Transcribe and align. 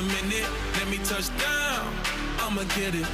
a 0.00 0.02
minute. 0.02 0.48
Let 0.78 0.88
me 0.88 0.96
touch 1.04 1.28
down. 1.38 1.92
I'ma 2.38 2.62
get 2.74 2.94
it. 2.94 3.06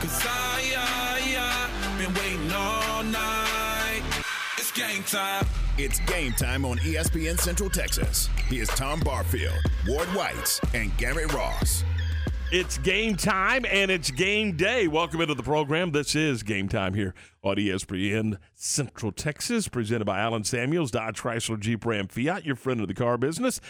Cause 0.00 0.22
I, 0.24 0.74
I, 0.76 1.20
I 1.38 1.98
been 1.98 2.12
waiting 2.14 2.52
all 2.52 3.02
night. 3.04 4.02
It's 4.58 4.70
game 4.72 5.02
time. 5.04 5.46
It's 5.78 5.98
game 6.00 6.32
time 6.32 6.64
on 6.66 6.78
ESPN 6.78 7.38
Central 7.40 7.70
Texas. 7.70 8.28
Here's 8.48 8.68
Tom 8.68 9.00
Barfield, 9.00 9.56
Ward 9.88 10.08
Whites, 10.08 10.60
and 10.74 10.94
Gary 10.98 11.26
Ross. 11.26 11.84
It's 12.52 12.76
game 12.78 13.16
time 13.16 13.64
and 13.70 13.90
it's 13.90 14.10
game 14.10 14.56
day. 14.56 14.88
Welcome 14.88 15.22
into 15.22 15.34
the 15.34 15.42
program. 15.42 15.92
This 15.92 16.14
is 16.14 16.42
game 16.42 16.68
time 16.68 16.94
here 16.94 17.14
on 17.42 17.56
ESPN 17.56 18.36
Central 18.54 19.12
Texas, 19.12 19.68
presented 19.68 20.04
by 20.04 20.18
Allen 20.18 20.44
Samuels, 20.44 20.90
Dodge 20.90 21.22
Chrysler 21.22 21.60
Jeep 21.60 21.86
Ram 21.86 22.08
Fiat, 22.08 22.44
your 22.44 22.56
friend 22.56 22.80
of 22.80 22.88
the 22.88 22.94
car 22.94 23.16
business. 23.16 23.60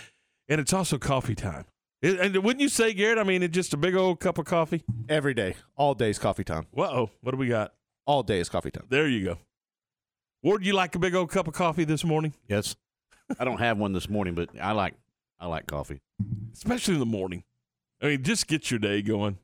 And 0.48 0.60
it's 0.60 0.72
also 0.72 0.98
coffee 0.98 1.36
time. 1.36 1.66
It- 2.02 2.18
and 2.20 2.34
wouldn't 2.36 2.60
you 2.60 2.68
say, 2.68 2.92
Garrett? 2.94 3.18
I 3.18 3.24
mean, 3.24 3.42
it's 3.42 3.54
just 3.54 3.74
a 3.74 3.76
big 3.76 3.94
old 3.94 4.20
cup 4.20 4.38
of 4.38 4.46
coffee. 4.46 4.82
Every 5.08 5.34
day, 5.34 5.54
all 5.76 5.94
day's 5.94 6.18
coffee 6.18 6.44
time. 6.44 6.66
Whoa, 6.70 7.10
what 7.20 7.32
do 7.32 7.36
we 7.36 7.48
got? 7.48 7.74
All 8.06 8.22
day 8.22 8.40
is 8.40 8.48
coffee 8.48 8.70
time. 8.70 8.86
There 8.88 9.06
you 9.06 9.24
go. 9.24 9.38
Ward, 10.42 10.64
you 10.64 10.72
like 10.72 10.94
a 10.94 10.98
big 10.98 11.14
old 11.14 11.30
cup 11.30 11.46
of 11.48 11.54
coffee 11.54 11.84
this 11.84 12.04
morning, 12.04 12.32
Yes. 12.48 12.74
I 13.38 13.44
don't 13.44 13.58
have 13.60 13.78
one 13.78 13.92
this 13.92 14.08
morning, 14.08 14.34
but 14.34 14.48
I 14.60 14.72
like 14.72 14.94
I 15.38 15.46
like 15.46 15.66
coffee. 15.66 16.00
especially 16.52 16.94
in 16.94 17.00
the 17.00 17.06
morning. 17.06 17.44
I 18.02 18.06
mean, 18.06 18.22
just 18.24 18.48
get 18.48 18.70
your 18.72 18.80
day 18.80 19.02
going. 19.02 19.38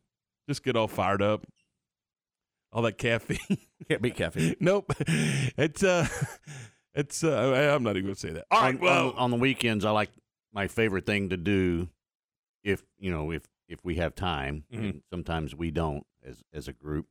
Just 0.48 0.64
get 0.64 0.75
all 0.77 0.88
fired 0.88 1.23
up. 1.23 1.47
All 2.73 2.83
that 2.83 2.98
caffeine. 2.98 3.59
Can't 3.88 4.02
beat 4.02 4.16
caffeine. 4.16 4.56
nope. 4.61 4.92
It's 5.59 5.83
uh 5.84 6.09
it's 6.95 7.23
uh 7.23 7.73
I'm 7.75 7.83
not 7.84 7.91
even 7.97 8.06
gonna 8.06 8.14
say 8.16 8.30
that. 8.30 8.47
All 8.50 8.61
right, 8.62 8.75
on, 8.75 8.80
well 8.80 9.09
on, 9.11 9.16
on 9.16 9.30
the 9.30 9.36
weekends, 9.36 9.84
I 9.84 9.91
like 9.91 10.11
my 10.52 10.66
favorite 10.66 11.06
thing 11.06 11.28
to 11.28 11.36
do, 11.36 11.88
if 12.66 12.83
you 12.98 13.11
know, 13.11 13.30
if 13.30 13.45
if 13.69 13.84
we 13.84 13.97
have 13.97 14.15
time. 14.15 14.65
Mm-hmm. 14.73 14.84
and 14.84 15.02
sometimes 15.11 15.55
we 15.55 15.70
don't 15.70 16.05
as 16.25 16.42
as 16.53 16.69
a 16.69 16.73
group, 16.73 17.06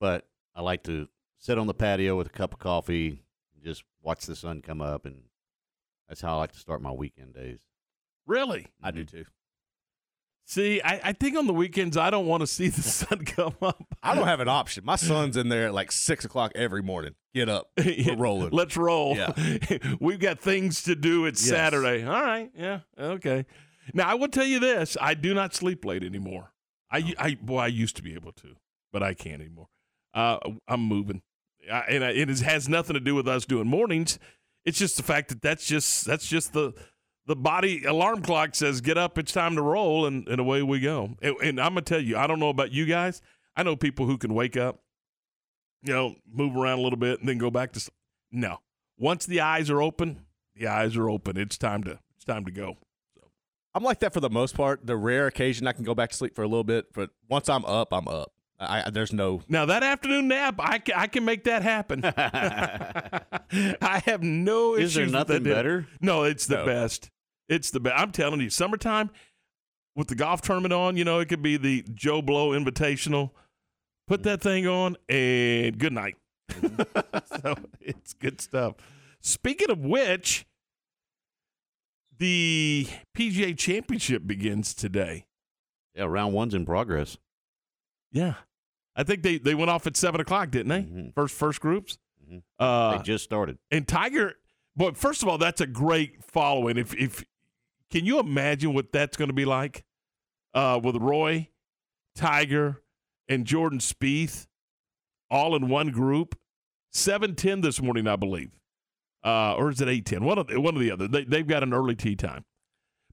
but 0.00 0.26
I 0.54 0.62
like 0.62 0.82
to 0.84 1.08
sit 1.38 1.58
on 1.58 1.66
the 1.66 1.74
patio 1.74 2.16
with 2.16 2.26
a 2.26 2.30
cup 2.30 2.52
of 2.54 2.58
coffee, 2.58 3.22
and 3.54 3.64
just 3.64 3.84
watch 4.02 4.26
the 4.26 4.34
sun 4.36 4.62
come 4.62 4.80
up, 4.80 5.04
and 5.06 5.22
that's 6.08 6.20
how 6.20 6.34
I 6.34 6.38
like 6.38 6.52
to 6.52 6.58
start 6.58 6.82
my 6.82 6.92
weekend 6.92 7.34
days. 7.34 7.60
really. 8.26 8.60
Mm-hmm. 8.62 8.86
I 8.86 8.90
do 8.90 9.04
too. 9.04 9.24
See, 10.46 10.80
I, 10.82 11.00
I 11.04 11.12
think 11.12 11.36
on 11.38 11.46
the 11.46 11.52
weekends 11.52 11.96
I 11.96 12.10
don't 12.10 12.26
want 12.26 12.40
to 12.40 12.46
see 12.46 12.68
the 12.68 12.82
sun 13.00 13.24
come 13.24 13.54
up. 13.62 13.84
I 14.02 14.14
don't 14.16 14.26
have 14.26 14.40
an 14.40 14.48
option. 14.48 14.84
My 14.84 14.96
son's 14.96 15.36
in 15.36 15.48
there 15.48 15.66
at 15.68 15.74
like 15.74 15.92
six 15.92 16.24
o'clock 16.24 16.50
every 16.56 16.82
morning. 16.82 17.14
Get 17.34 17.48
up. 17.48 17.70
We're 17.78 18.16
rolling. 18.16 18.50
Let's 18.50 18.76
roll. 18.76 19.16
Yeah. 19.16 19.32
We've 20.00 20.18
got 20.18 20.40
things 20.40 20.82
to 20.84 20.96
do. 20.96 21.26
It's 21.26 21.40
Yes. 21.42 21.50
Saturday. 21.50 22.04
All 22.04 22.20
right. 22.20 22.50
Yeah. 22.56 22.80
Okay. 22.98 23.46
Now 23.94 24.08
I 24.08 24.14
will 24.14 24.28
tell 24.28 24.44
you 24.44 24.58
this: 24.58 24.96
I 25.00 25.14
do 25.14 25.34
not 25.34 25.54
sleep 25.54 25.84
late 25.84 26.02
anymore. 26.02 26.52
I, 26.90 27.14
I 27.18 27.34
boy, 27.40 27.58
I 27.58 27.66
used 27.68 27.96
to 27.96 28.02
be 28.02 28.14
able 28.14 28.32
to, 28.32 28.56
but 28.92 29.02
I 29.02 29.14
can't 29.14 29.40
anymore. 29.40 29.68
Uh, 30.12 30.38
I'm 30.66 30.82
moving, 30.82 31.22
I, 31.70 31.80
and 31.88 32.04
I, 32.04 32.10
it 32.10 32.28
has 32.40 32.68
nothing 32.68 32.94
to 32.94 33.00
do 33.00 33.14
with 33.14 33.28
us 33.28 33.44
doing 33.46 33.68
mornings. 33.68 34.18
It's 34.64 34.78
just 34.78 34.96
the 34.96 35.02
fact 35.02 35.28
that 35.28 35.40
that's 35.40 35.66
just 35.66 36.04
that's 36.04 36.26
just 36.26 36.52
the 36.52 36.74
the 37.26 37.36
body 37.36 37.84
alarm 37.84 38.22
clock 38.22 38.54
says 38.54 38.80
get 38.80 38.98
up. 38.98 39.16
It's 39.18 39.32
time 39.32 39.54
to 39.54 39.62
roll, 39.62 40.06
and, 40.06 40.26
and 40.28 40.40
away 40.40 40.62
we 40.62 40.80
go. 40.80 41.10
And, 41.22 41.36
and 41.36 41.60
I'm 41.60 41.74
gonna 41.74 41.82
tell 41.82 42.00
you, 42.00 42.16
I 42.16 42.26
don't 42.26 42.40
know 42.40 42.48
about 42.48 42.72
you 42.72 42.86
guys. 42.86 43.22
I 43.56 43.62
know 43.62 43.76
people 43.76 44.06
who 44.06 44.18
can 44.18 44.34
wake 44.34 44.56
up, 44.56 44.80
you 45.82 45.92
know, 45.92 46.16
move 46.30 46.56
around 46.56 46.80
a 46.80 46.82
little 46.82 46.98
bit, 46.98 47.20
and 47.20 47.28
then 47.28 47.38
go 47.38 47.50
back 47.50 47.72
to 47.72 47.80
sleep. 47.80 47.94
No, 48.32 48.58
once 48.98 49.26
the 49.26 49.40
eyes 49.40 49.70
are 49.70 49.80
open, 49.80 50.26
the 50.56 50.66
eyes 50.66 50.96
are 50.96 51.08
open. 51.08 51.36
It's 51.36 51.56
time 51.56 51.84
to 51.84 52.00
it's 52.16 52.24
time 52.24 52.44
to 52.46 52.50
go. 52.50 52.76
I'm 53.74 53.84
like 53.84 54.00
that 54.00 54.12
for 54.12 54.20
the 54.20 54.30
most 54.30 54.54
part. 54.56 54.84
The 54.86 54.96
rare 54.96 55.26
occasion 55.26 55.66
I 55.66 55.72
can 55.72 55.84
go 55.84 55.94
back 55.94 56.10
to 56.10 56.16
sleep 56.16 56.34
for 56.34 56.42
a 56.42 56.48
little 56.48 56.64
bit, 56.64 56.92
but 56.92 57.10
once 57.28 57.48
I'm 57.48 57.64
up, 57.64 57.92
I'm 57.92 58.08
up. 58.08 58.32
I, 58.58 58.82
I 58.86 58.90
there's 58.90 59.12
no. 59.12 59.42
Now 59.48 59.66
that 59.66 59.82
afternoon 59.82 60.28
nap, 60.28 60.56
I 60.58 60.78
can, 60.78 60.94
I 60.96 61.06
can 61.06 61.24
make 61.24 61.44
that 61.44 61.62
happen. 61.62 62.04
I 63.80 64.02
have 64.06 64.22
no 64.22 64.74
Is 64.74 64.96
issues. 64.96 65.12
there 65.12 65.18
nothing 65.20 65.42
that. 65.44 65.54
better? 65.54 65.86
No, 66.00 66.24
it's 66.24 66.46
the 66.46 66.56
No. 66.56 66.66
best. 66.66 67.10
It's 67.48 67.70
the 67.70 67.80
best. 67.80 67.96
I'm 67.98 68.12
telling 68.12 68.40
you, 68.40 68.50
summertime 68.50 69.10
with 69.96 70.08
the 70.08 70.14
golf 70.14 70.42
tournament 70.42 70.72
on, 70.72 70.96
you 70.96 71.04
know, 71.04 71.18
it 71.20 71.28
could 71.28 71.42
be 71.42 71.56
the 71.56 71.84
Joe 71.94 72.22
Blow 72.22 72.50
Invitational. 72.50 73.30
Put 74.06 74.22
that 74.24 74.40
thing 74.40 74.66
on 74.66 74.96
and 75.08 75.78
good 75.78 75.92
night. 75.92 76.16
Mm-hmm. 76.50 77.40
so 77.42 77.54
it's 77.80 78.12
good 78.14 78.40
stuff. 78.40 78.74
Speaking 79.20 79.70
of 79.70 79.78
which, 79.80 80.46
the 82.20 82.86
PGA 83.16 83.56
Championship 83.58 84.26
begins 84.26 84.74
today. 84.74 85.26
Yeah, 85.94 86.04
round 86.04 86.32
one's 86.34 86.54
in 86.54 86.64
progress. 86.64 87.16
Yeah. 88.12 88.34
I 88.94 89.02
think 89.02 89.22
they, 89.22 89.38
they 89.38 89.54
went 89.54 89.70
off 89.70 89.86
at 89.86 89.96
seven 89.96 90.20
o'clock, 90.20 90.50
didn't 90.50 90.68
they? 90.68 90.82
Mhm. 90.82 91.14
First 91.14 91.34
first 91.34 91.60
groups. 91.60 91.98
Mhm. 92.30 92.42
Uh, 92.58 92.98
they 92.98 93.02
just 93.02 93.24
started. 93.24 93.58
and 93.70 93.88
Tiger, 93.88 94.34
but 94.76 94.96
first 94.96 95.22
of 95.22 95.28
all, 95.28 95.38
that's 95.38 95.60
a 95.60 95.66
great 95.66 96.22
following. 96.22 96.76
If 96.76 96.94
if 96.94 97.24
can 97.90 98.04
you 98.04 98.18
imagine 98.20 98.74
what 98.74 98.92
that's 98.92 99.16
going 99.16 99.28
to 99.30 99.34
be 99.34 99.44
like 99.46 99.84
uh, 100.54 100.78
with 100.82 100.96
Rory, 100.96 101.50
Tiger, 102.14 102.82
and 103.28 103.46
Jordan 103.46 103.78
Spieth 103.80 104.46
all 105.30 105.56
in 105.56 105.68
one 105.68 105.88
group? 105.90 106.36
Seven 106.92 107.34
ten 107.36 107.60
this 107.62 107.80
morning, 107.80 108.06
I 108.06 108.16
believe, 108.16 108.50
uh, 109.24 109.54
or 109.54 109.70
is 109.70 109.80
it 109.80 109.88
eight 109.88 110.06
ten? 110.06 110.24
One 110.24 110.38
of 110.38 110.46
the, 110.48 110.60
one 110.60 110.74
of 110.74 110.80
the 110.80 110.90
other. 110.90 111.08
They, 111.08 111.24
they've 111.24 111.46
got 111.46 111.62
an 111.62 111.72
early 111.74 111.94
tea 111.94 112.16
time. 112.16 112.44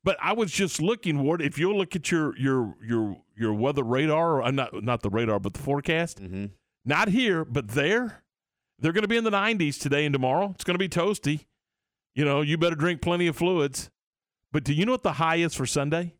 But 0.04 0.18
I 0.22 0.34
was 0.34 0.52
just 0.52 0.82
looking, 0.82 1.22
Ward. 1.24 1.42
If 1.42 1.58
you'll 1.60 1.78
look 1.78 1.96
at 1.96 2.12
your 2.12 2.38
your 2.38 2.76
your 2.86 3.18
your 3.36 3.54
weather 3.54 3.84
radar, 3.84 4.38
or 4.38 4.44
uh, 4.44 4.52
not 4.52 4.84
not 4.84 5.02
the 5.02 5.10
radar, 5.10 5.40
but 5.40 5.54
the 5.54 5.60
forecast, 5.60 6.22
Mm-hmm. 6.22 6.46
not 6.86 7.10
here, 7.10 7.44
but 7.44 7.70
there. 7.70 8.24
They're 8.80 8.94
going 8.94 9.02
to 9.02 9.08
be 9.08 9.18
in 9.18 9.24
the 9.24 9.32
90s 9.32 9.80
today 9.80 10.06
and 10.06 10.14
tomorrow. 10.14 10.52
It's 10.54 10.64
going 10.64 10.76
to 10.76 10.80
be 10.80 10.88
toasty. 10.88 11.46
You 12.14 12.24
know, 12.26 12.42
you 12.42 12.60
better 12.60 12.76
drink 12.76 13.02
plenty 13.02 13.26
of 13.26 13.36
fluids. 13.36 13.90
But 14.52 14.64
do 14.64 14.72
you 14.72 14.86
know 14.86 14.92
what 14.92 15.02
the 15.02 15.14
high 15.14 15.38
is 15.38 15.56
for 15.56 15.66
Sunday? 15.66 16.14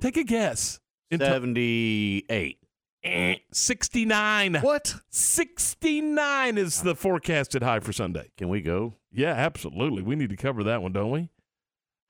Take 0.00 0.18
a 0.18 0.24
guess. 0.24 0.80
In 1.10 1.18
Seventy-eight. 1.20 2.58
Eh, 2.60 2.66
Eh, 3.02 3.36
69. 3.52 4.56
What? 4.56 4.96
69 5.08 6.58
is 6.58 6.82
the 6.82 6.94
forecasted 6.94 7.62
high 7.62 7.80
for 7.80 7.92
Sunday. 7.92 8.30
Can 8.36 8.48
we 8.48 8.60
go? 8.60 8.94
Yeah, 9.10 9.32
absolutely. 9.32 10.02
We 10.02 10.16
need 10.16 10.30
to 10.30 10.36
cover 10.36 10.62
that 10.64 10.82
one, 10.82 10.92
don't 10.92 11.10
we? 11.10 11.30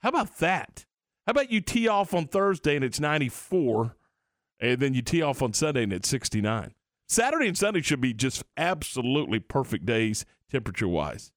How 0.01 0.09
about 0.09 0.39
that? 0.39 0.87
How 1.27 1.31
about 1.33 1.53
you 1.53 1.61
tee 1.61 1.87
off 1.87 2.13
on 2.13 2.27
Thursday 2.27 2.75
and 2.75 2.85
it's 2.85 2.99
94, 2.99 3.95
and 4.59 4.81
then 4.81 4.95
you 4.95 5.03
tee 5.03 5.23
off 5.23 5.43
on 5.43 5.53
Sunday 5.53 5.85
and 5.85 5.93
it's 5.93 6.09
69? 6.09 6.75
Saturday 7.09 7.47
and 7.49 7.59
Sunday 7.59 7.83
should 7.83 8.01
be 8.01 8.13
just 8.15 8.43
absolutely 8.57 9.39
perfect 9.39 9.85
days, 9.87 10.25
temperature 10.51 10.89
wise. 10.89 11.33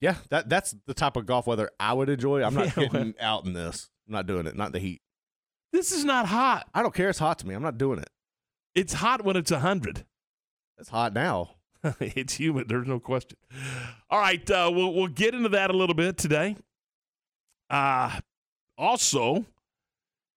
Yeah, 0.00 0.16
that 0.30 0.48
that's 0.48 0.74
the 0.86 0.94
type 0.94 1.16
of 1.16 1.26
golf 1.26 1.46
weather 1.46 1.70
I 1.80 1.94
would 1.94 2.08
enjoy. 2.08 2.42
I'm 2.42 2.54
not 2.54 2.66
Yeah, 2.76 2.84
getting 2.88 3.14
out 3.18 3.46
in 3.46 3.52
this. 3.54 3.88
I'm 4.06 4.12
not 4.12 4.26
doing 4.26 4.46
it. 4.46 4.54
Not 4.54 4.72
the 4.72 4.78
heat. 4.78 5.00
This 5.72 5.90
is 5.90 6.04
not 6.04 6.26
hot. 6.26 6.68
I 6.74 6.82
don't 6.82 6.94
care. 6.94 7.08
It's 7.08 7.18
hot 7.18 7.38
to 7.40 7.46
me. 7.46 7.54
I'm 7.54 7.62
not 7.62 7.78
doing 7.78 7.98
it. 7.98 8.10
It's 8.76 8.92
hot 8.92 9.24
when 9.24 9.36
it's 9.36 9.50
100. 9.50 10.04
It's 10.78 10.90
hot 10.90 11.14
now. 11.14 11.52
it's 12.00 12.34
humid. 12.34 12.68
There's 12.68 12.86
no 12.86 13.00
question. 13.00 13.38
All 14.10 14.20
right, 14.20 14.48
uh, 14.50 14.70
we'll 14.72 14.92
we'll 14.92 15.08
get 15.08 15.34
into 15.34 15.48
that 15.50 15.70
a 15.70 15.76
little 15.76 15.94
bit 15.94 16.18
today. 16.18 16.56
Uh 17.70 18.20
also 18.78 19.46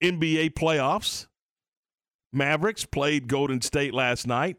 NBA 0.02 0.54
playoffs. 0.54 1.28
Mavericks 2.32 2.86
played 2.86 3.28
Golden 3.28 3.62
State 3.62 3.94
last 3.94 4.26
night. 4.26 4.58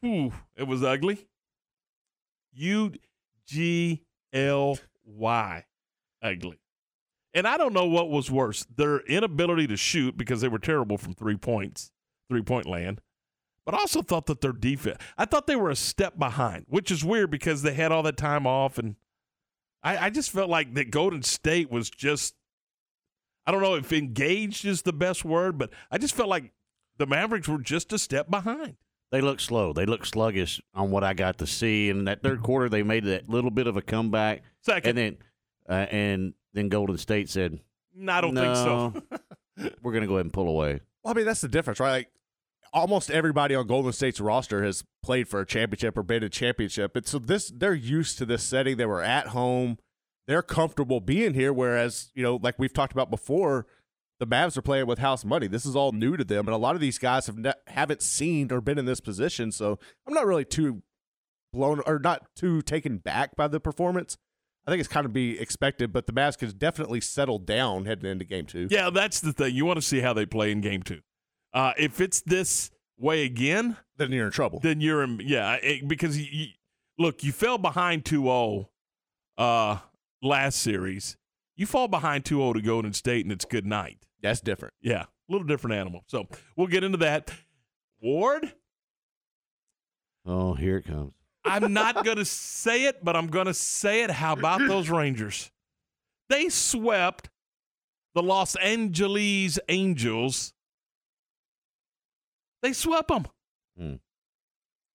Whew, 0.00 0.32
it 0.56 0.64
was 0.68 0.82
ugly. 0.84 1.26
U 2.52 2.92
G 3.46 4.02
L 4.32 4.78
Y, 5.04 5.64
ugly. 6.22 6.60
And 7.34 7.46
I 7.46 7.56
don't 7.56 7.72
know 7.72 7.86
what 7.86 8.10
was 8.10 8.30
worse: 8.30 8.64
their 8.76 9.00
inability 9.00 9.66
to 9.66 9.76
shoot 9.76 10.16
because 10.16 10.40
they 10.40 10.48
were 10.48 10.58
terrible 10.58 10.98
from 10.98 11.14
three 11.14 11.36
points, 11.36 11.90
three 12.28 12.42
point 12.42 12.66
land 12.66 13.00
but 13.66 13.74
I 13.74 13.78
also 13.78 14.00
thought 14.00 14.26
that 14.26 14.40
their 14.40 14.52
defense, 14.52 14.96
I 15.18 15.24
thought 15.24 15.48
they 15.48 15.56
were 15.56 15.70
a 15.70 15.76
step 15.76 16.16
behind, 16.16 16.66
which 16.68 16.92
is 16.92 17.04
weird 17.04 17.32
because 17.32 17.62
they 17.62 17.74
had 17.74 17.90
all 17.90 18.04
that 18.04 18.16
time 18.16 18.46
off. 18.46 18.78
And 18.78 18.94
I, 19.82 20.06
I 20.06 20.10
just 20.10 20.30
felt 20.30 20.48
like 20.48 20.74
that 20.74 20.92
Golden 20.92 21.22
State 21.24 21.68
was 21.68 21.90
just, 21.90 22.36
I 23.44 23.50
don't 23.50 23.62
know 23.62 23.74
if 23.74 23.92
engaged 23.92 24.64
is 24.64 24.82
the 24.82 24.92
best 24.92 25.24
word, 25.24 25.58
but 25.58 25.70
I 25.90 25.98
just 25.98 26.14
felt 26.14 26.28
like 26.28 26.52
the 26.96 27.06
Mavericks 27.06 27.48
were 27.48 27.58
just 27.58 27.92
a 27.92 27.98
step 27.98 28.30
behind. 28.30 28.76
They 29.10 29.20
look 29.20 29.40
slow. 29.40 29.72
They 29.72 29.84
look 29.84 30.06
sluggish 30.06 30.60
on 30.72 30.92
what 30.92 31.02
I 31.02 31.12
got 31.12 31.38
to 31.38 31.46
see. 31.46 31.90
And 31.90 32.06
that 32.06 32.22
third 32.22 32.44
quarter, 32.44 32.68
they 32.68 32.84
made 32.84 33.04
that 33.04 33.28
little 33.28 33.50
bit 33.50 33.66
of 33.66 33.76
a 33.76 33.82
comeback, 33.82 34.42
Second, 34.62 34.90
and 34.90 34.98
then 34.98 35.16
uh, 35.68 35.86
and 35.90 36.34
then 36.54 36.68
Golden 36.68 36.98
State 36.98 37.28
said, 37.28 37.58
I 38.08 38.20
don't 38.20 38.34
think 38.34 38.56
so. 38.56 38.92
"We're 39.82 39.92
going 39.92 40.02
to 40.02 40.08
go 40.08 40.14
ahead 40.14 40.26
and 40.26 40.32
pull 40.32 40.48
away." 40.48 40.80
Well, 41.02 41.14
I 41.14 41.16
mean, 41.16 41.24
that's 41.24 41.40
the 41.40 41.48
difference, 41.48 41.78
right? 41.78 41.90
Like, 41.90 42.10
almost 42.76 43.10
everybody 43.10 43.54
on 43.54 43.66
Golden 43.66 43.92
State's 43.92 44.20
roster 44.20 44.62
has 44.62 44.84
played 45.02 45.26
for 45.28 45.40
a 45.40 45.46
championship 45.46 45.96
or 45.96 46.02
been 46.02 46.22
a 46.22 46.28
championship. 46.28 46.94
And 46.94 47.06
so 47.06 47.18
this 47.18 47.50
they're 47.54 47.74
used 47.74 48.18
to 48.18 48.26
this 48.26 48.42
setting. 48.42 48.76
They 48.76 48.86
were 48.86 49.02
at 49.02 49.28
home. 49.28 49.78
They're 50.28 50.42
comfortable 50.42 51.00
being 51.00 51.34
here. 51.34 51.52
Whereas, 51.52 52.10
you 52.14 52.22
know, 52.22 52.38
like 52.40 52.58
we've 52.58 52.72
talked 52.72 52.92
about 52.92 53.10
before, 53.10 53.66
the 54.20 54.26
Mavs 54.26 54.56
are 54.56 54.62
playing 54.62 54.86
with 54.86 54.98
house 54.98 55.24
money. 55.24 55.46
This 55.46 55.64
is 55.64 55.74
all 55.74 55.92
new 55.92 56.16
to 56.16 56.24
them, 56.24 56.46
and 56.46 56.54
a 56.54 56.58
lot 56.58 56.74
of 56.74 56.80
these 56.80 56.98
guys 56.98 57.26
have 57.26 57.38
ne- 57.38 57.52
haven't 57.66 58.02
seen 58.02 58.52
or 58.52 58.60
been 58.60 58.78
in 58.78 58.84
this 58.84 59.00
position. 59.00 59.52
So 59.52 59.78
I'm 60.06 60.14
not 60.14 60.26
really 60.26 60.44
too 60.44 60.82
blown 61.52 61.80
or 61.86 61.98
not 61.98 62.34
too 62.36 62.60
taken 62.62 62.98
back 62.98 63.36
by 63.36 63.48
the 63.48 63.60
performance. 63.60 64.18
I 64.66 64.70
think 64.70 64.80
it's 64.80 64.88
kind 64.88 65.06
of 65.06 65.12
be 65.12 65.38
expected, 65.38 65.92
but 65.92 66.06
the 66.06 66.12
Mavs 66.12 66.36
could 66.36 66.58
definitely 66.58 67.00
settle 67.00 67.38
down 67.38 67.84
heading 67.84 68.10
into 68.10 68.24
game 68.24 68.46
two. 68.46 68.68
Yeah, 68.70 68.90
that's 68.90 69.20
the 69.20 69.32
thing. 69.32 69.54
You 69.54 69.64
want 69.64 69.76
to 69.76 69.82
see 69.82 70.00
how 70.00 70.12
they 70.12 70.26
play 70.26 70.50
in 70.50 70.60
game 70.60 70.82
two. 70.82 71.00
Uh, 71.56 71.72
if 71.78 72.00
it's 72.02 72.20
this 72.20 72.70
way 72.98 73.24
again, 73.24 73.76
Then 73.96 74.12
you're 74.12 74.26
in 74.26 74.32
trouble. 74.32 74.60
then 74.60 74.80
you're 74.82 75.02
in, 75.02 75.20
yeah, 75.24 75.54
it, 75.54 75.88
because 75.88 76.18
you, 76.18 76.26
you- 76.30 76.52
look, 76.98 77.24
you 77.24 77.32
fell 77.32 77.56
behind 77.56 78.04
2-0 78.04 78.68
uh, 79.38 79.78
last 80.22 80.58
series. 80.60 81.16
You 81.56 81.64
fall 81.64 81.88
behind 81.88 82.24
2-0 82.24 82.54
to 82.54 82.60
Golden 82.60 82.92
State, 82.92 83.24
and 83.24 83.32
it's 83.32 83.46
good 83.46 83.64
night. 83.64 84.04
That's 84.22 84.40
different. 84.42 84.74
Yeah, 84.82 85.04
a 85.04 85.32
little 85.32 85.46
different 85.46 85.76
animal. 85.76 86.04
So 86.08 86.26
we'll 86.56 86.66
get 86.66 86.84
into 86.84 86.98
that. 86.98 87.32
Ward, 88.02 88.52
Oh, 90.26 90.54
here 90.54 90.78
it 90.78 90.82
comes. 90.86 91.12
I'm 91.44 91.72
not 91.72 92.04
going 92.04 92.16
to 92.18 92.24
say 92.24 92.84
it, 92.86 93.04
but 93.04 93.14
I'm 93.16 93.28
going 93.28 93.46
to 93.46 93.54
say 93.54 94.02
it. 94.02 94.10
How 94.10 94.32
about 94.34 94.58
those 94.66 94.90
Rangers? 94.90 95.50
They 96.28 96.48
swept 96.48 97.30
the 98.14 98.22
Los 98.22 98.56
Angeles 98.56 99.58
Angels. 99.68 100.52
They 102.62 102.72
swept 102.72 103.08
them. 103.08 103.26
Hmm. 103.78 103.94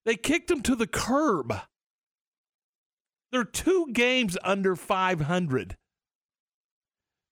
They 0.05 0.15
kicked 0.15 0.47
them 0.47 0.61
to 0.63 0.75
the 0.75 0.87
curb. 0.87 1.53
They're 3.31 3.43
two 3.45 3.87
games 3.93 4.37
under 4.43 4.75
500. 4.75 5.77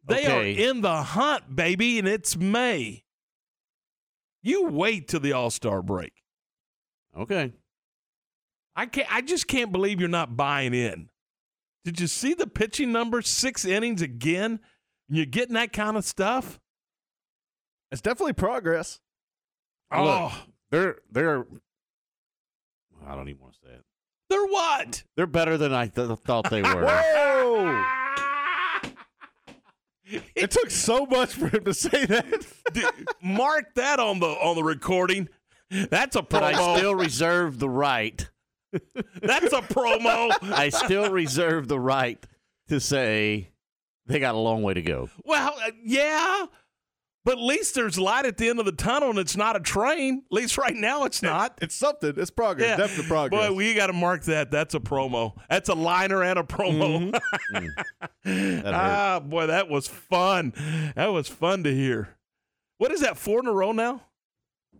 They 0.03 0.23
Okay. 0.25 0.31
are 0.31 0.69
in 0.69 0.81
the 0.81 1.03
hunt, 1.03 1.55
baby, 1.55 1.99
and 1.99 2.07
it's 2.07 2.37
May. 2.37 3.03
You 4.41 4.65
wait 4.69 5.07
till 5.09 5.19
the 5.19 5.33
All 5.33 5.49
Star 5.49 5.81
break. 5.81 6.13
Okay. 7.17 7.53
I 8.75 8.85
can't. 8.85 9.11
I 9.13 9.21
just 9.21 9.47
can't 9.47 9.71
believe 9.71 9.99
you're 9.99 10.07
not 10.07 10.37
buying 10.37 10.73
in. 10.73 11.09
Did 11.83 11.99
you 11.99 12.07
see 12.07 12.33
the 12.33 12.47
pitching 12.47 12.91
number? 12.91 13.21
Six 13.21 13.65
innings 13.65 14.01
again. 14.01 14.59
And 15.09 15.17
you're 15.17 15.25
getting 15.25 15.55
that 15.55 15.73
kind 15.73 15.97
of 15.97 16.05
stuff. 16.05 16.59
It's 17.91 18.01
definitely 18.01 18.33
progress. 18.33 19.01
Oh, 19.91 20.43
They're 20.71 20.97
they're. 21.11 21.45
I 23.07 23.15
don't 23.15 23.29
even 23.29 23.41
want 23.41 23.53
to 23.55 23.59
say 23.67 23.73
it. 23.73 23.83
they're 24.29 24.45
what? 24.45 25.03
They're 25.15 25.25
better 25.27 25.57
than 25.57 25.73
I 25.73 25.87
th- 25.87 26.09
thought 26.25 26.49
they 26.49 26.61
were. 26.63 26.85
Whoa! 26.85 27.85
it 30.35 30.51
took 30.51 30.71
so 30.71 31.05
much 31.05 31.33
for 31.35 31.47
him 31.49 31.63
to 31.65 31.73
say 31.73 32.05
that. 32.05 32.45
Mark 33.21 33.73
that 33.75 33.99
on 33.99 34.19
the 34.19 34.27
on 34.27 34.55
the 34.55 34.63
recording. 34.63 35.29
That's 35.69 36.15
a 36.15 36.21
but 36.23 36.43
I 36.43 36.53
still 36.77 36.95
reserve 36.95 37.59
the 37.59 37.69
right. 37.69 38.27
That's 39.21 39.53
a 39.53 39.61
promo. 39.61 40.31
I 40.51 40.69
still 40.69 41.11
reserve 41.11 41.67
the 41.67 41.79
right 41.79 42.23
to 42.69 42.79
say 42.79 43.49
they 44.07 44.19
got 44.19 44.35
a 44.35 44.39
long 44.39 44.63
way 44.63 44.73
to 44.75 44.81
go. 44.81 45.09
well, 45.25 45.55
uh, 45.63 45.71
yeah, 45.83 46.45
but 47.25 47.33
at 47.37 47.43
least 47.43 47.75
there's 47.75 47.97
light 47.99 48.25
at 48.25 48.37
the 48.37 48.49
end 48.49 48.59
of 48.59 48.65
the 48.65 48.71
tunnel, 48.71 49.09
and 49.09 49.19
it's 49.19 49.35
not 49.37 49.55
a 49.55 49.59
train. 49.59 50.23
At 50.25 50.31
least 50.35 50.57
right 50.57 50.75
now, 50.75 51.03
it's 51.05 51.21
not. 51.21 51.57
It's 51.61 51.75
something. 51.75 52.13
It's 52.17 52.31
progress. 52.31 52.69
Yeah. 52.69 52.77
Definite 52.77 53.07
progress. 53.07 53.49
Boy, 53.49 53.53
we 53.53 53.73
got 53.73 53.87
to 53.87 53.93
mark 53.93 54.23
that. 54.23 54.51
That's 54.51 54.73
a 54.75 54.79
promo. 54.79 55.33
That's 55.49 55.69
a 55.69 55.75
liner 55.75 56.23
and 56.23 56.39
a 56.39 56.43
promo. 56.43 57.19
That 58.23 58.63
hurt. 58.65 58.73
ah, 58.73 59.19
boy, 59.19 59.47
that 59.47 59.69
was 59.69 59.87
fun. 59.87 60.53
That 60.95 61.07
was 61.07 61.27
fun 61.27 61.63
to 61.63 61.73
hear. 61.73 62.15
What 62.77 62.91
is 62.91 63.01
that? 63.01 63.17
Four 63.17 63.39
in 63.39 63.47
a 63.47 63.51
row 63.53 63.71
now. 63.71 64.01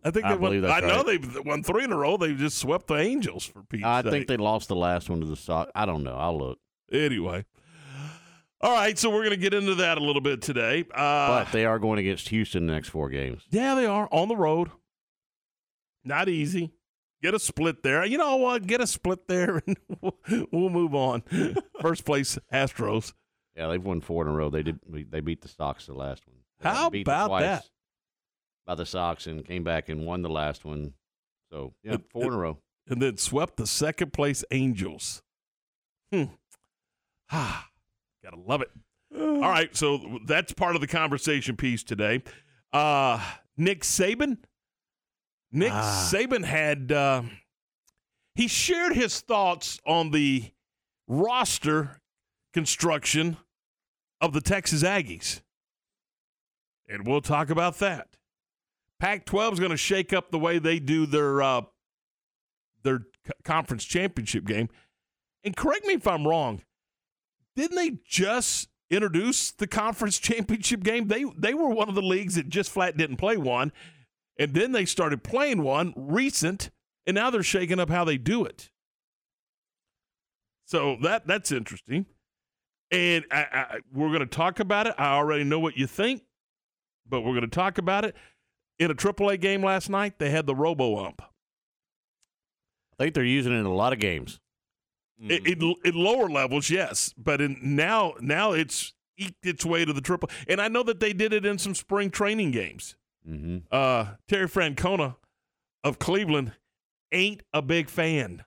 I 0.03 0.12
think 0.12 0.25
I 0.25 0.30
they 0.30 0.36
won. 0.36 0.51
believe 0.51 0.62
that's 0.62 0.83
I 0.83 0.88
know 0.88 1.03
they've 1.03 1.38
won 1.45 1.63
three 1.63 1.83
in 1.83 1.91
a 1.91 1.97
row. 1.97 2.15
They 2.18 2.33
just 2.33 2.57
swept 2.57 2.88
the 2.88 2.95
Angels 2.95 3.45
for 3.45 3.63
Pete's 3.63 3.83
I 3.83 4.01
sake. 4.01 4.12
think 4.12 4.27
they 4.27 4.38
lost 4.38 4.68
the 4.69 4.75
last 4.75 5.09
one 5.09 5.19
to 5.21 5.25
the 5.25 5.36
Sox. 5.36 5.69
I 5.75 5.86
don't 5.86 6.03
know. 6.03 6.15
I'll 6.15 6.38
look. 6.38 6.59
Anyway. 6.91 7.45
All 8.62 8.74
right, 8.74 8.98
so 8.98 9.10
we're 9.10 9.20
going 9.24 9.30
to 9.32 9.38
get 9.38 9.54
into 9.54 9.76
that 9.76 9.98
a 9.98 10.02
little 10.04 10.22
bit 10.22 10.42
today. 10.42 10.82
Uh, 10.94 11.44
But 11.44 11.52
they 11.54 11.66
are 11.66 11.80
going 11.80 11.98
against 12.00 12.28
Houston 12.30 12.68
the 12.68 12.74
next 12.74 12.90
four 12.90 13.10
games. 13.10 13.44
yeah, 13.52 13.74
they 13.76 13.86
are 13.86 14.10
on 14.12 14.28
the 14.28 14.36
road. 14.36 14.70
Not 16.04 16.28
easy. 16.28 16.74
Get 17.22 17.34
a 17.34 17.40
split 17.40 17.84
there. 17.84 18.04
You 18.06 18.18
know 18.18 18.36
what? 18.38 18.66
Get 18.68 18.82
a 18.82 18.88
split 18.88 19.28
there, 19.28 19.62
and 19.68 19.78
we'll, 20.52 20.70
move 20.70 20.94
on. 20.96 21.22
First 21.82 22.06
place 22.06 22.38
Astros. 22.52 23.14
Yeah, 23.56 23.68
they've 23.68 23.84
won 23.84 24.00
four 24.02 24.24
in 24.24 24.30
a 24.30 24.34
row. 24.34 24.50
They 24.50 24.64
did. 24.64 24.80
They 24.90 25.20
beat 25.20 25.42
the 25.42 25.50
Sox 25.50 25.86
the 25.86 25.94
last 25.94 26.26
one. 26.28 26.38
They 26.62 26.70
How 26.70 26.88
about 26.88 27.40
that? 27.42 27.66
By 28.66 28.76
the 28.76 28.86
Sox 28.86 29.28
and 29.28 29.44
came 29.46 29.64
back 29.66 29.90
and 29.90 30.06
won 30.06 30.22
the 30.22 30.30
last 30.30 30.64
one. 30.64 30.94
So 31.52 31.74
yeah, 31.84 31.94
It- 31.96 32.10
four 32.12 32.26
in 32.28 32.34
a 32.34 32.38
row. 32.38 32.58
and 32.88 33.02
then 33.02 33.18
swept 33.18 33.58
the 33.58 33.68
second 33.68 34.14
place 34.14 34.44
Angels. 34.52 35.22
Hmm. 36.12 36.24
Ah, 37.32 37.69
gotta 38.24 38.38
love 38.42 38.62
it. 38.62 38.69
All 39.16 39.39
right, 39.39 39.75
so 39.75 40.19
that's 40.25 40.54
part 40.54 40.75
of 40.75 40.81
the 40.81 40.88
conversation 40.88 41.56
piece 41.56 41.83
today. 41.83 42.21
Uh, 42.71 43.19
Nick 43.57 43.81
Saban. 43.81 44.38
Nick 45.51 45.71
Ah. 45.74 46.10
Saban 46.13 46.45
had 46.45 46.92
uh, 46.92 47.24
he 48.36 48.48
shared 48.48 48.94
his 48.94 49.19
thoughts 49.21 49.80
on 49.86 50.12
the 50.12 50.51
roster 51.07 52.00
construction 52.54 53.38
of 54.22 54.33
the 54.33 54.42
Texas 54.42 54.83
Aggies, 54.83 55.42
and 56.88 57.07
we'll 57.07 57.22
talk 57.22 57.50
about 57.50 57.80
that. 57.80 58.10
Pac-12 59.00 59.54
is 59.54 59.60
going 59.60 59.72
to 59.72 59.77
shake 59.77 60.13
up 60.13 60.30
the 60.30 60.38
way 60.38 60.60
they 60.60 60.77
do 60.77 61.06
their 61.07 61.42
uh, 61.42 61.62
their 62.83 63.06
conference 63.44 63.86
championship 63.86 64.45
game. 64.45 64.69
And 65.44 65.56
correct 65.56 65.86
me 65.86 65.94
if 65.94 66.06
I'm 66.06 66.27
wrong. 66.27 66.62
Didn't 67.60 67.76
they 67.76 67.98
just 68.06 68.70
introduce 68.90 69.52
the 69.52 69.68
conference 69.68 70.18
championship 70.20 70.82
game? 70.82 71.10
They 71.10 71.26
they 71.38 71.54
were 71.54 71.68
one 71.68 71.90
of 71.90 71.96
the 71.96 72.02
leagues 72.02 72.36
that 72.36 72.48
just 72.48 72.72
flat 72.72 72.96
didn't 72.96 73.18
play 73.18 73.36
one, 73.36 73.74
and 74.40 74.54
then 74.54 74.72
they 74.72 74.86
started 74.86 75.26
playing 75.26 75.62
one 75.62 75.94
recent, 75.98 76.70
and 77.06 77.16
now 77.16 77.30
they're 77.30 77.44
shaking 77.44 77.78
up 77.78 77.90
how 77.90 78.06
they 78.06 78.18
do 78.18 78.46
it. 78.46 78.70
So 80.68 80.96
that 81.02 81.28
that's 81.28 81.52
interesting, 81.52 82.06
and 82.92 83.26
I, 83.30 83.48
I, 83.52 83.80
we're 83.94 84.08
going 84.08 84.20
to 84.20 84.26
talk 84.26 84.62
about 84.62 84.88
it. 84.88 84.96
I 84.98 85.16
already 85.16 85.44
know 85.44 85.60
what 85.60 85.76
you 85.76 85.86
think, 85.86 86.22
but 87.10 87.24
we're 87.24 87.34
going 87.34 87.42
to 87.42 87.48
talk 87.48 87.78
about 87.78 88.06
it. 88.06 88.16
In 88.78 88.89
a 88.89 88.96
AAA 88.96 89.42
game 89.42 89.62
last 89.62 89.89
night, 89.89 90.18
they 90.18 90.30
had 90.30 90.46
the 90.46 90.56
robo 90.56 91.06
ump. 91.06 91.22
I 92.98 93.04
think 93.04 93.16
they're 93.16 93.25
using 93.25 93.51
it 93.51 93.58
in 93.58 93.66
a 93.66 93.74
lot 93.74 93.92
of 93.92 94.00
games. 94.00 94.39
It, 95.22 95.62
it, 95.62 95.78
at 95.86 95.96
lower 95.96 96.30
levels, 96.30 96.70
yes, 96.70 97.14
but 97.18 97.42
in 97.42 97.58
now 97.62 98.14
now 98.22 98.54
it's 98.54 98.94
eked 99.18 99.46
its 99.46 99.66
way 99.66 99.84
to 99.84 99.92
the 99.92 100.02
triple. 100.02 100.30
And 100.48 100.62
I 100.62 100.70
know 100.70 100.84
that 100.84 101.00
they 101.00 101.14
did 101.14 101.34
it 101.34 101.46
in 101.46 101.58
some 101.58 101.76
spring 101.76 102.10
training 102.10 102.52
games. 102.52 102.96
Mm-hmm. 103.28 103.58
Uh, 103.70 104.12
Terry 104.28 104.48
Francona 104.48 105.16
of 105.84 106.00
Cleveland 106.00 106.54
ain't 107.12 107.44
a 107.54 107.62
big 107.62 107.90
fan. 107.90 108.46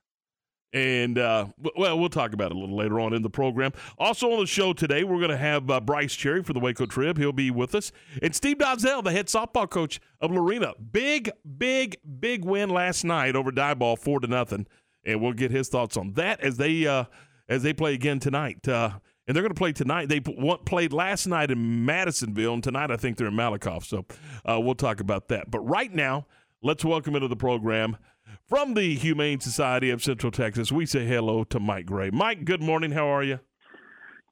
And 0.75 1.19
uh, 1.19 1.47
well, 1.77 1.99
we'll 1.99 2.09
talk 2.09 2.33
about 2.33 2.51
it 2.51 2.57
a 2.57 2.59
little 2.59 2.77
later 2.77 2.99
on 2.99 3.13
in 3.13 3.21
the 3.21 3.29
program. 3.29 3.73
Also 3.99 4.33
on 4.33 4.41
the 4.41 4.47
show 4.47 4.73
today, 4.73 5.05
we're 5.05 5.19
going 5.19 5.29
to 5.29 5.37
have 5.37 5.71
uh, 5.71 5.81
Bryce 5.81 6.15
Cherry 6.15 6.43
for 6.43 6.55
the 6.55 6.61
Waco 6.61 6.87
Trib. 6.87 7.19
He'll 7.19 7.33
be 7.33 7.51
with 7.51 7.75
us, 7.75 7.93
and 8.23 8.35
Steve 8.35 8.57
Dodzel, 8.57 9.05
the 9.05 9.13
head 9.13 9.27
softball 9.27 9.69
coach 9.69 10.01
of 10.23 10.31
Lorena. 10.31 10.73
Big, 10.91 11.31
big, 11.59 11.99
big 12.21 12.47
win 12.47 12.71
last 12.71 13.05
night 13.05 13.37
over 13.37 13.53
Diboll, 13.53 13.99
four 13.99 14.19
to 14.21 14.27
nothing. 14.27 14.67
And 15.05 15.21
we'll 15.21 15.33
get 15.33 15.51
his 15.51 15.69
thoughts 15.69 15.97
on 15.97 16.13
that 16.15 16.41
as 16.41 16.57
they 16.57 16.87
uh, 16.87 17.05
as 17.49 17.63
they 17.63 17.73
play 17.73 17.95
again 17.95 18.19
tonight. 18.19 18.67
Uh, 18.69 18.91
and 19.27 19.37
they're 19.37 19.43
going 19.43 19.55
to 19.55 19.59
play 19.59 19.73
tonight. 19.73 20.09
They 20.09 20.21
p- 20.21 20.57
played 20.65 20.93
last 20.93 21.27
night 21.27 21.51
in 21.51 21.85
Madisonville, 21.85 22.55
and 22.55 22.63
tonight 22.63 22.91
I 22.91 22.97
think 22.97 23.17
they're 23.17 23.29
in 23.29 23.35
Malakoff. 23.35 23.85
So 23.85 24.05
uh, 24.45 24.61
we'll 24.61 24.75
talk 24.75 25.01
about 25.01 25.29
that. 25.29 25.51
But 25.51 25.61
right 25.61 25.93
now, 25.93 26.27
let's 26.63 26.85
welcome 26.85 27.15
into 27.15 27.29
the 27.29 27.37
program 27.37 27.97
from 28.49 28.75
the 28.75 28.95
Humane 28.97 29.41
Society 29.41 29.91
of 29.91 30.03
Central 30.03 30.33
Texas. 30.33 30.73
We 30.73 30.87
say 30.87 31.07
hello 31.07 31.45
to 31.45 31.61
Mike 31.61 31.87
Gray. 31.87 32.11
Mike, 32.11 32.45
good 32.45 32.63
morning. 32.63 32.93
How 32.93 33.07
are 33.07 33.23
you? 33.23 33.39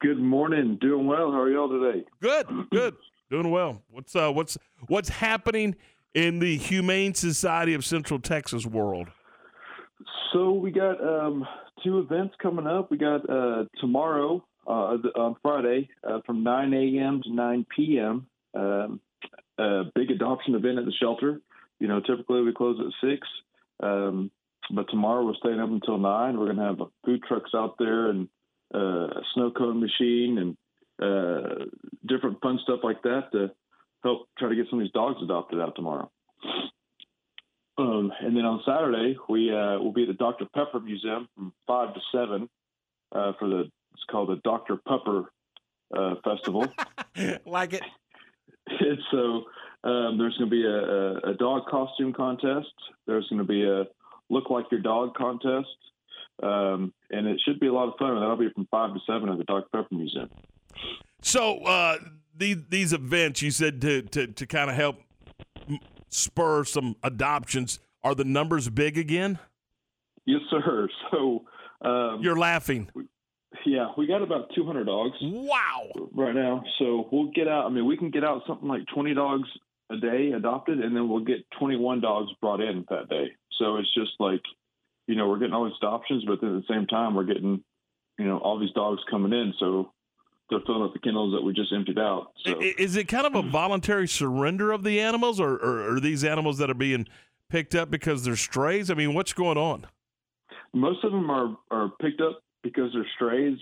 Good 0.00 0.18
morning. 0.18 0.78
Doing 0.80 1.06
well. 1.06 1.30
How 1.30 1.40
are 1.40 1.50
y'all 1.50 1.68
today? 1.68 2.04
Good, 2.20 2.46
good, 2.72 2.96
doing 3.30 3.50
well. 3.50 3.82
What's 3.90 4.16
uh, 4.16 4.32
what's 4.32 4.56
what's 4.88 5.10
happening 5.10 5.76
in 6.14 6.38
the 6.38 6.56
Humane 6.56 7.14
Society 7.14 7.74
of 7.74 7.84
Central 7.84 8.18
Texas 8.18 8.66
world? 8.66 9.08
So 10.32 10.52
we 10.52 10.70
got 10.70 11.02
um, 11.02 11.46
two 11.82 11.98
events 11.98 12.34
coming 12.40 12.66
up. 12.66 12.90
We 12.90 12.98
got 12.98 13.28
uh, 13.28 13.64
tomorrow 13.80 14.44
uh, 14.66 14.96
on 15.16 15.36
Friday 15.42 15.88
uh, 16.08 16.20
from 16.26 16.44
9 16.44 16.72
a.m. 16.72 17.20
to 17.24 17.32
9 17.32 17.66
p.m. 17.76 18.26
Um, 18.54 19.00
a 19.58 19.84
big 19.94 20.10
adoption 20.10 20.54
event 20.54 20.78
at 20.78 20.84
the 20.84 20.92
shelter. 21.00 21.40
You 21.78 21.88
know, 21.88 22.00
typically 22.00 22.42
we 22.42 22.52
close 22.52 22.78
at 22.78 23.08
six, 23.08 23.26
um, 23.82 24.30
but 24.70 24.88
tomorrow 24.90 25.24
we're 25.24 25.34
staying 25.34 25.60
up 25.60 25.70
until 25.70 25.98
nine. 25.98 26.38
We're 26.38 26.52
going 26.52 26.58
to 26.58 26.62
have 26.62 26.88
food 27.04 27.22
trucks 27.26 27.50
out 27.54 27.76
there 27.78 28.10
and 28.10 28.28
uh, 28.74 29.06
a 29.06 29.22
snow 29.34 29.50
cone 29.50 29.80
machine 29.80 30.38
and 30.38 30.56
uh, 31.02 31.64
different 32.06 32.40
fun 32.42 32.58
stuff 32.62 32.80
like 32.82 33.02
that 33.02 33.32
to 33.32 33.50
help 34.02 34.28
try 34.38 34.50
to 34.50 34.54
get 34.56 34.66
some 34.68 34.78
of 34.78 34.84
these 34.84 34.92
dogs 34.92 35.16
adopted 35.22 35.60
out 35.60 35.74
tomorrow. 35.74 36.10
Um, 37.80 38.12
and 38.20 38.36
then 38.36 38.44
on 38.44 38.62
Saturday, 38.66 39.16
we 39.28 39.50
uh, 39.50 39.78
will 39.78 39.92
be 39.92 40.02
at 40.02 40.08
the 40.08 40.14
Dr. 40.14 40.44
Pepper 40.54 40.80
Museum 40.80 41.28
from 41.34 41.52
five 41.66 41.94
to 41.94 42.00
seven 42.12 42.48
uh, 43.12 43.32
for 43.38 43.48
the 43.48 43.70
it's 43.94 44.04
called 44.10 44.28
the 44.28 44.36
Dr. 44.44 44.76
Pepper 44.76 45.32
uh, 45.96 46.14
Festival. 46.22 46.66
like 47.46 47.72
it. 47.72 47.82
And 48.78 48.98
so 49.10 49.44
um, 49.82 50.16
there's 50.16 50.36
going 50.38 50.48
to 50.48 50.56
be 50.56 50.64
a, 50.64 50.70
a, 50.70 51.32
a 51.32 51.34
dog 51.34 51.66
costume 51.68 52.12
contest. 52.12 52.72
There's 53.04 53.26
going 53.28 53.40
to 53.40 53.44
be 53.44 53.64
a 53.64 53.84
look 54.28 54.48
like 54.48 54.66
your 54.70 54.80
dog 54.80 55.14
contest, 55.16 55.66
um, 56.40 56.92
and 57.10 57.26
it 57.26 57.40
should 57.44 57.58
be 57.58 57.66
a 57.66 57.72
lot 57.72 57.88
of 57.88 57.94
fun. 57.98 58.12
And 58.12 58.22
that'll 58.22 58.36
be 58.36 58.48
from 58.54 58.68
five 58.70 58.94
to 58.94 59.00
seven 59.08 59.28
at 59.28 59.38
the 59.38 59.44
Dr. 59.44 59.66
Pepper 59.72 59.88
Museum. 59.90 60.30
So 61.20 61.64
uh, 61.64 61.98
these 62.36 62.58
these 62.68 62.92
events 62.92 63.42
you 63.42 63.50
said 63.50 63.80
to 63.80 64.02
to, 64.02 64.28
to 64.28 64.46
kind 64.46 64.70
of 64.70 64.76
help 64.76 64.98
spur 66.10 66.64
some 66.64 66.96
adoptions. 67.02 67.80
Are 68.02 68.14
the 68.14 68.24
numbers 68.24 68.68
big 68.68 68.98
again? 68.98 69.38
Yes, 70.26 70.40
sir. 70.50 70.88
So 71.10 71.44
um, 71.82 72.20
you're 72.22 72.36
laughing. 72.36 72.88
Yeah, 73.66 73.88
we 73.96 74.06
got 74.06 74.22
about 74.22 74.50
200 74.54 74.84
dogs. 74.84 75.16
Wow. 75.22 75.90
Right 76.14 76.34
now, 76.34 76.62
so 76.78 77.08
we'll 77.10 77.30
get 77.34 77.48
out. 77.48 77.66
I 77.66 77.70
mean, 77.70 77.86
we 77.86 77.96
can 77.96 78.10
get 78.10 78.22
out 78.22 78.42
something 78.46 78.68
like 78.68 78.82
20 78.94 79.14
dogs 79.14 79.48
a 79.90 79.96
day 79.96 80.32
adopted, 80.36 80.78
and 80.78 80.94
then 80.94 81.08
we'll 81.08 81.24
get 81.24 81.50
21 81.58 82.00
dogs 82.00 82.30
brought 82.40 82.60
in 82.60 82.84
that 82.90 83.08
day. 83.08 83.32
So 83.58 83.76
it's 83.76 83.92
just 83.92 84.12
like, 84.20 84.42
you 85.06 85.16
know, 85.16 85.28
we're 85.28 85.38
getting 85.38 85.54
all 85.54 85.64
these 85.64 85.74
adoptions, 85.82 86.24
but 86.26 86.40
then 86.40 86.56
at 86.56 86.62
the 86.62 86.74
same 86.74 86.86
time, 86.86 87.14
we're 87.14 87.24
getting, 87.24 87.64
you 88.18 88.24
know, 88.24 88.38
all 88.38 88.58
these 88.58 88.72
dogs 88.72 89.00
coming 89.10 89.32
in. 89.32 89.52
So 89.58 89.92
they're 90.50 90.60
filling 90.66 90.82
up 90.82 90.92
the 90.92 90.98
kennels 90.98 91.32
that 91.32 91.42
we 91.42 91.52
just 91.52 91.72
emptied 91.72 91.98
out. 91.98 92.32
So. 92.44 92.60
Is 92.60 92.96
it 92.96 93.08
kind 93.08 93.26
of 93.26 93.34
a 93.34 93.42
voluntary 93.42 94.08
surrender 94.08 94.72
of 94.72 94.82
the 94.82 95.00
animals, 95.00 95.40
or, 95.40 95.54
or 95.54 95.96
are 95.96 96.00
these 96.00 96.24
animals 96.24 96.58
that 96.58 96.70
are 96.70 96.74
being 96.74 97.06
picked 97.48 97.74
up 97.74 97.90
because 97.90 98.24
they're 98.24 98.36
strays? 98.36 98.90
I 98.90 98.94
mean, 98.94 99.14
what's 99.14 99.32
going 99.32 99.58
on? 99.58 99.86
Most 100.72 101.04
of 101.04 101.12
them 101.12 101.30
are, 101.30 101.56
are 101.70 101.92
picked 102.00 102.20
up 102.20 102.42
because 102.62 102.90
they're 102.92 103.06
strays, 103.16 103.58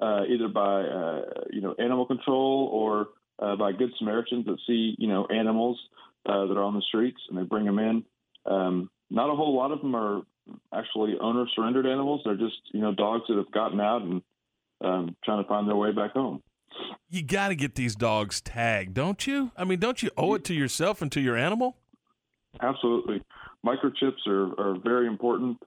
uh, 0.00 0.22
either 0.28 0.48
by 0.48 0.82
uh, 0.82 1.22
you 1.50 1.60
know 1.60 1.74
animal 1.78 2.06
control 2.06 2.68
or 2.72 3.08
uh, 3.38 3.56
by 3.56 3.72
good 3.72 3.90
Samaritans 3.98 4.46
that 4.46 4.58
see 4.66 4.94
you 4.98 5.08
know 5.08 5.26
animals 5.26 5.78
uh, 6.26 6.46
that 6.46 6.56
are 6.56 6.62
on 6.62 6.74
the 6.74 6.82
streets 6.88 7.20
and 7.28 7.38
they 7.38 7.42
bring 7.42 7.64
them 7.64 7.78
in. 7.78 8.04
Um, 8.44 8.90
not 9.10 9.30
a 9.30 9.36
whole 9.36 9.56
lot 9.56 9.72
of 9.72 9.80
them 9.80 9.94
are 9.94 10.22
actually 10.74 11.14
owner 11.20 11.46
surrendered 11.54 11.86
animals. 11.86 12.22
They're 12.24 12.36
just 12.36 12.60
you 12.72 12.80
know 12.80 12.92
dogs 12.92 13.24
that 13.28 13.36
have 13.36 13.52
gotten 13.52 13.80
out 13.80 14.02
and 14.02 14.22
um, 14.82 15.16
trying 15.24 15.42
to 15.42 15.48
find 15.48 15.68
their 15.68 15.76
way 15.76 15.92
back 15.92 16.12
home. 16.12 16.42
You 17.08 17.22
got 17.22 17.48
to 17.48 17.54
get 17.54 17.74
these 17.74 17.94
dogs 17.94 18.40
tagged, 18.40 18.94
don't 18.94 19.26
you? 19.26 19.52
I 19.56 19.64
mean, 19.64 19.78
don't 19.78 20.02
you 20.02 20.10
owe 20.16 20.34
it 20.34 20.44
to 20.44 20.54
yourself 20.54 21.02
and 21.02 21.12
to 21.12 21.20
your 21.20 21.36
animal? 21.36 21.76
Absolutely. 22.60 23.22
Microchips 23.64 24.26
are, 24.26 24.58
are 24.58 24.78
very 24.82 25.06
important. 25.06 25.58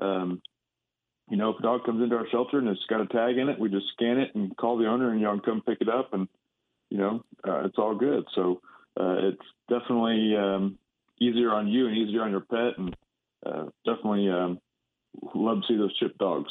Um, 0.00 0.40
you 1.30 1.36
know, 1.36 1.50
if 1.50 1.58
a 1.60 1.62
dog 1.62 1.84
comes 1.84 2.02
into 2.02 2.16
our 2.16 2.28
shelter 2.30 2.58
and 2.58 2.68
it's 2.68 2.84
got 2.88 3.00
a 3.00 3.06
tag 3.06 3.38
in 3.38 3.48
it, 3.48 3.58
we 3.58 3.68
just 3.68 3.86
scan 3.94 4.18
it 4.18 4.34
and 4.34 4.56
call 4.56 4.78
the 4.78 4.86
owner 4.86 5.10
and 5.10 5.20
y'all 5.20 5.38
can 5.38 5.44
come 5.44 5.62
pick 5.62 5.80
it 5.80 5.88
up 5.88 6.12
and, 6.12 6.28
you 6.90 6.98
know, 6.98 7.24
uh, 7.46 7.64
it's 7.64 7.78
all 7.78 7.94
good. 7.94 8.24
So 8.34 8.60
uh, 8.98 9.28
it's 9.28 9.42
definitely 9.68 10.34
um, 10.36 10.78
easier 11.20 11.52
on 11.52 11.68
you 11.68 11.86
and 11.86 11.96
easier 11.96 12.22
on 12.22 12.30
your 12.30 12.40
pet 12.40 12.78
and 12.78 12.96
uh, 13.46 13.64
definitely 13.86 14.28
um, 14.28 14.58
love 15.34 15.62
to 15.62 15.66
see 15.68 15.76
those 15.76 15.96
chip 15.98 16.18
dogs. 16.18 16.50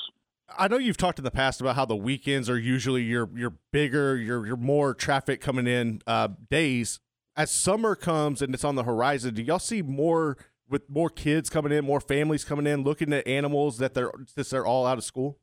I 0.58 0.68
know 0.68 0.78
you've 0.78 0.98
talked 0.98 1.20
in 1.20 1.26
the 1.26 1.32
past 1.32 1.62
about 1.62 1.76
how 1.76 1.86
the 1.86 1.96
weekends 1.96 2.50
are 2.50 2.58
usually 2.58 3.04
your 3.04 3.30
your 3.36 3.54
bigger, 3.72 4.16
your 4.16 4.46
your 4.46 4.58
more 4.58 4.94
traffic 4.94 5.42
coming 5.42 5.68
in 5.68 6.02
uh, 6.08 6.30
days. 6.50 7.00
As 7.36 7.52
summer 7.52 7.96
comes 7.96 8.42
and 8.42 8.54
it's 8.54 8.64
on 8.64 8.76
the 8.76 8.84
horizon, 8.84 9.34
do 9.34 9.42
y'all 9.42 9.60
see 9.60 9.82
more 9.82 10.38
with 10.68 10.90
more 10.90 11.10
kids 11.10 11.50
coming 11.50 11.72
in, 11.72 11.86
more 11.86 12.02
families 12.02 12.44
coming 12.44 12.68
in, 12.68 12.84
looking 12.84 13.14
at 13.14 13.28
animals 13.28 13.78
that 13.78 13.94
they're 13.94 14.12
since 14.28 14.50
they're 14.50 14.66
all 14.66 14.86
out 14.86 14.98
of 14.98 15.04
school? 15.04 15.38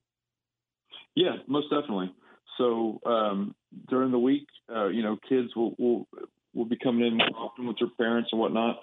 Yeah, 1.15 1.37
most 1.47 1.71
definitely. 1.71 2.15
So 2.59 3.01
um, 3.07 3.55
during 3.89 4.11
the 4.13 4.19
week, 4.19 4.47
uh, 4.75 4.89
you 4.89 5.03
know, 5.03 5.19
kids 5.29 5.55
will, 5.57 5.75
will 5.79 6.07
will 6.55 6.65
be 6.65 6.77
coming 6.77 7.07
in 7.07 7.17
more 7.17 7.29
often 7.37 7.67
with 7.67 7.79
their 7.79 7.89
parents 7.99 8.31
and 8.33 8.41
whatnot. 8.41 8.79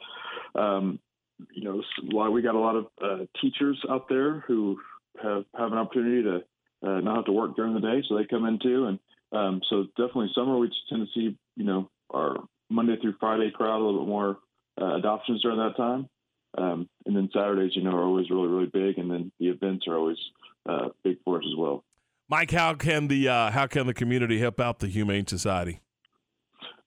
Um, 0.56 1.00
you 1.54 1.64
know, 1.64 2.30
we 2.30 2.42
got 2.42 2.56
a 2.56 2.60
lot 2.60 2.76
of 2.76 2.86
uh, 3.04 3.26
teachers 3.42 3.80
out 3.90 4.08
there 4.10 4.42
who 4.42 4.78
have 5.22 5.46
have 5.56 5.72
an 5.72 5.78
opportunity 5.78 6.24
to 6.24 6.36
uh, 6.88 7.00
not 7.00 7.18
have 7.18 7.26
to 7.26 7.32
work 7.32 7.56
during 7.56 7.74
the 7.74 7.80
day, 7.80 8.04
so 8.08 8.18
they 8.18 8.26
come 8.26 8.46
in 8.46 8.60
too. 8.60 8.86
And 8.86 9.00
um, 9.32 9.62
so 9.70 9.86
definitely 9.98 10.32
summer 10.36 10.58
we 10.58 10.72
tend 10.90 11.08
to 11.08 11.14
see 11.14 11.38
you 11.56 11.66
know 11.66 11.90
our 12.14 12.38
Monday 12.70 12.96
through 13.02 13.16
Friday 13.20 13.52
crowd 13.52 13.80
a 13.80 13.84
little 13.84 14.02
bit 14.02 14.10
more 14.10 14.38
uh, 14.82 14.96
adoptions 14.96 15.42
during 15.42 15.58
that 15.58 15.78
time. 15.78 16.10
Um, 16.56 16.88
and 17.06 17.16
then 17.16 17.30
Saturdays, 17.34 17.76
you 17.76 17.84
know, 17.84 17.92
are 17.92 18.04
always 18.04 18.30
really 18.30 18.48
really 18.48 18.70
big, 18.72 18.98
and 18.98 19.10
then 19.10 19.32
the 19.40 19.48
events 19.48 19.86
are 19.88 19.98
always 19.98 20.18
uh, 20.68 20.90
big 21.04 21.18
for 21.26 21.38
us 21.38 21.46
as 21.46 21.58
well. 21.58 21.84
Mike, 22.30 22.52
how 22.52 22.74
can 22.74 23.08
the 23.08 23.28
uh, 23.28 23.52
how 23.52 23.68
can 23.68 23.88
the 23.88 23.94
community 23.94 24.40
help 24.40 24.60
out 24.60 24.80
the 24.80 24.88
Humane 24.88 25.28
Society? 25.28 25.82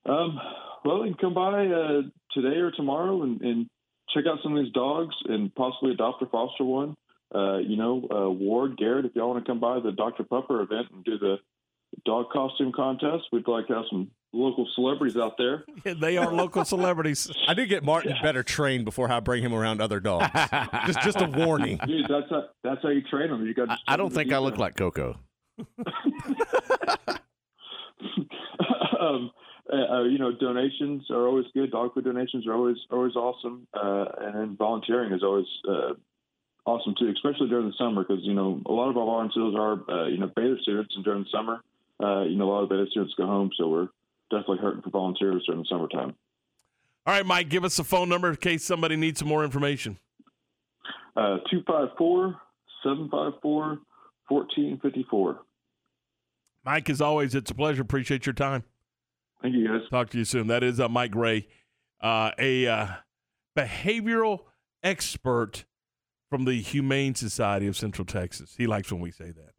Um, 0.04 0.38
well, 0.84 1.02
they 1.02 1.08
can 1.08 1.18
come 1.18 1.34
by 1.34 1.66
uh, 1.66 2.02
today 2.32 2.58
or 2.58 2.70
tomorrow 2.70 3.22
and, 3.22 3.40
and 3.40 3.66
check 4.14 4.24
out 4.28 4.38
some 4.42 4.56
of 4.56 4.64
these 4.64 4.72
dogs 4.72 5.14
and 5.24 5.52
possibly 5.54 5.92
adopt 5.92 6.22
or 6.22 6.28
foster 6.28 6.64
one 6.64 6.94
uh, 7.34 7.58
you 7.58 7.76
know, 7.76 8.06
uh, 8.10 8.30
Ward, 8.30 8.76
Garrett, 8.76 9.04
if 9.04 9.14
y'all 9.14 9.30
want 9.30 9.44
to 9.44 9.50
come 9.50 9.60
by 9.60 9.80
the 9.80 9.92
Dr. 9.92 10.22
Pepper 10.24 10.62
event 10.62 10.86
and 10.92 11.04
do 11.04 11.18
the 11.18 11.36
dog 12.04 12.30
costume 12.32 12.72
contest, 12.74 13.24
we'd 13.32 13.48
like 13.48 13.66
to 13.68 13.74
have 13.74 13.84
some 13.90 14.10
local 14.32 14.68
celebrities 14.74 15.16
out 15.16 15.36
there. 15.38 15.64
Yeah, 15.84 15.94
they 15.94 16.16
are 16.16 16.32
local 16.32 16.64
celebrities. 16.64 17.30
I 17.46 17.54
did 17.54 17.68
get 17.68 17.84
Martin 17.84 18.12
yeah. 18.16 18.22
better 18.22 18.42
trained 18.42 18.84
before 18.84 19.10
I 19.10 19.20
bring 19.20 19.42
him 19.42 19.54
around 19.54 19.80
other 19.80 20.00
dogs. 20.00 20.28
just, 20.86 21.00
just 21.02 21.20
a 21.20 21.26
warning. 21.26 21.78
Dude, 21.86 22.06
that's 22.08 22.28
how, 22.28 22.44
that's 22.64 22.82
how 22.82 22.88
you 22.88 23.02
train 23.02 23.30
them. 23.30 23.46
You 23.46 23.54
got. 23.54 23.70
I, 23.70 23.76
I 23.86 23.96
don't 23.96 24.12
think 24.12 24.32
I 24.32 24.38
look 24.38 24.58
like 24.58 24.76
Coco. 24.76 25.16
um, 29.00 29.30
uh, 29.72 30.02
you 30.04 30.18
know, 30.18 30.32
donations 30.32 31.04
are 31.10 31.26
always 31.26 31.46
good. 31.54 31.70
Dog 31.70 31.94
food 31.94 32.04
donations 32.04 32.46
are 32.46 32.54
always 32.54 32.76
always 32.90 33.14
awesome, 33.14 33.66
uh, 33.74 34.06
and 34.20 34.34
then 34.34 34.56
volunteering 34.56 35.12
is 35.12 35.22
always 35.22 35.46
uh, 35.68 35.94
awesome 36.66 36.94
too, 36.98 37.12
especially 37.14 37.48
during 37.48 37.66
the 37.66 37.74
summer 37.78 38.04
because 38.04 38.22
you 38.24 38.34
know 38.34 38.60
a 38.66 38.72
lot 38.72 38.90
of 38.90 38.96
our 38.96 39.06
volunteers 39.06 39.54
are 39.56 39.90
uh, 39.90 40.06
you 40.08 40.18
know 40.18 40.30
beta 40.34 40.56
students, 40.62 40.94
and 40.94 41.04
during 41.04 41.22
the 41.22 41.30
summer, 41.30 41.60
uh, 42.02 42.22
you 42.24 42.36
know 42.36 42.50
a 42.50 42.52
lot 42.52 42.62
of 42.64 42.68
beta 42.68 42.86
students 42.90 43.14
go 43.16 43.26
home, 43.26 43.50
so 43.56 43.68
we're 43.68 43.88
definitely 44.30 44.58
hurting 44.58 44.82
for 44.82 44.90
volunteers 44.90 45.44
during 45.46 45.62
the 45.62 45.68
summertime. 45.68 46.14
All 47.06 47.14
right, 47.14 47.24
Mike, 47.24 47.48
give 47.48 47.64
us 47.64 47.78
a 47.78 47.84
phone 47.84 48.08
number 48.08 48.30
in 48.30 48.36
case 48.36 48.64
somebody 48.64 48.96
needs 48.96 49.20
some 49.20 49.28
more 49.28 49.44
information. 49.44 49.98
Uh, 51.16 51.38
254 51.50 52.36
754 52.82 53.78
1454. 54.28 55.38
Mike, 56.64 56.90
as 56.90 57.00
always, 57.00 57.34
it's 57.36 57.50
a 57.50 57.54
pleasure. 57.54 57.82
Appreciate 57.82 58.26
your 58.26 58.32
time. 58.32 58.64
Thank 59.40 59.54
you, 59.54 59.68
guys. 59.68 59.88
Talk 59.88 60.10
to 60.10 60.18
you 60.18 60.24
soon. 60.24 60.48
That 60.48 60.64
is 60.64 60.80
uh, 60.80 60.88
Mike 60.88 61.12
Gray, 61.12 61.46
uh, 62.00 62.32
a 62.38 62.66
uh, 62.66 62.86
behavioral 63.56 64.40
expert 64.82 65.64
from 66.30 66.44
the 66.44 66.60
Humane 66.60 67.14
Society 67.14 67.66
of 67.66 67.76
Central 67.76 68.04
Texas. 68.04 68.54
He 68.56 68.66
likes 68.66 68.90
when 68.90 69.00
we 69.00 69.10
say 69.10 69.30
that. 69.30 69.52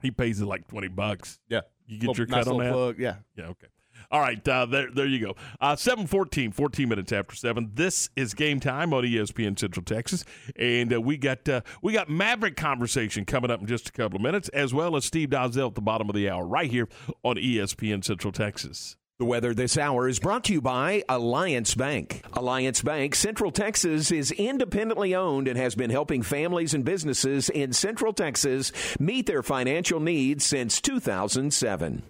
He 0.00 0.10
pays 0.10 0.40
it 0.40 0.46
like 0.46 0.68
20 0.68 0.88
bucks. 0.88 1.40
Yeah. 1.48 1.62
You 1.86 1.98
get 1.98 2.16
your 2.16 2.26
nice 2.26 2.44
cut 2.44 2.52
on 2.52 2.60
that? 2.60 2.72
Plug. 2.72 2.98
Yeah. 2.98 3.16
Yeah, 3.36 3.46
okay. 3.46 3.68
All 4.10 4.20
right, 4.20 4.46
uh, 4.48 4.64
there, 4.64 4.90
there 4.90 5.06
you 5.06 5.18
go. 5.18 5.34
Uh, 5.60 5.76
714, 5.76 6.52
14 6.52 6.88
minutes 6.88 7.12
after 7.12 7.34
7. 7.34 7.72
This 7.74 8.08
is 8.16 8.32
game 8.32 8.60
time 8.60 8.94
on 8.94 9.04
ESPN 9.04 9.58
Central 9.58 9.84
Texas. 9.84 10.24
And 10.56 10.94
uh, 10.94 11.00
we 11.00 11.16
got 11.16 11.48
uh, 11.48 11.62
we 11.82 11.92
got 11.92 12.08
Maverick 12.08 12.56
conversation 12.56 13.24
coming 13.24 13.50
up 13.50 13.60
in 13.60 13.66
just 13.66 13.88
a 13.88 13.92
couple 13.92 14.16
of 14.16 14.22
minutes, 14.22 14.48
as 14.50 14.72
well 14.72 14.96
as 14.96 15.04
Steve 15.04 15.30
Dozell 15.30 15.68
at 15.68 15.74
the 15.74 15.80
bottom 15.80 16.08
of 16.08 16.14
the 16.14 16.30
hour, 16.30 16.46
right 16.46 16.70
here 16.70 16.88
on 17.22 17.36
ESPN 17.36 18.04
Central 18.04 18.32
Texas. 18.32 18.96
The 19.18 19.24
weather 19.24 19.52
this 19.52 19.76
hour 19.76 20.06
is 20.08 20.20
brought 20.20 20.44
to 20.44 20.52
you 20.52 20.60
by 20.60 21.02
Alliance 21.08 21.74
Bank. 21.74 22.22
Alliance 22.34 22.82
Bank, 22.82 23.16
Central 23.16 23.50
Texas, 23.50 24.12
is 24.12 24.30
independently 24.30 25.12
owned 25.12 25.48
and 25.48 25.58
has 25.58 25.74
been 25.74 25.90
helping 25.90 26.22
families 26.22 26.72
and 26.72 26.84
businesses 26.84 27.48
in 27.48 27.72
Central 27.72 28.12
Texas 28.12 28.70
meet 29.00 29.26
their 29.26 29.42
financial 29.42 29.98
needs 29.98 30.46
since 30.46 30.80
2007. 30.80 32.04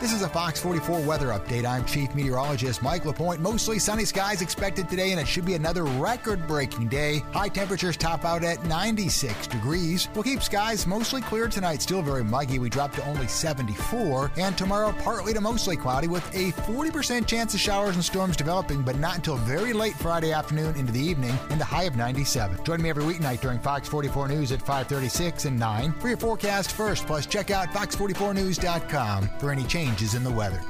This 0.00 0.14
is 0.14 0.22
a 0.22 0.30
Fox 0.30 0.58
44 0.58 1.02
weather 1.02 1.26
update. 1.26 1.66
I'm 1.66 1.84
Chief 1.84 2.14
Meteorologist 2.14 2.82
Mike 2.82 3.04
LaPointe. 3.04 3.38
Mostly 3.42 3.78
sunny 3.78 4.06
skies 4.06 4.40
expected 4.40 4.88
today, 4.88 5.10
and 5.10 5.20
it 5.20 5.28
should 5.28 5.44
be 5.44 5.52
another 5.52 5.84
record 5.84 6.46
breaking 6.46 6.88
day. 6.88 7.18
High 7.32 7.48
temperatures 7.48 7.98
top 7.98 8.24
out 8.24 8.42
at 8.42 8.64
96 8.64 9.46
degrees. 9.48 10.08
We'll 10.14 10.24
keep 10.24 10.42
skies 10.42 10.86
mostly 10.86 11.20
clear 11.20 11.48
tonight, 11.48 11.82
still 11.82 12.00
very 12.00 12.24
muggy. 12.24 12.58
We 12.58 12.70
drop 12.70 12.94
to 12.94 13.04
only 13.04 13.26
74. 13.26 14.32
And 14.38 14.56
tomorrow, 14.56 14.94
partly 15.02 15.34
to 15.34 15.40
mostly 15.42 15.76
cloudy 15.76 16.08
with 16.08 16.26
a 16.34 16.52
40% 16.62 17.26
chance 17.26 17.52
of 17.52 17.60
showers 17.60 17.94
and 17.94 18.02
storms 18.02 18.38
developing, 18.38 18.80
but 18.80 18.98
not 18.98 19.16
until 19.16 19.36
very 19.36 19.74
late 19.74 19.96
Friday 19.96 20.32
afternoon 20.32 20.76
into 20.76 20.94
the 20.94 20.98
evening, 20.98 21.38
and 21.50 21.60
a 21.60 21.64
high 21.64 21.84
of 21.84 21.96
97. 21.96 22.64
Join 22.64 22.80
me 22.80 22.88
every 22.88 23.04
weeknight 23.04 23.42
during 23.42 23.58
Fox 23.58 23.86
44 23.86 24.28
News 24.28 24.50
at 24.50 24.60
536 24.60 25.44
and 25.44 25.58
9 25.58 25.92
for 26.00 26.08
your 26.08 26.16
forecast 26.16 26.72
first. 26.72 27.06
Plus, 27.06 27.26
check 27.26 27.50
out 27.50 27.68
fox44news.com 27.68 29.28
for 29.38 29.50
any 29.52 29.64
changes 29.90 30.14
in 30.14 30.22
the 30.22 30.30
weather. 30.30 30.60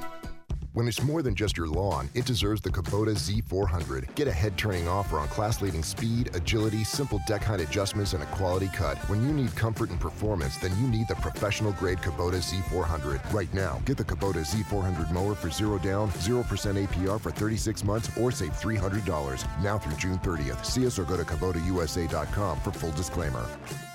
When 0.72 0.86
it's 0.86 1.02
more 1.02 1.20
than 1.20 1.34
just 1.34 1.56
your 1.56 1.66
lawn, 1.66 2.08
it 2.14 2.24
deserves 2.24 2.60
the 2.60 2.70
Kubota 2.70 3.10
Z400. 3.10 4.14
Get 4.14 4.28
a 4.28 4.32
head 4.32 4.56
turning 4.56 4.88
offer 4.88 5.18
on 5.18 5.28
class 5.28 5.60
leading 5.60 5.82
speed, 5.82 6.30
agility, 6.34 6.84
simple 6.84 7.20
deck 7.26 7.42
height 7.42 7.60
adjustments, 7.60 8.14
and 8.14 8.22
a 8.22 8.26
quality 8.26 8.68
cut. 8.68 8.96
When 9.10 9.20
you 9.26 9.34
need 9.34 9.54
comfort 9.56 9.90
and 9.90 10.00
performance, 10.00 10.56
then 10.58 10.70
you 10.80 10.88
need 10.88 11.08
the 11.08 11.16
professional 11.16 11.72
grade 11.72 11.98
Kubota 11.98 12.36
Z400. 12.36 13.32
Right 13.32 13.52
now, 13.52 13.82
get 13.84 13.96
the 13.98 14.04
Kubota 14.04 14.46
Z400 14.46 15.10
mower 15.10 15.34
for 15.34 15.50
zero 15.50 15.76
down, 15.78 16.08
0% 16.12 16.44
APR 16.86 17.20
for 17.20 17.32
36 17.32 17.84
months, 17.84 18.08
or 18.16 18.30
save 18.30 18.52
$300. 18.52 19.62
Now 19.62 19.76
through 19.76 19.96
June 19.96 20.18
30th. 20.20 20.64
See 20.64 20.86
us 20.86 20.98
or 20.98 21.04
go 21.04 21.16
to 21.16 21.24
KubotaUSA.com 21.24 22.60
for 22.60 22.70
full 22.70 22.92
disclaimer. 22.92 23.44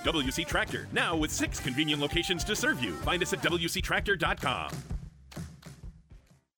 WC 0.04 0.46
Tractor, 0.46 0.88
now 0.92 1.16
with 1.16 1.32
six 1.32 1.60
convenient 1.60 2.00
locations 2.02 2.44
to 2.44 2.56
serve 2.56 2.84
you. 2.84 2.92
Find 2.98 3.24
us 3.24 3.34
at 3.34 3.42
WCTractor.com. 3.42 4.95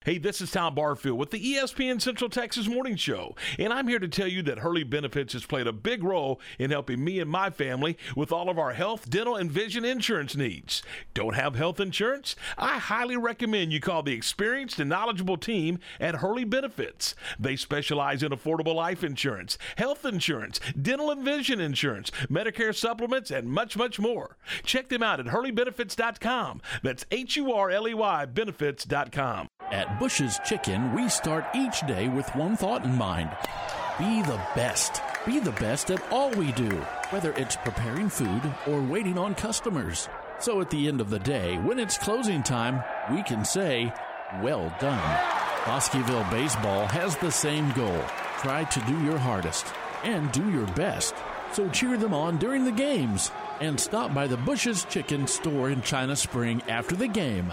Hey, 0.08 0.20
this 0.20 0.40
is 0.40 0.52
Tom 0.52 0.74
Barfield 0.74 1.20
with 1.20 1.32
the 1.32 1.56
ESPN 1.56 2.02
Central 2.02 2.30
Texas 2.30 2.66
Morning 2.66 2.96
Show, 2.96 3.36
and 3.60 3.74
I'm 3.74 3.90
here 3.90 4.00
to 4.00 4.08
tell 4.08 4.30
you 4.30 4.42
that 4.44 4.60
Hurley 4.60 4.86
Benefits 4.86 5.34
has 5.34 5.46
played 5.46 5.68
a 5.68 5.74
big 5.74 6.02
role 6.02 6.40
in 6.58 6.72
helping 6.72 7.04
me 7.04 7.20
and 7.20 7.30
my 7.30 7.50
family 7.50 7.98
with 8.16 8.32
all 8.32 8.50
of 8.50 8.58
our 8.58 8.72
health, 8.72 9.10
dental, 9.10 9.36
and 9.36 9.52
vision 9.52 9.84
insurance 9.84 10.34
needs. 10.34 10.82
Don't 11.14 11.36
have 11.36 11.58
health 11.58 11.82
insurance? 11.82 12.38
I 12.58 12.78
highly 12.78 13.18
recommend 13.18 13.74
you 13.74 13.82
call 13.82 14.02
the 14.02 14.14
experienced 14.14 14.80
and 14.80 14.90
knowledgeable 14.90 15.36
team 15.36 15.78
at 16.00 16.16
Hurley 16.16 16.46
Benefits. 16.46 17.14
They 17.38 17.58
specialize 17.58 18.24
in 18.24 18.32
affordable 18.32 18.76
life 18.76 19.04
insurance, 19.04 19.58
health 19.76 20.06
insurance, 20.06 20.62
dental 20.82 21.12
and 21.12 21.26
vision 21.26 21.60
insurance, 21.60 22.12
Medicare 22.30 22.74
supplements, 22.74 23.30
and 23.30 23.50
much, 23.50 23.76
much 23.76 24.00
more. 24.00 24.38
Check 24.64 24.88
them 24.88 25.04
out 25.04 25.20
at 25.20 25.26
hurleybenefits.com. 25.26 26.62
That's 26.82 27.06
H 27.12 27.36
U 27.36 27.52
R 27.52 27.70
L 27.70 27.90
E 27.90 27.94
Y 27.94 28.26
benefits.com. 28.26 29.50
At 29.70 29.97
Bush's 30.00 30.40
Chicken, 30.46 30.94
we 30.94 31.10
start 31.10 31.46
each 31.56 31.82
day 31.88 32.08
with 32.08 32.34
one 32.36 32.56
thought 32.56 32.86
in 32.86 32.96
mind 32.96 33.30
be 34.00 34.22
the 34.22 34.40
best. 34.56 35.02
Be 35.26 35.40
the 35.40 35.54
best 35.54 35.90
at 35.90 36.12
all 36.12 36.30
we 36.32 36.52
do, 36.52 36.70
whether 37.10 37.34
it's 37.34 37.56
preparing 37.56 38.10
food 38.10 38.42
or 38.68 38.80
waiting 38.80 39.18
on 39.18 39.34
customers. 39.34 40.08
So 40.40 40.62
at 40.62 40.70
the 40.70 40.88
end 40.88 41.02
of 41.02 41.10
the 41.10 41.18
day, 41.18 41.58
when 41.58 41.80
it's 41.80 41.98
closing 41.98 42.44
time, 42.44 42.84
we 43.12 43.24
can 43.24 43.44
say, 43.44 43.92
well 44.44 44.72
done. 44.80 45.20
Bosqueville 45.66 46.28
Baseball 46.30 46.86
has 46.86 47.18
the 47.18 47.32
same 47.32 47.72
goal. 47.72 48.04
Try 48.38 48.66
to 48.66 48.80
do 48.82 49.04
your 49.04 49.18
hardest 49.18 49.66
and 50.04 50.32
do 50.32 50.48
your 50.52 50.68
best. 50.68 51.16
So 51.54 51.68
cheer 51.70 51.98
them 51.98 52.14
on 52.14 52.38
during 52.38 52.64
the 52.64 52.72
games 52.72 53.32
and 53.60 53.80
stop 53.80 54.14
by 54.14 54.28
the 54.28 54.38
Bush's 54.38 54.86
Chicken 54.86 55.26
store 55.26 55.72
in 55.72 55.82
China 55.82 56.16
Spring 56.16 56.62
after 56.68 56.96
the 56.96 57.08
game. 57.08 57.52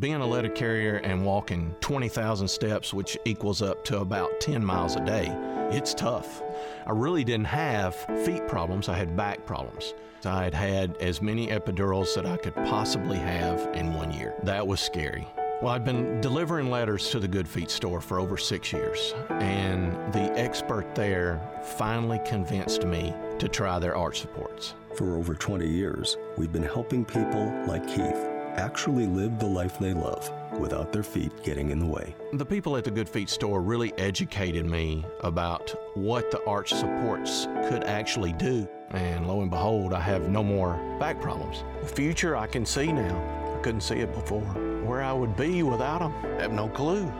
Being 0.00 0.16
a 0.16 0.26
letter 0.26 0.48
carrier 0.48 0.96
and 0.96 1.22
walking 1.22 1.76
20,000 1.80 2.48
steps, 2.48 2.94
which 2.94 3.18
equals 3.26 3.60
up 3.60 3.84
to 3.84 4.00
about 4.00 4.40
10 4.40 4.64
miles 4.64 4.96
a 4.96 5.04
day, 5.04 5.28
it's 5.70 5.92
tough. 5.92 6.42
I 6.86 6.92
really 6.92 7.24
didn't 7.24 7.46
have 7.46 7.94
feet 8.24 8.48
problems, 8.48 8.88
I 8.88 8.94
had 8.94 9.14
back 9.16 9.44
problems. 9.44 9.92
I 10.24 10.44
had 10.44 10.54
had 10.54 10.96
as 10.96 11.20
many 11.20 11.48
epidurals 11.48 12.14
that 12.14 12.24
I 12.24 12.38
could 12.38 12.54
possibly 12.54 13.18
have 13.18 13.60
in 13.76 13.92
one 13.92 14.10
year. 14.10 14.34
That 14.44 14.66
was 14.66 14.80
scary. 14.80 15.28
Well, 15.60 15.72
I've 15.72 15.84
been 15.84 16.22
delivering 16.22 16.70
letters 16.70 17.10
to 17.10 17.20
the 17.20 17.28
Good 17.28 17.46
Feet 17.46 17.70
store 17.70 18.00
for 18.00 18.18
over 18.18 18.38
six 18.38 18.72
years, 18.72 19.14
and 19.28 19.92
the 20.12 20.32
expert 20.38 20.94
there 20.94 21.38
finally 21.76 22.20
convinced 22.26 22.84
me 22.84 23.14
to 23.38 23.46
try 23.46 23.78
their 23.78 23.94
arch 23.94 24.22
supports. 24.22 24.74
For 24.96 25.18
over 25.18 25.34
20 25.34 25.68
years, 25.68 26.16
we've 26.38 26.52
been 26.52 26.62
helping 26.62 27.04
people 27.04 27.52
like 27.66 27.86
Keith 27.86 28.31
actually 28.56 29.06
live 29.06 29.38
the 29.38 29.46
life 29.46 29.78
they 29.78 29.94
love 29.94 30.30
without 30.58 30.92
their 30.92 31.02
feet 31.02 31.32
getting 31.42 31.70
in 31.70 31.78
the 31.78 31.86
way. 31.86 32.14
The 32.32 32.44
people 32.44 32.76
at 32.76 32.84
the 32.84 32.90
Good 32.90 33.08
Feet 33.08 33.28
store 33.28 33.62
really 33.62 33.92
educated 33.98 34.66
me 34.66 35.04
about 35.20 35.74
what 35.94 36.30
the 36.30 36.44
arch 36.44 36.72
supports 36.72 37.46
could 37.68 37.84
actually 37.84 38.32
do. 38.32 38.68
And 38.90 39.26
lo 39.26 39.40
and 39.40 39.50
behold, 39.50 39.94
I 39.94 40.00
have 40.00 40.28
no 40.28 40.42
more 40.42 40.74
back 40.98 41.20
problems. 41.20 41.64
The 41.80 41.88
future 41.88 42.36
I 42.36 42.46
can 42.46 42.66
see 42.66 42.92
now. 42.92 43.56
I 43.56 43.60
couldn't 43.62 43.80
see 43.80 43.96
it 43.96 44.12
before. 44.12 44.40
Where 44.84 45.02
I 45.02 45.12
would 45.12 45.36
be 45.36 45.62
without 45.62 46.00
them, 46.00 46.12
I 46.38 46.42
have 46.42 46.52
no 46.52 46.68
clue. 46.68 47.10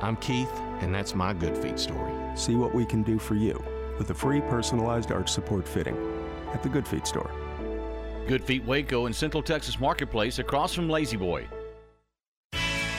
I'm 0.00 0.16
Keith, 0.16 0.52
and 0.80 0.94
that's 0.94 1.14
my 1.14 1.32
Good 1.32 1.56
Feet 1.56 1.78
story. 1.78 2.12
See 2.34 2.56
what 2.56 2.74
we 2.74 2.84
can 2.86 3.02
do 3.02 3.18
for 3.18 3.34
you 3.34 3.62
with 3.98 4.10
a 4.10 4.14
free 4.14 4.40
personalized 4.40 5.12
arch 5.12 5.30
support 5.30 5.68
fitting 5.68 5.96
at 6.54 6.62
the 6.62 6.68
Good 6.68 6.88
Feet 6.88 7.06
store. 7.06 7.30
Good 8.26 8.44
Feet 8.44 8.64
Waco 8.64 9.06
in 9.06 9.12
Central 9.12 9.42
Texas 9.42 9.80
Marketplace 9.80 10.38
across 10.38 10.74
from 10.74 10.88
La-Z-Boy. 10.88 11.48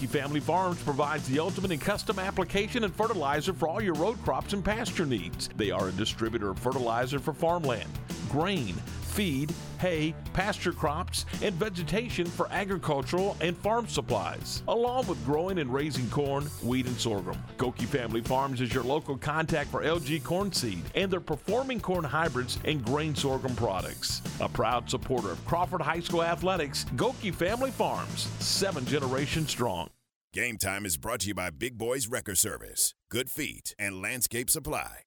Goki 0.00 0.08
Family 0.08 0.40
Farms 0.40 0.82
provides 0.82 1.28
the 1.28 1.38
ultimate 1.38 1.72
in 1.72 1.78
custom 1.78 2.18
application 2.18 2.84
and 2.84 2.94
fertilizer 2.94 3.52
for 3.52 3.68
all 3.68 3.82
your 3.82 3.94
row 3.94 4.14
crops 4.24 4.54
and 4.54 4.64
pasture 4.64 5.04
needs. 5.04 5.50
They 5.56 5.70
are 5.70 5.88
a 5.88 5.92
distributor 5.92 6.50
of 6.50 6.58
fertilizer 6.58 7.18
for 7.18 7.34
farmland, 7.34 7.90
grain, 8.30 8.74
feed, 9.10 9.52
hay, 9.78 10.14
pasture 10.32 10.72
crops, 10.72 11.26
and 11.42 11.54
vegetation 11.54 12.26
for 12.26 12.48
agricultural 12.50 13.36
and 13.40 13.56
farm 13.56 13.86
supplies, 13.86 14.62
along 14.68 15.06
with 15.06 15.24
growing 15.24 15.58
and 15.58 15.72
raising 15.72 16.08
corn, 16.10 16.44
wheat, 16.62 16.86
and 16.86 16.98
sorghum. 16.98 17.36
Goki 17.58 17.86
Family 17.86 18.20
Farms 18.20 18.60
is 18.60 18.72
your 18.72 18.84
local 18.84 19.16
contact 19.16 19.70
for 19.70 19.82
LG 19.82 20.22
corn 20.24 20.52
seed 20.52 20.82
and 20.94 21.10
their 21.10 21.20
performing 21.20 21.80
corn 21.80 22.04
hybrids 22.04 22.58
and 22.64 22.84
grain 22.84 23.14
sorghum 23.14 23.54
products. 23.56 24.22
A 24.40 24.48
proud 24.48 24.88
supporter 24.88 25.30
of 25.30 25.44
Crawford 25.44 25.82
High 25.82 26.00
School 26.00 26.22
athletics, 26.22 26.84
Goki 26.96 27.34
Family 27.34 27.70
Farms, 27.70 28.28
seven 28.38 28.84
generations 28.86 29.50
strong. 29.50 29.88
Game 30.32 30.58
time 30.58 30.86
is 30.86 30.96
brought 30.96 31.20
to 31.20 31.28
you 31.28 31.34
by 31.34 31.50
Big 31.50 31.76
Boys 31.76 32.06
Wrecker 32.06 32.36
Service, 32.36 32.94
Good 33.10 33.28
Feet, 33.28 33.74
and 33.80 34.00
Landscape 34.00 34.48
Supply. 34.48 35.02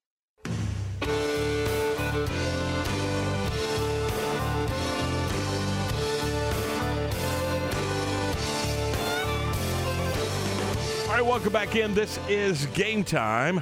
All 11.14 11.20
right, 11.20 11.28
welcome 11.28 11.54
back 11.54 11.76
in. 11.76 11.94
This 11.94 12.18
is 12.28 12.66
game 12.74 13.04
time. 13.04 13.62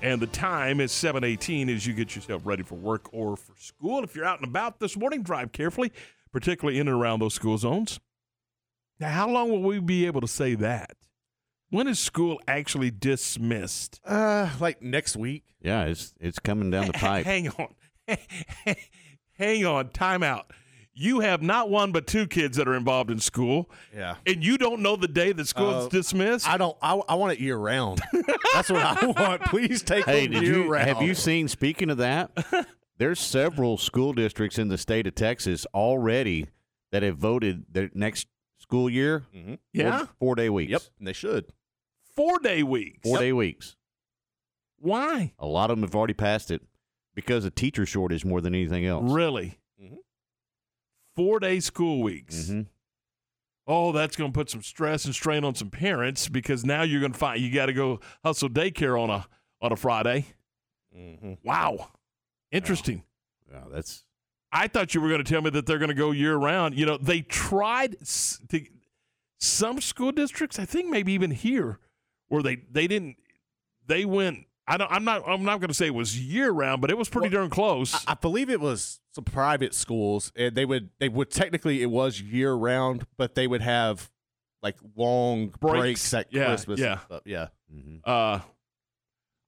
And 0.00 0.22
the 0.22 0.26
time 0.26 0.80
is 0.80 0.90
718 0.90 1.68
as 1.68 1.86
you 1.86 1.92
get 1.92 2.16
yourself 2.16 2.46
ready 2.46 2.62
for 2.62 2.76
work 2.76 3.12
or 3.12 3.36
for 3.36 3.52
school. 3.58 4.02
If 4.02 4.16
you're 4.16 4.24
out 4.24 4.38
and 4.38 4.48
about 4.48 4.80
this 4.80 4.96
morning, 4.96 5.22
drive 5.22 5.52
carefully, 5.52 5.92
particularly 6.32 6.80
in 6.80 6.88
and 6.88 6.96
around 6.96 7.20
those 7.20 7.34
school 7.34 7.58
zones. 7.58 8.00
Now, 8.98 9.10
how 9.10 9.28
long 9.28 9.50
will 9.50 9.62
we 9.62 9.80
be 9.80 10.06
able 10.06 10.22
to 10.22 10.26
say 10.26 10.54
that? 10.54 10.96
When 11.68 11.86
is 11.86 11.98
school 11.98 12.40
actually 12.48 12.90
dismissed? 12.90 14.00
Uh, 14.06 14.48
like 14.58 14.80
next 14.80 15.14
week. 15.14 15.44
Yeah, 15.60 15.84
it's 15.84 16.14
it's 16.20 16.38
coming 16.38 16.70
down 16.70 16.86
the 16.86 16.92
pipe. 16.94 17.26
Hang 17.26 17.50
on. 17.50 17.74
Hang 19.34 19.66
on. 19.66 19.90
Time 19.90 20.22
out. 20.22 20.50
You 20.94 21.20
have 21.20 21.40
not 21.42 21.70
one 21.70 21.90
but 21.90 22.06
two 22.06 22.26
kids 22.26 22.58
that 22.58 22.68
are 22.68 22.74
involved 22.74 23.10
in 23.10 23.18
school. 23.18 23.70
Yeah. 23.96 24.16
And 24.26 24.44
you 24.44 24.58
don't 24.58 24.80
know 24.82 24.94
the 24.96 25.08
day 25.08 25.32
that 25.32 25.46
school 25.48 25.70
is 25.80 25.86
Uh, 25.86 25.88
dismissed? 25.88 26.46
I 26.48 26.58
don't. 26.58 26.76
I, 26.82 26.94
I 27.08 27.14
want 27.14 27.32
it 27.32 27.40
year 27.40 27.56
round. 27.56 28.02
That's 28.52 28.68
what 28.70 28.82
I 28.82 29.06
want. 29.16 29.42
Please 29.44 29.82
take 29.82 30.04
Hey, 30.04 30.26
them 30.26 30.42
year 30.42 30.52
you 30.64 30.68
round. 30.70 30.88
have 30.88 31.00
you 31.02 31.14
seen? 31.14 31.48
Speaking 31.48 31.88
of 31.88 31.96
that, 31.98 32.30
there's 32.98 33.20
several 33.20 33.78
school 33.78 34.12
districts 34.12 34.58
in 34.58 34.68
the 34.68 34.76
state 34.76 35.06
of 35.06 35.14
Texas 35.14 35.66
already 35.72 36.48
that 36.90 37.02
have 37.02 37.16
voted 37.16 37.64
their 37.70 37.90
next 37.94 38.26
school 38.58 38.90
year. 38.90 39.24
Mhm. 39.34 39.58
Yeah? 39.72 40.06
four 40.18 40.34
day 40.34 40.50
weeks. 40.50 40.72
Yep, 40.72 40.82
and 40.98 41.08
they 41.08 41.14
should. 41.14 41.46
Four 42.14 42.38
day 42.38 42.62
weeks. 42.62 42.98
four 43.08 43.16
day 43.18 43.32
weeks. 43.32 43.76
Why? 44.78 45.32
A 45.38 45.46
lot 45.46 45.70
of 45.70 45.78
them 45.78 45.84
have 45.88 45.94
already 45.94 46.12
passed 46.12 46.50
it 46.50 46.60
because 47.14 47.44
of 47.46 47.54
teacher 47.54 47.86
shortage 47.86 48.24
more 48.24 48.40
than 48.42 48.54
anything 48.54 48.84
else. 48.84 49.10
Really? 49.10 49.58
Four 51.16 51.40
day 51.40 51.60
school 51.60 52.02
weeks. 52.02 52.48
Mhm. 52.48 52.66
Oh, 53.66 53.92
that's 53.92 54.16
going 54.16 54.32
to 54.32 54.36
put 54.36 54.50
some 54.50 54.62
stress 54.62 55.04
and 55.04 55.14
strain 55.14 55.44
on 55.44 55.54
some 55.54 55.70
parents 55.70 56.28
because 56.28 56.64
now 56.64 56.82
you're 56.82 57.00
going 57.00 57.12
to 57.12 57.18
find 57.18 57.40
you 57.40 57.52
got 57.52 57.66
to 57.66 57.72
go 57.72 58.00
hustle 58.24 58.48
daycare 58.48 59.00
on 59.00 59.08
a 59.10 59.26
on 59.60 59.72
a 59.72 59.76
Friday. 59.76 60.26
Mm-hmm. 60.96 61.34
Wow, 61.44 61.90
interesting. 62.50 63.04
Yeah, 63.50 63.64
that's 63.70 64.04
I 64.50 64.66
thought 64.68 64.94
you 64.94 65.00
were 65.00 65.08
going 65.08 65.22
to 65.22 65.30
tell 65.30 65.42
me 65.42 65.50
that 65.50 65.66
they're 65.66 65.78
going 65.78 65.88
to 65.90 65.94
go 65.94 66.10
year 66.10 66.36
round. 66.36 66.76
You 66.76 66.84
know, 66.86 66.98
they 66.98 67.22
tried 67.22 67.96
to, 68.48 68.66
some 69.38 69.80
school 69.80 70.12
districts. 70.12 70.58
I 70.58 70.64
think 70.64 70.90
maybe 70.90 71.12
even 71.12 71.30
here 71.30 71.78
where 72.28 72.42
they 72.42 72.56
they 72.70 72.86
didn't 72.86 73.16
they 73.86 74.04
went. 74.04 74.46
I 74.72 74.76
don't. 74.78 74.90
I'm 74.90 75.04
not. 75.04 75.22
I'm 75.26 75.44
not 75.44 75.60
going 75.60 75.68
to 75.68 75.74
say 75.74 75.86
it 75.86 75.94
was 75.94 76.18
year 76.18 76.50
round, 76.50 76.80
but 76.80 76.90
it 76.90 76.96
was 76.96 77.08
pretty 77.08 77.28
darn 77.28 77.50
close. 77.50 77.94
I, 78.06 78.12
I 78.12 78.14
believe 78.14 78.48
it 78.48 78.60
was 78.60 79.00
some 79.14 79.24
private 79.24 79.74
schools, 79.74 80.32
and 80.34 80.54
they 80.54 80.64
would 80.64 80.88
they 80.98 81.08
would 81.08 81.30
technically 81.30 81.82
it 81.82 81.90
was 81.90 82.20
year 82.20 82.54
round, 82.54 83.06
but 83.18 83.34
they 83.34 83.46
would 83.46 83.60
have 83.62 84.10
like 84.62 84.76
long 84.96 85.48
breaks, 85.60 85.60
Breaks. 85.80 86.14
at 86.14 86.32
Yeah, 86.32 86.46
Christmas. 86.46 86.80
yeah. 86.80 86.98
yeah. 87.24 87.48
Uh, 88.04 88.40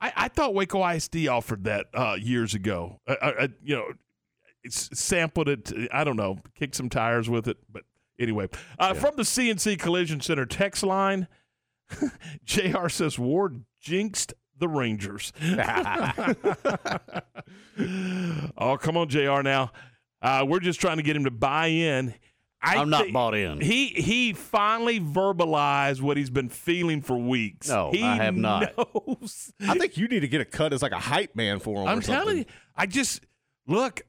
I, 0.00 0.12
I 0.16 0.28
thought 0.28 0.54
Waco 0.54 0.86
ISD 0.86 1.28
offered 1.28 1.64
that 1.64 1.86
uh, 1.94 2.16
years 2.20 2.54
ago. 2.54 3.00
I, 3.08 3.14
I, 3.22 3.28
I- 3.44 3.48
you 3.62 3.76
know, 3.76 3.86
it's 4.62 4.90
sampled 4.98 5.48
it. 5.48 5.72
I 5.92 6.04
don't 6.04 6.16
know, 6.16 6.38
kicked 6.58 6.74
some 6.74 6.88
tires 6.90 7.30
with 7.30 7.48
it. 7.48 7.56
But 7.72 7.84
anyway, 8.18 8.48
uh, 8.78 8.92
from 8.94 9.16
the 9.16 9.22
CNC 9.22 9.78
Collision 9.78 10.20
Center 10.20 10.44
text 10.46 10.82
line, 10.82 11.28
Jr. 12.44 12.88
says 12.88 13.18
Ward 13.18 13.64
jinxed 13.80 14.34
the 14.58 14.68
Rangers. 14.68 15.32
oh, 18.58 18.76
come 18.80 18.96
on, 18.96 19.08
Jr. 19.08 19.42
Now, 19.42 19.72
uh, 20.22 20.44
we're 20.48 20.60
just 20.60 20.80
trying 20.80 20.98
to 20.98 21.02
get 21.02 21.16
him 21.16 21.24
to 21.24 21.30
buy 21.30 21.66
in. 21.66 22.14
I 22.62 22.76
I'm 22.76 22.88
not 22.88 23.06
thi- 23.06 23.12
bought 23.12 23.34
in. 23.34 23.60
He 23.60 23.88
he 23.88 24.32
finally 24.32 24.98
verbalized 24.98 26.00
what 26.00 26.16
he's 26.16 26.30
been 26.30 26.48
feeling 26.48 27.02
for 27.02 27.18
weeks. 27.18 27.68
No, 27.68 27.90
he 27.92 28.02
I 28.02 28.16
have 28.16 28.36
not. 28.36 28.72
knows. 28.76 29.52
I 29.60 29.76
think 29.78 29.98
you 29.98 30.08
need 30.08 30.20
to 30.20 30.28
get 30.28 30.40
a 30.40 30.46
cut 30.46 30.72
as 30.72 30.80
like 30.80 30.92
a 30.92 30.98
hype 30.98 31.36
man 31.36 31.58
for 31.58 31.82
him. 31.82 31.88
I'm 31.88 31.98
or 31.98 32.02
something. 32.02 32.24
telling 32.24 32.38
you, 32.38 32.44
I 32.74 32.86
just 32.86 33.20
look. 33.66 34.02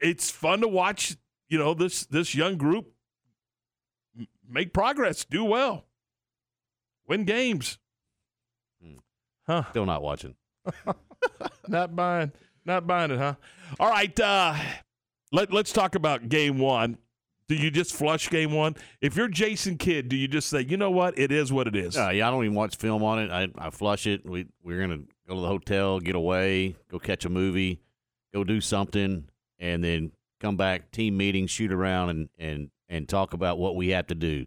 It's 0.00 0.30
fun 0.30 0.60
to 0.60 0.68
watch. 0.68 1.16
You 1.48 1.58
know 1.58 1.74
this 1.74 2.06
this 2.06 2.34
young 2.34 2.58
group 2.58 2.92
make 4.48 4.72
progress, 4.72 5.24
do 5.24 5.44
well, 5.44 5.84
win 7.06 7.24
games. 7.24 7.78
Huh? 9.48 9.64
Still 9.70 9.86
not 9.86 10.02
watching. 10.02 10.34
not 11.68 11.96
buying, 11.96 12.32
not 12.64 12.86
buying 12.86 13.10
it, 13.10 13.18
huh? 13.18 13.34
All 13.80 13.90
right. 13.90 14.18
Uh, 14.20 14.54
let 15.32 15.52
Let's 15.52 15.72
talk 15.72 15.94
about 15.94 16.28
game 16.28 16.58
one. 16.58 16.98
Do 17.48 17.54
you 17.54 17.70
just 17.70 17.94
flush 17.94 18.28
game 18.28 18.52
one? 18.52 18.76
If 19.00 19.16
you're 19.16 19.28
Jason 19.28 19.78
Kidd, 19.78 20.10
do 20.10 20.16
you 20.16 20.28
just 20.28 20.50
say, 20.50 20.66
you 20.68 20.76
know 20.76 20.90
what, 20.90 21.18
it 21.18 21.32
is 21.32 21.50
what 21.50 21.66
it 21.66 21.74
is? 21.74 21.96
Uh, 21.96 22.10
yeah, 22.10 22.28
I 22.28 22.30
don't 22.30 22.44
even 22.44 22.54
watch 22.54 22.76
film 22.76 23.02
on 23.02 23.18
it. 23.18 23.30
I, 23.30 23.48
I 23.56 23.70
flush 23.70 24.06
it. 24.06 24.28
We 24.28 24.46
we're 24.62 24.80
gonna 24.80 25.00
go 25.26 25.34
to 25.34 25.40
the 25.40 25.46
hotel, 25.46 25.98
get 25.98 26.14
away, 26.14 26.76
go 26.90 26.98
catch 26.98 27.24
a 27.24 27.30
movie, 27.30 27.80
go 28.34 28.44
do 28.44 28.60
something, 28.60 29.24
and 29.58 29.82
then 29.82 30.12
come 30.40 30.58
back, 30.58 30.90
team 30.90 31.16
meeting, 31.16 31.46
shoot 31.46 31.72
around, 31.72 32.10
and 32.10 32.28
and 32.38 32.70
and 32.90 33.08
talk 33.08 33.32
about 33.32 33.58
what 33.58 33.76
we 33.76 33.88
have 33.88 34.08
to 34.08 34.14
do 34.14 34.44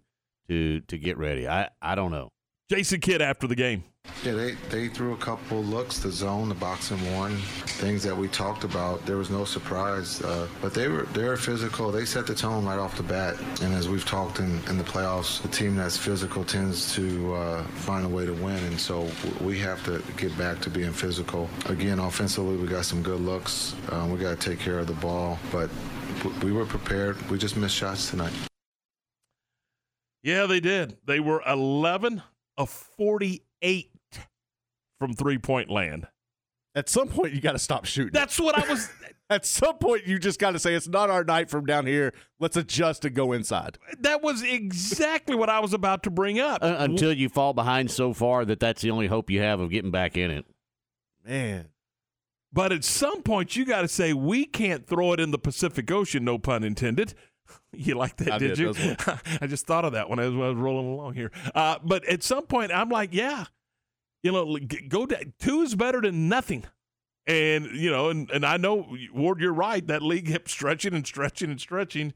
to 0.47 0.81
to 0.81 0.97
get 0.99 1.17
ready. 1.17 1.47
I 1.47 1.69
I 1.81 1.95
don't 1.95 2.11
know. 2.11 2.29
Jason 2.69 3.01
Kidd 3.01 3.23
after 3.23 3.47
the 3.47 3.55
game. 3.55 3.83
Yeah, 4.23 4.33
they, 4.33 4.51
they 4.69 4.87
threw 4.87 5.13
a 5.13 5.17
couple 5.17 5.63
looks, 5.63 5.97
the 5.97 6.11
zone, 6.11 6.47
the 6.47 6.55
box 6.55 6.91
and 6.91 7.15
one, 7.15 7.37
things 7.37 8.03
that 8.03 8.15
we 8.15 8.27
talked 8.27 8.63
about. 8.63 9.03
There 9.03 9.17
was 9.17 9.31
no 9.31 9.45
surprise, 9.45 10.21
uh, 10.21 10.47
but 10.61 10.75
they 10.75 10.87
were 10.87 11.03
they're 11.13 11.37
physical. 11.37 11.91
They 11.91 12.05
set 12.05 12.27
the 12.27 12.35
tone 12.35 12.63
right 12.63 12.77
off 12.77 12.95
the 12.95 13.03
bat. 13.03 13.35
And 13.63 13.73
as 13.73 13.89
we've 13.89 14.05
talked 14.05 14.37
in, 14.37 14.61
in 14.69 14.77
the 14.77 14.83
playoffs, 14.83 15.43
a 15.43 15.47
team 15.47 15.75
that's 15.75 15.97
physical 15.97 16.43
tends 16.43 16.93
to 16.93 17.33
uh, 17.33 17.63
find 17.63 18.05
a 18.05 18.09
way 18.09 18.27
to 18.27 18.33
win. 18.33 18.63
And 18.65 18.79
so 18.79 19.09
we 19.41 19.57
have 19.57 19.83
to 19.85 20.03
get 20.17 20.37
back 20.37 20.59
to 20.61 20.69
being 20.69 20.93
physical. 20.93 21.49
Again, 21.65 21.97
offensively, 21.97 22.57
we 22.57 22.67
got 22.67 22.85
some 22.85 23.01
good 23.01 23.21
looks. 23.21 23.73
Um, 23.89 24.11
we 24.11 24.19
got 24.19 24.39
to 24.39 24.49
take 24.49 24.59
care 24.59 24.77
of 24.77 24.85
the 24.85 24.93
ball, 24.93 25.39
but 25.51 25.71
we 26.43 26.51
were 26.51 26.67
prepared. 26.67 27.17
We 27.31 27.39
just 27.39 27.57
missed 27.57 27.75
shots 27.75 28.11
tonight. 28.11 28.33
Yeah, 30.21 30.45
they 30.45 30.59
did. 30.59 30.97
They 31.07 31.19
were 31.19 31.41
11 31.47 32.21
of 32.55 32.69
48 32.69 33.90
from 35.01 35.13
three 35.13 35.39
point 35.39 35.71
land. 35.71 36.07
At 36.75 36.87
some 36.87 37.07
point, 37.07 37.33
you 37.33 37.41
got 37.41 37.53
to 37.53 37.59
stop 37.59 37.85
shooting. 37.85 38.13
That's 38.13 38.39
what 38.39 38.55
I 38.55 38.69
was. 38.69 38.87
At 39.31 39.45
some 39.45 39.77
point, 39.77 40.05
you 40.05 40.19
just 40.19 40.39
got 40.39 40.51
to 40.51 40.59
say 40.59 40.73
it's 40.73 40.89
not 40.89 41.09
our 41.09 41.23
night 41.23 41.49
from 41.49 41.65
down 41.65 41.85
here. 41.85 42.13
Let's 42.39 42.57
adjust 42.57 43.05
and 43.05 43.15
go 43.15 43.31
inside. 43.31 43.77
That 44.01 44.21
was 44.21 44.43
exactly 44.43 45.35
what 45.35 45.49
I 45.49 45.59
was 45.59 45.73
about 45.73 46.03
to 46.03 46.11
bring 46.11 46.39
up. 46.39 46.61
Uh, 46.61 46.75
until 46.79 47.13
you 47.13 47.29
fall 47.29 47.53
behind 47.53 47.89
so 47.91 48.13
far 48.13 48.43
that 48.43 48.59
that's 48.59 48.81
the 48.81 48.91
only 48.91 49.07
hope 49.07 49.29
you 49.29 49.39
have 49.41 49.59
of 49.61 49.71
getting 49.71 49.89
back 49.89 50.17
in 50.17 50.31
it. 50.31 50.45
Man. 51.25 51.69
But 52.53 52.73
at 52.73 52.83
some 52.83 53.23
point, 53.23 53.55
you 53.55 53.65
got 53.65 53.81
to 53.81 53.87
say, 53.87 54.11
we 54.11 54.45
can't 54.45 54.85
throw 54.85 55.13
it 55.13 55.19
in 55.21 55.31
the 55.31 55.39
Pacific 55.39 55.89
Ocean, 55.89 56.25
no 56.25 56.37
pun 56.37 56.63
intended. 56.63 57.13
You 57.73 57.95
like 57.95 58.15
that, 58.17 58.33
I 58.33 58.37
did, 58.37 58.55
did, 58.55 58.77
you? 58.77 58.95
I 59.41 59.47
just 59.47 59.65
thought 59.65 59.83
of 59.83 59.91
that 59.93 60.09
when 60.09 60.19
I 60.19 60.25
was, 60.25 60.35
when 60.35 60.45
I 60.45 60.49
was 60.49 60.57
rolling 60.57 60.87
along 60.87 61.15
here. 61.15 61.31
Uh, 61.53 61.79
but 61.83 62.05
at 62.05 62.23
some 62.23 62.45
point, 62.45 62.71
I'm 62.71 62.87
like, 62.87 63.13
yeah, 63.13 63.45
you 64.23 64.31
know, 64.31 64.57
go 64.87 65.05
down. 65.05 65.33
Two 65.39 65.61
is 65.61 65.75
better 65.75 66.01
than 66.01 66.29
nothing. 66.29 66.65
And, 67.27 67.67
you 67.67 67.91
know, 67.91 68.09
and, 68.09 68.29
and 68.31 68.45
I 68.45 68.57
know, 68.57 68.95
Ward, 69.13 69.39
you're 69.39 69.53
right. 69.53 69.85
That 69.85 70.01
league 70.01 70.27
kept 70.27 70.49
stretching 70.49 70.93
and 70.93 71.05
stretching 71.05 71.51
and 71.51 71.59
stretching. 71.59 72.13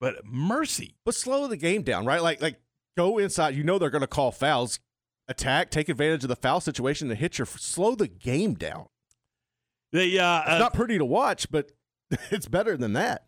But 0.00 0.24
mercy. 0.24 0.94
But 1.04 1.14
slow 1.14 1.46
the 1.46 1.56
game 1.56 1.82
down, 1.82 2.06
right? 2.06 2.22
Like, 2.22 2.40
like 2.40 2.60
go 2.96 3.18
inside. 3.18 3.54
You 3.54 3.64
know 3.64 3.78
they're 3.78 3.90
going 3.90 4.02
to 4.02 4.06
call 4.06 4.30
fouls. 4.30 4.78
Attack, 5.28 5.70
take 5.70 5.88
advantage 5.88 6.22
of 6.22 6.28
the 6.28 6.36
foul 6.36 6.60
situation 6.60 7.10
and 7.10 7.18
hit 7.18 7.38
your. 7.38 7.46
Slow 7.46 7.96
the 7.96 8.06
game 8.06 8.54
down. 8.54 8.86
They 9.92 10.18
uh, 10.18 10.40
It's 10.42 10.60
not 10.60 10.74
pretty 10.74 10.98
to 10.98 11.04
watch, 11.04 11.50
but 11.50 11.72
it's 12.30 12.46
better 12.46 12.76
than 12.76 12.92
that. 12.92 13.24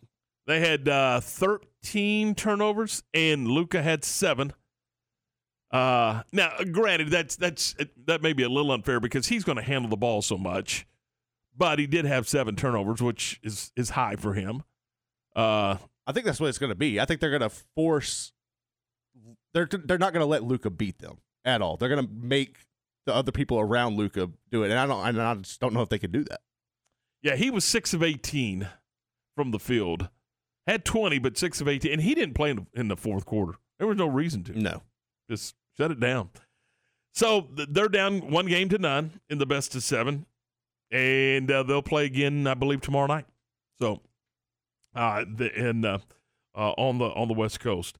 They 0.47 0.61
had 0.61 0.87
uh, 0.87 1.19
13 1.19 2.35
turnovers, 2.35 3.03
and 3.13 3.47
Luka 3.47 3.81
had 3.81 4.03
seven. 4.03 4.53
Uh, 5.71 6.23
now, 6.31 6.51
granted, 6.71 7.09
that's 7.09 7.35
that's 7.35 7.75
that 8.05 8.21
may 8.21 8.33
be 8.33 8.43
a 8.43 8.49
little 8.49 8.71
unfair 8.71 8.99
because 8.99 9.27
he's 9.27 9.43
going 9.43 9.57
to 9.57 9.61
handle 9.61 9.89
the 9.89 9.97
ball 9.97 10.21
so 10.21 10.37
much, 10.37 10.87
but 11.55 11.77
he 11.77 11.85
did 11.85 12.05
have 12.05 12.27
seven 12.27 12.55
turnovers, 12.55 13.01
which 13.01 13.39
is 13.43 13.71
is 13.75 13.91
high 13.91 14.15
for 14.15 14.33
him. 14.33 14.63
Uh, 15.35 15.77
I 16.07 16.11
think 16.11 16.25
that's 16.25 16.39
what 16.39 16.47
it's 16.47 16.57
going 16.57 16.71
to 16.71 16.75
be. 16.75 16.99
I 16.99 17.05
think 17.05 17.21
they're 17.21 17.29
going 17.29 17.47
to 17.47 17.55
force. 17.75 18.31
They're 19.53 19.67
they're 19.71 19.99
not 19.99 20.11
going 20.13 20.23
to 20.23 20.29
let 20.29 20.43
Luka 20.43 20.71
beat 20.71 20.99
them 20.99 21.19
at 21.45 21.61
all. 21.61 21.77
They're 21.77 21.89
going 21.89 22.05
to 22.05 22.11
make 22.11 22.57
the 23.05 23.13
other 23.13 23.31
people 23.31 23.59
around 23.59 23.95
Luka 23.95 24.29
do 24.49 24.63
it, 24.63 24.71
and 24.71 24.79
I 24.79 24.87
don't. 24.87 25.07
And 25.07 25.21
I 25.21 25.35
just 25.35 25.59
don't 25.59 25.73
know 25.73 25.81
if 25.81 25.89
they 25.89 25.99
can 25.99 26.11
do 26.11 26.23
that. 26.25 26.41
yeah, 27.21 27.35
he 27.35 27.51
was 27.51 27.63
six 27.63 27.93
of 27.93 28.01
18 28.01 28.67
from 29.35 29.51
the 29.51 29.59
field, 29.59 30.09
had 30.67 30.83
20, 30.83 31.19
but 31.19 31.37
six 31.37 31.61
of 31.61 31.67
18, 31.67 31.91
and 31.91 32.01
he 32.01 32.15
didn't 32.15 32.33
play 32.33 32.49
in 32.49 32.55
the, 32.55 32.65
in 32.73 32.87
the 32.87 32.97
fourth 32.97 33.25
quarter. 33.25 33.57
There 33.77 33.87
was 33.87 33.97
no 33.97 34.07
reason 34.07 34.43
to. 34.45 34.59
No, 34.59 34.81
just 35.29 35.55
shut 35.79 35.91
it 35.91 35.99
down. 35.99 36.29
So 37.13 37.47
they're 37.53 37.89
down 37.89 38.31
one 38.31 38.45
game 38.45 38.69
to 38.69 38.77
none 38.77 39.19
in 39.29 39.37
the 39.39 39.45
best 39.45 39.75
of 39.75 39.83
seven, 39.83 40.25
and 40.91 41.49
uh, 41.49 41.63
they'll 41.63 41.81
play 41.81 42.05
again, 42.05 42.45
I 42.47 42.53
believe, 42.53 42.81
tomorrow 42.81 43.07
night. 43.07 43.25
So, 43.79 44.01
uh, 44.95 45.25
the, 45.35 45.53
and 45.55 45.85
uh, 45.85 45.99
uh, 46.55 46.71
on 46.71 46.97
the 46.97 47.05
on 47.05 47.27
the 47.27 47.33
West 47.33 47.59
Coast, 47.59 47.97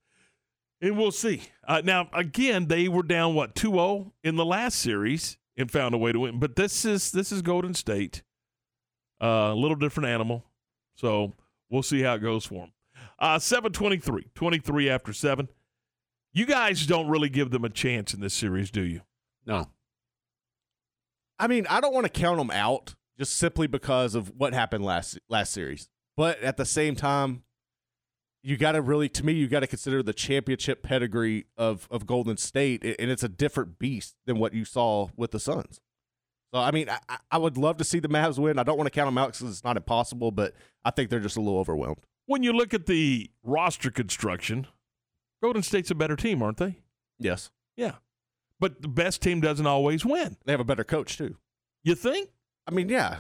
and 0.82 0.98
we'll 0.98 1.12
see. 1.12 1.44
Uh, 1.68 1.82
now, 1.84 2.10
again, 2.14 2.68
they 2.68 2.88
were 2.88 3.04
down 3.04 3.34
what 3.34 3.56
2-0 3.56 4.12
in 4.24 4.36
the 4.36 4.46
last 4.46 4.80
series 4.80 5.38
and 5.58 5.72
found 5.72 5.94
a 5.94 5.98
way 5.98 6.12
to 6.12 6.20
win. 6.20 6.40
But 6.40 6.56
this 6.56 6.86
is 6.86 7.12
this 7.12 7.32
is 7.32 7.42
Golden 7.42 7.74
State, 7.74 8.24
uh, 9.22 9.52
a 9.52 9.56
little 9.56 9.76
different 9.76 10.10
animal. 10.10 10.46
So 10.96 11.34
we'll 11.70 11.84
see 11.84 12.02
how 12.02 12.16
it 12.16 12.20
goes 12.20 12.46
for 12.46 12.56
them. 12.56 12.72
Uh, 13.18 13.40
723, 13.40 14.28
23 14.36 14.90
after 14.90 15.14
7. 15.14 15.50
You 16.34 16.46
guys 16.46 16.86
don't 16.86 17.08
really 17.08 17.30
give 17.30 17.50
them 17.52 17.64
a 17.66 17.70
chance 17.70 18.14
in 18.14 18.20
this 18.22 18.34
series, 18.34 18.70
do 18.72 18.82
you? 18.82 19.02
No. 19.46 19.68
I 21.40 21.48
mean, 21.48 21.66
I 21.70 21.80
don't 21.82 21.94
want 21.94 22.06
to 22.06 22.12
count 22.12 22.38
them 22.38 22.52
out 22.52 22.96
just 23.18 23.36
simply 23.38 23.68
because 23.68 24.16
of 24.16 24.32
what 24.38 24.54
happened 24.54 24.84
last 24.86 25.20
last 25.30 25.52
series. 25.54 25.90
But 26.18 26.40
at 26.42 26.58
the 26.58 26.66
same 26.66 26.96
time, 26.96 27.44
you 28.44 28.58
got 28.58 28.74
to 28.74 28.82
really, 28.82 29.10
to 29.10 29.26
me, 29.26 29.34
you 29.34 29.48
got 29.48 29.62
to 29.62 29.68
consider 29.68 30.04
the 30.04 30.14
championship 30.14 30.84
pedigree 30.84 31.46
of 31.58 31.88
of 31.90 32.06
Golden 32.06 32.38
State, 32.38 32.84
and 32.84 33.10
it's 33.12 33.24
a 33.24 33.30
different 33.30 33.80
beast 33.80 34.16
than 34.26 34.38
what 34.38 34.54
you 34.54 34.66
saw 34.66 35.08
with 35.16 35.32
the 35.32 35.40
Suns. 35.40 35.80
So, 36.54 36.60
I 36.60 36.72
mean, 36.72 36.90
I, 36.90 37.00
I- 37.08 37.18
I 37.32 37.38
would 37.38 37.58
love 37.58 37.78
to 37.78 37.84
see 37.84 38.00
the 38.00 38.08
Mavs 38.10 38.38
win. 38.40 38.58
I 38.60 38.64
don't 38.64 38.78
want 38.78 38.88
to 38.88 38.92
count 38.92 39.08
them 39.08 39.18
out 39.18 39.34
because 39.34 39.50
it's 39.50 39.64
not 39.64 39.78
impossible, 39.78 40.32
but 40.32 40.54
I 40.84 40.92
think 40.92 41.10
they're 41.10 41.20
just 41.20 41.38
a 41.38 41.42
little 41.42 41.60
overwhelmed. 41.60 42.00
When 42.26 42.44
you 42.44 42.54
look 42.54 42.74
at 42.74 42.86
the 42.86 43.30
roster 43.44 43.92
construction, 43.92 44.68
Golden 45.42 45.64
State's 45.64 45.92
a 45.92 45.96
better 45.96 46.16
team, 46.16 46.42
aren't 46.42 46.58
they? 46.58 46.80
Yes, 47.18 47.52
Yeah. 47.76 47.96
But 48.60 48.82
the 48.82 48.90
best 48.90 49.22
team 49.22 49.40
doesn't 49.40 49.66
always 49.66 50.04
win. 50.04 50.36
they 50.46 50.52
have 50.52 50.60
a 50.60 50.66
better 50.66 50.84
coach 50.84 51.18
too. 51.18 51.38
You 51.84 51.96
think? 51.96 52.30
I 52.68 52.72
mean, 52.72 52.90
yeah, 52.90 53.20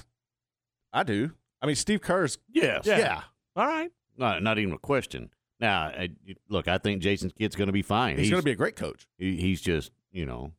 I 0.91 1.03
do. 1.03 1.31
I 1.61 1.65
mean, 1.65 1.75
Steve 1.75 2.01
Kerr's 2.01 2.37
Yes. 2.51 2.85
yeah. 2.85 3.21
All 3.55 3.65
right. 3.65 3.91
Not 4.17 4.43
not 4.43 4.57
even 4.59 4.73
a 4.73 4.77
question. 4.77 5.29
Now, 5.59 5.83
I, 5.83 6.09
look, 6.49 6.67
I 6.67 6.77
think 6.77 7.01
Jason 7.01 7.31
Kidd's 7.31 7.55
going 7.55 7.67
to 7.67 7.73
be 7.73 7.81
fine. 7.81 8.17
He's, 8.17 8.29
going 8.29 8.41
to 8.41 8.45
be 8.45 8.51
a 8.51 8.55
great 8.55 8.77
coach. 8.77 9.07
He, 9.17 9.35
he's 9.37 9.61
just, 9.61 9.91
you 10.11 10.25
know, 10.25 10.53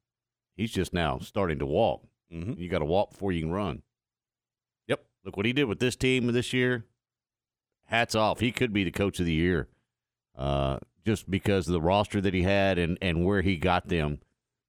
he's 0.57 0.71
just 0.71 0.93
now 0.93 1.19
starting 1.21 1.59
to 1.61 1.67
walk. 1.67 2.03
Mm-hmm. 2.33 2.61
You 2.61 2.69
got 2.69 2.81
to 2.81 2.85
walk 2.85 3.11
before 3.13 3.33
you 3.33 3.41
can 3.41 3.51
run. 3.51 3.83
Yep. 4.89 5.03
Look 5.25 5.37
what 5.39 5.47
he 5.47 5.55
did 5.55 5.65
with 5.65 5.79
this 5.79 5.97
team 5.97 6.27
this 6.33 6.53
year. 6.53 6.85
Hats 7.87 8.15
off. 8.15 8.41
He 8.41 8.53
could 8.53 8.73
be 8.73 8.85
the 8.85 8.91
coach 8.91 9.21
of 9.21 9.27
the 9.27 9.33
year, 9.33 9.69
uh, 10.37 10.79
just 11.05 11.31
because 11.31 11.67
of 11.69 11.73
the 11.73 11.81
roster 11.81 12.21
that 12.21 12.35
he 12.35 12.43
had 12.43 12.79
and 12.79 12.99
and 13.01 13.25
where 13.25 13.43
he 13.43 13.57
got 13.57 13.89
them 13.89 14.21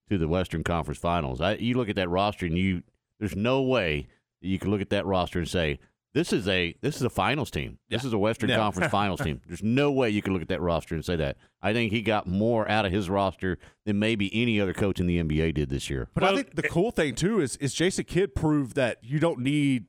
to 0.10 0.18
the 0.18 0.28
Western 0.28 0.64
Conference 0.64 1.00
Finals. 1.00 1.42
I, 1.42 1.54
you 1.56 1.76
look 1.76 1.90
at 1.90 1.96
that 1.96 2.10
roster, 2.10 2.46
and 2.46 2.58
you 2.58 2.84
there's 3.20 3.36
no 3.36 3.62
way 3.62 4.08
that 4.42 4.48
you 4.48 4.60
can 4.60 4.72
look 4.72 4.82
at 4.82 4.90
that 4.90 5.06
roster 5.06 5.40
and 5.40 5.48
say 5.48 5.80
this 6.14 6.34
is 6.34 6.48
a 6.48 6.76
this 6.82 6.98
is 6.98 7.04
a 7.04 7.10
finals 7.10 7.50
team. 7.52 7.78
This 7.90 8.04
is 8.04 8.12
a 8.12 8.18
Western 8.18 8.50
Yeah. 8.50 8.58
Conference 8.58 8.92
Finals 8.92 9.22
team. 9.22 9.40
There's 9.48 9.64
no 9.64 9.92
way 9.92 10.10
you 10.10 10.22
can 10.22 10.34
look 10.34 10.42
at 10.42 10.50
that 10.50 10.60
roster 10.62 10.94
and 10.96 11.06
say 11.06 11.16
that. 11.16 11.38
I 11.62 11.72
think 11.72 11.94
he 11.94 12.02
got 12.02 12.28
more 12.28 12.70
out 12.70 12.86
of 12.86 12.92
his 12.92 13.10
roster 13.10 13.58
than 13.86 14.00
maybe 14.00 14.30
any 14.34 14.60
other 14.60 14.74
coach 14.74 15.00
in 15.00 15.08
the 15.08 15.22
NBA 15.24 15.54
did 15.54 15.70
this 15.70 15.90
year. 15.90 16.10
But 16.14 16.24
I 16.26 16.36
think 16.36 16.56
the 16.56 16.64
cool 16.64 16.92
thing 16.92 17.16
too 17.16 17.40
is 17.40 17.56
is 17.58 17.74
Jason 17.74 18.04
Kidd 18.06 18.36
proved 18.36 18.76
that 18.76 18.98
you 19.02 19.20
don't 19.20 19.40
need 19.40 19.86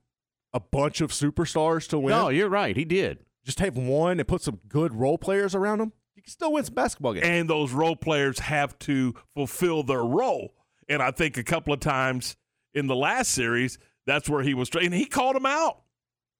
a 0.55 0.61
bunch 0.61 1.01
of 1.01 1.11
superstars 1.11 1.89
to 1.89 1.99
win. 1.99 2.11
No, 2.15 2.29
you're 2.29 2.49
right. 2.51 2.77
He 2.77 2.85
did. 2.85 3.25
Just 3.45 3.59
have 3.59 3.77
one 3.77 4.21
and 4.21 4.29
put 4.29 4.43
some 4.43 4.61
good 4.69 4.95
role 4.95 5.19
players 5.19 5.55
around 5.55 5.81
him. 5.81 5.93
You 6.23 6.27
can 6.27 6.31
still 6.31 6.53
win 6.53 6.65
some 6.65 6.75
basketball 6.75 7.15
games. 7.15 7.27
and 7.27 7.51
those 7.51 7.73
role 7.73 7.97
players 7.97 8.39
have 8.39 8.79
to 8.81 9.13
fulfill 9.35 9.83
their 9.83 10.05
role. 10.05 10.55
And 10.89 11.03
I 11.03 11.11
think 11.11 11.37
a 11.37 11.43
couple 11.43 11.73
of 11.73 11.81
times 11.81 12.37
in 12.75 12.87
the 12.87 12.95
last 12.95 13.33
series, 13.33 13.77
that's 14.07 14.29
where 14.29 14.45
he 14.45 14.55
was. 14.55 14.71
And 14.81 14.95
he 14.95 15.05
called 15.05 15.35
him 15.35 15.47
out. 15.47 15.83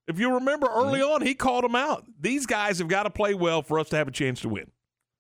If 0.07 0.21
you 0.21 0.35
remember 0.35 0.69
mm-hmm. 0.69 0.87
early 0.87 1.03
on, 1.03 1.23
he 1.23 1.35
called 1.35 1.65
him 1.65 1.75
out. 1.75 2.07
These 2.21 2.47
guys 2.47 2.79
have 2.79 2.87
got 2.87 3.03
to 3.05 3.11
play 3.11 3.35
well 3.35 3.61
for 3.61 3.81
us 3.81 3.89
to 3.89 3.97
have 3.97 4.07
a 4.07 4.13
chance 4.13 4.41
to 4.43 4.49
win. 4.49 4.71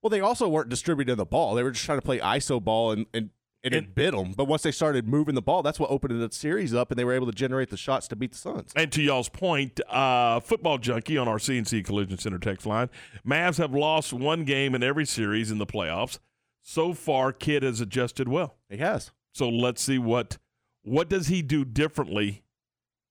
Well, 0.00 0.10
they 0.10 0.20
also 0.20 0.48
weren't 0.48 0.68
distributing 0.68 1.16
the 1.16 1.24
ball. 1.24 1.56
They 1.56 1.64
were 1.64 1.72
just 1.72 1.84
trying 1.84 1.98
to 1.98 2.04
play 2.04 2.20
ISO 2.20 2.62
ball 2.62 2.92
and 2.92 3.06
and, 3.12 3.30
and 3.64 3.74
it 3.74 3.94
bit 3.94 4.12
them. 4.12 4.32
But 4.32 4.46
once 4.46 4.62
they 4.62 4.72
started 4.72 5.06
moving 5.06 5.34
the 5.34 5.42
ball, 5.42 5.62
that's 5.62 5.78
what 5.78 5.90
opened 5.90 6.20
the 6.20 6.34
series 6.34 6.74
up, 6.74 6.90
and 6.90 6.98
they 6.98 7.04
were 7.04 7.12
able 7.12 7.26
to 7.26 7.32
generate 7.32 7.70
the 7.70 7.76
shots 7.76 8.08
to 8.08 8.16
beat 8.16 8.32
the 8.32 8.38
Suns. 8.38 8.72
And 8.74 8.90
to 8.92 9.02
y'all's 9.02 9.28
point, 9.28 9.80
uh, 9.88 10.40
football 10.40 10.78
junkie 10.78 11.16
on 11.16 11.28
our 11.28 11.38
CNC 11.38 11.84
Collision 11.84 12.18
Center 12.18 12.38
text 12.38 12.66
line, 12.66 12.90
Mavs 13.26 13.58
have 13.58 13.72
lost 13.72 14.12
one 14.12 14.44
game 14.44 14.74
in 14.74 14.82
every 14.82 15.06
series 15.06 15.50
in 15.50 15.58
the 15.58 15.66
playoffs. 15.66 16.18
So 16.62 16.94
far, 16.94 17.32
Kidd 17.32 17.62
has 17.62 17.80
adjusted 17.80 18.28
well. 18.28 18.56
He 18.68 18.78
has. 18.78 19.10
So 19.32 19.48
let's 19.48 19.82
see 19.82 19.98
what 19.98 20.38
what 20.82 21.08
does 21.08 21.28
he 21.28 21.42
do 21.42 21.64
differently 21.64 22.42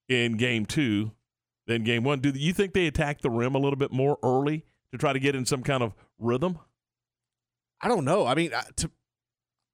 in 0.07 0.37
game 0.37 0.65
two 0.65 1.11
than 1.67 1.83
game 1.83 2.03
one. 2.03 2.19
Do 2.19 2.29
you 2.29 2.53
think 2.53 2.73
they 2.73 2.87
attack 2.87 3.21
the 3.21 3.29
rim 3.29 3.55
a 3.55 3.59
little 3.59 3.77
bit 3.77 3.91
more 3.91 4.17
early 4.23 4.65
to 4.91 4.97
try 4.97 5.13
to 5.13 5.19
get 5.19 5.35
in 5.35 5.45
some 5.45 5.63
kind 5.63 5.81
of 5.81 5.93
rhythm? 6.19 6.59
I 7.81 7.87
don't 7.87 8.05
know. 8.05 8.25
I 8.27 8.35
mean, 8.35 8.51
to, 8.77 8.91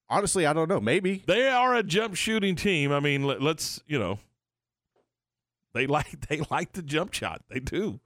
honestly, 0.10 0.46
I 0.46 0.54
don't 0.54 0.70
know. 0.70 0.80
Maybe 0.80 1.24
They 1.26 1.48
are 1.48 1.76
a 1.76 1.84
jump 1.84 2.16
shooting 2.16 2.56
team. 2.56 2.92
I 2.92 3.00
mean, 3.00 3.24
let, 3.24 3.42
let's 3.42 3.82
you 3.88 4.00
know. 4.00 4.20
They 5.74 5.88
like 5.88 6.28
they 6.28 6.42
like 6.50 6.74
the 6.74 6.82
jump 6.82 7.14
shot. 7.14 7.44
They 7.50 7.60
do. 7.60 8.00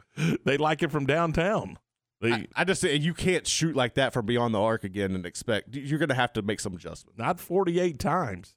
They 0.45 0.57
like 0.57 0.83
it 0.83 0.91
from 0.91 1.05
downtown. 1.05 1.77
They 2.19 2.31
I, 2.31 2.47
I 2.55 2.63
just 2.63 2.81
say 2.81 2.95
you 2.95 3.13
can't 3.13 3.47
shoot 3.47 3.75
like 3.75 3.95
that 3.95 4.13
from 4.13 4.25
beyond 4.25 4.53
the 4.53 4.61
arc 4.61 4.83
again 4.83 5.15
and 5.15 5.25
expect 5.25 5.75
you're 5.75 5.99
going 5.99 6.09
to 6.09 6.15
have 6.15 6.33
to 6.33 6.41
make 6.41 6.59
some 6.59 6.75
adjustments. 6.75 7.17
not 7.17 7.39
48 7.39 7.97
times. 7.97 8.55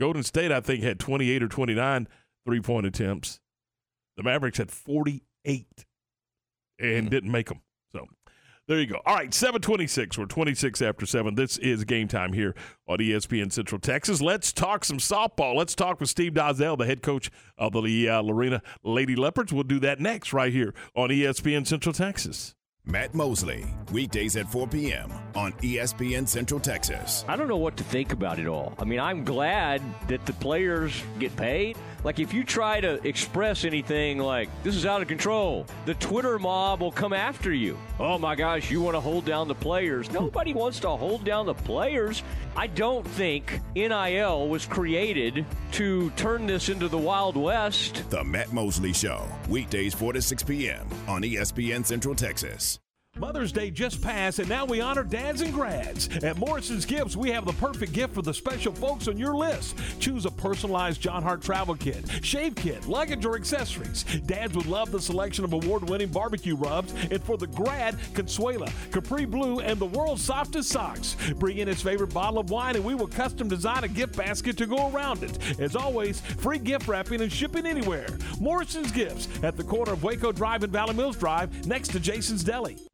Golden 0.00 0.24
State, 0.24 0.50
I 0.50 0.60
think, 0.60 0.82
had 0.82 0.98
28 0.98 1.42
or 1.42 1.48
29 1.48 2.08
three 2.44 2.60
point 2.60 2.86
attempts. 2.86 3.40
The 4.16 4.22
Mavericks 4.22 4.58
had 4.58 4.70
48 4.70 5.84
and 6.78 7.04
hmm. 7.04 7.08
didn't 7.08 7.30
make 7.30 7.48
them. 7.48 7.60
So 8.66 8.72
there 8.72 8.80
you 8.80 8.86
go. 8.86 9.02
All 9.04 9.14
right, 9.14 9.32
726. 9.34 10.16
We're 10.16 10.24
26 10.24 10.80
after 10.80 11.04
7. 11.04 11.34
This 11.34 11.58
is 11.58 11.84
game 11.84 12.08
time 12.08 12.32
here 12.32 12.54
on 12.88 12.96
ESPN 12.96 13.52
Central 13.52 13.78
Texas. 13.78 14.22
Let's 14.22 14.54
talk 14.54 14.86
some 14.86 14.96
softball. 14.96 15.54
Let's 15.54 15.74
talk 15.74 16.00
with 16.00 16.08
Steve 16.08 16.32
Dozell, 16.32 16.78
the 16.78 16.86
head 16.86 17.02
coach 17.02 17.30
of 17.58 17.74
the 17.74 18.08
uh, 18.08 18.22
Lorena 18.22 18.62
Lady 18.82 19.16
Leopards. 19.16 19.52
We'll 19.52 19.64
do 19.64 19.80
that 19.80 20.00
next 20.00 20.32
right 20.32 20.50
here 20.50 20.72
on 20.96 21.10
ESPN 21.10 21.66
Central 21.66 21.92
Texas. 21.92 22.54
Matt 22.86 23.14
Mosley, 23.14 23.66
weekdays 23.92 24.36
at 24.36 24.50
4 24.50 24.66
p.m. 24.68 25.10
on 25.34 25.52
ESPN 25.54 26.28
Central 26.28 26.60
Texas. 26.60 27.24
I 27.28 27.36
don't 27.36 27.48
know 27.48 27.56
what 27.56 27.76
to 27.78 27.84
think 27.84 28.12
about 28.12 28.38
it 28.38 28.46
all. 28.46 28.74
I 28.78 28.84
mean, 28.84 29.00
I'm 29.00 29.24
glad 29.24 29.82
that 30.08 30.24
the 30.26 30.34
players 30.34 31.02
get 31.18 31.34
paid. 31.36 31.78
Like, 32.04 32.18
if 32.18 32.34
you 32.34 32.44
try 32.44 32.80
to 32.80 33.04
express 33.06 33.64
anything 33.64 34.18
like, 34.18 34.50
this 34.62 34.76
is 34.76 34.84
out 34.84 35.00
of 35.00 35.08
control, 35.08 35.66
the 35.86 35.94
Twitter 35.94 36.38
mob 36.38 36.80
will 36.80 36.92
come 36.92 37.14
after 37.14 37.52
you. 37.52 37.78
Oh 37.98 38.18
my 38.18 38.34
gosh, 38.34 38.70
you 38.70 38.82
want 38.82 38.94
to 38.94 39.00
hold 39.00 39.24
down 39.24 39.48
the 39.48 39.54
players. 39.54 40.06
Hmm. 40.08 40.14
Nobody 40.14 40.52
wants 40.52 40.80
to 40.80 40.90
hold 40.90 41.24
down 41.24 41.46
the 41.46 41.54
players. 41.54 42.22
I 42.56 42.66
don't 42.66 43.06
think 43.08 43.60
NIL 43.74 44.48
was 44.48 44.66
created 44.66 45.46
to 45.72 46.10
turn 46.10 46.46
this 46.46 46.68
into 46.68 46.88
the 46.88 46.98
Wild 46.98 47.36
West. 47.36 48.08
The 48.10 48.22
Matt 48.22 48.52
Mosley 48.52 48.92
Show, 48.92 49.26
weekdays 49.48 49.94
4 49.94 50.12
to 50.12 50.22
6 50.22 50.42
p.m. 50.42 50.86
on 51.08 51.22
ESPN 51.22 51.84
Central 51.84 52.14
Texas. 52.14 52.78
Mother's 53.16 53.52
Day 53.52 53.70
just 53.70 54.02
passed, 54.02 54.40
and 54.40 54.48
now 54.48 54.64
we 54.64 54.80
honor 54.80 55.04
dads 55.04 55.40
and 55.40 55.54
grads. 55.54 56.08
At 56.24 56.36
Morrison's 56.36 56.84
Gifts, 56.84 57.14
we 57.14 57.30
have 57.30 57.44
the 57.44 57.52
perfect 57.52 57.92
gift 57.92 58.12
for 58.12 58.22
the 58.22 58.34
special 58.34 58.72
folks 58.72 59.06
on 59.06 59.16
your 59.16 59.36
list. 59.36 59.76
Choose 60.00 60.26
a 60.26 60.32
personalized 60.32 61.00
Jon 61.00 61.22
Hart 61.22 61.40
travel 61.40 61.76
kit, 61.76 62.04
shave 62.22 62.56
kit, 62.56 62.88
luggage, 62.88 63.24
or 63.24 63.36
accessories. 63.36 64.02
Dads 64.26 64.56
would 64.56 64.66
love 64.66 64.90
the 64.90 65.00
selection 65.00 65.44
of 65.44 65.52
award 65.52 65.88
winning 65.88 66.08
barbecue 66.08 66.56
rubs, 66.56 66.92
and 67.08 67.22
for 67.22 67.36
the 67.36 67.46
grad, 67.46 67.96
Consuela, 68.14 68.68
Capri 68.90 69.26
Blue, 69.26 69.60
and 69.60 69.78
the 69.78 69.86
world's 69.86 70.24
softest 70.24 70.70
socks. 70.70 71.16
Bring 71.36 71.58
in 71.58 71.68
his 71.68 71.80
favorite 71.80 72.12
bottle 72.12 72.40
of 72.40 72.50
wine, 72.50 72.74
and 72.74 72.84
we 72.84 72.96
will 72.96 73.06
custom 73.06 73.48
design 73.48 73.84
a 73.84 73.88
gift 73.88 74.16
basket 74.16 74.56
to 74.56 74.66
go 74.66 74.90
around 74.90 75.22
it. 75.22 75.60
As 75.60 75.76
always, 75.76 76.20
free 76.20 76.58
gift 76.58 76.88
wrapping 76.88 77.20
and 77.20 77.30
shipping 77.32 77.64
anywhere. 77.64 78.08
Morrison's 78.40 78.90
Gifts 78.90 79.28
at 79.44 79.56
the 79.56 79.62
corner 79.62 79.92
of 79.92 80.02
Waco 80.02 80.32
Drive 80.32 80.64
and 80.64 80.72
Valley 80.72 80.94
Mills 80.94 81.16
Drive, 81.16 81.64
next 81.64 81.92
to 81.92 82.00
Jason's 82.00 82.42
Deli. 82.42 82.76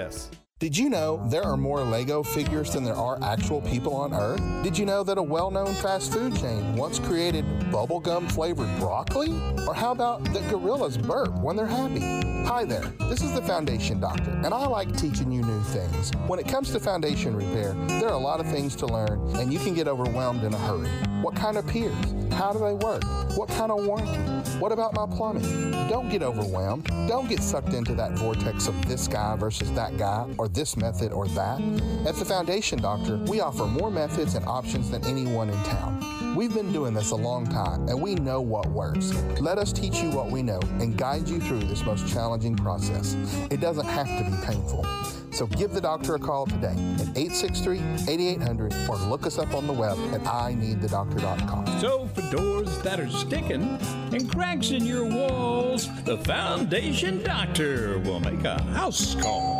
U.S. 0.00 0.30
Did 0.60 0.76
you 0.76 0.90
know 0.90 1.26
there 1.30 1.42
are 1.42 1.56
more 1.56 1.80
Lego 1.80 2.22
figures 2.22 2.74
than 2.74 2.84
there 2.84 2.94
are 2.94 3.18
actual 3.22 3.62
people 3.62 3.94
on 3.94 4.12
Earth? 4.12 4.42
Did 4.62 4.76
you 4.76 4.84
know 4.84 5.02
that 5.02 5.16
a 5.16 5.22
well 5.22 5.50
known 5.50 5.72
fast 5.76 6.12
food 6.12 6.36
chain 6.36 6.76
once 6.76 6.98
created 6.98 7.46
bubblegum 7.72 8.30
flavored 8.30 8.68
broccoli? 8.78 9.30
Or 9.66 9.72
how 9.72 9.92
about 9.92 10.22
that 10.34 10.46
gorillas 10.50 10.98
burp 10.98 11.32
when 11.40 11.56
they're 11.56 11.64
happy? 11.64 12.00
Hi 12.44 12.66
there, 12.66 12.92
this 13.08 13.22
is 13.22 13.32
the 13.32 13.40
Foundation 13.40 14.00
Doctor, 14.00 14.32
and 14.32 14.52
I 14.52 14.66
like 14.66 14.94
teaching 14.98 15.32
you 15.32 15.40
new 15.40 15.62
things. 15.62 16.10
When 16.26 16.38
it 16.38 16.46
comes 16.46 16.72
to 16.72 16.80
foundation 16.80 17.34
repair, 17.34 17.72
there 17.86 18.08
are 18.08 18.14
a 18.14 18.18
lot 18.18 18.40
of 18.40 18.46
things 18.46 18.76
to 18.76 18.86
learn, 18.86 19.36
and 19.36 19.50
you 19.52 19.58
can 19.58 19.72
get 19.72 19.88
overwhelmed 19.88 20.44
in 20.44 20.52
a 20.52 20.58
hurry. 20.58 20.90
What 21.22 21.36
kind 21.36 21.56
of 21.56 21.66
piers? 21.66 21.94
How 22.32 22.52
do 22.52 22.58
they 22.58 22.72
work? 22.72 23.04
What 23.36 23.48
kind 23.50 23.70
of 23.70 23.84
warranty? 23.84 24.18
What 24.58 24.72
about 24.72 24.94
my 24.94 25.06
plumbing? 25.06 25.88
Don't 25.88 26.08
get 26.08 26.22
overwhelmed. 26.22 26.86
Don't 27.06 27.28
get 27.28 27.42
sucked 27.42 27.74
into 27.74 27.94
that 27.94 28.12
vortex 28.12 28.66
of 28.66 28.88
this 28.88 29.06
guy 29.06 29.36
versus 29.36 29.70
that 29.72 29.96
guy, 29.98 30.26
or 30.38 30.48
this 30.54 30.76
method 30.76 31.12
or 31.12 31.26
that. 31.28 31.60
At 32.06 32.16
the 32.16 32.24
Foundation 32.24 32.80
Doctor, 32.80 33.16
we 33.26 33.40
offer 33.40 33.66
more 33.66 33.90
methods 33.90 34.34
and 34.34 34.44
options 34.46 34.90
than 34.90 35.04
anyone 35.06 35.50
in 35.50 35.62
town. 35.64 36.34
We've 36.36 36.54
been 36.54 36.72
doing 36.72 36.94
this 36.94 37.10
a 37.10 37.16
long 37.16 37.46
time, 37.46 37.88
and 37.88 38.00
we 38.00 38.14
know 38.14 38.40
what 38.40 38.66
works. 38.68 39.12
Let 39.40 39.58
us 39.58 39.72
teach 39.72 40.00
you 40.00 40.10
what 40.10 40.30
we 40.30 40.42
know 40.42 40.60
and 40.78 40.96
guide 40.96 41.28
you 41.28 41.40
through 41.40 41.60
this 41.60 41.84
most 41.84 42.06
challenging 42.12 42.56
process. 42.56 43.14
It 43.50 43.60
doesn't 43.60 43.86
have 43.86 44.06
to 44.06 44.30
be 44.30 44.46
painful. 44.46 44.84
So 45.32 45.46
give 45.46 45.72
the 45.72 45.80
doctor 45.80 46.16
a 46.16 46.18
call 46.18 46.46
today 46.46 46.74
at 46.98 47.14
863-8800 47.14 48.88
or 48.88 48.96
look 49.08 49.26
us 49.26 49.38
up 49.38 49.54
on 49.54 49.66
the 49.66 49.72
web 49.72 49.96
at 50.12 50.22
ineedthedoctor.com. 50.22 51.80
So, 51.80 52.06
for 52.08 52.22
doors 52.30 52.78
that 52.80 53.00
are 53.00 53.08
sticking 53.08 53.78
and 54.12 54.30
cracks 54.30 54.70
in 54.70 54.84
your 54.84 55.04
walls, 55.04 55.88
the 56.04 56.18
Foundation 56.18 57.22
Doctor 57.22 57.98
will 58.00 58.20
make 58.20 58.44
a 58.44 58.60
house 58.62 59.14
call. 59.14 59.59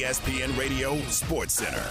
ESPN 0.00 0.56
Radio 0.58 0.98
Sports 1.10 1.52
Center. 1.52 1.86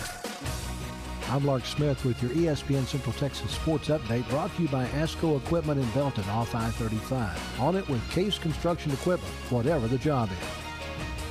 I'm 1.29 1.45
Lark 1.45 1.63
Smith 1.63 2.03
with 2.03 2.19
your 2.23 2.31
ESPN 2.31 2.87
Central 2.87 3.13
Texas 3.13 3.51
Sports 3.51 3.89
Update 3.89 4.27
brought 4.29 4.55
to 4.55 4.63
you 4.63 4.67
by 4.69 4.87
ASCO 4.87 5.37
Equipment 5.37 5.79
in 5.79 5.87
Belton 5.91 6.27
off 6.29 6.55
I-35. 6.55 7.59
On 7.59 7.75
it 7.75 7.87
with 7.87 8.01
Case 8.09 8.39
Construction 8.39 8.91
Equipment, 8.93 9.31
whatever 9.51 9.87
the 9.87 9.99
job 9.99 10.27
is. 10.31 10.68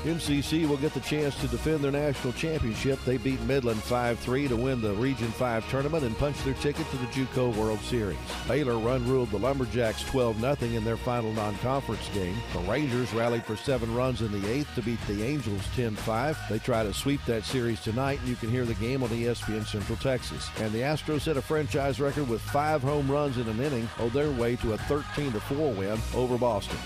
MCC 0.05 0.69
will 0.69 0.77
get 0.77 0.95
the 0.95 1.01
chance 1.01 1.35
to 1.41 1.49
defend 1.49 1.81
their 1.81 1.91
national 1.91 2.33
championship. 2.35 3.01
They 3.05 3.17
beat 3.17 3.41
Midland 3.43 3.81
5-3 3.81 4.49
to 4.49 4.57
win 4.57 4.81
the 4.81 4.95
Region 4.95 5.29
5 5.33 5.69
tournament 5.71 6.05
and 6.05 6.17
punch 6.17 6.43
their 6.45 6.55
ticket 6.55 6.89
to 6.91 6.97
the 6.99 7.07
JUCO 7.07 7.57
World 7.57 7.81
Series. 7.81 8.17
Baylor 8.47 8.79
run-ruled 8.79 9.31
the 9.31 9.39
Lumberjacks 9.39 10.05
12-0 10.05 10.75
in 10.75 10.85
their 10.85 10.97
final 10.97 11.33
non-conference 11.33 12.09
game. 12.15 12.37
The 12.53 12.61
Rangers 12.61 13.13
rallied 13.13 13.45
for 13.45 13.57
seven 13.57 13.93
runs 13.93 14.23
in 14.23 14.31
the 14.31 14.49
eighth 14.49 14.73
to 14.77 14.83
beat 14.83 15.05
the 15.09 15.25
Angels 15.25 15.63
10-5. 15.77 16.49
They 16.49 16.61
try 16.61 16.85
to 16.85 16.95
sweep 16.95 17.25
that 17.27 17.45
series 17.45 17.81
tonight, 17.81 18.21
and 18.21 18.29
you 18.29 18.37
can 18.37 18.51
hear 18.51 18.65
the 18.65 18.75
game 18.75 19.03
on 19.03 19.09
ESPN 19.09 19.67
Central 19.67 19.99
Texas. 19.99 20.49
And 20.61 20.71
the 20.73 20.83
Astros 20.83 21.23
set 21.23 21.37
a 21.37 21.43
franchise 21.43 21.99
record 21.99 22.29
with 22.29 22.41
five 22.41 22.83
home 22.83 23.11
runs 23.11 23.37
in 23.37 23.49
an 23.49 23.61
inning 23.61 23.89
on 23.99 24.11
their 24.11 24.31
way 24.31 24.55
to 24.57 24.75
a 24.75 24.79
13-4 24.79 25.77
win 25.77 25.99
over 26.15 26.39
Boston. 26.39 26.79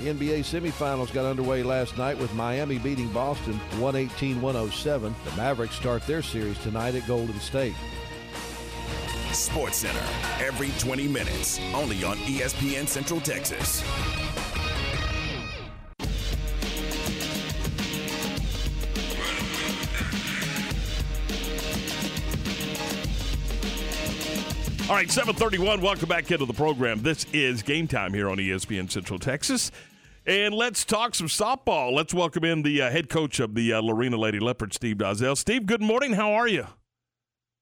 The 0.00 0.14
NBA 0.14 0.38
semifinals 0.40 1.12
got 1.12 1.26
underway 1.26 1.62
last 1.62 1.98
night 1.98 2.16
with 2.16 2.32
Miami 2.32 2.78
beating 2.78 3.08
Boston 3.08 3.52
118 3.80 4.40
107. 4.40 5.14
The 5.26 5.36
Mavericks 5.36 5.74
start 5.74 6.06
their 6.06 6.22
series 6.22 6.56
tonight 6.60 6.94
at 6.94 7.06
Golden 7.06 7.38
State. 7.38 7.74
Sports 9.30 9.76
Center 9.76 10.02
every 10.42 10.70
20 10.78 11.06
minutes, 11.06 11.60
only 11.74 12.02
on 12.02 12.16
ESPN 12.16 12.88
Central 12.88 13.20
Texas. 13.20 13.84
All 24.88 24.96
right, 24.96 25.08
731. 25.08 25.82
Welcome 25.82 26.08
back 26.08 26.32
into 26.32 26.46
the 26.46 26.52
program. 26.54 27.00
This 27.02 27.24
is 27.32 27.62
game 27.62 27.86
time 27.86 28.12
here 28.14 28.28
on 28.30 28.38
ESPN 28.38 28.90
Central 28.90 29.18
Texas. 29.20 29.70
And 30.26 30.54
let's 30.54 30.84
talk 30.84 31.14
some 31.14 31.28
softball. 31.28 31.92
Let's 31.92 32.12
welcome 32.12 32.44
in 32.44 32.62
the 32.62 32.82
uh, 32.82 32.90
head 32.90 33.08
coach 33.08 33.40
of 33.40 33.54
the 33.54 33.72
uh, 33.72 33.80
Lorena 33.80 34.18
Lady 34.18 34.38
Leopard, 34.38 34.74
Steve 34.74 34.98
Dozell. 34.98 35.36
Steve, 35.36 35.64
good 35.64 35.80
morning. 35.80 36.12
How 36.12 36.32
are 36.32 36.46
you? 36.46 36.66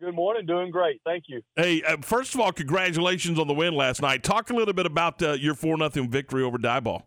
Good 0.01 0.15
morning. 0.15 0.45
Doing 0.45 0.71
great. 0.71 1.01
Thank 1.05 1.25
you. 1.29 1.41
Hey, 1.55 1.83
uh, 1.83 1.99
first 2.03 2.35
of 2.35 2.41
all, 2.41 2.53
congratulations 2.53 3.39
on 3.39 3.47
the 3.47 3.55
win 3.55 3.75
last 3.75 4.03
night. 4.03 4.25
Talk 4.25 4.51
a 4.51 4.55
little 4.55 4.75
bit 4.75 4.87
about 4.87 5.23
uh, 5.23 5.33
your 5.33 5.55
4 5.55 5.77
0 5.77 6.07
victory 6.09 6.43
over 6.43 6.59
Diboll. 6.59 7.03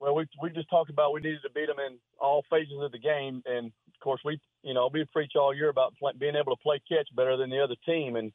Well, 0.00 0.14
we 0.14 0.26
we 0.42 0.50
just 0.50 0.70
talked 0.70 0.88
about 0.88 1.12
we 1.12 1.20
needed 1.20 1.42
to 1.42 1.50
beat 1.50 1.66
them 1.66 1.78
in 1.78 1.98
all 2.18 2.42
phases 2.48 2.80
of 2.80 2.92
the 2.92 2.98
game, 2.98 3.42
and 3.44 3.66
of 3.66 4.00
course 4.02 4.22
we 4.24 4.40
you 4.62 4.72
know 4.72 4.88
we 4.90 5.04
preach 5.12 5.32
all 5.36 5.54
year 5.54 5.68
about 5.68 5.94
play, 5.96 6.12
being 6.18 6.36
able 6.36 6.56
to 6.56 6.62
play 6.62 6.80
catch 6.88 7.08
better 7.14 7.36
than 7.36 7.50
the 7.50 7.62
other 7.62 7.76
team, 7.84 8.16
and 8.16 8.32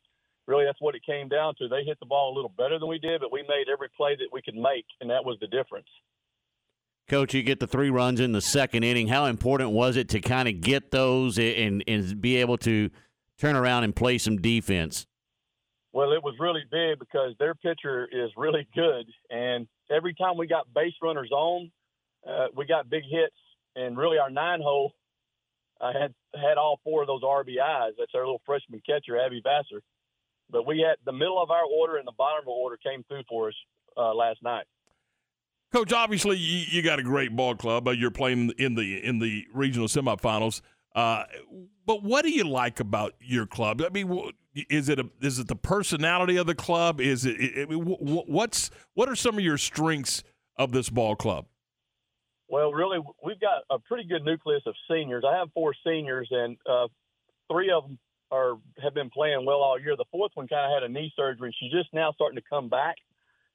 really 0.48 0.66
that's 0.66 0.82
what 0.82 0.96
it 0.96 1.06
came 1.06 1.28
down 1.28 1.56
to. 1.60 1.68
They 1.68 1.84
hit 1.84 2.00
the 2.00 2.06
ball 2.06 2.34
a 2.34 2.36
little 2.36 2.54
better 2.58 2.80
than 2.80 2.90
we 2.90 3.00
did, 3.00 3.22
but 3.22 3.32
we 3.32 3.42
made 3.44 3.66
every 3.72 3.90
play 3.96 4.16
that 4.16 4.28
we 4.32 4.42
could 4.42 4.56
make, 4.56 4.86
and 5.02 5.10
that 5.10 5.24
was 5.24 5.38
the 5.40 5.48
difference. 5.48 5.88
Coach, 7.08 7.34
you 7.34 7.44
get 7.44 7.60
the 7.60 7.68
three 7.68 7.90
runs 7.90 8.20
in 8.20 8.32
the 8.32 8.42
second 8.42 8.84
inning. 8.84 9.08
How 9.08 9.26
important 9.26 9.72
was 9.72 9.96
it 9.96 10.10
to 10.10 10.20
kind 10.20 10.48
of 10.48 10.60
get 10.62 10.90
those 10.90 11.38
and, 11.38 11.84
and 11.88 12.20
be 12.20 12.38
able 12.38 12.58
to 12.60 12.90
turn 13.38 13.56
around 13.56 13.84
and 13.84 13.96
play 13.96 14.18
some 14.18 14.38
defense? 14.42 15.06
Well, 15.94 16.12
it 16.14 16.24
was 16.24 16.36
really 16.40 16.64
big 16.70 17.00
because 17.00 17.34
their 17.40 17.54
pitcher 17.56 18.08
is 18.12 18.32
really 18.36 18.68
good, 18.76 19.06
and 19.30 19.68
every 19.90 20.14
time 20.14 20.38
we 20.38 20.48
got 20.48 20.74
base 20.74 20.94
runners 21.02 21.32
on, 21.32 21.72
uh, 22.28 22.48
we 22.56 22.66
got 22.66 22.90
big 22.90 23.04
hits, 23.10 23.36
and 23.76 23.98
really 23.98 24.18
our 24.18 24.30
nine 24.30 24.62
hole 24.62 24.92
uh, 25.80 25.94
had 25.94 26.14
had 26.34 26.58
all 26.58 26.80
four 26.84 27.02
of 27.02 27.08
those 27.08 27.22
RBIs. 27.22 27.92
That's 27.98 28.12
our 28.14 28.22
little 28.22 28.42
freshman 28.46 28.82
catcher, 28.86 29.18
Abby 29.18 29.42
Vassar. 29.44 29.82
But 30.50 30.66
we 30.66 30.80
had 30.88 30.98
the 31.06 31.12
middle 31.12 31.42
of 31.42 31.50
our 31.50 31.66
order 31.66 31.98
and 31.98 32.08
the 32.08 32.14
bottom 32.18 32.44
of 32.44 32.50
our 32.50 32.54
order 32.54 32.78
came 32.78 33.04
through 33.04 33.24
for 33.28 33.50
us 33.50 33.56
uh, 33.98 34.14
last 34.14 34.44
night. 34.44 34.66
Coach, 35.74 35.92
obviously 35.92 36.38
you, 36.38 36.66
you 36.70 36.82
got 36.82 37.00
a 37.00 37.04
great 37.04 37.36
ball 37.36 37.56
club. 37.56 37.88
Uh, 37.88 37.92
you're 37.92 38.12
playing 38.12 38.52
in 38.58 38.76
the 38.76 39.04
in 39.04 39.20
the 39.20 39.46
regional 39.54 39.88
semifinals. 39.88 40.62
Uh, 40.96 41.24
but 41.86 42.04
what 42.04 42.24
do 42.24 42.32
you 42.32 42.46
like 42.46 42.80
about 42.80 43.14
your 43.20 43.46
club? 43.46 43.82
I 43.82 43.90
mean, 43.90 44.32
is 44.70 44.88
it 44.88 45.00
a, 45.00 45.10
is 45.22 45.40
it 45.40 45.48
the 45.48 45.56
personality 45.56 46.38
of 46.38 46.48
the 46.48 46.56
club? 46.56 47.02
Is 47.02 47.26
it? 47.26 47.36
I 47.58 47.66
mean, 47.66 47.84
wh- 47.86 48.00
wh- 48.00 48.30
what's 48.30 48.72
what 48.94 49.10
are 49.10 49.16
some 49.16 49.36
of 49.36 49.44
your 49.44 49.58
strengths 49.58 50.24
of 50.58 50.72
this 50.72 50.90
ball 50.90 51.16
club? 51.16 51.48
Well, 52.48 52.72
really, 52.72 53.00
we've 53.24 53.40
got 53.40 53.64
a 53.70 53.80
pretty 53.80 54.08
good 54.08 54.24
nucleus 54.24 54.62
of 54.66 54.76
seniors. 54.90 55.24
I 55.28 55.38
have 55.38 55.50
four 55.54 55.74
seniors, 55.86 56.30
and 56.32 56.58
uh, 56.70 56.88
three 57.52 57.72
of 57.72 57.84
them 57.84 58.00
are 58.36 58.58
have 58.84 58.94
been 58.94 59.10
playing 59.10 59.46
well 59.46 59.62
all 59.62 59.80
year. 59.80 59.96
The 59.96 60.06
fourth 60.12 60.32
one 60.34 60.48
kind 60.48 60.66
of 60.66 60.76
had 60.76 60.90
a 60.90 60.94
knee 60.94 61.12
surgery. 61.16 61.56
She's 61.60 61.72
just 61.72 61.94
now 61.94 62.12
starting 62.12 62.38
to 62.38 62.50
come 62.50 62.70
back, 62.70 62.96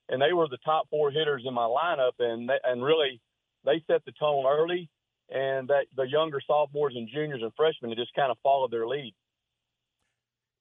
and 0.09 0.21
they 0.21 0.33
were 0.33 0.49
the 0.49 0.59
top 0.65 0.89
four 0.91 1.11
hitters 1.11 1.45
in 1.47 1.55
my 1.55 1.67
lineup, 1.67 2.13
and 2.19 2.49
they, 2.49 2.59
and 2.65 2.83
really 2.83 3.21
they 3.65 3.83
set 3.87 4.05
the 4.05 4.13
tone 4.13 4.45
early, 4.47 4.89
and 5.29 5.69
that 5.69 5.87
the 5.97 6.05
younger 6.05 6.41
sophomores 6.47 6.95
and 6.97 7.09
juniors 7.13 7.43
and 7.43 7.53
freshmen 7.57 7.95
just 7.97 8.15
kind 8.15 8.31
of 8.31 8.39
followed 8.43 8.71
their 8.71 8.87
lead. 8.87 9.15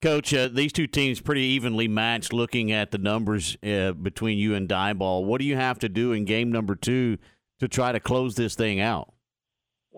Coach, 0.01 0.33
uh, 0.33 0.47
these 0.47 0.71
two 0.71 0.87
teams 0.87 1.19
pretty 1.19 1.41
evenly 1.41 1.87
matched. 1.87 2.31
Looking 2.31 2.71
at 2.71 2.91
the 2.91 2.97
numbers 2.97 3.57
uh, 3.63 3.91
between 3.91 4.37
you 4.37 4.55
and 4.55 4.67
Diboll, 4.67 5.25
what 5.25 5.39
do 5.39 5.45
you 5.45 5.57
have 5.57 5.79
to 5.79 5.89
do 5.89 6.13
in 6.13 6.23
game 6.23 6.51
number 6.51 6.75
two 6.75 7.17
to 7.59 7.67
try 7.67 7.91
to 7.91 7.99
close 7.99 8.35
this 8.35 8.55
thing 8.55 8.79
out? 8.79 9.13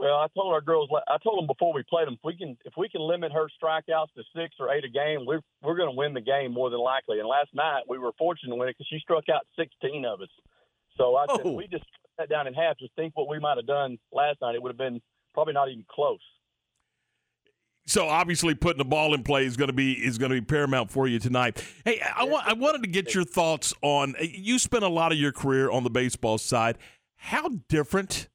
Well, 0.01 0.15
I 0.15 0.25
told 0.35 0.51
our 0.51 0.61
girls, 0.61 0.89
I 1.07 1.17
told 1.23 1.37
them 1.37 1.45
before 1.45 1.73
we 1.73 1.83
played 1.87 2.07
them, 2.07 2.15
if 2.15 2.21
we 2.23 2.35
can, 2.35 2.57
if 2.65 2.73
we 2.75 2.89
can 2.89 3.01
limit 3.01 3.31
her 3.31 3.47
strikeouts 3.61 4.11
to 4.17 4.23
six 4.35 4.55
or 4.59 4.73
eight 4.73 4.83
a 4.83 4.89
game, 4.89 5.27
we're 5.27 5.41
we're 5.61 5.77
going 5.77 5.91
to 5.91 5.95
win 5.95 6.15
the 6.15 6.21
game 6.21 6.51
more 6.51 6.71
than 6.71 6.79
likely. 6.79 7.19
And 7.19 7.27
last 7.27 7.49
night 7.53 7.83
we 7.87 7.99
were 7.99 8.11
fortunate 8.17 8.49
to 8.49 8.55
win 8.55 8.67
it 8.67 8.75
because 8.79 8.87
she 8.89 8.97
struck 8.97 9.25
out 9.29 9.45
16 9.59 10.03
of 10.05 10.21
us. 10.21 10.27
So 10.97 11.15
I 11.17 11.27
said, 11.29 11.45
Oh. 11.45 11.51
if 11.51 11.55
we 11.55 11.67
just 11.67 11.83
cut 12.17 12.17
that 12.17 12.29
down 12.29 12.47
in 12.47 12.55
half. 12.55 12.79
Just 12.79 12.95
think 12.95 13.15
what 13.15 13.27
we 13.29 13.37
might 13.37 13.57
have 13.57 13.67
done 13.67 13.99
last 14.11 14.41
night. 14.41 14.55
It 14.55 14.63
would 14.63 14.69
have 14.69 14.77
been 14.77 15.01
probably 15.35 15.53
not 15.53 15.69
even 15.69 15.85
close. 15.87 16.19
So 17.85 18.07
obviously, 18.07 18.55
putting 18.55 18.79
the 18.79 18.85
ball 18.85 19.13
in 19.13 19.21
play 19.21 19.45
is 19.45 19.55
going 19.55 19.69
to 19.69 19.73
be 19.73 19.93
is 19.93 20.17
going 20.17 20.31
to 20.31 20.41
be 20.41 20.45
paramount 20.45 20.89
for 20.89 21.07
you 21.07 21.19
tonight. 21.19 21.63
Hey, 21.85 22.01
I, 22.15 22.23
want, 22.23 22.47
I 22.47 22.53
wanted 22.53 22.81
to 22.81 22.89
get 22.89 23.13
your 23.13 23.23
thoughts 23.23 23.71
on. 23.83 24.15
You 24.19 24.57
spent 24.57 24.83
a 24.83 24.89
lot 24.89 25.11
of 25.11 25.19
your 25.19 25.31
career 25.31 25.69
on 25.69 25.83
the 25.83 25.91
baseball 25.91 26.39
side. 26.39 26.79
How 27.17 27.49
different 27.69 28.29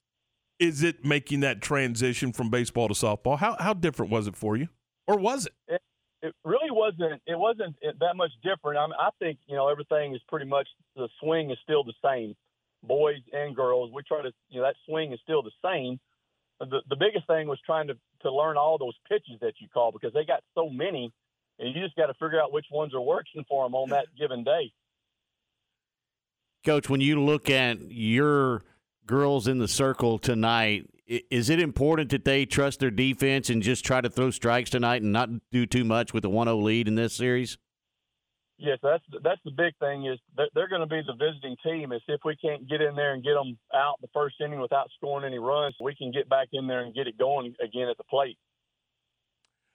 is 0.59 0.83
it 0.83 1.05
making 1.05 1.41
that 1.41 1.61
transition 1.61 2.33
from 2.33 2.51
baseball 2.51 2.89
to 2.89 2.95
softball? 2.95 3.39
How 3.39 3.57
how 3.59 3.75
different 3.75 4.11
was 4.11 4.27
it 4.27 4.37
for 4.37 4.57
you, 4.57 4.69
or 5.07 5.19
was 5.19 5.47
it? 5.47 5.53
It, 5.69 5.81
it 6.23 6.35
really 6.45 6.71
wasn't. 6.71 7.21
It 7.27 7.39
wasn't 7.39 7.77
that 7.83 8.17
much 8.17 8.33
different. 8.43 8.79
I, 8.79 8.87
mean, 8.87 8.95
I 8.99 9.11
think 9.19 9.39
you 9.47 9.57
know 9.57 9.69
everything 9.69 10.15
is 10.15 10.21
pretty 10.29 10.47
much 10.47 10.67
the 10.95 11.09
swing 11.21 11.51
is 11.51 11.59
still 11.63 11.85
the 11.85 11.95
same, 12.05 12.35
boys 12.83 13.21
and 13.33 13.55
girls. 13.55 13.91
We 13.93 14.03
try 14.03 14.23
to 14.23 14.33
you 14.49 14.61
know 14.61 14.67
that 14.67 14.77
swing 14.89 15.13
is 15.13 15.21
still 15.23 15.43
the 15.43 15.53
same. 15.65 15.99
The 16.61 16.81
the 16.89 16.97
biggest 16.97 17.27
thing 17.27 17.49
was 17.49 17.61
trying 17.65 17.89
to 17.89 17.95
to 18.23 18.33
learn 18.33 18.57
all 18.57 18.79
those 18.79 18.97
pitches 19.09 19.39
that 19.41 19.55
you 19.61 19.69
call 19.73 19.93
because 19.93 20.13
they 20.15 20.25
got 20.25 20.43
so 20.55 20.71
many, 20.71 21.13
and 21.59 21.75
you 21.75 21.83
just 21.83 21.97
got 21.97 22.07
to 22.07 22.15
figure 22.15 22.41
out 22.41 22.53
which 22.53 22.67
ones 22.71 22.95
are 22.95 23.01
working 23.01 23.45
for 23.49 23.65
them 23.65 23.75
on 23.75 23.91
that 23.91 24.07
given 24.19 24.43
day. 24.43 24.73
Coach, 26.65 26.89
when 26.89 27.01
you 27.01 27.23
look 27.23 27.49
at 27.49 27.79
your 27.93 28.65
girls 29.07 29.47
in 29.47 29.59
the 29.59 29.69
circle 29.69 30.19
tonight, 30.19 30.89
is 31.07 31.51
it 31.51 31.61
important 31.61 32.11
that 32.11 32.25
they 32.25 32.45
trust 32.47 32.81
their 32.81 32.91
defense 32.91 33.49
and 33.49 33.63
just 33.63 33.85
try 33.85 34.01
to 34.01 34.11
throw 34.11 34.31
strikes 34.31 34.71
tonight 34.71 35.03
and 35.03 35.13
not 35.13 35.29
do 35.53 35.67
too 35.67 35.85
much 35.85 36.13
with 36.13 36.25
a 36.25 36.29
1-0 36.29 36.63
lead 36.63 36.89
in 36.89 36.97
this 36.97 37.15
series? 37.15 37.59
Yes, 38.59 38.79
that's 38.83 39.05
that's 39.23 39.41
the 39.45 39.51
big 39.51 39.77
thing 39.81 40.07
is 40.07 40.19
they're, 40.35 40.49
they're 40.55 40.69
going 40.69 40.81
to 40.81 40.87
be 40.87 41.03
the 41.07 41.13
visiting 41.13 41.57
team. 41.63 41.93
Is 41.93 42.01
if 42.09 42.21
we 42.25 42.37
can't 42.37 42.67
get 42.67 42.81
in 42.81 42.97
there 42.97 43.13
and 43.13 43.23
get 43.23 43.35
them 43.35 43.59
out 43.75 43.97
the 44.01 44.09
first 44.15 44.37
inning 44.43 44.61
without 44.61 44.89
scoring 44.97 45.27
any 45.27 45.39
runs, 45.39 45.75
we 45.79 45.95
can 45.95 46.11
get 46.11 46.27
back 46.31 46.49
in 46.55 46.67
there 46.67 46.81
and 46.81 46.95
get 46.95 47.07
it 47.07 47.19
going 47.19 47.55
again 47.63 47.89
at 47.91 47.99
the 47.99 48.05
plate. 48.05 48.39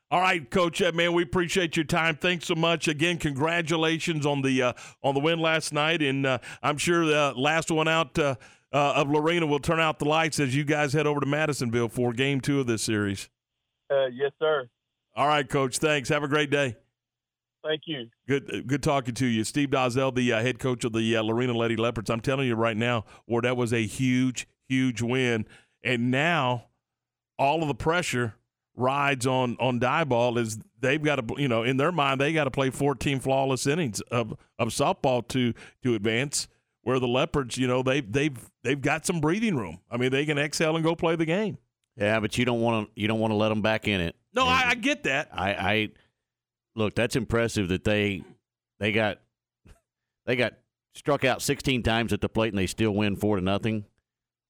All 0.10 0.20
right, 0.20 0.50
Coach. 0.50 0.82
Uh, 0.82 0.92
man, 0.94 1.14
we 1.14 1.24
appreciate 1.24 1.78
your 1.78 1.86
time. 1.86 2.18
Thanks 2.18 2.46
so 2.46 2.56
much. 2.56 2.88
Again, 2.88 3.18
congratulations 3.18 4.26
on 4.26 4.42
the 4.42 4.62
uh, 4.64 4.74
on 5.04 5.14
the 5.14 5.22
win 5.22 5.40
last 5.40 5.72
night, 5.74 6.02
and 6.02 6.26
uh, 6.26 6.40
I'm 6.64 6.78
sure 6.78 7.06
the 7.06 7.34
last 7.38 7.70
one 7.70 7.88
out 7.88 8.18
uh, 8.18 8.36
uh, 8.74 8.94
of 8.96 9.10
Lorena 9.10 9.46
will 9.46 9.60
turn 9.60 9.80
out 9.80 10.00
the 10.00 10.06
lights 10.06 10.40
as 10.40 10.56
you 10.56 10.64
guys 10.64 10.94
head 10.94 11.08
over 11.08 11.20
to 11.20 11.26
Madisonville 11.26 11.90
for 11.90 12.14
game 12.14 12.42
two 12.42 12.60
of 12.60 12.68
this 12.68 12.82
series. 12.82 13.30
Uh, 13.90 14.08
yes, 14.08 14.32
sir. 14.40 14.70
All 15.16 15.28
right, 15.28 15.48
Coach. 15.48 15.78
Thanks. 15.78 16.10
Have 16.10 16.24
a 16.24 16.28
great 16.28 16.50
day. 16.50 16.78
Thank 17.64 17.84
you. 17.86 18.08
Good, 18.28 18.68
good 18.68 18.82
talking 18.82 19.14
to 19.16 19.26
you, 19.26 19.44
Steve 19.44 19.70
Dozell, 19.70 20.16
the 20.16 20.34
uh, 20.34 20.42
head 20.42 20.58
coach 20.58 20.84
of 20.84 20.94
the 20.94 21.16
uh, 21.16 21.22
Lorena 21.22 21.54
Lady 21.56 21.76
Leopards. 21.76 22.10
I'm 22.10 22.22
telling 22.22 22.48
you 22.48 22.56
right 22.56 22.78
now, 22.78 23.06
Ward, 23.28 23.46
that 23.46 23.56
was 23.56 23.72
a 23.72 23.86
huge, 23.86 24.48
huge 24.68 25.02
win, 25.02 25.46
and 25.84 26.10
now 26.10 26.66
all 27.38 27.62
of 27.62 27.68
the 27.68 27.76
pressure 27.76 28.36
rides 28.76 29.28
on 29.28 29.58
on 29.60 29.80
Diboll 29.80 30.40
is 30.40 30.58
they've 30.80 31.02
got 31.02 31.28
to, 31.28 31.36
you 31.42 31.48
know, 31.48 31.64
in 31.64 31.78
their 31.78 31.92
mind 31.92 32.20
they 32.20 32.34
got 32.34 32.46
to 32.46 32.52
play 32.52 32.70
14 32.70 33.20
flawless 33.20 33.68
innings 33.68 34.02
of 34.02 34.36
of 34.58 34.70
softball 34.70 35.28
to 35.30 35.54
to 35.84 35.94
advance. 35.96 36.48
Where 36.84 37.00
the 37.00 37.08
Leopards, 37.08 37.58
you 37.58 37.68
know, 37.68 37.84
they 37.84 38.02
they've 38.02 38.38
they've 38.64 38.82
got 38.82 39.06
some 39.06 39.20
breathing 39.22 39.56
room. 39.56 39.80
I 39.90 39.98
mean, 39.98 40.12
they 40.12 40.26
can 40.26 40.38
exhale 40.38 40.76
and 40.76 40.84
go 40.84 40.96
play 40.96 41.16
the 41.16 41.26
game. 41.26 41.58
Yeah, 41.96 42.20
but 42.20 42.38
you 42.38 42.46
don't 42.46 42.62
want 42.62 42.88
to 42.88 43.02
you 43.02 43.08
don't 43.08 43.20
want 43.20 43.32
to 43.32 43.36
let 43.36 43.50
them 43.50 43.62
back 43.62 43.88
in 43.88 44.02
it. 44.02 44.16
No, 44.34 44.46
I, 44.46 44.70
I 44.70 44.76
get 44.76 45.04
that. 45.04 45.30
I, 45.34 45.52
I 45.54 45.90
look. 46.76 46.96
That's 46.96 47.16
impressive 47.16 47.68
that 47.68 47.84
they 47.84 48.24
they 48.80 48.92
got 48.92 49.20
they 50.26 50.36
got 50.36 50.54
struck 50.96 51.24
out 51.24 51.42
16 51.42 51.84
times 51.84 52.14
at 52.14 52.22
the 52.22 52.30
plate 52.30 52.50
and 52.50 52.58
they 52.58 52.68
still 52.68 52.92
win 52.92 53.16
four 53.16 53.36
to 53.38 53.42
nothing. 53.44 53.86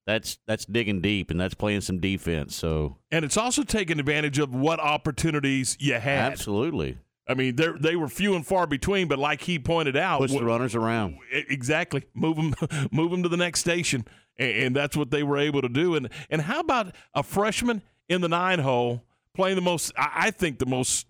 That's 0.07 0.39
that's 0.47 0.65
digging 0.65 1.01
deep 1.01 1.32
and 1.32 1.39
that's 1.39 1.53
playing 1.53 1.82
some 1.82 1.99
defense. 1.99 2.55
So 2.55 2.97
And 3.11 3.23
it's 3.25 3.38
also 3.38 3.63
taking 3.63 3.99
advantage 3.99 4.39
of 4.39 4.55
what 4.55 4.79
opportunities 4.79 5.77
you 5.79 5.93
had. 5.93 6.32
absolutely 6.32 6.97
I 7.32 7.34
mean, 7.34 7.55
they 7.55 7.69
they 7.79 7.95
were 7.95 8.09
few 8.09 8.36
and 8.36 8.45
far 8.45 8.67
between, 8.67 9.07
but 9.07 9.17
like 9.17 9.41
he 9.41 9.57
pointed 9.57 9.95
out, 9.95 10.19
push 10.19 10.32
the 10.32 10.43
runners 10.43 10.75
around. 10.75 11.17
Exactly. 11.32 12.03
Move 12.13 12.36
them, 12.36 12.53
move 12.91 13.11
them 13.11 13.23
to 13.23 13.29
the 13.29 13.38
next 13.38 13.61
station, 13.61 14.05
and, 14.38 14.51
and 14.51 14.75
that's 14.75 14.97
what 14.97 15.11
they 15.11 15.23
were 15.23 15.38
able 15.38 15.61
to 15.61 15.69
do. 15.69 15.95
And 15.95 16.09
and 16.29 16.41
how 16.41 16.59
about 16.59 16.93
a 17.13 17.23
freshman 17.23 17.82
in 18.09 18.19
the 18.21 18.27
nine 18.29 18.59
hole 18.59 19.03
playing 19.34 19.55
the 19.55 19.61
most? 19.61 19.93
I 19.97 20.09
I 20.15 20.32
think 20.32 20.59
the 20.59 20.65
most 20.65 21.07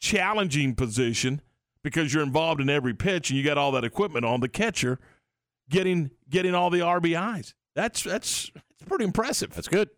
challenging 0.00 0.74
position 0.74 1.40
because 1.82 2.12
you're 2.12 2.22
involved 2.22 2.60
in 2.60 2.68
every 2.68 2.94
pitch 2.94 3.30
and 3.30 3.38
you 3.38 3.44
got 3.44 3.56
all 3.58 3.72
that 3.72 3.84
equipment 3.84 4.24
on 4.24 4.40
the 4.40 4.48
catcher, 4.48 4.98
getting 5.70 6.10
getting 6.28 6.54
all 6.54 6.70
the 6.70 6.80
RBIs. 6.80 7.54
That's 7.74 8.02
that's 8.02 8.50
that's 8.54 8.88
pretty 8.88 9.04
impressive. 9.04 9.54
That's 9.54 9.68
good. 9.68 9.88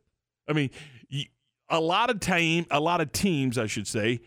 I 0.48 0.52
mean, 0.52 0.70
y- 1.10 1.28
a 1.68 1.80
lot 1.80 2.10
of 2.10 2.20
team, 2.20 2.66
a 2.70 2.78
lot 2.78 3.00
of 3.00 3.10
teams, 3.12 3.58
I 3.58 3.66
should 3.66 3.86
say, 3.88 4.20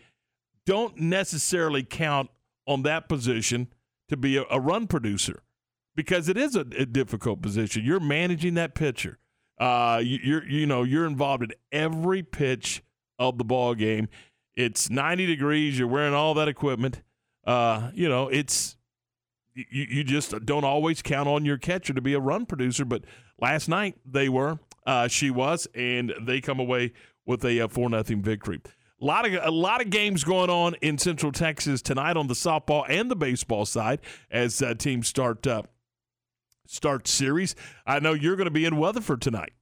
don't 0.70 0.96
necessarily 0.98 1.82
count 1.82 2.30
on 2.64 2.82
that 2.82 3.08
position 3.08 3.66
to 4.08 4.16
be 4.16 4.36
a, 4.36 4.44
a 4.48 4.60
run 4.60 4.86
producer 4.86 5.42
because 5.96 6.28
it 6.28 6.36
is 6.36 6.54
a, 6.54 6.60
a 6.60 6.86
difficult 6.86 7.42
position. 7.42 7.84
You're 7.84 7.98
managing 7.98 8.54
that 8.54 8.76
pitcher. 8.76 9.18
Uh, 9.58 10.00
you, 10.00 10.20
you're 10.22 10.48
you 10.48 10.66
know 10.66 10.84
you're 10.84 11.06
involved 11.06 11.42
in 11.42 11.50
every 11.72 12.22
pitch 12.22 12.84
of 13.18 13.36
the 13.36 13.42
ball 13.42 13.74
game. 13.74 14.08
It's 14.54 14.88
90 14.88 15.26
degrees. 15.26 15.76
You're 15.76 15.88
wearing 15.88 16.14
all 16.14 16.34
that 16.34 16.46
equipment. 16.46 17.02
Uh, 17.44 17.90
you 17.92 18.08
know 18.08 18.28
it's 18.28 18.76
you, 19.54 19.64
you 19.90 20.04
just 20.04 20.46
don't 20.46 20.64
always 20.64 21.02
count 21.02 21.28
on 21.28 21.44
your 21.44 21.58
catcher 21.58 21.94
to 21.94 22.00
be 22.00 22.14
a 22.14 22.20
run 22.20 22.46
producer. 22.46 22.84
But 22.84 23.02
last 23.40 23.68
night 23.68 23.96
they 24.06 24.28
were, 24.28 24.60
uh, 24.86 25.08
she 25.08 25.32
was, 25.32 25.66
and 25.74 26.14
they 26.22 26.40
come 26.40 26.60
away 26.60 26.92
with 27.26 27.44
a 27.44 27.66
four 27.66 27.90
nothing 27.90 28.22
victory. 28.22 28.60
A 29.00 29.06
lot 29.06 29.26
of 29.26 29.32
a 29.42 29.50
lot 29.50 29.80
of 29.80 29.88
games 29.88 30.24
going 30.24 30.50
on 30.50 30.74
in 30.82 30.98
Central 30.98 31.32
Texas 31.32 31.80
tonight 31.80 32.18
on 32.18 32.26
the 32.26 32.34
softball 32.34 32.84
and 32.86 33.10
the 33.10 33.16
baseball 33.16 33.64
side 33.64 34.00
as 34.30 34.60
uh, 34.60 34.74
teams 34.74 35.08
start 35.08 35.46
uh, 35.46 35.62
start 36.66 37.08
series. 37.08 37.54
I 37.86 38.00
know 38.00 38.12
you're 38.12 38.36
going 38.36 38.44
to 38.44 38.50
be 38.50 38.66
in 38.66 38.76
Weatherford 38.76 39.22
tonight. 39.22 39.54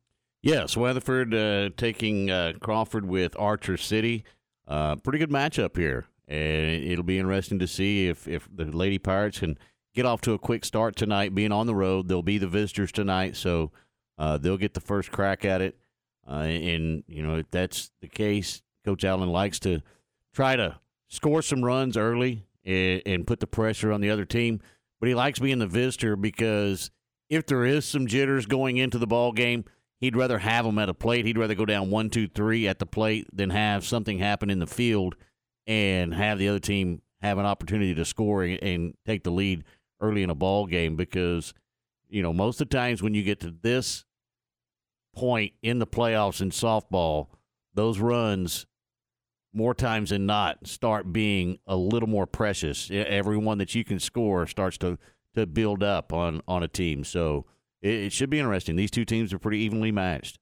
Yes, 0.43 0.77
Weatherford 0.77 1.35
uh, 1.35 1.71
taking 1.77 2.31
uh, 2.31 2.55
Crawford 2.61 3.07
with 3.07 3.37
Archer 3.39 3.77
City. 3.77 4.25
Uh, 4.67 4.97
pretty 4.97 5.21
good 5.21 5.31
matchup 5.31 5.77
here, 5.77 6.07
and 6.27 6.85
it'll 6.85 7.05
be 7.05 7.21
interesting 7.21 7.61
to 7.61 7.69
see 7.69 8.09
if 8.09 8.27
if 8.27 8.49
the 8.53 8.65
Lady 8.65 8.99
Pirates 8.99 9.39
can 9.39 9.57
get 9.95 10.05
off 10.05 10.21
to 10.23 10.33
a 10.33 10.39
quick 10.39 10.65
start 10.65 10.97
tonight. 10.97 11.33
Being 11.33 11.53
on 11.53 11.69
the 11.69 11.77
road, 11.77 12.09
they'll 12.09 12.23
be 12.23 12.39
the 12.39 12.49
visitors 12.49 12.91
tonight, 12.91 13.37
so 13.37 13.71
uh, 14.19 14.37
they'll 14.37 14.57
get 14.57 14.75
the 14.75 14.81
first 14.81 15.13
crack 15.13 15.45
at 15.45 15.61
it. 15.61 15.79
And 16.27 17.05
you 17.07 17.23
know 17.23 17.37
if 17.37 17.51
that's 17.53 17.93
the 18.01 18.09
case, 18.09 18.63
Coach 18.89 19.05
Allen 19.05 19.29
likes 19.29 19.59
to 19.61 19.83
try 20.33 20.57
to 20.57 20.79
score 21.09 21.43
some 21.43 21.63
runs 21.63 21.95
early 21.95 22.47
and, 22.65 23.03
and 23.05 23.27
put 23.27 23.39
the 23.39 23.47
pressure 23.47 23.93
on 23.93 24.01
the 24.01 24.09
other 24.09 24.25
team. 24.25 24.63
But 24.99 25.11
he 25.11 25.15
likes 25.15 25.39
being 25.39 25.59
the 25.59 25.67
visitor 25.67 26.17
because 26.17 26.91
if 27.29 27.45
there 27.45 27.67
is 27.67 27.85
some 27.85 28.07
jitters 28.07 28.47
going 28.47 28.79
into 28.79 28.97
the 28.97 29.07
ball 29.07 29.33
game, 29.33 29.67
he'd 30.01 30.17
rather 30.17 30.39
have 30.39 30.65
them 30.65 30.79
at 30.79 30.89
a 30.89 30.95
plate. 30.95 31.27
He'd 31.27 31.37
rather 31.37 31.55
go 31.55 31.67
down 31.67 31.91
one, 31.91 32.09
two, 32.09 32.29
three 32.29 32.67
at 32.67 32.79
the 32.79 32.87
plate 32.87 33.27
than 33.31 33.51
have 33.51 33.85
something 33.85 34.21
happen 34.21 34.49
in 34.49 34.59
the 34.59 34.67
field 34.67 35.17
and 35.67 36.15
have 36.15 36.39
the 36.39 36.49
other 36.49 36.59
team 36.59 37.03
have 37.21 37.37
an 37.37 37.45
opportunity 37.45 37.95
to 37.95 38.07
score 38.07 38.43
and, 38.43 38.63
and 38.63 38.95
take 39.05 39.23
the 39.23 39.31
lead 39.31 39.65
early 40.01 40.23
in 40.23 40.31
a 40.31 40.35
ball 40.35 40.65
game. 40.65 40.97
Because 40.97 41.53
you 42.09 42.23
know 42.23 42.33
most 42.33 42.59
of 42.63 42.71
the 42.71 42.75
times 42.75 43.03
when 43.03 43.13
you 43.13 43.23
get 43.23 43.41
to 43.41 43.55
this 43.61 44.07
point 45.15 45.53
in 45.63 45.79
the 45.79 45.87
playoffs 45.87 46.41
in 46.41 46.49
softball, 46.49 47.27
those 47.75 47.99
runs 47.99 48.65
more 49.53 49.75
times 49.75 50.11
than 50.11 50.27
not 50.27 50.67
start 50.67 51.13
being 51.13 51.59
a 51.67 51.77
little 51.77 52.09
more 52.09 52.27
precious. 52.27 52.91
Everyone 52.93 53.59
that 53.59 53.75
you 53.75 53.85
can 53.85 53.99
score 53.99 54.47
starts 54.47 54.79
to 54.79 54.99
to 55.35 55.47
build 55.47 55.83
up 55.83 56.13
on 56.13 56.43
on 56.49 56.63
a 56.63 56.69
team. 56.69 57.05
So 57.05 57.47
it, 57.83 57.95
it 57.95 58.13
should 58.13 58.31
be 58.31 58.39
interesting. 58.39 58.77
These 58.77 58.91
two 58.91 59.05
teams 59.05 59.33
are 59.33 59.39
pretty 59.39 59.59
evenly 59.59 59.93
matched. 59.93 60.39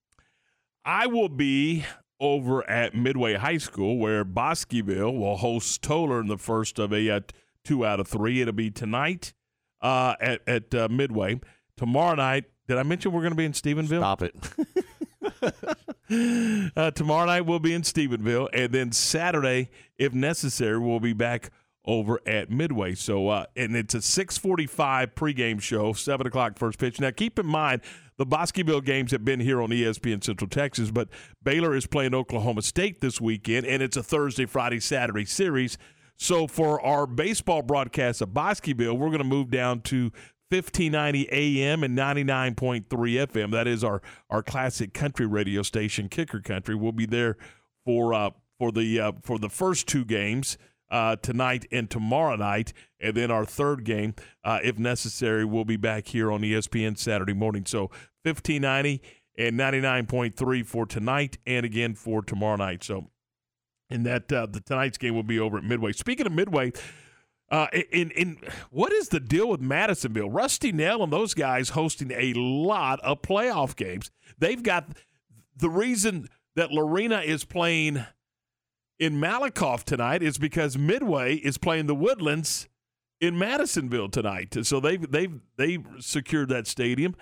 I 0.85 1.07
will 1.07 1.29
be 1.29 1.85
over 2.21 2.69
at 2.69 2.95
Midway 2.95 3.35
High 3.35 3.59
School 3.59 3.99
where 3.99 4.25
Bosqueville 4.25 5.13
will 5.13 5.37
host 5.37 5.83
Tolar 5.83 6.21
in 6.21 6.29
the 6.29 6.39
first 6.39 6.79
of 6.79 6.93
a 6.93 7.11
uh, 7.11 7.21
two 7.65 7.85
out 7.85 8.01
of 8.01 8.09
three. 8.09 8.41
It'll 8.41 8.55
be 8.55 8.71
tonight 8.71 9.35
uh, 9.81 10.15
at 10.21 10.41
at 10.47 10.75
uh, 10.75 10.89
Midway. 10.91 11.41
Tomorrow 11.77 12.17
night. 12.17 12.45
Did 12.69 12.79
I 12.79 12.83
mention 12.83 13.13
we're 13.13 13.21
going 13.21 13.33
to 13.33 13.37
be 13.37 13.45
in 13.45 13.53
Stephenville? 13.53 14.01
Stop 14.01 14.23
it. 14.23 14.35
uh, 16.77 16.91
tomorrow 16.93 17.27
night 17.27 17.43
we'll 17.43 17.59
be 17.59 17.75
in 17.75 17.83
Stephenville, 17.83 18.49
and 18.53 18.73
then 18.73 18.93
Saturday, 18.93 19.71
if 19.99 20.13
necessary, 20.13 20.79
we'll 20.79 21.01
be 21.01 21.13
back 21.13 21.51
over 21.87 22.21
at 22.27 22.51
Midway. 22.51 22.95
So, 22.95 23.29
uh, 23.29 23.47
and 23.55 23.77
it's 23.77 23.95
a 23.95 24.03
6:45 24.03 25.15
pregame 25.15 25.61
show, 25.61 25.93
seven 25.93 26.27
o'clock 26.27 26.59
first 26.59 26.79
pitch. 26.79 27.01
Now, 27.01 27.11
keep 27.11 27.39
in 27.39 27.47
mind 27.47 27.83
the 28.19 28.27
Bosqueville 28.27 28.81
games 28.81 29.13
have 29.13 29.25
been 29.25 29.41
here 29.41 29.63
on 29.63 29.71
ESPN 29.71 30.23
Central 30.23 30.49
Texas, 30.49 30.91
but 30.91 31.09
Baylor 31.43 31.75
is 31.75 31.87
playing 31.87 32.15
Oklahoma 32.15 32.63
State 32.63 33.01
this 33.01 33.21
weekend, 33.21 33.67
and 33.67 33.83
it's 33.83 33.97
a 33.97 34.03
Thursday, 34.03 34.47
Friday, 34.47 34.81
Saturday 34.81 35.25
series. 35.25 35.79
So, 36.19 36.47
for 36.47 36.81
our 36.81 37.07
baseball 37.07 37.63
broadcast 37.63 38.23
of 38.23 38.33
Bosqueville, 38.33 38.97
we're 38.97 39.09
going 39.09 39.19
to 39.19 39.25
move 39.25 39.51
down 39.51 39.83
to 39.83 40.11
1590 40.49 41.29
AM 41.31 41.83
and 41.83 41.99
99.3 41.99 42.85
FM. 42.87 43.51
That 43.51 43.67
is 43.67 43.83
our 43.83 44.01
our 44.31 44.43
classic 44.43 44.95
country 44.95 45.27
radio 45.27 45.63
station, 45.63 46.09
Kicker 46.09 46.41
Country. 46.41 46.75
We'll 46.75 46.93
be 46.93 47.07
there 47.07 47.37
for 47.85 48.15
uh, 48.15 48.31
for 48.59 48.73
the 48.73 49.01
uh, 49.01 49.13
for 49.23 49.39
the 49.39 49.49
first 49.49 49.87
two 49.89 50.05
games 50.05 50.57
uh, 50.91 51.17
tonight 51.17 51.67
and 51.73 51.91
tomorrow 51.91 52.37
night, 52.37 52.73
and 53.01 53.17
then 53.17 53.31
our 53.31 53.45
third 53.45 53.85
game, 53.85 54.15
uh, 54.45 54.61
if 54.63 54.79
necessary, 54.79 55.45
we'll 55.45 55.65
be 55.65 55.77
back 55.77 56.09
here 56.09 56.31
on 56.31 56.43
ESPN 56.43 56.97
Saturday 56.97 57.33
morning. 57.33 57.65
So 57.67 57.91
1590 58.23 59.03
and 59.39 59.59
99.3 59.59 60.67
for 60.67 60.87
tonight, 60.87 61.39
and 61.47 61.67
again 61.67 61.95
for 61.95 62.23
tomorrow 62.23 62.57
night. 62.57 62.85
So, 62.85 63.11
and 63.91 64.07
that 64.07 64.33
uh, 64.33 64.47
the 64.47 64.61
tonight's 64.61 64.99
game 64.99 65.15
will 65.15 65.23
be 65.23 65.39
over 65.39 65.59
at 65.59 65.65
Midway. 65.65 65.93
Speaking 65.93 66.27
of 66.27 66.33
Midway. 66.33 66.73
Uh, 67.49 67.69
in 67.93 68.11
in 68.11 68.39
what 68.71 68.93
is 68.93 69.09
the 69.09 69.21
deal 69.21 69.49
with 69.49 69.61
Madisonville? 69.61 70.31
Rusty 70.31 70.73
Nell 70.73 71.03
and 71.03 71.13
those 71.13 71.33
guys 71.33 71.71
hosting 71.71 72.11
a 72.11 72.33
lot 72.35 72.99
of 73.01 73.23
playoff 73.23 73.77
games. 73.77 74.11
They've 74.39 74.63
got 74.63 74.89
the 75.57 75.71
reason 75.71 76.29
that 76.57 76.73
Lorena 76.73 77.21
is 77.21 77.45
playing 77.45 78.05
in 78.99 79.21
Malakoff 79.21 79.85
tonight 79.85 80.23
is 80.23 80.39
because 80.39 80.77
Midway 80.77 81.37
is 81.37 81.59
playing 81.59 81.87
the 81.87 81.95
Woodlands 81.95 82.69
in 83.21 83.39
Madisonville 83.39 84.09
tonight. 84.09 84.57
So 84.67 84.81
they've 84.81 85.11
they've 85.11 85.41
they 85.57 85.79
secured 86.01 86.49
that 86.49 86.67
stadium. 86.67 87.15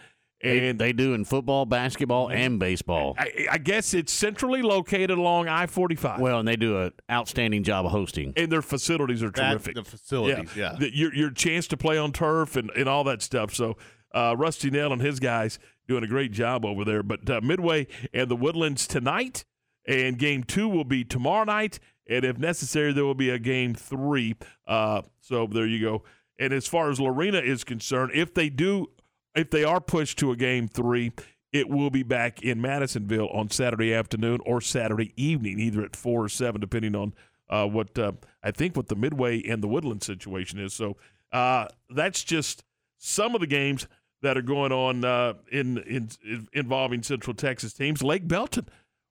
And 0.45 0.79
they, 0.79 0.87
they 0.89 0.93
do 0.93 1.15
in 1.15 1.25
football, 1.25 1.65
basketball, 1.67 2.31
and 2.31 2.59
baseball. 2.59 3.15
I, 3.19 3.47
I 3.53 3.59
guess 3.59 3.95
it's 3.95 4.13
centrally 4.13 4.63
located 4.63 5.13
along 5.19 5.49
I 5.49 5.67
forty 5.67 5.95
five. 5.95 6.21
Well, 6.21 6.39
and 6.39 6.47
they 6.47 6.57
do 6.57 6.79
an 6.79 6.93
outstanding 7.11 7.63
job 7.63 7.87
of 7.87 7.93
hosting. 7.93 8.33
and 8.37 8.53
their 8.53 8.63
facilities 8.63 9.23
are 9.23 9.31
That- 9.31 9.51
terrific. 9.53 9.75
the 9.77 9.85
facilities, 9.85 10.55
yeah. 10.57 10.77
The- 10.79 10.95
your 10.95 11.15
your 11.15 11.31
chance 11.31 11.67
to 11.69 11.77
play 11.77 11.97
on 11.99 12.13
turf 12.13 12.57
and, 12.57 12.71
and 12.73 12.89
all 12.89 13.05
that 13.05 13.23
stuff. 13.23 13.55
So 13.55 13.77
uh, 14.15 14.35
Rusty 14.39 14.71
Nell 14.71 14.93
and 14.93 15.01
his 15.03 15.19
guys 15.21 15.59
doing 15.89 16.05
a 16.05 16.07
great 16.07 16.33
job 16.33 16.65
over 16.65 16.85
there. 16.85 17.03
But 17.03 17.29
uh, 17.29 17.41
Midway 17.43 17.87
and 18.13 18.31
the 18.31 18.37
Woodlands 18.37 18.87
tonight, 18.87 19.45
and 19.87 20.19
game 20.19 20.45
two 20.45 20.69
will 20.69 20.85
be 20.85 21.05
tomorrow 21.05 21.45
night, 21.45 21.79
and 22.09 22.25
if 22.25 22.39
necessary, 22.39 22.93
there 22.93 23.05
will 23.05 23.15
be 23.15 23.31
a 23.31 23.39
game 23.39 23.75
three. 23.75 24.35
Uh, 24.67 25.03
so 25.21 25.47
there 25.47 25.67
you 25.67 25.81
go. 25.81 26.03
And 26.39 26.53
as 26.53 26.67
far 26.67 26.91
as 26.91 26.99
Lorena 27.01 27.39
is 27.39 27.65
concerned, 27.65 28.11
if 28.15 28.35
they 28.35 28.49
do 28.49 28.87
if 29.35 29.51
they 29.51 29.65
are 29.65 29.81
pushed 29.81 30.19
to 30.19 30.31
a 30.31 30.37
game 30.37 30.69
three, 30.69 31.13
it 31.53 31.69
will 31.69 31.91
be 31.91 32.03
back 32.03 32.43
in 32.43 32.61
Madisonville 32.61 33.29
on 33.29 33.51
Saturday 33.51 33.95
afternoon 33.95 34.41
or 34.45 34.61
Saturday 34.61 35.13
evening, 35.17 35.61
either 35.61 35.85
at 35.85 35.95
four 35.95 36.25
or 36.25 36.29
seven, 36.29 36.61
depending 36.61 36.97
on 36.97 37.15
uh, 37.49 37.67
what 37.67 37.99
uh, 37.99 38.13
I 38.43 38.51
think 38.51 38.77
what 38.77 38.89
the 38.89 38.97
Midway 38.97 39.43
and 39.43 39.63
the 39.63 39.69
Woodland 39.69 40.03
situation 40.03 40.59
is. 40.59 40.75
So 40.75 40.97
uh, 41.33 41.67
that's 41.91 42.25
just 42.25 42.65
some 42.99 43.35
of 43.35 43.41
the 43.41 43.47
games 43.47 43.87
that 44.23 44.37
are 44.37 44.43
going 44.43 44.73
on 44.73 45.05
uh, 45.05 45.35
in, 45.53 45.79
in, 45.79 46.09
in 46.25 46.49
involving 46.53 47.03
Central 47.03 47.35
Texas 47.35 47.73
teams. 47.73 48.03
Lake 48.03 48.27
Belton, 48.27 48.69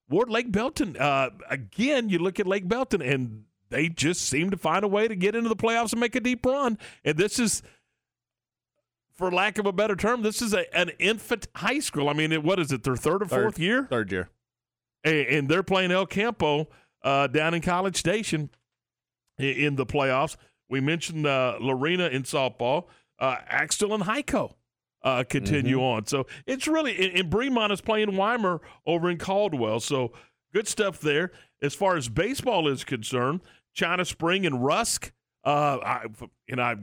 Ward 0.09 0.29
Lake 0.29 0.51
Belton. 0.51 0.97
Uh, 0.97 1.29
again, 1.49 2.09
you 2.09 2.19
look 2.19 2.39
at 2.39 2.47
Lake 2.47 2.67
Belton, 2.67 3.01
and 3.01 3.43
they 3.69 3.89
just 3.89 4.21
seem 4.21 4.49
to 4.49 4.57
find 4.57 4.83
a 4.83 4.87
way 4.87 5.07
to 5.07 5.15
get 5.15 5.35
into 5.35 5.49
the 5.49 5.55
playoffs 5.55 5.91
and 5.91 6.01
make 6.01 6.15
a 6.15 6.19
deep 6.19 6.45
run. 6.45 6.77
And 7.05 7.17
this 7.17 7.39
is 7.39 7.61
for 9.23 9.31
lack 9.31 9.57
of 9.57 9.65
a 9.65 9.71
better 9.71 9.95
term, 9.95 10.21
this 10.21 10.41
is 10.41 10.53
a, 10.53 10.77
an 10.77 10.89
infant 10.99 11.47
high 11.55 11.79
school. 11.79 12.09
I 12.09 12.13
mean, 12.13 12.31
it, 12.33 12.43
what 12.43 12.59
is 12.59 12.71
it? 12.73 12.83
Their 12.83 12.97
third 12.97 13.21
or 13.21 13.25
fourth 13.25 13.57
year? 13.57 13.85
Third 13.89 14.11
year. 14.11 14.29
And, 15.05 15.15
and 15.15 15.49
they're 15.49 15.63
playing 15.63 15.91
El 15.91 16.05
Campo 16.05 16.67
uh, 17.03 17.27
down 17.27 17.53
in 17.53 17.61
College 17.61 17.95
Station 17.95 18.49
i- 19.39 19.43
in 19.43 19.75
the 19.77 19.85
playoffs. 19.85 20.35
We 20.69 20.81
mentioned 20.81 21.25
uh, 21.25 21.57
Lorena 21.61 22.07
in 22.07 22.23
softball, 22.23 22.85
uh, 23.19 23.37
Axtell 23.47 23.93
and 23.93 24.03
Hico 24.03 24.55
uh, 25.03 25.23
continue 25.29 25.79
on. 25.81 26.05
So 26.05 26.25
it's 26.45 26.67
really, 26.67 26.97
and, 27.01 27.19
and 27.19 27.31
Bremond 27.31 27.71
is 27.71 27.79
playing 27.81 28.15
Weimar 28.17 28.59
over 28.85 29.09
in 29.09 29.17
Caldwell. 29.17 29.79
So 29.79 30.11
good 30.53 30.67
stuff 30.67 30.99
there. 30.99 31.31
As 31.61 31.73
far 31.73 31.95
as 31.95 32.09
baseball 32.09 32.67
is 32.67 32.83
concerned, 32.83 33.39
China 33.73 34.03
Spring 34.03 34.45
and 34.45 34.63
Rusk, 34.65 35.13
uh, 35.45 35.77
I, 35.81 36.05
and 36.49 36.61
I 36.61 36.75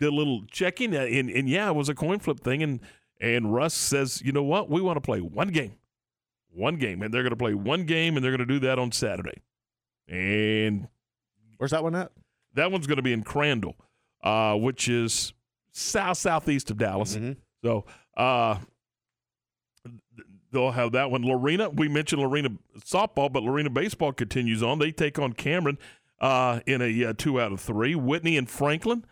did 0.00 0.12
a 0.12 0.14
little 0.14 0.42
checking, 0.50 0.96
uh, 0.96 1.00
and, 1.00 1.30
and 1.30 1.48
yeah, 1.48 1.68
it 1.68 1.74
was 1.74 1.88
a 1.88 1.94
coin 1.94 2.18
flip 2.18 2.40
thing. 2.40 2.62
And, 2.62 2.80
and 3.20 3.54
Russ 3.54 3.74
says, 3.74 4.22
you 4.22 4.32
know 4.32 4.42
what? 4.42 4.68
We 4.68 4.80
want 4.80 4.96
to 4.96 5.00
play 5.00 5.20
one 5.20 5.48
game 5.48 5.74
one 6.52 6.76
game, 6.76 7.02
and 7.02 7.12
they're 7.12 7.22
going 7.22 7.30
to 7.30 7.36
play 7.36 7.54
one 7.54 7.84
game, 7.84 8.16
and 8.16 8.24
they're 8.24 8.36
going 8.36 8.46
to 8.46 8.54
do 8.54 8.60
that 8.60 8.78
on 8.78 8.92
Saturday. 8.92 9.42
And 10.08 10.88
where's 11.56 11.70
that 11.70 11.82
one 11.82 11.94
at? 11.94 12.10
That 12.54 12.72
one's 12.72 12.86
going 12.86 12.96
to 12.96 13.02
be 13.02 13.12
in 13.12 13.22
Crandall, 13.22 13.76
uh, 14.22 14.56
which 14.56 14.88
is 14.88 15.32
south 15.72 16.18
southeast 16.18 16.70
of 16.70 16.78
Dallas. 16.78 17.16
So 17.62 17.84
uh, 18.16 18.58
they'll 20.50 20.72
have 20.72 20.92
that 20.92 21.10
one. 21.10 21.22
Lorena, 21.22 21.70
we 21.70 21.88
mentioned 21.88 22.20
Lorena 22.20 22.50
softball, 22.80 23.32
but 23.32 23.42
Lorena 23.42 23.70
baseball 23.70 24.12
continues 24.12 24.62
on. 24.62 24.78
They 24.78 24.90
take 24.90 25.18
on 25.18 25.32
Cameron 25.32 25.78
uh, 26.20 26.60
in 26.66 26.82
a 26.82 27.04
uh, 27.04 27.12
two 27.16 27.40
out 27.40 27.52
of 27.52 27.60
three. 27.60 27.94
Whitney 27.94 28.36
and 28.36 28.50
Franklin 28.50 29.04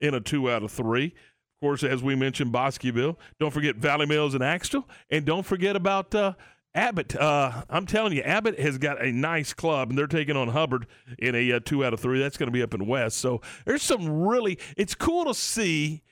in 0.00 0.14
a 0.14 0.20
two 0.20 0.50
out 0.50 0.62
of 0.62 0.70
three. 0.72 1.06
Of 1.06 1.66
course, 1.66 1.82
as 1.84 2.02
we 2.02 2.14
mentioned, 2.14 2.52
Bosqueville. 2.52 3.18
Don't 3.38 3.50
forget 3.52 3.76
Valley 3.76 4.06
Mills 4.06 4.34
and 4.34 4.42
Axtell, 4.42 4.88
and 5.10 5.24
don't 5.26 5.44
forget 5.44 5.76
about 5.76 6.14
uh, 6.14 6.32
Abbott. 6.74 7.14
Uh, 7.14 7.64
I'm 7.68 7.84
telling 7.84 8.12
you, 8.14 8.22
Abbott 8.22 8.58
has 8.58 8.78
got 8.78 9.02
a 9.04 9.12
nice 9.12 9.52
club, 9.52 9.90
and 9.90 9.98
they're 9.98 10.06
taking 10.06 10.36
on 10.36 10.48
Hubbard 10.48 10.86
in 11.18 11.34
a 11.34 11.52
uh, 11.52 11.60
two 11.62 11.84
out 11.84 11.92
of 11.92 12.00
three. 12.00 12.18
That's 12.18 12.36
going 12.38 12.46
to 12.46 12.52
be 12.52 12.62
up 12.62 12.72
in 12.72 12.86
West. 12.86 13.18
So 13.18 13.42
there's 13.66 13.82
some 13.82 14.22
really. 14.22 14.58
It's 14.76 14.94
cool 14.94 15.26
to 15.26 15.34
see 15.34 16.02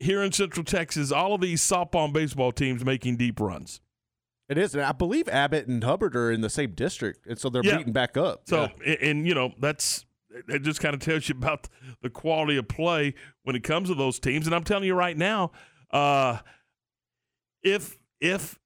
here 0.00 0.22
in 0.22 0.32
Central 0.32 0.64
Texas 0.64 1.12
all 1.12 1.34
of 1.34 1.40
these 1.40 1.62
softball 1.62 2.04
and 2.06 2.12
baseball 2.12 2.52
teams 2.52 2.84
making 2.84 3.16
deep 3.16 3.40
runs. 3.40 3.80
It 4.50 4.58
is, 4.58 4.74
and 4.74 4.82
I 4.82 4.92
believe 4.92 5.28
Abbott 5.28 5.68
and 5.68 5.82
Hubbard 5.84 6.16
are 6.16 6.30
in 6.32 6.40
the 6.40 6.50
same 6.50 6.72
district, 6.72 7.24
and 7.26 7.38
so 7.38 7.48
they're 7.48 7.62
Yeah. 7.64 7.78
beating 7.78 7.92
back 7.92 8.16
up. 8.16 8.42
So, 8.48 8.62
Yeah. 8.62 8.68
and, 8.94 9.02
and, 9.02 9.26
you 9.28 9.32
know, 9.34 9.52
that's 9.60 10.04
it 10.48 10.60
just 10.62 10.80
kind 10.80 10.94
of 10.94 11.00
tells 11.00 11.28
you 11.28 11.34
about 11.36 11.68
the 12.02 12.10
quality 12.10 12.56
of 12.56 12.68
play 12.68 13.14
when 13.42 13.56
it 13.56 13.62
comes 13.64 13.88
to 13.88 13.94
those 13.94 14.18
teams. 14.18 14.46
And 14.46 14.54
I'm 14.54 14.64
telling 14.64 14.84
you 14.84 14.94
right 14.94 15.16
now, 15.16 15.52
uh, 15.90 16.38
if 17.62 17.98
if 18.20 18.58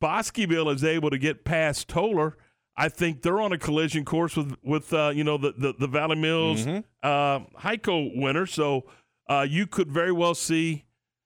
Bosqueville 0.00 0.68
is 0.70 0.84
able 0.84 1.10
to 1.10 1.18
get 1.18 1.44
past 1.44 1.88
Tolar, 1.88 2.36
I 2.76 2.88
think 2.88 3.22
they're 3.22 3.40
on 3.40 3.52
a 3.52 3.58
collision 3.58 4.04
course 4.04 4.36
with 4.36 4.54
with 4.62 4.92
uh, 4.92 5.12
you 5.14 5.24
know 5.24 5.36
the 5.38 5.52
the, 5.56 5.74
the 5.78 5.86
Valley 5.86 6.16
Mills 6.16 6.64
Mhm. 6.66 6.84
uh, 7.02 7.40
Hico 7.60 8.16
winner. 8.16 8.46
So 8.46 8.84
uh, 9.28 9.46
you 9.48 9.66
could 9.66 9.90
very 9.90 10.12
well 10.12 10.34
see, 10.34 10.84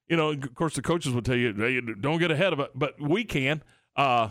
you 0.09 0.17
know, 0.17 0.31
of 0.31 0.55
course 0.55 0.75
the 0.75 0.83
coaches 0.83 1.13
will 1.13 1.23
tell 1.23 1.37
you 1.37 1.53
"Hey, 1.55 1.81
don't 2.01 2.19
get 2.19 2.31
ahead 2.31 2.53
of 2.53 2.61
it, 2.61 2.71
but 2.75 3.01
we 3.01 3.25
can. 3.25 3.63
Uh, 3.95 4.31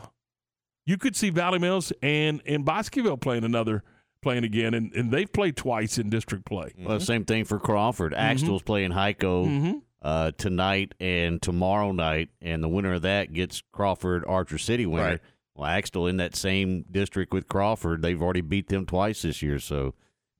you 0.85 0.97
could 0.97 1.15
see 1.15 1.29
Valley 1.29 1.59
Mills 1.59 1.91
and 2.01 2.41
and 2.45 2.65
Bosqueville 2.65 3.17
playing 3.17 3.43
another 3.43 3.83
playing 4.25 4.43
again, 4.43 4.73
and, 4.73 4.91
and 4.93 5.11
they've 5.11 5.31
played 5.31 5.55
twice 5.55 5.99
in 5.99 6.09
district 6.09 6.45
play. 6.45 6.73
Well, 6.77 6.99
same 6.99 7.25
thing 7.25 7.45
for 7.45 7.59
Crawford. 7.59 8.13
Axtell's 8.15 8.63
playing 8.63 8.91
Hico 8.91 9.45
Mhm. 9.47 9.81
uh, 10.01 10.31
tonight 10.37 10.95
and 10.99 11.39
tomorrow 11.41 11.91
night, 11.91 12.29
and 12.41 12.63
the 12.63 12.67
winner 12.67 12.93
of 12.95 13.03
that 13.03 13.31
gets 13.33 13.61
Crawford 13.71 14.25
Archer 14.27 14.57
City 14.57 14.87
winner. 14.87 15.03
Right. 15.11 15.19
Well, 15.55 15.67
Axtell 15.67 16.07
in 16.07 16.17
that 16.17 16.35
same 16.35 16.85
district 16.91 17.33
with 17.33 17.47
Crawford, 17.47 18.01
they've 18.01 18.21
already 18.21 18.41
beat 18.41 18.67
them 18.69 18.85
twice 18.87 19.21
this 19.21 19.41
year, 19.43 19.59
so 19.59 19.93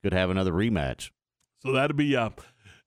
could 0.04 0.14
have 0.14 0.30
another 0.32 0.52
rematch. 0.52 1.12
So 1.62 1.72
that'll 1.72 1.96
be 1.96 2.16
uh, 2.16 2.30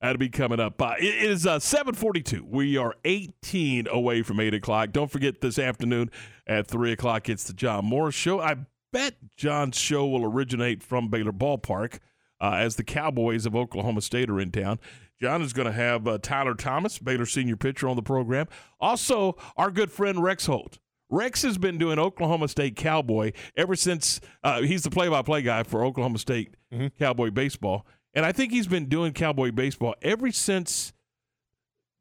that'll 0.01 0.17
be 0.19 0.29
coming 0.29 0.59
up. 0.59 0.81
Uh, 0.81 0.95
it 0.99 1.23
is 1.23 1.47
uh, 1.47 1.59
seven 1.59 1.95
forty 1.95 2.21
two. 2.21 2.45
We 2.45 2.75
are 2.77 2.93
eighteen 3.05 3.87
away 3.89 4.21
from 4.21 4.39
eight 4.39 4.53
o'clock. 4.53 4.91
Don't 4.91 5.09
forget 5.09 5.41
this 5.41 5.57
afternoon 5.57 6.11
at 6.45 6.67
three 6.67 6.91
o'clock. 6.91 7.29
It's 7.29 7.45
the 7.45 7.53
John 7.53 7.85
Morris 7.85 8.15
Show. 8.15 8.39
I 8.41 8.57
bet 8.91 9.15
John's 9.35 9.77
show 9.77 10.07
will 10.07 10.25
originate 10.25 10.83
from 10.83 11.09
Baylor 11.09 11.31
Ballpark 11.31 11.99
uh, 12.41 12.53
as 12.53 12.75
the 12.75 12.83
Cowboys 12.83 13.45
of 13.45 13.55
Oklahoma 13.55 14.01
State 14.01 14.29
are 14.29 14.39
in 14.39 14.51
town. 14.51 14.79
John 15.21 15.41
is 15.41 15.53
going 15.53 15.65
to 15.65 15.73
have 15.73 16.07
uh, 16.07 16.17
Tyler 16.17 16.53
Thomas, 16.53 16.97
Baylor 16.97 17.25
senior 17.25 17.57
pitcher, 17.57 17.89
on 17.89 17.97
the 17.97 18.01
program. 18.01 18.47
Also, 18.79 19.35
our 19.57 19.69
good 19.69 19.91
friend 19.91 20.23
Rex 20.23 20.45
Holt. 20.45 20.79
Rex 21.09 21.41
has 21.41 21.57
been 21.57 21.77
doing 21.77 21.99
Oklahoma 21.99 22.47
State 22.47 22.75
Cowboy 22.75 23.33
ever 23.57 23.75
since 23.75 24.21
uh, 24.43 24.61
he's 24.61 24.83
the 24.83 24.91
play-by-play 24.91 25.41
guy 25.41 25.63
for 25.63 25.83
Oklahoma 25.83 26.19
State 26.19 26.55
Cowboy 26.99 27.31
baseball, 27.31 27.85
and 28.13 28.25
I 28.25 28.31
think 28.31 28.51
he's 28.51 28.67
been 28.67 28.85
doing 28.87 29.13
Cowboy 29.13 29.51
baseball 29.51 29.95
ever 30.01 30.31
since 30.31 30.93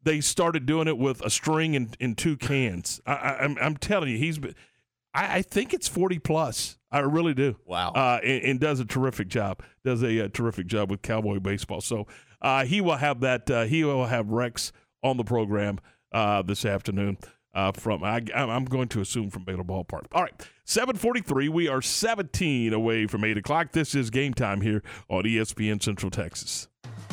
they 0.02 0.20
started 0.20 0.66
doing 0.66 0.88
it 0.88 0.98
with 0.98 1.20
a 1.22 1.30
string 1.30 1.74
and, 1.74 1.96
and 2.00 2.16
two 2.16 2.36
cans. 2.36 3.00
I, 3.06 3.12
I, 3.12 3.44
I'm, 3.44 3.58
I'm 3.60 3.76
telling 3.76 4.10
you, 4.10 4.18
he's 4.18 4.38
been. 4.38 4.54
I, 5.14 5.38
I 5.38 5.42
think 5.42 5.74
it's 5.74 5.88
40 5.88 6.18
plus. 6.18 6.77
I 6.90 7.00
really 7.00 7.34
do. 7.34 7.56
Wow. 7.66 7.92
Uh, 7.92 8.20
and, 8.24 8.42
and 8.44 8.60
does 8.60 8.80
a 8.80 8.84
terrific 8.84 9.28
job. 9.28 9.62
Does 9.84 10.02
a, 10.02 10.24
uh 10.24 10.28
terrific 10.28 10.66
job 10.66 10.90
with 10.90 11.02
Cowboy 11.02 11.38
baseball. 11.38 11.80
So 11.80 12.06
uh, 12.40 12.64
he 12.64 12.80
will 12.80 12.96
have 12.96 13.20
that. 13.20 13.50
Uh, 13.50 13.64
he 13.64 13.84
will 13.84 14.06
have 14.06 14.28
Rex 14.28 14.72
on 15.02 15.16
the 15.16 15.24
program 15.24 15.78
uh, 16.12 16.42
this 16.42 16.64
afternoon. 16.64 17.18
Uh, 17.54 17.72
from 17.72 18.04
I, 18.04 18.22
I'm 18.34 18.66
going 18.66 18.88
to 18.88 19.00
assume 19.00 19.30
from 19.30 19.44
Baylor 19.44 19.64
Ballpark. 19.64 20.04
All 20.12 20.22
right, 20.22 20.48
7:43. 20.66 21.48
We 21.48 21.66
are 21.66 21.82
17 21.82 22.72
away 22.72 23.06
from 23.06 23.24
eight 23.24 23.38
o'clock. 23.38 23.72
This 23.72 23.94
is 23.94 24.10
game 24.10 24.34
time 24.34 24.60
here 24.60 24.82
on 25.08 25.24
ESPN 25.24 25.82
Central 25.82 26.10
Texas. 26.10 26.68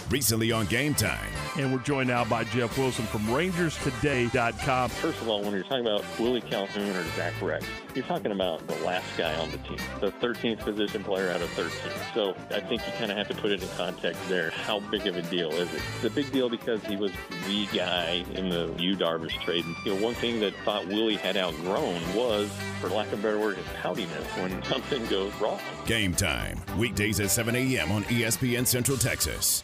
Recently 0.10 0.52
on 0.52 0.68
Game 0.68 0.94
Time. 0.94 1.32
And 1.58 1.74
we're 1.74 1.80
joined 1.80 2.10
now 2.10 2.24
by 2.26 2.44
Jeff 2.44 2.78
Wilson 2.78 3.06
from 3.06 3.22
RangersToday.com. 3.22 4.90
First 4.90 5.22
of 5.22 5.28
all, 5.28 5.42
when 5.42 5.54
you're 5.54 5.64
talking 5.64 5.82
about 5.88 6.04
Willie 6.20 6.42
Calhoun 6.42 6.96
or 6.96 7.04
Zach 7.16 7.34
Reks, 7.42 7.66
you're 7.96 8.06
talking 8.06 8.32
about 8.32 8.66
the 8.68 8.76
last 8.86 9.06
guy 9.18 9.34
on 9.36 9.50
the 9.52 9.58
team, 9.60 9.78
the 10.02 10.12
13th 10.12 10.60
position 10.60 11.04
player 11.04 11.32
out 11.32 11.42
of 11.42 11.50
13. 11.52 11.72
So 12.14 12.36
I 12.52 12.60
think 12.60 12.86
you 12.86 12.94
kind 13.00 13.10
of 13.10 13.18
have 13.18 13.28
to 13.30 13.36
put 13.36 13.52
it 13.52 13.64
in 13.64 13.70
context 13.70 14.22
there. 14.30 14.52
How 14.52 14.80
big 14.80 15.08
of 15.08 15.18
a 15.18 15.24
deal 15.24 15.52
is 15.52 15.74
it? 15.74 15.82
It's 15.96 16.06
a 16.06 16.10
big 16.10 16.32
deal 16.32 16.50
because 16.50 16.84
he 16.84 16.98
was 16.98 17.12
the 17.48 17.66
guy 17.68 18.26
in 18.34 18.50
the 18.50 18.74
Yu 18.78 18.96
Darvish 18.96 19.42
trade. 19.44 19.66
And, 19.66 19.76
you 19.86 19.96
know, 19.96 20.04
one 20.04 20.14
thing 20.14 20.40
that 20.42 20.54
thought 20.66 20.86
Willie 20.88 21.16
had 21.16 21.36
outgrown 21.36 22.02
was, 22.14 22.52
for 22.80 22.90
lack 22.90 23.08
of 23.12 23.20
a 23.20 23.24
better 23.24 23.40
word, 23.40 23.58
his 23.58 23.66
poutiness 23.82 24.26
when 24.42 24.62
something 24.66 25.04
goes 25.08 25.34
wrong. 25.42 25.60
Game 25.88 26.14
Time. 26.14 26.62
Weekdays 26.78 27.20
at 27.20 27.32
7 27.32 27.56
a.m. 27.56 27.92
on 27.92 28.04
ESPN 28.04 28.68
Central 28.68 28.98
Texas. 28.98 29.64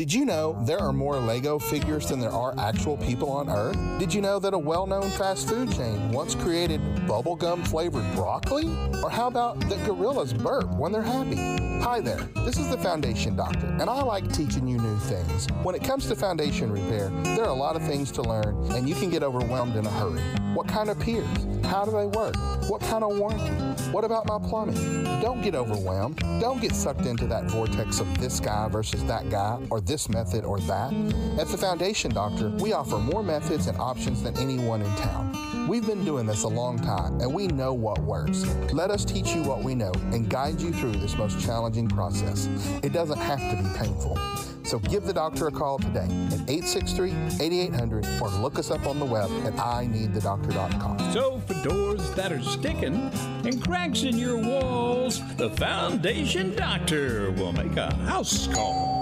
Did 0.00 0.14
you 0.14 0.24
know 0.24 0.56
there 0.62 0.78
are 0.78 0.94
more 0.94 1.18
Lego 1.18 1.58
figures 1.58 2.06
than 2.06 2.20
there 2.20 2.32
are 2.32 2.58
actual 2.58 2.96
people 2.96 3.30
on 3.30 3.50
Earth? 3.50 3.76
Did 3.98 4.14
you 4.14 4.22
know 4.22 4.38
that 4.38 4.54
a 4.54 4.58
well 4.58 4.86
known 4.86 5.10
fast 5.10 5.46
food 5.46 5.70
chain 5.74 6.10
once 6.10 6.34
created 6.34 6.80
bubblegum 7.10 7.66
flavored 7.66 8.04
broccoli? 8.14 8.66
Or 9.02 9.10
how 9.10 9.26
about 9.26 9.58
that 9.68 9.84
gorillas 9.84 10.32
burp 10.32 10.70
when 10.76 10.92
they're 10.92 11.02
happy? 11.02 11.34
Hi 11.82 12.00
there, 12.00 12.20
this 12.44 12.56
is 12.56 12.68
the 12.68 12.76
Foundation 12.78 13.34
Doctor, 13.34 13.66
and 13.66 13.90
I 13.90 14.00
like 14.02 14.32
teaching 14.32 14.68
you 14.68 14.78
new 14.78 14.96
things. 14.98 15.48
When 15.64 15.74
it 15.74 15.82
comes 15.82 16.06
to 16.06 16.14
foundation 16.14 16.70
repair, 16.70 17.10
there 17.24 17.42
are 17.46 17.48
a 17.48 17.54
lot 17.54 17.74
of 17.74 17.82
things 17.82 18.12
to 18.12 18.22
learn, 18.22 18.54
and 18.70 18.88
you 18.88 18.94
can 18.94 19.10
get 19.10 19.24
overwhelmed 19.24 19.74
in 19.74 19.86
a 19.86 19.90
hurry. 19.90 20.20
What 20.54 20.68
kind 20.68 20.88
of 20.88 21.00
piers? 21.00 21.26
How 21.64 21.84
do 21.84 21.90
they 21.90 22.06
work? 22.06 22.36
What 22.68 22.80
kind 22.80 23.02
of 23.02 23.18
warranty? 23.18 23.54
What 23.90 24.04
about 24.04 24.26
my 24.26 24.38
plumbing? 24.38 25.02
Don't 25.20 25.42
get 25.42 25.56
overwhelmed. 25.56 26.18
Don't 26.40 26.60
get 26.60 26.76
sucked 26.76 27.06
into 27.06 27.26
that 27.26 27.44
vortex 27.44 27.98
of 27.98 28.20
this 28.20 28.38
guy 28.38 28.68
versus 28.68 29.02
that 29.06 29.28
guy, 29.30 29.58
or 29.70 29.80
this 29.80 30.08
method 30.08 30.44
or 30.44 30.60
that. 30.60 30.92
At 31.40 31.48
the 31.48 31.58
Foundation 31.58 32.12
Doctor, 32.12 32.50
we 32.60 32.72
offer 32.72 32.98
more 32.98 33.24
methods 33.24 33.66
and 33.66 33.76
options 33.78 34.22
than 34.22 34.36
anyone 34.38 34.82
in 34.82 34.94
town. 34.94 35.49
We've 35.70 35.86
been 35.86 36.04
doing 36.04 36.26
this 36.26 36.42
a 36.42 36.48
long 36.48 36.80
time, 36.80 37.20
and 37.20 37.32
we 37.32 37.46
know 37.46 37.72
what 37.72 38.00
works. 38.00 38.44
Let 38.72 38.90
us 38.90 39.04
teach 39.04 39.36
you 39.36 39.44
what 39.44 39.62
we 39.62 39.76
know 39.76 39.92
and 40.10 40.28
guide 40.28 40.60
you 40.60 40.72
through 40.72 40.94
this 40.94 41.16
most 41.16 41.38
challenging 41.38 41.86
process. 41.86 42.48
It 42.82 42.92
doesn't 42.92 43.20
have 43.20 43.38
to 43.38 43.56
be 43.56 43.78
painful. 43.78 44.18
So 44.64 44.80
give 44.80 45.04
the 45.04 45.12
doctor 45.12 45.46
a 45.46 45.52
call 45.52 45.78
today 45.78 46.08
at 46.32 46.40
863-8800 46.48 48.20
or 48.20 48.30
look 48.40 48.58
us 48.58 48.72
up 48.72 48.84
on 48.84 48.98
the 48.98 49.04
web 49.04 49.30
at 49.46 49.54
ineedthedoctor.com. 49.54 51.12
So 51.12 51.38
for 51.46 51.54
doors 51.62 52.10
that 52.16 52.32
are 52.32 52.42
sticking 52.42 53.08
and 53.44 53.64
cracks 53.64 54.02
in 54.02 54.18
your 54.18 54.38
walls, 54.38 55.20
the 55.36 55.50
Foundation 55.50 56.56
Doctor 56.56 57.30
will 57.30 57.52
make 57.52 57.76
a 57.76 57.94
house 57.94 58.48
call. 58.48 58.99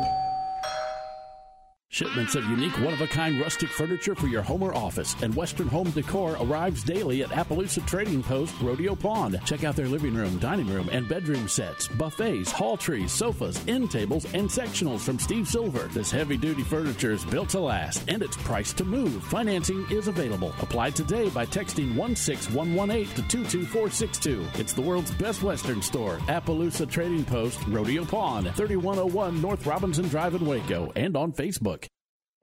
Shipments 1.99 2.37
of 2.37 2.45
unique, 2.45 2.79
one 2.79 2.95
of 2.95 3.01
a 3.01 3.09
kind 3.09 3.41
rustic 3.41 3.69
furniture 3.71 4.15
for 4.15 4.29
your 4.29 4.41
home 4.41 4.63
or 4.63 4.73
office 4.73 5.17
and 5.21 5.35
Western 5.35 5.67
home 5.67 5.91
decor 5.91 6.37
arrives 6.41 6.85
daily 6.85 7.25
at 7.25 7.31
Appaloosa 7.31 7.85
Trading 7.89 8.23
Post 8.23 8.55
Rodeo 8.63 8.95
Pond. 8.95 9.41
Check 9.45 9.65
out 9.65 9.75
their 9.75 9.89
living 9.89 10.15
room, 10.15 10.39
dining 10.39 10.69
room, 10.69 10.89
and 10.93 11.09
bedroom 11.09 11.49
sets, 11.49 11.89
buffets, 11.89 12.53
hall 12.53 12.77
trees, 12.77 13.11
sofas, 13.11 13.61
end 13.67 13.91
tables, 13.91 14.27
and 14.33 14.49
sectionals 14.49 15.01
from 15.01 15.19
Steve 15.19 15.49
Silver. 15.49 15.89
This 15.89 16.13
heavy 16.13 16.37
duty 16.37 16.63
furniture 16.63 17.11
is 17.11 17.25
built 17.25 17.49
to 17.49 17.59
last 17.59 18.05
and 18.07 18.23
it's 18.23 18.37
priced 18.37 18.79
to 18.79 18.85
move. 18.85 19.21
Financing 19.25 19.85
is 19.91 20.07
available. 20.07 20.55
Apply 20.61 20.91
today 20.91 21.29
by 21.31 21.47
texting 21.47 21.97
16118 21.97 23.09
to 23.17 23.23
22462. 23.29 24.47
It's 24.55 24.73
the 24.73 24.83
world's 24.83 25.11
best 25.11 25.43
Western 25.43 25.83
store, 25.83 26.19
Appaloosa 26.29 26.89
Trading 26.89 27.25
Post 27.25 27.59
Rodeo 27.67 28.05
Pond, 28.05 28.55
3101 28.55 29.43
North 29.43 29.67
Robinson 29.67 30.07
Drive 30.07 30.37
in 30.37 30.47
Waco, 30.47 30.93
and 30.95 31.17
on 31.17 31.33
Facebook. 31.33 31.88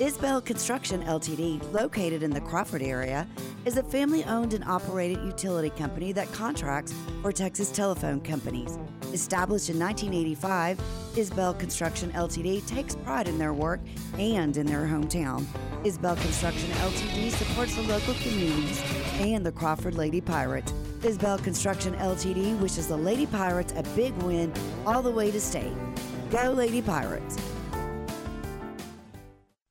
Isbell 0.00 0.44
Construction 0.44 1.04
Ltd., 1.04 1.72
located 1.72 2.24
in 2.24 2.32
the 2.32 2.40
Crawford 2.40 2.82
area, 2.82 3.28
is 3.64 3.76
a 3.76 3.82
family 3.84 4.24
owned 4.24 4.52
and 4.52 4.64
operated 4.64 5.22
utility 5.22 5.70
company 5.70 6.10
that 6.10 6.30
contracts 6.32 6.92
for 7.22 7.30
Texas 7.30 7.70
telephone 7.70 8.20
companies. 8.20 8.76
Established 9.12 9.70
in 9.70 9.78
1985, 9.78 10.80
Isbell 11.14 11.56
Construction 11.60 12.10
Ltd. 12.10 12.66
takes 12.66 12.96
pride 12.96 13.28
in 13.28 13.38
their 13.38 13.52
work 13.52 13.78
and 14.18 14.56
in 14.56 14.66
their 14.66 14.84
hometown. 14.84 15.44
Isbell 15.84 16.20
Construction 16.20 16.70
Ltd. 16.70 17.30
supports 17.30 17.76
the 17.76 17.82
local 17.82 18.14
communities 18.14 18.82
and 19.20 19.46
the 19.46 19.52
Crawford 19.52 19.94
Lady 19.94 20.20
Pirates. 20.20 20.72
Isbell 21.02 21.40
Construction 21.44 21.94
Ltd. 21.94 22.58
wishes 22.58 22.88
the 22.88 22.96
Lady 22.96 23.26
Pirates 23.26 23.72
a 23.76 23.84
big 23.94 24.12
win 24.24 24.52
all 24.86 25.02
the 25.02 25.10
way 25.12 25.30
to 25.30 25.40
state. 25.40 25.72
Go 26.30 26.50
Lady 26.50 26.82
Pirates! 26.82 27.53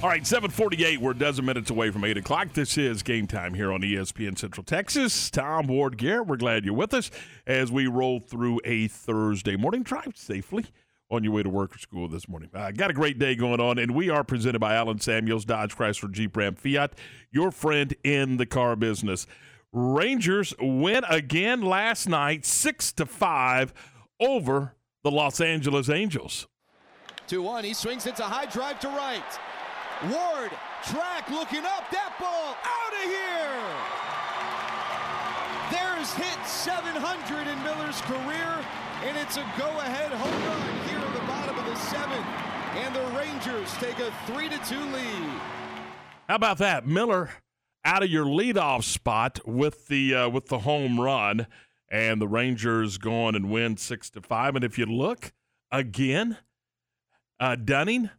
All 0.00 0.08
right, 0.08 0.24
748. 0.24 1.00
We're 1.00 1.10
a 1.10 1.18
dozen 1.18 1.44
minutes 1.44 1.70
away 1.70 1.90
from 1.90 2.04
8 2.04 2.18
o'clock. 2.18 2.52
This 2.52 2.78
is 2.78 3.02
game 3.02 3.26
time 3.26 3.52
here 3.52 3.72
on 3.72 3.80
ESPN 3.80 4.38
Central 4.38 4.62
Texas. 4.62 5.28
Tom 5.28 5.66
Ward 5.66 5.98
Garrett, 5.98 6.28
we're 6.28 6.36
glad 6.36 6.64
you're 6.64 6.72
with 6.72 6.94
us 6.94 7.10
as 7.48 7.72
we 7.72 7.88
roll 7.88 8.20
through 8.20 8.60
a 8.64 8.86
Thursday 8.86 9.56
morning. 9.56 9.82
Drive 9.82 10.12
safely 10.16 10.66
on 11.10 11.24
your 11.24 11.32
way 11.32 11.42
to 11.42 11.50
work 11.50 11.74
or 11.74 11.78
school 11.78 12.06
this 12.06 12.28
morning. 12.28 12.48
Uh, 12.54 12.70
got 12.70 12.92
a 12.92 12.94
great 12.94 13.18
day 13.18 13.34
going 13.34 13.58
on, 13.58 13.76
and 13.76 13.92
we 13.92 14.08
are 14.08 14.22
presented 14.22 14.60
by 14.60 14.76
Allen 14.76 15.00
Samuels, 15.00 15.44
Dodge 15.44 15.74
Chrysler 15.76 16.12
Jeep 16.12 16.36
Ram 16.36 16.54
Fiat, 16.54 16.92
your 17.32 17.50
friend 17.50 17.92
in 18.04 18.36
the 18.36 18.46
car 18.46 18.76
business. 18.76 19.26
Rangers 19.72 20.54
win 20.60 21.02
again 21.10 21.60
last 21.60 22.08
night, 22.08 22.46
6 22.46 22.92
to 22.92 23.04
5 23.04 23.74
over 24.20 24.76
the 25.02 25.10
Los 25.10 25.40
Angeles 25.40 25.90
Angels. 25.90 26.46
2 27.26 27.42
1. 27.42 27.64
He 27.64 27.74
swings. 27.74 28.06
It's 28.06 28.20
a 28.20 28.24
high 28.24 28.46
drive 28.46 28.78
to 28.78 28.88
right. 28.90 29.24
Ward, 30.04 30.52
track 30.86 31.28
looking 31.28 31.64
up. 31.64 31.90
That 31.90 32.14
ball 32.20 32.54
out 32.62 32.92
of 32.94 33.02
here. 33.02 33.58
There's 35.74 36.12
hit 36.14 36.38
700 36.46 37.48
in 37.48 37.62
Miller's 37.64 38.00
career, 38.02 38.64
and 39.02 39.16
it's 39.18 39.36
a 39.36 39.44
go 39.58 39.68
ahead 39.80 40.12
home 40.12 40.44
run 40.46 40.88
here 40.88 41.04
in 41.04 41.12
the 41.14 41.26
bottom 41.26 41.58
of 41.58 41.64
the 41.64 41.74
seventh. 41.74 42.26
And 42.76 42.94
the 42.94 43.04
Rangers 43.18 43.72
take 43.78 43.98
a 43.98 44.12
3 44.26 44.48
to 44.50 44.58
2 44.58 44.78
lead. 44.78 45.40
How 46.28 46.36
about 46.36 46.58
that, 46.58 46.86
Miller? 46.86 47.30
Out 47.84 48.04
of 48.04 48.08
your 48.08 48.26
leadoff 48.26 48.84
spot 48.84 49.40
with 49.46 49.88
the 49.88 50.14
uh, 50.14 50.28
with 50.28 50.46
the 50.46 50.60
home 50.60 51.00
run, 51.00 51.48
and 51.90 52.20
the 52.20 52.28
Rangers 52.28 52.98
go 52.98 53.24
on 53.24 53.34
and 53.34 53.50
win 53.50 53.76
six 53.76 54.10
to 54.10 54.20
five. 54.20 54.54
And 54.54 54.64
if 54.64 54.78
you 54.78 54.86
look 54.86 55.32
again, 55.72 56.36
uh, 57.40 57.56
Dunning 57.56 58.10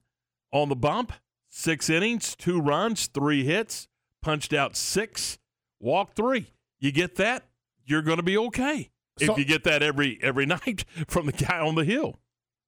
on 0.52 0.70
the 0.70 0.76
bump, 0.76 1.14
Six 1.60 1.90
innings, 1.90 2.38
two 2.38 2.62
runs, 2.62 3.08
three 3.08 3.44
hits, 3.44 3.90
punched 4.22 4.54
out 4.54 4.78
six, 4.78 5.40
walked 5.82 6.16
three. 6.16 6.54
You 6.80 6.94
get 6.94 7.16
that, 7.18 7.50
you're 7.84 8.02
going 8.02 8.16
to 8.16 8.24
be 8.24 8.38
okay. 8.38 8.92
So- 9.20 9.34
if 9.34 9.38
you 9.38 9.44
get 9.44 9.66
that 9.66 9.84
every 9.84 10.18
every 10.22 10.46
night 10.46 10.86
from 11.10 11.26
the 11.26 11.34
guy 11.34 11.60
on 11.60 11.76
the 11.76 11.84
hill. 11.84 12.18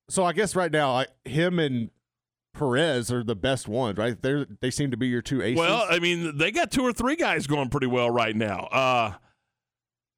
So 0.09 0.25
I 0.25 0.33
guess 0.33 0.57
right 0.57 0.69
now, 0.73 0.91
I, 0.91 1.05
him 1.23 1.57
and 1.57 1.89
Perez 2.53 3.13
are 3.13 3.23
the 3.23 3.33
best 3.33 3.69
ones, 3.69 3.97
right? 3.97 4.21
They 4.21 4.45
they 4.59 4.69
seem 4.69 4.91
to 4.91 4.97
be 4.97 5.07
your 5.07 5.21
two 5.21 5.41
aces. 5.41 5.57
Well, 5.57 5.85
I 5.89 5.99
mean, 5.99 6.37
they 6.37 6.51
got 6.51 6.69
two 6.69 6.83
or 6.83 6.91
three 6.91 7.15
guys 7.15 7.47
going 7.47 7.69
pretty 7.69 7.87
well 7.87 8.09
right 8.09 8.35
now. 8.35 8.65
Uh, 8.73 9.13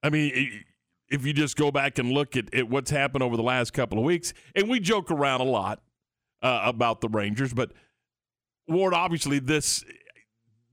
I 0.02 0.10
mean, 0.10 0.64
if 1.10 1.28
you 1.28 1.34
just 1.34 1.58
go 1.58 1.70
back 1.70 2.00
and 2.00 2.12
look 2.12 2.36
at, 2.36 2.52
at 2.56 2.68
what's 2.70 2.90
happened 2.90 3.22
over 3.22 3.38
the 3.38 3.44
last 3.44 3.72
couple 3.72 4.00
of 4.00 4.04
weeks, 4.04 4.34
and 4.56 4.68
we 4.68 4.80
joke 4.80 5.12
around 5.12 5.42
a 5.42 5.46
lot 5.46 5.84
uh, 6.42 6.62
about 6.66 7.02
the 7.02 7.10
Rangers, 7.10 7.54
but 7.54 7.72
Ward, 8.68 8.94
obviously, 8.94 9.40
this 9.40 9.84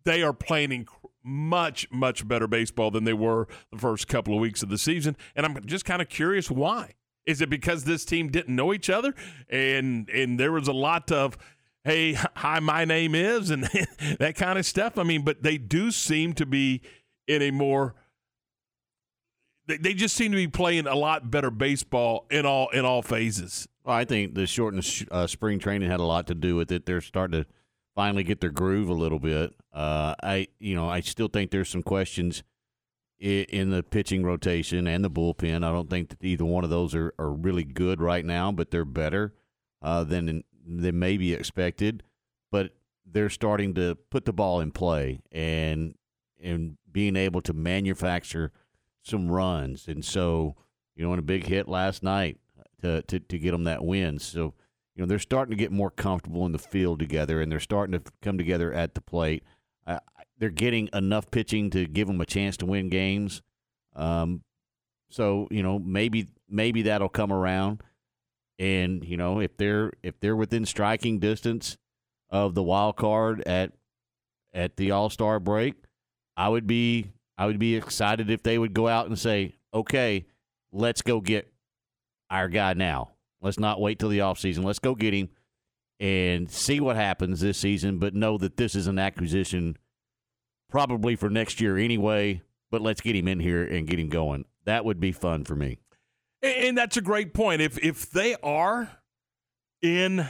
they 0.04 0.22
are 0.22 0.32
playing 0.32 0.86
much 1.22 1.90
much 1.90 2.26
better 2.26 2.46
baseball 2.46 2.90
than 2.90 3.04
they 3.04 3.12
were 3.12 3.46
the 3.70 3.78
first 3.78 4.08
couple 4.08 4.34
of 4.34 4.40
weeks 4.40 4.62
of 4.62 4.68
the 4.68 4.78
season, 4.78 5.16
and 5.36 5.44
I'm 5.44 5.64
just 5.66 5.84
kind 5.84 6.00
of 6.00 6.08
curious 6.08 6.50
why. 6.50 6.94
Is 7.26 7.40
it 7.40 7.50
because 7.50 7.84
this 7.84 8.04
team 8.04 8.28
didn't 8.28 8.54
know 8.54 8.72
each 8.72 8.90
other, 8.90 9.14
and 9.48 10.08
and 10.10 10.38
there 10.38 10.52
was 10.52 10.68
a 10.68 10.72
lot 10.72 11.12
of 11.12 11.36
hey, 11.84 12.12
hi, 12.12 12.60
my 12.60 12.84
name 12.84 13.14
is, 13.14 13.50
and 13.50 13.64
that 14.18 14.34
kind 14.36 14.58
of 14.58 14.66
stuff? 14.66 14.98
I 14.98 15.02
mean, 15.02 15.22
but 15.22 15.42
they 15.42 15.58
do 15.58 15.90
seem 15.90 16.32
to 16.34 16.46
be 16.46 16.82
in 17.26 17.42
a 17.42 17.50
more 17.50 17.94
they, 19.78 19.94
just 19.94 20.16
seem 20.16 20.32
to 20.32 20.36
be 20.36 20.48
playing 20.48 20.86
a 20.86 20.94
lot 20.94 21.30
better 21.30 21.50
baseball 21.50 22.26
in 22.30 22.44
all 22.46 22.68
in 22.70 22.84
all 22.84 23.02
phases. 23.02 23.68
Well, 23.84 23.94
I 23.94 24.04
think 24.04 24.34
the 24.34 24.46
shortened 24.46 24.84
sh- 24.84 25.04
uh, 25.10 25.26
spring 25.26 25.58
training 25.58 25.90
had 25.90 26.00
a 26.00 26.04
lot 26.04 26.26
to 26.28 26.34
do 26.34 26.56
with 26.56 26.72
it. 26.72 26.86
They're 26.86 27.00
starting 27.00 27.42
to 27.42 27.48
finally 28.00 28.24
get 28.24 28.40
their 28.40 28.50
groove 28.50 28.88
a 28.88 28.94
little 28.94 29.18
bit. 29.18 29.54
Uh, 29.74 30.14
I, 30.22 30.48
you 30.58 30.74
know, 30.74 30.88
I 30.88 31.00
still 31.00 31.28
think 31.28 31.50
there's 31.50 31.68
some 31.68 31.82
questions 31.82 32.42
in, 33.18 33.68
the 33.68 33.82
pitching 33.82 34.24
rotation 34.24 34.86
and 34.86 35.04
the 35.04 35.10
bullpen. 35.10 35.62
I 35.62 35.70
don't 35.70 35.90
think 35.90 36.08
that 36.08 36.24
either 36.24 36.46
one 36.46 36.64
of 36.64 36.70
those 36.70 36.94
are, 36.94 37.12
are 37.18 37.30
really 37.30 37.62
good 37.62 38.00
right 38.00 38.24
now, 38.24 38.52
but 38.52 38.70
they're 38.70 38.86
better 38.86 39.34
uh, 39.82 40.04
than 40.04 40.44
than 40.66 40.98
maybe 40.98 41.34
expected. 41.34 42.02
But 42.50 42.70
they're 43.04 43.28
starting 43.28 43.74
to 43.74 43.98
put 44.08 44.24
the 44.24 44.32
ball 44.32 44.60
in 44.60 44.70
play 44.70 45.20
and 45.30 45.94
and 46.42 46.78
being 46.90 47.16
able 47.16 47.42
to 47.42 47.52
manufacture 47.52 48.50
some 49.02 49.30
runs. 49.30 49.88
And 49.88 50.02
so, 50.02 50.56
you 50.96 51.04
know, 51.04 51.12
in 51.12 51.18
a 51.18 51.22
big 51.22 51.44
hit 51.44 51.68
last 51.68 52.02
night 52.02 52.38
to, 52.80 53.02
to, 53.02 53.20
to 53.20 53.38
get 53.38 53.50
them 53.50 53.64
that 53.64 53.84
win. 53.84 54.18
So, 54.18 54.54
you 54.94 55.02
know, 55.02 55.06
they're 55.06 55.18
starting 55.18 55.50
to 55.50 55.56
get 55.56 55.72
more 55.72 55.90
comfortable 55.90 56.44
in 56.46 56.52
the 56.52 56.58
field 56.58 56.98
together 56.98 57.40
and 57.40 57.50
they're 57.50 57.60
starting 57.60 57.92
to 57.92 58.12
come 58.22 58.36
together 58.36 58.72
at 58.72 58.94
the 58.94 59.00
plate. 59.00 59.44
Uh, 59.86 59.98
they're 60.38 60.50
getting 60.50 60.88
enough 60.92 61.30
pitching 61.30 61.70
to 61.70 61.86
give 61.86 62.06
them 62.06 62.20
a 62.20 62.26
chance 62.26 62.56
to 62.58 62.66
win 62.66 62.88
games. 62.88 63.42
Um, 63.94 64.42
so, 65.10 65.48
you 65.50 65.62
know, 65.62 65.78
maybe 65.78 66.28
maybe 66.48 66.82
that'll 66.82 67.08
come 67.08 67.32
around. 67.32 67.82
And, 68.58 69.04
you 69.04 69.16
know, 69.16 69.40
if 69.40 69.56
they're 69.56 69.92
if 70.02 70.18
they're 70.20 70.36
within 70.36 70.66
striking 70.66 71.18
distance 71.18 71.78
of 72.28 72.54
the 72.54 72.62
wild 72.62 72.96
card 72.96 73.42
at 73.46 73.72
at 74.52 74.76
the 74.76 74.90
All 74.90 75.10
Star 75.10 75.40
break, 75.40 75.74
I 76.36 76.48
would 76.48 76.66
be 76.66 77.12
I 77.38 77.46
would 77.46 77.58
be 77.58 77.76
excited 77.76 78.30
if 78.30 78.42
they 78.42 78.58
would 78.58 78.74
go 78.74 78.86
out 78.86 79.06
and 79.06 79.18
say, 79.18 79.54
"Okay, 79.72 80.26
let's 80.72 81.02
go 81.02 81.20
get 81.20 81.52
our 82.30 82.48
guy 82.48 82.74
now. 82.74 83.10
Let's 83.40 83.58
not 83.58 83.80
wait 83.80 83.98
till 83.98 84.08
the 84.08 84.18
offseason. 84.18 84.64
Let's 84.64 84.78
go 84.78 84.94
get 84.94 85.14
him 85.14 85.30
and 85.98 86.50
see 86.50 86.80
what 86.80 86.96
happens 86.96 87.40
this 87.40 87.58
season, 87.58 87.98
but 87.98 88.14
know 88.14 88.38
that 88.38 88.56
this 88.56 88.74
is 88.74 88.86
an 88.86 88.98
acquisition 88.98 89.76
probably 90.70 91.16
for 91.16 91.28
next 91.28 91.60
year 91.60 91.76
anyway, 91.76 92.42
but 92.70 92.80
let's 92.80 93.00
get 93.00 93.16
him 93.16 93.28
in 93.28 93.40
here 93.40 93.64
and 93.64 93.86
get 93.86 93.98
him 93.98 94.08
going. 94.08 94.44
That 94.64 94.84
would 94.84 95.00
be 95.00 95.12
fun 95.12 95.44
for 95.44 95.56
me. 95.56 95.78
And 96.42 96.76
that's 96.76 96.96
a 96.96 97.02
great 97.02 97.34
point. 97.34 97.60
If 97.60 97.78
if 97.84 98.10
they 98.10 98.34
are 98.42 98.90
in 99.82 100.26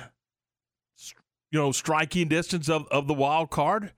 you 1.51 1.59
know 1.59 1.73
striking 1.73 2.29
distance 2.29 2.69
of, 2.69 2.87
of 2.89 3.07
the 3.07 3.15
wild 3.15 3.51
card, 3.51 3.93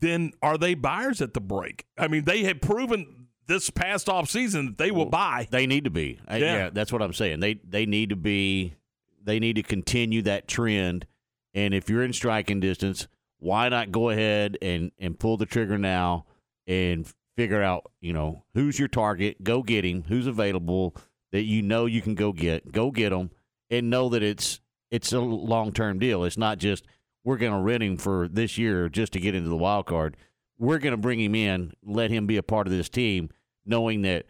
then 0.00 0.32
are 0.42 0.56
they 0.56 0.74
buyers 0.74 1.20
at 1.20 1.34
the 1.34 1.40
break? 1.40 1.84
I 1.98 2.08
mean, 2.08 2.24
they 2.24 2.44
have 2.44 2.60
proven 2.60 3.15
this 3.46 3.70
past 3.70 4.08
off 4.08 4.28
season 4.28 4.66
that 4.66 4.78
they 4.78 4.90
will 4.90 5.06
buy. 5.06 5.48
They 5.50 5.66
need 5.66 5.84
to 5.84 5.90
be. 5.90 6.18
Uh, 6.30 6.36
yeah. 6.36 6.56
yeah, 6.56 6.70
that's 6.70 6.92
what 6.92 7.02
I'm 7.02 7.12
saying. 7.12 7.40
They 7.40 7.54
they 7.54 7.86
need 7.86 8.10
to 8.10 8.16
be. 8.16 8.74
They 9.22 9.38
need 9.38 9.56
to 9.56 9.62
continue 9.62 10.22
that 10.22 10.46
trend. 10.46 11.06
And 11.54 11.74
if 11.74 11.88
you're 11.88 12.04
in 12.04 12.12
striking 12.12 12.60
distance, 12.60 13.08
why 13.38 13.68
not 13.68 13.90
go 13.90 14.10
ahead 14.10 14.58
and 14.62 14.92
and 14.98 15.18
pull 15.18 15.36
the 15.36 15.46
trigger 15.46 15.78
now 15.78 16.26
and 16.66 17.06
figure 17.36 17.62
out 17.62 17.90
you 18.00 18.12
know 18.12 18.44
who's 18.54 18.78
your 18.78 18.88
target, 18.88 19.42
go 19.42 19.62
get 19.62 19.84
him, 19.84 20.04
who's 20.08 20.26
available 20.26 20.96
that 21.32 21.42
you 21.42 21.62
know 21.62 21.86
you 21.86 22.00
can 22.00 22.14
go 22.14 22.32
get, 22.32 22.72
go 22.72 22.90
get 22.90 23.10
them, 23.10 23.30
and 23.70 23.90
know 23.90 24.08
that 24.08 24.22
it's 24.22 24.60
it's 24.90 25.12
a 25.12 25.20
long 25.20 25.72
term 25.72 25.98
deal. 25.98 26.24
It's 26.24 26.38
not 26.38 26.58
just 26.58 26.86
we're 27.24 27.36
going 27.36 27.52
to 27.52 27.58
rent 27.58 27.82
him 27.82 27.96
for 27.96 28.28
this 28.28 28.56
year 28.56 28.88
just 28.88 29.12
to 29.12 29.20
get 29.20 29.34
into 29.34 29.48
the 29.48 29.56
wild 29.56 29.86
card. 29.86 30.16
We're 30.58 30.78
going 30.78 30.92
to 30.92 30.98
bring 30.98 31.20
him 31.20 31.34
in, 31.34 31.72
let 31.84 32.10
him 32.10 32.26
be 32.26 32.36
a 32.36 32.42
part 32.42 32.66
of 32.66 32.72
this 32.72 32.88
team, 32.88 33.30
knowing 33.64 34.02
that 34.02 34.26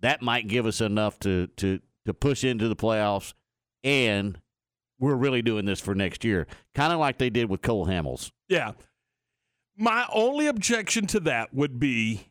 that 0.00 0.22
might 0.22 0.48
give 0.48 0.66
us 0.66 0.80
enough 0.80 1.18
to 1.20 1.46
to 1.58 1.80
to 2.06 2.14
push 2.14 2.44
into 2.44 2.68
the 2.68 2.76
playoffs, 2.76 3.34
and 3.84 4.40
we're 4.98 5.14
really 5.14 5.42
doing 5.42 5.64
this 5.64 5.80
for 5.80 5.94
next 5.94 6.24
year, 6.24 6.46
kind 6.74 6.92
of 6.92 6.98
like 6.98 7.18
they 7.18 7.30
did 7.30 7.48
with 7.48 7.62
Cole 7.62 7.86
Hamels. 7.86 8.30
Yeah. 8.48 8.72
My 9.76 10.06
only 10.12 10.46
objection 10.46 11.06
to 11.08 11.20
that 11.20 11.54
would 11.54 11.78
be 11.78 12.30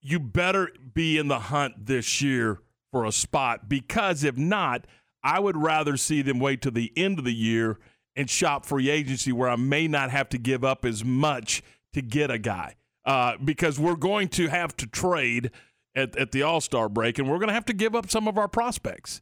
you 0.00 0.20
better 0.20 0.70
be 0.94 1.18
in 1.18 1.28
the 1.28 1.38
hunt 1.38 1.86
this 1.86 2.20
year 2.20 2.60
for 2.90 3.04
a 3.04 3.12
spot 3.12 3.68
because 3.68 4.22
if 4.22 4.36
not, 4.36 4.86
I 5.24 5.40
would 5.40 5.56
rather 5.56 5.96
see 5.96 6.22
them 6.22 6.40
wait 6.40 6.62
to 6.62 6.70
the 6.70 6.92
end 6.96 7.18
of 7.18 7.24
the 7.24 7.34
year 7.34 7.78
and 8.14 8.28
shop 8.28 8.66
free 8.66 8.90
agency 8.90 9.32
where 9.32 9.48
I 9.48 9.56
may 9.56 9.88
not 9.88 10.10
have 10.10 10.28
to 10.30 10.38
give 10.38 10.64
up 10.64 10.84
as 10.84 11.04
much 11.04 11.62
to 11.92 12.02
get 12.02 12.30
a 12.30 12.38
guy. 12.38 12.76
Uh, 13.04 13.36
because 13.44 13.80
we're 13.80 13.96
going 13.96 14.28
to 14.28 14.46
have 14.46 14.76
to 14.76 14.86
trade 14.86 15.50
at, 15.96 16.16
at 16.16 16.30
the 16.30 16.42
All 16.42 16.60
Star 16.60 16.88
break 16.88 17.18
and 17.18 17.28
we're 17.28 17.38
going 17.38 17.48
to 17.48 17.54
have 17.54 17.64
to 17.64 17.72
give 17.72 17.96
up 17.96 18.10
some 18.10 18.28
of 18.28 18.38
our 18.38 18.48
prospects. 18.48 19.20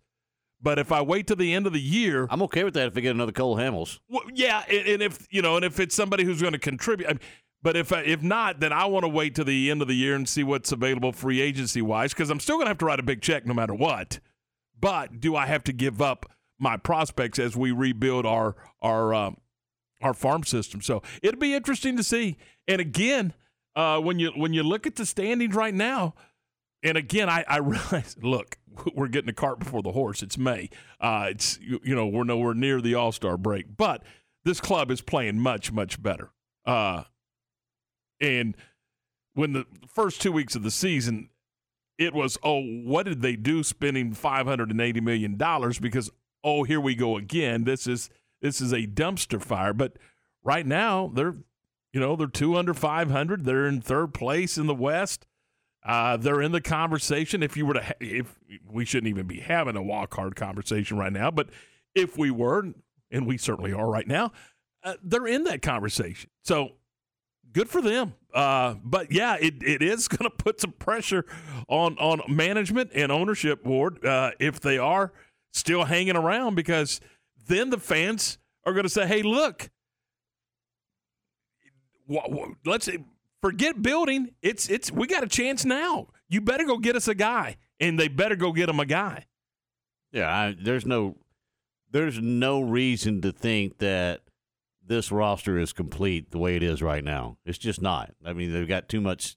But 0.62 0.78
if 0.78 0.92
I 0.92 1.00
wait 1.00 1.26
to 1.28 1.34
the 1.34 1.54
end 1.54 1.66
of 1.66 1.72
the 1.72 1.80
year, 1.80 2.26
I'm 2.30 2.42
okay 2.42 2.64
with 2.64 2.74
that. 2.74 2.88
If 2.88 2.94
we 2.94 3.02
get 3.02 3.14
another 3.14 3.32
Cole 3.32 3.56
Hamels, 3.56 3.98
well, 4.08 4.22
yeah, 4.34 4.62
and, 4.68 4.86
and, 4.86 5.02
if 5.02 5.26
you 5.30 5.40
know, 5.40 5.56
and 5.56 5.64
if 5.64 5.80
it's 5.80 5.94
somebody 5.94 6.24
who's 6.24 6.40
going 6.42 6.52
to 6.52 6.58
contribute, 6.58 7.06
I 7.06 7.12
mean, 7.12 7.20
but 7.62 7.76
if 7.76 7.92
if 7.92 8.22
not, 8.22 8.60
then 8.60 8.72
I 8.72 8.84
want 8.86 9.04
to 9.04 9.08
wait 9.08 9.34
to 9.36 9.44
the 9.44 9.70
end 9.70 9.82
of 9.82 9.88
the 9.88 9.94
year 9.94 10.14
and 10.14 10.28
see 10.28 10.44
what's 10.44 10.72
available 10.72 11.12
free 11.12 11.40
agency 11.40 11.80
wise 11.80 12.12
because 12.12 12.30
I'm 12.30 12.40
still 12.40 12.56
going 12.56 12.66
to 12.66 12.70
have 12.70 12.78
to 12.78 12.84
write 12.84 13.00
a 13.00 13.02
big 13.02 13.22
check 13.22 13.46
no 13.46 13.54
matter 13.54 13.74
what. 13.74 14.20
But 14.78 15.20
do 15.20 15.36
I 15.36 15.46
have 15.46 15.64
to 15.64 15.72
give 15.72 16.00
up 16.02 16.30
my 16.58 16.76
prospects 16.76 17.38
as 17.38 17.56
we 17.56 17.70
rebuild 17.70 18.26
our 18.26 18.54
our 18.82 19.14
um, 19.14 19.38
our 20.00 20.14
farm 20.14 20.44
system? 20.44 20.80
So 20.80 21.02
it'll 21.22 21.40
be 21.40 21.54
interesting 21.54 21.96
to 21.96 22.02
see. 22.02 22.36
And 22.66 22.80
again, 22.80 23.34
uh, 23.76 24.00
when 24.00 24.18
you 24.18 24.30
when 24.30 24.52
you 24.52 24.62
look 24.62 24.86
at 24.86 24.96
the 24.96 25.06
standings 25.06 25.54
right 25.54 25.74
now, 25.74 26.14
and 26.82 26.96
again, 26.96 27.28
I, 27.28 27.44
I 27.48 27.56
realize, 27.58 28.16
look, 28.22 28.58
we're 28.94 29.08
getting 29.08 29.26
the 29.26 29.32
cart 29.32 29.58
before 29.58 29.82
the 29.82 29.92
horse. 29.92 30.22
It's 30.22 30.38
May. 30.38 30.70
Uh, 31.00 31.26
it's 31.30 31.58
you, 31.60 31.94
know 31.94 32.06
we're 32.06 32.24
nowhere 32.24 32.54
near 32.54 32.80
the 32.80 32.94
All 32.94 33.12
Star 33.12 33.36
break, 33.36 33.76
but 33.76 34.02
this 34.44 34.60
club 34.60 34.90
is 34.90 35.00
playing 35.00 35.38
much 35.38 35.72
much 35.72 36.02
better. 36.02 36.30
Uh, 36.64 37.04
and 38.20 38.56
when 39.34 39.52
the 39.52 39.66
first 39.88 40.20
two 40.20 40.32
weeks 40.32 40.54
of 40.54 40.62
the 40.62 40.70
season, 40.70 41.30
it 41.98 42.14
was 42.14 42.38
oh 42.42 42.60
what 42.60 43.06
did 43.06 43.22
they 43.22 43.36
do 43.36 43.62
spending 43.62 44.12
five 44.12 44.46
hundred 44.46 44.70
and 44.70 44.80
eighty 44.80 45.00
million 45.00 45.36
dollars 45.36 45.78
because 45.78 46.10
oh 46.42 46.64
here 46.64 46.80
we 46.80 46.94
go 46.94 47.16
again 47.16 47.64
this 47.64 47.86
is 47.86 48.08
this 48.40 48.60
is 48.60 48.72
a 48.72 48.86
dumpster 48.86 49.42
fire. 49.42 49.72
But 49.72 49.96
right 50.42 50.66
now 50.66 51.10
they're 51.14 51.36
you 51.92 52.00
know 52.00 52.16
they're 52.16 52.26
two 52.26 52.56
under 52.56 52.74
five 52.74 53.10
hundred. 53.10 53.44
They're 53.44 53.66
in 53.66 53.80
third 53.80 54.14
place 54.14 54.58
in 54.58 54.66
the 54.66 54.74
West. 54.74 55.26
Uh, 55.84 56.16
they're 56.16 56.42
in 56.42 56.52
the 56.52 56.60
conversation. 56.60 57.42
If 57.42 57.56
you 57.56 57.64
were 57.64 57.74
to, 57.74 57.82
ha- 57.82 57.92
if 58.00 58.38
we 58.70 58.84
shouldn't 58.84 59.08
even 59.08 59.26
be 59.26 59.40
having 59.40 59.76
a 59.76 59.82
wild 59.82 60.10
card 60.10 60.36
conversation 60.36 60.98
right 60.98 61.12
now, 61.12 61.30
but 61.30 61.48
if 61.94 62.18
we 62.18 62.30
were, 62.30 62.74
and 63.10 63.26
we 63.26 63.38
certainly 63.38 63.72
are 63.72 63.88
right 63.88 64.06
now, 64.06 64.30
uh, 64.84 64.94
they're 65.02 65.26
in 65.26 65.44
that 65.44 65.62
conversation. 65.62 66.28
So 66.44 66.72
good 67.52 67.68
for 67.68 67.80
them. 67.80 68.14
Uh, 68.32 68.74
but 68.84 69.10
yeah, 69.10 69.36
it, 69.40 69.62
it 69.62 69.82
is 69.82 70.06
going 70.08 70.30
to 70.30 70.36
put 70.36 70.60
some 70.60 70.72
pressure 70.72 71.24
on 71.68 71.96
on 71.98 72.20
management 72.28 72.90
and 72.94 73.10
ownership 73.10 73.64
board 73.64 74.04
uh, 74.04 74.32
if 74.38 74.60
they 74.60 74.78
are 74.78 75.12
still 75.52 75.84
hanging 75.84 76.16
around 76.16 76.54
because 76.54 77.00
then 77.50 77.70
the 77.70 77.78
fans 77.78 78.38
are 78.64 78.72
going 78.72 78.84
to 78.84 78.88
say, 78.88 79.06
"Hey, 79.06 79.22
look, 79.22 79.70
let's 82.64 82.88
forget 83.40 83.82
building. 83.82 84.30
It's 84.42 84.68
it's 84.68 84.90
we 84.90 85.06
got 85.06 85.24
a 85.24 85.28
chance 85.28 85.64
now. 85.64 86.08
You 86.28 86.40
better 86.40 86.64
go 86.64 86.78
get 86.78 86.96
us 86.96 87.08
a 87.08 87.14
guy, 87.14 87.56
and 87.78 87.98
they 87.98 88.08
better 88.08 88.36
go 88.36 88.52
get 88.52 88.66
them 88.66 88.80
a 88.80 88.86
guy. 88.86 89.26
Yeah, 90.12 90.28
I, 90.28 90.56
there's 90.60 90.86
no 90.86 91.16
there's 91.90 92.20
no 92.20 92.60
reason 92.60 93.20
to 93.22 93.32
think 93.32 93.78
that 93.78 94.22
this 94.84 95.12
roster 95.12 95.58
is 95.58 95.72
complete 95.72 96.30
the 96.30 96.38
way 96.38 96.56
it 96.56 96.62
is 96.62 96.82
right 96.82 97.04
now. 97.04 97.38
It's 97.44 97.58
just 97.58 97.80
not. 97.80 98.12
I 98.24 98.32
mean, 98.32 98.52
they've 98.52 98.66
got 98.66 98.88
too 98.88 99.00
much 99.00 99.36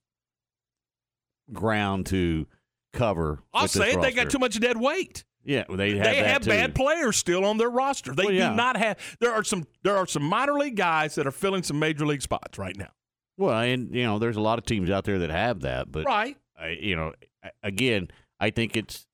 ground 1.51 2.07
to 2.07 2.47
cover. 2.91 3.39
I'll 3.53 3.67
say 3.67 3.91
it. 3.91 3.95
Roster. 3.95 4.01
They 4.01 4.15
got 4.15 4.29
too 4.29 4.39
much 4.39 4.59
dead 4.59 4.77
weight. 4.77 5.25
Yeah, 5.45 5.65
they 5.69 5.97
have, 5.97 6.05
they 6.05 6.17
have 6.17 6.41
too. 6.43 6.49
bad 6.49 6.73
players 6.73 7.17
still 7.17 7.43
on 7.43 7.57
their 7.57 7.69
roster. 7.69 8.13
They 8.13 8.23
well, 8.23 8.33
yeah. 8.33 8.49
do 8.51 8.55
not 8.55 8.77
have. 8.77 8.97
There 9.19 9.33
are 9.33 9.43
some. 9.43 9.65
There 9.83 9.97
are 9.97 10.07
some 10.07 10.23
minor 10.23 10.53
league 10.53 10.77
guys 10.77 11.15
that 11.15 11.27
are 11.27 11.31
filling 11.31 11.63
some 11.63 11.79
major 11.79 12.05
league 12.05 12.21
spots 12.21 12.57
right 12.57 12.77
now. 12.77 12.91
Well, 13.37 13.59
and 13.59 13.93
you 13.93 14.03
know, 14.03 14.19
there's 14.19 14.37
a 14.37 14.41
lot 14.41 14.57
of 14.57 14.65
teams 14.65 14.89
out 14.89 15.03
there 15.03 15.19
that 15.19 15.29
have 15.29 15.61
that, 15.61 15.91
but 15.91 16.05
right, 16.05 16.37
I, 16.57 16.77
you 16.79 16.95
know, 16.95 17.13
again, 17.61 18.07
I 18.39 18.51
think 18.51 18.77
it's 18.77 19.05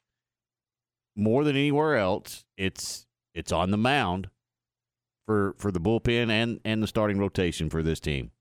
more 1.16 1.44
than 1.44 1.56
anywhere 1.56 1.96
else. 1.96 2.46
It's 2.58 3.08
it's 3.34 3.52
on 3.52 3.72
the 3.72 3.78
mound, 3.78 4.30
for 5.30 5.54
for 5.60 5.72
the 5.72 5.80
bullpen 5.80 6.32
and 6.32 6.60
and 6.66 6.82
the 6.82 6.88
starting 6.88 7.20
rotation 7.20 7.70
for 7.70 7.84
this 7.84 8.00
team. 8.00 8.32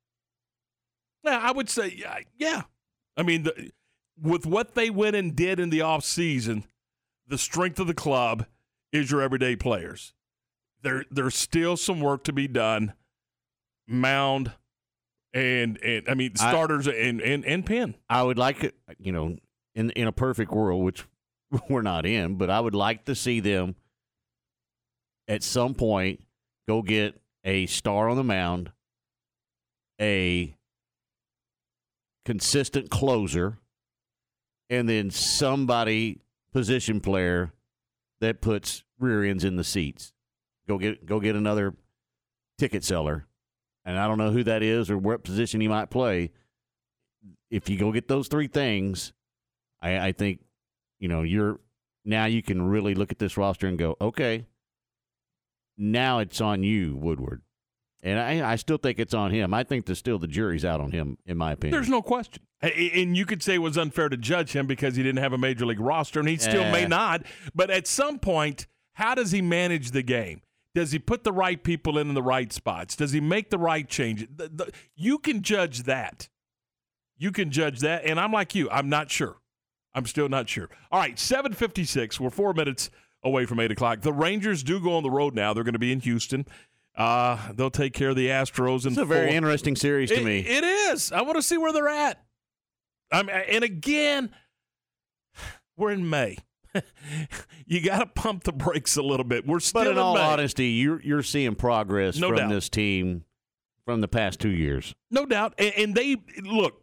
Yeah, 1.22 1.38
I 1.38 1.52
would 1.52 1.68
say 1.68 1.94
yeah. 1.94 2.20
yeah. 2.38 2.62
I 3.14 3.24
mean, 3.24 3.42
the, 3.42 3.72
with 4.18 4.46
what 4.46 4.74
they 4.74 4.88
went 4.88 5.14
and 5.14 5.36
did 5.36 5.60
in 5.60 5.68
the 5.68 5.80
offseason, 5.80 6.64
the 7.28 7.38
strength 7.38 7.78
of 7.78 7.86
the 7.86 7.94
club 7.94 8.46
is 8.92 9.10
your 9.10 9.22
everyday 9.22 9.54
players. 9.54 10.14
There, 10.82 11.04
there's 11.10 11.34
still 11.34 11.76
some 11.76 12.00
work 12.00 12.24
to 12.24 12.32
be 12.32 12.48
done. 12.48 12.94
Mound 13.86 14.52
and 15.34 15.78
and 15.82 16.08
I 16.08 16.14
mean 16.14 16.34
starters 16.36 16.88
I, 16.88 16.92
and, 16.92 17.20
and 17.20 17.44
and 17.44 17.64
Penn. 17.64 17.94
I 18.08 18.22
would 18.22 18.38
like 18.38 18.64
it, 18.64 18.74
you 18.98 19.12
know, 19.12 19.36
in 19.74 19.90
in 19.90 20.06
a 20.06 20.12
perfect 20.12 20.52
world, 20.52 20.84
which 20.84 21.04
we're 21.68 21.82
not 21.82 22.06
in, 22.06 22.36
but 22.36 22.50
I 22.50 22.60
would 22.60 22.74
like 22.74 23.04
to 23.06 23.14
see 23.14 23.40
them 23.40 23.76
at 25.26 25.42
some 25.42 25.74
point 25.74 26.20
go 26.66 26.82
get 26.82 27.20
a 27.44 27.66
star 27.66 28.08
on 28.08 28.16
the 28.16 28.24
mound, 28.24 28.72
a 30.00 30.54
consistent 32.24 32.90
closer, 32.90 33.58
and 34.68 34.88
then 34.88 35.10
somebody 35.10 36.20
position 36.52 37.00
player 37.00 37.52
that 38.20 38.40
puts 38.40 38.84
rear 38.98 39.24
ends 39.24 39.44
in 39.44 39.56
the 39.56 39.64
seats. 39.64 40.12
Go 40.66 40.78
get 40.78 41.06
go 41.06 41.20
get 41.20 41.36
another 41.36 41.74
ticket 42.58 42.84
seller, 42.84 43.26
and 43.84 43.98
I 43.98 44.06
don't 44.06 44.18
know 44.18 44.30
who 44.30 44.44
that 44.44 44.62
is 44.62 44.90
or 44.90 44.98
what 44.98 45.24
position 45.24 45.60
he 45.60 45.68
might 45.68 45.90
play. 45.90 46.32
If 47.50 47.68
you 47.68 47.78
go 47.78 47.92
get 47.92 48.08
those 48.08 48.28
three 48.28 48.48
things, 48.48 49.12
I, 49.80 50.08
I 50.08 50.12
think 50.12 50.40
you 50.98 51.08
know 51.08 51.22
you're 51.22 51.60
now 52.04 52.26
you 52.26 52.42
can 52.42 52.62
really 52.62 52.94
look 52.94 53.12
at 53.12 53.18
this 53.18 53.36
roster 53.36 53.66
and 53.66 53.78
go, 53.78 53.96
okay, 54.00 54.46
now 55.76 56.18
it's 56.18 56.40
on 56.40 56.62
you, 56.62 56.96
Woodward. 56.96 57.42
And 58.02 58.18
I, 58.18 58.52
I 58.52 58.56
still 58.56 58.78
think 58.78 58.98
it's 58.98 59.14
on 59.14 59.30
him. 59.30 59.52
I 59.52 59.64
think 59.64 59.86
there's 59.86 59.98
still 59.98 60.18
the 60.18 60.28
jury's 60.28 60.64
out 60.64 60.80
on 60.80 60.92
him, 60.92 61.18
in 61.26 61.36
my 61.36 61.52
opinion. 61.52 61.72
There's 61.72 61.88
no 61.88 62.00
question. 62.00 62.42
And 62.60 63.16
you 63.16 63.24
could 63.24 63.42
say 63.42 63.54
it 63.54 63.58
was 63.58 63.78
unfair 63.78 64.08
to 64.08 64.16
judge 64.16 64.52
him 64.52 64.66
because 64.66 64.96
he 64.96 65.02
didn't 65.02 65.22
have 65.22 65.32
a 65.32 65.38
major 65.38 65.64
league 65.64 65.78
roster, 65.78 66.18
and 66.18 66.28
he 66.28 66.36
still 66.38 66.70
may 66.72 66.86
not. 66.86 67.22
But 67.54 67.70
at 67.70 67.86
some 67.86 68.18
point, 68.18 68.66
how 68.94 69.14
does 69.14 69.30
he 69.30 69.40
manage 69.40 69.92
the 69.92 70.02
game? 70.02 70.42
Does 70.74 70.92
he 70.92 70.98
put 70.98 71.24
the 71.24 71.32
right 71.32 71.62
people 71.62 71.98
in, 71.98 72.08
in 72.08 72.14
the 72.14 72.22
right 72.22 72.52
spots? 72.52 72.96
Does 72.96 73.12
he 73.12 73.20
make 73.20 73.50
the 73.50 73.58
right 73.58 73.88
changes? 73.88 74.28
The, 74.34 74.48
the, 74.48 74.72
you 74.96 75.18
can 75.18 75.42
judge 75.42 75.84
that. 75.84 76.28
You 77.16 77.32
can 77.32 77.50
judge 77.50 77.80
that. 77.80 78.04
And 78.04 78.20
I'm 78.20 78.32
like 78.32 78.54
you, 78.54 78.68
I'm 78.70 78.88
not 78.88 79.10
sure. 79.10 79.36
I'm 79.94 80.06
still 80.06 80.28
not 80.28 80.48
sure. 80.48 80.68
All 80.92 81.00
right, 81.00 81.18
756. 81.18 82.20
We're 82.20 82.30
four 82.30 82.54
minutes 82.54 82.90
away 83.24 83.46
from 83.46 83.60
8 83.60 83.72
o'clock. 83.72 84.02
The 84.02 84.12
Rangers 84.12 84.62
do 84.62 84.80
go 84.80 84.96
on 84.96 85.02
the 85.02 85.10
road 85.10 85.34
now. 85.34 85.52
They're 85.52 85.64
going 85.64 85.72
to 85.72 85.78
be 85.78 85.92
in 85.92 86.00
Houston. 86.00 86.46
Uh, 86.96 87.52
they'll 87.52 87.70
take 87.70 87.92
care 87.92 88.10
of 88.10 88.16
the 88.16 88.28
Astros. 88.28 88.84
It's 88.86 88.96
a 88.96 89.04
very 89.04 89.30
interesting 89.30 89.76
series 89.76 90.10
to 90.10 90.20
it, 90.20 90.24
me. 90.24 90.40
It 90.40 90.64
is. 90.64 91.12
I 91.12 91.22
want 91.22 91.36
to 91.36 91.42
see 91.42 91.56
where 91.56 91.72
they're 91.72 91.88
at. 91.88 92.22
I'm, 93.10 93.28
and 93.28 93.64
again, 93.64 94.30
we're 95.76 95.92
in 95.92 96.08
May. 96.08 96.36
you 97.66 97.80
got 97.80 97.98
to 97.98 98.06
pump 98.06 98.44
the 98.44 98.52
brakes 98.52 98.96
a 98.96 99.02
little 99.02 99.24
bit. 99.24 99.46
We're 99.46 99.60
still. 99.60 99.80
But 99.80 99.86
in, 99.88 99.92
in 99.94 99.98
all 99.98 100.14
May. 100.14 100.20
honesty, 100.20 100.66
you're 100.68 101.00
you're 101.00 101.22
seeing 101.22 101.54
progress 101.54 102.18
No 102.18 102.28
from 102.28 102.36
doubt. 102.36 102.50
this 102.50 102.68
team 102.68 103.24
from 103.86 104.00
the 104.00 104.08
past 104.08 104.40
two 104.40 104.50
years. 104.50 104.94
No 105.10 105.24
doubt. 105.24 105.54
And, 105.58 105.72
and 105.76 105.94
they 105.94 106.16
look. 106.42 106.82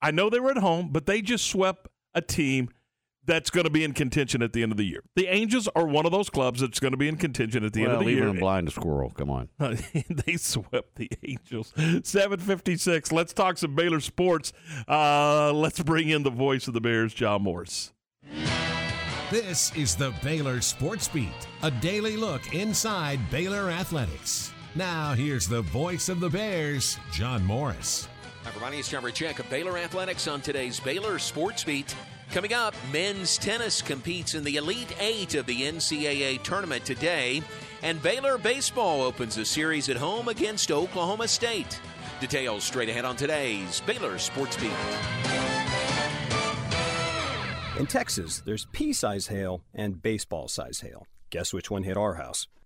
I 0.00 0.10
know 0.12 0.30
they 0.30 0.38
were 0.40 0.50
at 0.50 0.58
home, 0.58 0.90
but 0.92 1.06
they 1.06 1.22
just 1.22 1.46
swept 1.46 1.88
a 2.14 2.20
team 2.20 2.68
that's 3.26 3.50
going 3.50 3.64
to 3.64 3.70
be 3.70 3.84
in 3.84 3.92
contention 3.92 4.42
at 4.42 4.52
the 4.52 4.62
end 4.62 4.72
of 4.72 4.78
the 4.78 4.84
year. 4.84 5.02
The 5.14 5.26
Angels 5.26 5.68
are 5.74 5.86
one 5.86 6.06
of 6.06 6.12
those 6.12 6.30
clubs 6.30 6.60
that's 6.60 6.80
going 6.80 6.92
to 6.92 6.96
be 6.96 7.08
in 7.08 7.16
contention 7.16 7.64
at 7.64 7.72
the 7.72 7.82
well, 7.82 7.90
end 7.90 8.00
of 8.00 8.06
the 8.06 8.12
even 8.12 8.28
year. 8.28 8.36
a 8.36 8.40
blind 8.40 8.72
squirrel. 8.72 9.10
Come 9.10 9.30
on. 9.30 9.48
they 9.58 10.36
swept 10.36 10.96
the 10.96 11.10
Angels. 11.26 11.72
756. 11.76 13.12
Let's 13.12 13.32
talk 13.32 13.58
some 13.58 13.74
Baylor 13.74 14.00
sports. 14.00 14.52
Uh, 14.88 15.52
let's 15.52 15.82
bring 15.82 16.08
in 16.08 16.22
the 16.22 16.30
voice 16.30 16.68
of 16.68 16.74
the 16.74 16.80
Bears, 16.80 17.12
John 17.12 17.42
Morris. 17.42 17.92
This 19.30 19.74
is 19.74 19.96
the 19.96 20.14
Baylor 20.22 20.60
Sports 20.60 21.08
Beat, 21.08 21.48
a 21.62 21.70
daily 21.70 22.16
look 22.16 22.54
inside 22.54 23.18
Baylor 23.28 23.70
athletics. 23.70 24.52
Now, 24.76 25.14
here's 25.14 25.48
the 25.48 25.62
voice 25.62 26.08
of 26.08 26.20
the 26.20 26.30
Bears, 26.30 26.96
John 27.10 27.44
Morris. 27.44 28.06
Hi, 28.44 28.50
everybody. 28.50 28.78
It's 28.78 28.88
John 28.88 29.10
Check 29.12 29.40
of 29.40 29.50
Baylor 29.50 29.78
Athletics 29.78 30.28
on 30.28 30.40
today's 30.40 30.78
Baylor 30.78 31.18
Sports 31.18 31.64
Beat. 31.64 31.96
Coming 32.32 32.52
up, 32.52 32.74
men's 32.92 33.38
tennis 33.38 33.80
competes 33.80 34.34
in 34.34 34.44
the 34.44 34.56
Elite 34.56 34.94
Eight 35.00 35.34
of 35.34 35.46
the 35.46 35.62
NCAA 35.62 36.42
tournament 36.42 36.84
today, 36.84 37.42
and 37.82 38.02
Baylor 38.02 38.36
baseball 38.36 39.02
opens 39.02 39.38
a 39.38 39.44
series 39.44 39.88
at 39.88 39.96
home 39.96 40.28
against 40.28 40.70
Oklahoma 40.70 41.28
State. 41.28 41.80
Details 42.20 42.64
straight 42.64 42.88
ahead 42.88 43.04
on 43.04 43.16
today's 43.16 43.80
Baylor 43.82 44.18
Sports 44.18 44.56
Beat. 44.56 44.70
In 47.78 47.86
Texas, 47.86 48.42
there's 48.44 48.66
pea 48.72 48.92
size 48.92 49.26
hail 49.26 49.62
and 49.74 50.00
baseball 50.00 50.48
size 50.48 50.80
hail. 50.80 51.06
Guess 51.30 51.52
which 51.52 51.70
one 51.70 51.82
hit 51.82 51.96
our 51.96 52.14
house? 52.14 52.46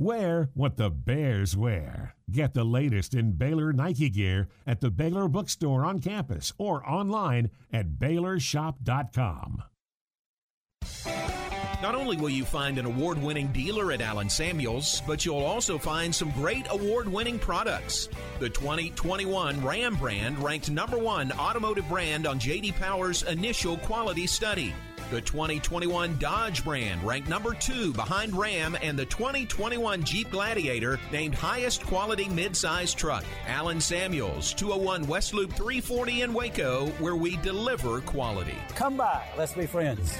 Wear 0.00 0.50
what 0.54 0.76
the 0.76 0.90
Bears 0.90 1.56
wear. 1.56 2.14
Get 2.30 2.54
the 2.54 2.62
latest 2.62 3.14
in 3.14 3.32
Baylor 3.32 3.72
Nike 3.72 4.08
gear 4.08 4.46
at 4.64 4.80
the 4.80 4.92
Baylor 4.92 5.26
Bookstore 5.26 5.84
on 5.84 5.98
campus 5.98 6.52
or 6.56 6.88
online 6.88 7.50
at 7.72 7.98
BaylorShop.com. 7.98 9.64
Not 11.82 11.96
only 11.96 12.16
will 12.16 12.30
you 12.30 12.44
find 12.44 12.78
an 12.78 12.86
award 12.86 13.20
winning 13.20 13.48
dealer 13.48 13.90
at 13.90 14.00
Allen 14.00 14.30
Samuels, 14.30 15.02
but 15.04 15.24
you'll 15.24 15.44
also 15.44 15.78
find 15.78 16.14
some 16.14 16.30
great 16.30 16.66
award 16.70 17.08
winning 17.08 17.38
products. 17.38 18.08
The 18.38 18.50
2021 18.50 19.64
Ram 19.64 19.96
brand 19.96 20.38
ranked 20.38 20.70
number 20.70 20.98
one 20.98 21.32
automotive 21.32 21.88
brand 21.88 22.24
on 22.24 22.38
JD 22.38 22.76
Power's 22.76 23.24
initial 23.24 23.76
quality 23.78 24.28
study. 24.28 24.72
The 25.10 25.22
2021 25.22 26.18
Dodge 26.18 26.62
brand 26.62 27.02
ranked 27.02 27.30
number 27.30 27.54
two 27.54 27.94
behind 27.94 28.36
Ram, 28.36 28.76
and 28.82 28.98
the 28.98 29.06
2021 29.06 30.04
Jeep 30.04 30.30
Gladiator 30.30 31.00
named 31.10 31.34
highest 31.34 31.82
quality 31.86 32.26
midsize 32.26 32.94
truck. 32.94 33.24
Allen 33.46 33.80
Samuels, 33.80 34.52
201 34.52 35.06
West 35.06 35.32
Loop 35.32 35.50
340 35.54 36.20
in 36.22 36.34
Waco, 36.34 36.88
where 36.98 37.16
we 37.16 37.36
deliver 37.38 38.02
quality. 38.02 38.58
Come 38.74 38.98
by, 38.98 39.24
let's 39.38 39.54
be 39.54 39.64
friends. 39.64 40.18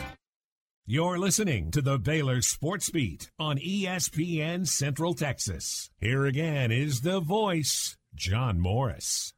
You're 0.86 1.18
listening 1.18 1.70
to 1.72 1.82
the 1.82 1.98
Baylor 1.98 2.40
Sports 2.40 2.88
Beat 2.88 3.30
on 3.38 3.58
ESPN 3.58 4.66
Central 4.66 5.12
Texas. 5.12 5.90
Here 6.00 6.24
again 6.24 6.72
is 6.72 7.02
the 7.02 7.20
voice, 7.20 7.98
John 8.14 8.58
Morris. 8.58 9.34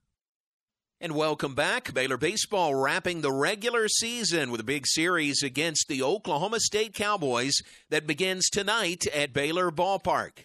And 1.03 1.17
welcome 1.17 1.55
back. 1.55 1.95
Baylor 1.95 2.19
Baseball 2.19 2.75
wrapping 2.75 3.23
the 3.23 3.33
regular 3.33 3.89
season 3.89 4.51
with 4.51 4.61
a 4.61 4.65
big 4.65 4.87
series 4.87 5.43
against 5.43 5.89
the 5.89 6.03
Oklahoma 6.03 6.61
State 6.61 6.93
Cowboys 6.93 7.55
that 7.89 8.07
begins 8.07 8.51
tonight 8.51 9.07
at 9.07 9.33
Baylor 9.33 9.71
Ballpark. 9.71 10.45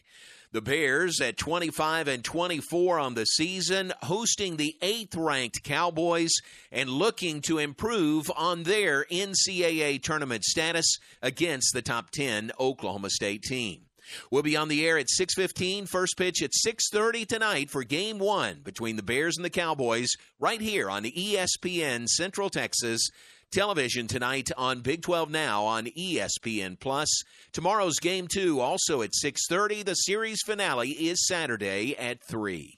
The 0.54 0.62
Bears 0.62 1.20
at 1.20 1.36
25 1.36 2.08
and 2.08 2.24
24 2.24 3.00
on 3.00 3.16
the 3.16 3.26
season, 3.26 3.92
hosting 4.04 4.56
the 4.56 4.78
eighth 4.82 5.18
ranked 5.18 5.62
Cowboys 5.66 6.32
and 6.72 6.90
looking 6.90 7.42
to 7.42 7.58
improve 7.58 8.32
on 8.38 8.64
their 8.64 9.04
NCAA 9.12 10.02
tournament 10.02 10.46
status 10.46 11.00
against 11.22 11.74
the 11.74 11.82
top 11.82 12.12
10 12.12 12.54
Oklahoma 12.58 13.10
State 13.10 13.44
team. 13.44 13.85
We'll 14.32 14.44
be 14.44 14.58
on 14.58 14.68
the 14.68 14.86
air 14.86 14.98
at 14.98 15.10
6:15, 15.10 15.88
first 15.88 16.18
pitch 16.18 16.42
at 16.42 16.54
6:30 16.54 17.26
tonight 17.26 17.70
for 17.70 17.84
game 17.84 18.20
1 18.20 18.62
between 18.64 18.96
the 18.96 19.04
Bears 19.04 19.38
and 19.38 19.46
the 19.46 19.50
Cowboys 19.50 20.10
right 20.40 20.62
here 20.62 20.90
on 20.90 21.06
ESPN 21.06 22.08
Central 22.08 22.50
Texas. 22.50 23.10
Television 23.52 24.08
tonight 24.08 24.50
on 24.58 24.82
Big 24.82 25.02
12 25.02 25.30
Now 25.30 25.64
on 25.64 25.86
ESPN 25.86 26.78
Plus. 26.80 27.24
Tomorrow's 27.54 28.00
game 28.00 28.28
2 28.28 28.60
also 28.60 29.02
at 29.02 29.16
6:30. 29.16 29.84
The 29.84 29.94
series 29.94 30.42
finale 30.46 30.92
is 30.92 31.26
Saturday 31.26 31.96
at 31.96 32.22
3. 32.22 32.78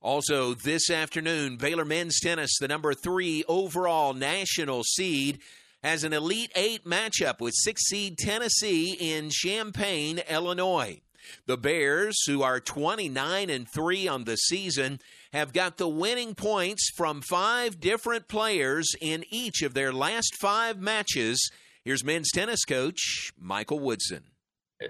Also, 0.00 0.54
this 0.54 0.88
afternoon, 0.88 1.56
Baylor 1.56 1.84
men's 1.84 2.20
tennis, 2.20 2.58
the 2.60 2.68
number 2.68 2.94
3 2.94 3.44
overall 3.48 4.14
national 4.14 4.84
seed, 4.84 5.40
has 5.86 6.02
an 6.02 6.12
Elite 6.12 6.50
Eight 6.56 6.84
matchup 6.84 7.40
with 7.40 7.54
six 7.54 7.82
seed 7.84 8.18
Tennessee 8.18 8.94
in 8.94 9.30
Champaign, 9.30 10.20
Illinois. 10.28 11.00
The 11.46 11.56
Bears, 11.56 12.24
who 12.26 12.42
are 12.42 12.58
29 12.58 13.48
and 13.48 13.68
3 13.68 14.08
on 14.08 14.24
the 14.24 14.36
season, 14.36 14.98
have 15.32 15.52
got 15.52 15.76
the 15.76 15.88
winning 15.88 16.34
points 16.34 16.90
from 16.96 17.20
five 17.20 17.78
different 17.78 18.26
players 18.26 18.96
in 19.00 19.24
each 19.30 19.62
of 19.62 19.74
their 19.74 19.92
last 19.92 20.34
five 20.40 20.80
matches. 20.80 21.52
Here's 21.84 22.02
men's 22.02 22.32
tennis 22.32 22.64
coach 22.64 23.32
Michael 23.38 23.78
Woodson. 23.78 24.24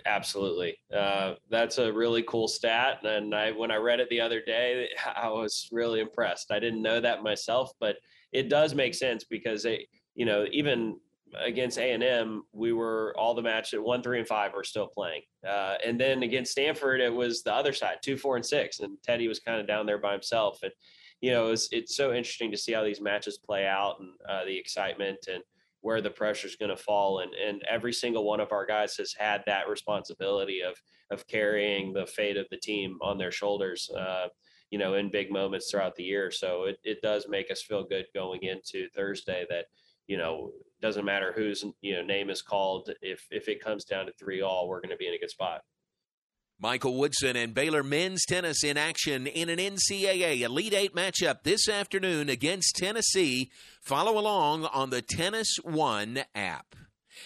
Absolutely, 0.07 0.79
uh, 0.97 1.35
that's 1.51 1.77
a 1.77 1.93
really 1.93 2.23
cool 2.23 2.49
stat. 2.49 3.05
And 3.05 3.35
I, 3.35 3.53
when 3.53 3.71
I 3.71 3.77
read 3.77 4.01
it 4.01 4.09
the 4.09 4.23
other 4.23 4.41
day, 4.41 4.89
I 5.15 5.29
was 5.29 5.69
really 5.71 6.01
impressed. 6.01 6.51
I 6.51 6.59
didn't 6.59 6.81
know 6.81 7.01
that 7.01 7.23
myself, 7.23 7.71
but 7.81 7.97
it 8.33 8.49
does 8.49 8.75
make 8.75 8.95
sense 8.95 9.25
because 9.25 9.67
it, 9.67 9.83
you 10.17 10.25
know, 10.27 10.47
even 10.51 10.99
against 11.39 11.79
A 11.79 11.93
and 11.93 12.03
M, 12.03 12.43
we 12.53 12.73
were 12.73 13.15
all 13.17 13.35
the 13.35 13.43
match 13.43 13.75
at 13.75 13.83
one, 13.83 14.03
three, 14.03 14.19
and 14.19 14.27
five 14.27 14.53
were 14.55 14.65
still 14.65 14.89
playing, 14.89 15.23
uh, 15.47 15.75
and 15.85 16.01
then 16.01 16.25
against 16.25 16.53
Stanford, 16.53 17.01
it 17.01 17.13
was 17.13 17.43
the 17.43 17.55
other 17.55 17.73
side, 17.73 17.99
two, 18.03 18.17
four, 18.17 18.37
and 18.37 18.45
six, 18.45 18.81
and 18.81 18.97
Teddy 19.05 19.29
was 19.29 19.39
kind 19.39 19.61
of 19.61 19.69
down 19.69 19.87
there 19.87 19.99
by 19.99 20.13
himself. 20.13 20.59
And 20.63 20.73
you 21.21 21.31
know, 21.31 21.51
it's 21.51 21.69
it's 21.73 21.97
so 21.97 22.13
interesting 22.13 22.51
to 22.51 22.57
see 22.57 22.73
how 22.73 22.83
these 22.83 23.01
matches 23.01 23.39
play 23.39 23.67
out 23.67 24.01
and 24.01 24.11
uh, 24.29 24.45
the 24.45 24.57
excitement 24.57 25.29
and 25.33 25.43
where 25.81 26.01
the 26.01 26.11
pressure 26.11 26.49
is 26.49 26.57
going 26.57 26.71
to 26.71 26.77
fall. 26.77 27.21
And 27.21 27.33
and 27.35 27.63
every 27.69 27.93
single 27.93 28.25
one 28.25 28.41
of 28.41 28.53
our 28.53 28.67
guys 28.67 28.97
has 28.97 29.15
had 29.17 29.43
that 29.47 29.69
responsibility 29.69 30.61
of 30.63 30.77
of 31.11 31.27
carrying 31.27 31.93
the 31.93 32.07
fate 32.07 32.37
of 32.37 32.47
the 32.51 32.57
team 32.57 32.99
on 33.03 33.19
their 33.19 33.33
shoulders. 33.33 33.91
Uh, 33.91 34.29
you 34.71 34.79
know, 34.79 34.95
in 34.95 35.11
big 35.11 35.31
moments 35.31 35.71
throughout 35.71 35.95
the 35.95 36.03
year. 36.03 36.31
So 36.31 36.65
it, 36.65 36.79
it 36.83 37.01
does 37.01 37.29
make 37.29 37.53
us 37.53 37.63
feel 37.63 37.85
good 37.85 38.07
going 38.13 38.43
into 38.43 38.89
Thursday 38.97 39.47
that, 39.49 39.67
you 40.07 40.17
know, 40.17 40.51
doesn't 40.81 41.05
matter 41.05 41.33
whose 41.35 41.65
you 41.81 41.95
know 41.95 42.03
name 42.03 42.31
is 42.31 42.43
called. 42.43 42.91
If 43.01 43.27
if 43.31 43.49
it 43.49 43.63
comes 43.63 43.85
down 43.85 44.07
to 44.07 44.13
three 44.13 44.41
all, 44.43 44.69
we're 44.69 44.81
going 44.81 44.91
to 44.91 44.97
be 44.97 45.09
in 45.09 45.15
a 45.15 45.19
good 45.19 45.31
spot. 45.31 45.63
Michael 46.59 46.97
Woodson 46.97 47.37
and 47.37 47.53
Baylor 47.53 47.83
men's 47.83 48.25
tennis 48.25 48.65
in 48.65 48.79
action 48.79 49.27
in 49.27 49.51
an 49.51 49.59
NCAA 49.59 50.41
Elite 50.41 50.73
Eight 50.73 50.95
matchup 50.95 51.43
this 51.43 51.69
afternoon 51.69 52.31
against 52.31 52.77
Tennessee. 52.77 53.51
Follow 53.83 54.19
along 54.19 54.65
on 54.65 54.89
the 54.89 55.03
Tennis 55.03 55.57
One 55.63 56.21
app. 56.35 56.75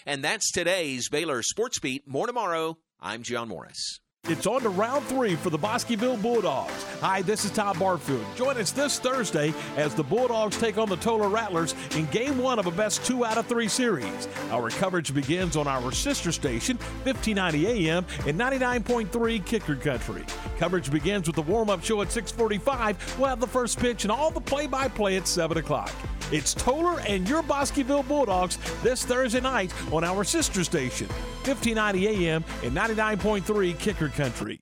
And 0.05 0.21
that's 0.21 0.51
today's 0.51 1.07
Baylor 1.07 1.43
Sports 1.43 1.79
Beat. 1.79 2.05
More 2.05 2.27
tomorrow. 2.27 2.77
I'm 2.99 3.23
John 3.23 3.47
Morris. 3.47 4.00
It's 4.29 4.45
on 4.45 4.61
to 4.61 4.69
round 4.69 5.03
three 5.07 5.35
for 5.35 5.49
the 5.49 5.57
Bosqueville 5.57 6.15
Bulldogs. 6.15 6.83
Hi, 7.01 7.23
this 7.23 7.43
is 7.43 7.49
Tom 7.49 7.79
Barfield. 7.79 8.23
Join 8.35 8.55
us 8.57 8.71
this 8.71 8.99
Thursday 8.99 9.51
as 9.77 9.95
the 9.95 10.03
Bulldogs 10.03 10.59
take 10.59 10.77
on 10.77 10.87
the 10.87 10.95
Tolar 10.97 11.27
Rattlers 11.27 11.73
in 11.95 12.05
game 12.05 12.37
one 12.37 12.59
of 12.59 12.67
a 12.67 12.71
best 12.71 13.03
two 13.03 13.25
out 13.25 13.39
of 13.39 13.47
three 13.47 13.67
series. 13.67 14.27
Our 14.51 14.69
coverage 14.69 15.11
begins 15.11 15.57
on 15.57 15.67
our 15.67 15.91
sister 15.91 16.31
station, 16.31 16.77
1590 17.03 17.89
AM 17.89 18.05
and 18.27 18.39
99.3 18.39 19.43
Kicker 19.43 19.75
Country. 19.75 20.23
Coverage 20.59 20.91
begins 20.91 21.25
with 21.25 21.35
the 21.35 21.41
warm-up 21.41 21.83
show 21.83 22.03
at 22.03 22.11
645. 22.11 23.17
We'll 23.17 23.27
have 23.27 23.39
the 23.39 23.47
first 23.47 23.79
pitch 23.79 24.03
and 24.03 24.11
all 24.11 24.29
the 24.29 24.39
play-by-play 24.39 25.17
at 25.17 25.27
7 25.27 25.57
o'clock. 25.57 25.91
It's 26.31 26.53
Tolar 26.53 27.01
and 27.01 27.27
your 27.27 27.41
Bosqueville 27.41 28.03
Bulldogs 28.03 28.57
this 28.83 29.03
Thursday 29.03 29.41
night 29.41 29.73
on 29.91 30.05
our 30.05 30.23
sister 30.23 30.63
station, 30.63 31.07
1590 31.43 32.07
AM 32.27 32.45
and 32.63 32.71
99.3 32.77 33.77
Kicker 33.79 34.07
Country. 34.11 34.61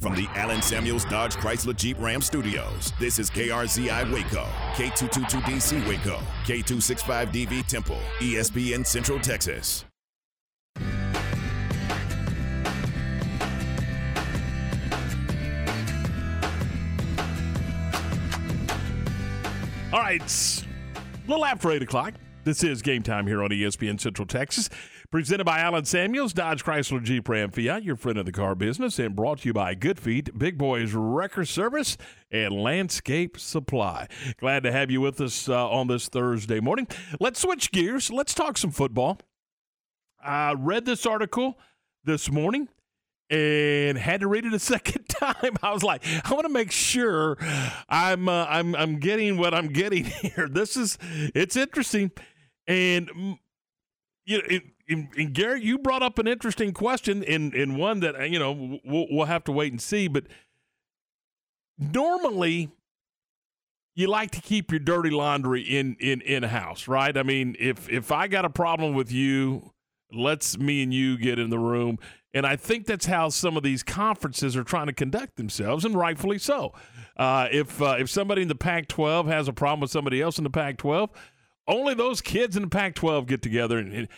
From 0.00 0.14
the 0.14 0.26
Allen 0.34 0.62
Samuels 0.62 1.04
Dodge 1.04 1.34
Chrysler 1.36 1.76
Jeep 1.76 1.98
Ram 2.00 2.22
Studios, 2.22 2.94
this 2.98 3.18
is 3.18 3.30
KRZI 3.30 4.10
Waco, 4.10 4.46
K222DC 4.72 5.86
Waco, 5.86 6.18
K265DV 6.44 7.66
Temple, 7.66 7.98
ESPN 8.18 8.86
Central 8.86 9.20
Texas. 9.20 9.84
All 19.92 20.00
right, 20.00 20.22
a 20.22 21.28
little 21.28 21.44
after 21.44 21.70
8 21.72 21.82
o'clock. 21.82 22.14
This 22.42 22.64
is 22.64 22.80
game 22.80 23.02
time 23.02 23.26
here 23.26 23.42
on 23.42 23.50
ESPN 23.50 24.00
Central 24.00 24.26
Texas. 24.26 24.70
Presented 25.10 25.44
by 25.44 25.58
Allen 25.58 25.84
Samuels, 25.86 26.32
Dodge 26.32 26.62
Chrysler 26.64 27.02
Jeep 27.02 27.28
Ram 27.28 27.50
Fiat, 27.50 27.82
your 27.82 27.96
friend 27.96 28.16
of 28.16 28.26
the 28.26 28.30
car 28.30 28.54
business, 28.54 28.96
and 28.96 29.16
brought 29.16 29.40
to 29.40 29.48
you 29.48 29.52
by 29.52 29.74
Good 29.74 29.98
Feet, 29.98 30.38
Big 30.38 30.56
Boys 30.56 30.92
Wrecker 30.94 31.44
Service, 31.44 31.96
and 32.30 32.54
Landscape 32.54 33.36
Supply. 33.36 34.06
Glad 34.38 34.62
to 34.62 34.70
have 34.70 34.88
you 34.88 35.00
with 35.00 35.20
us 35.20 35.48
uh, 35.48 35.68
on 35.68 35.88
this 35.88 36.08
Thursday 36.08 36.60
morning. 36.60 36.86
Let's 37.18 37.40
switch 37.40 37.72
gears. 37.72 38.12
Let's 38.12 38.34
talk 38.34 38.56
some 38.56 38.70
football. 38.70 39.18
I 40.24 40.54
read 40.56 40.84
this 40.84 41.04
article 41.04 41.58
this 42.04 42.30
morning 42.30 42.68
and 43.30 43.98
had 43.98 44.20
to 44.20 44.28
read 44.28 44.44
it 44.44 44.54
a 44.54 44.58
second 44.60 45.08
time. 45.08 45.56
I 45.60 45.72
was 45.72 45.82
like, 45.82 46.04
I 46.24 46.32
want 46.34 46.46
to 46.46 46.52
make 46.52 46.70
sure 46.70 47.36
I'm 47.88 48.28
uh, 48.28 48.46
I'm 48.48 48.76
I'm 48.76 49.00
getting 49.00 49.38
what 49.38 49.54
I'm 49.54 49.72
getting 49.72 50.04
here. 50.22 50.48
This 50.48 50.76
is 50.76 50.98
it's 51.02 51.56
interesting, 51.56 52.12
and 52.68 53.10
mm, 53.10 53.38
you 54.24 54.38
know, 54.38 54.44
it, 54.48 54.62
and, 54.90 55.08
and 55.16 55.62
you 55.62 55.78
brought 55.78 56.02
up 56.02 56.18
an 56.18 56.26
interesting 56.26 56.72
question 56.72 57.22
in 57.22 57.52
in 57.54 57.76
one 57.76 58.00
that 58.00 58.30
you 58.30 58.38
know 58.38 58.80
we'll, 58.84 59.06
we'll 59.10 59.26
have 59.26 59.44
to 59.44 59.52
wait 59.52 59.72
and 59.72 59.80
see. 59.80 60.08
But 60.08 60.24
normally, 61.78 62.70
you 63.94 64.06
like 64.08 64.30
to 64.32 64.40
keep 64.40 64.70
your 64.70 64.80
dirty 64.80 65.10
laundry 65.10 65.62
in 65.62 65.96
in 66.00 66.20
in 66.22 66.42
house, 66.42 66.88
right? 66.88 67.16
I 67.16 67.22
mean, 67.22 67.56
if 67.58 67.88
if 67.88 68.12
I 68.12 68.28
got 68.28 68.44
a 68.44 68.50
problem 68.50 68.94
with 68.94 69.12
you, 69.12 69.72
let's 70.12 70.58
me 70.58 70.82
and 70.82 70.92
you 70.92 71.16
get 71.16 71.38
in 71.38 71.50
the 71.50 71.58
room. 71.58 71.98
And 72.32 72.46
I 72.46 72.54
think 72.54 72.86
that's 72.86 73.06
how 73.06 73.28
some 73.28 73.56
of 73.56 73.64
these 73.64 73.82
conferences 73.82 74.56
are 74.56 74.62
trying 74.62 74.86
to 74.86 74.92
conduct 74.92 75.36
themselves, 75.36 75.84
and 75.84 75.96
rightfully 75.96 76.38
so. 76.38 76.72
Uh, 77.16 77.48
if 77.50 77.82
uh, 77.82 77.96
if 77.98 78.08
somebody 78.08 78.42
in 78.42 78.48
the 78.48 78.54
Pac-12 78.54 79.26
has 79.26 79.48
a 79.48 79.52
problem 79.52 79.80
with 79.80 79.90
somebody 79.90 80.22
else 80.22 80.38
in 80.38 80.44
the 80.44 80.50
Pac-12, 80.50 81.10
only 81.66 81.94
those 81.94 82.20
kids 82.20 82.56
in 82.56 82.62
the 82.62 82.68
Pac-12 82.68 83.26
get 83.26 83.42
together 83.42 83.78
and, 83.78 83.92
and 83.92 84.08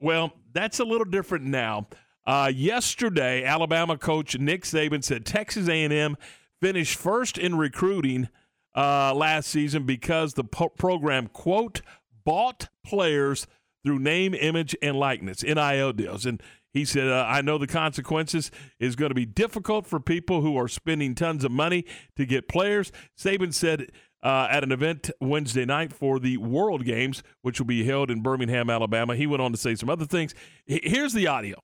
well, 0.00 0.32
that's 0.52 0.80
a 0.80 0.84
little 0.84 1.04
different 1.04 1.44
now. 1.44 1.88
Uh, 2.26 2.50
yesterday, 2.54 3.44
Alabama 3.44 3.96
coach 3.96 4.38
Nick 4.38 4.64
Saban 4.64 5.02
said 5.02 5.24
Texas 5.24 5.68
A&M 5.68 6.16
finished 6.60 6.98
first 6.98 7.38
in 7.38 7.56
recruiting 7.56 8.28
uh, 8.76 9.14
last 9.14 9.48
season 9.48 9.84
because 9.84 10.34
the 10.34 10.44
po- 10.44 10.68
program 10.68 11.26
quote 11.28 11.80
bought 12.24 12.68
players 12.84 13.46
through 13.84 13.98
name, 13.98 14.34
image, 14.34 14.76
and 14.82 14.96
likeness 14.96 15.42
(NIL 15.42 15.92
deals). 15.92 16.26
And 16.26 16.42
he 16.72 16.84
said, 16.84 17.08
uh, 17.08 17.26
"I 17.26 17.40
know 17.40 17.58
the 17.58 17.66
consequences 17.66 18.50
is 18.78 18.94
going 18.94 19.10
to 19.10 19.14
be 19.14 19.26
difficult 19.26 19.86
for 19.86 19.98
people 19.98 20.42
who 20.42 20.56
are 20.56 20.68
spending 20.68 21.14
tons 21.14 21.44
of 21.44 21.50
money 21.50 21.84
to 22.16 22.26
get 22.26 22.48
players." 22.48 22.92
Saban 23.18 23.52
said 23.52 23.90
uh, 24.22 24.48
at 24.50 24.62
an 24.62 24.72
event 24.72 25.10
Wednesday 25.20 25.64
night 25.64 25.92
for 25.92 26.18
the 26.18 26.36
World 26.36 26.84
Games, 26.84 27.22
which 27.42 27.58
will 27.58 27.66
be 27.66 27.84
held 27.84 28.10
in 28.10 28.22
Birmingham, 28.22 28.70
Alabama. 28.70 29.16
He 29.16 29.26
went 29.26 29.42
on 29.42 29.52
to 29.52 29.58
say 29.58 29.74
some 29.74 29.88
other 29.88 30.04
things. 30.04 30.34
Here's 30.66 31.12
the 31.12 31.26
audio. 31.26 31.58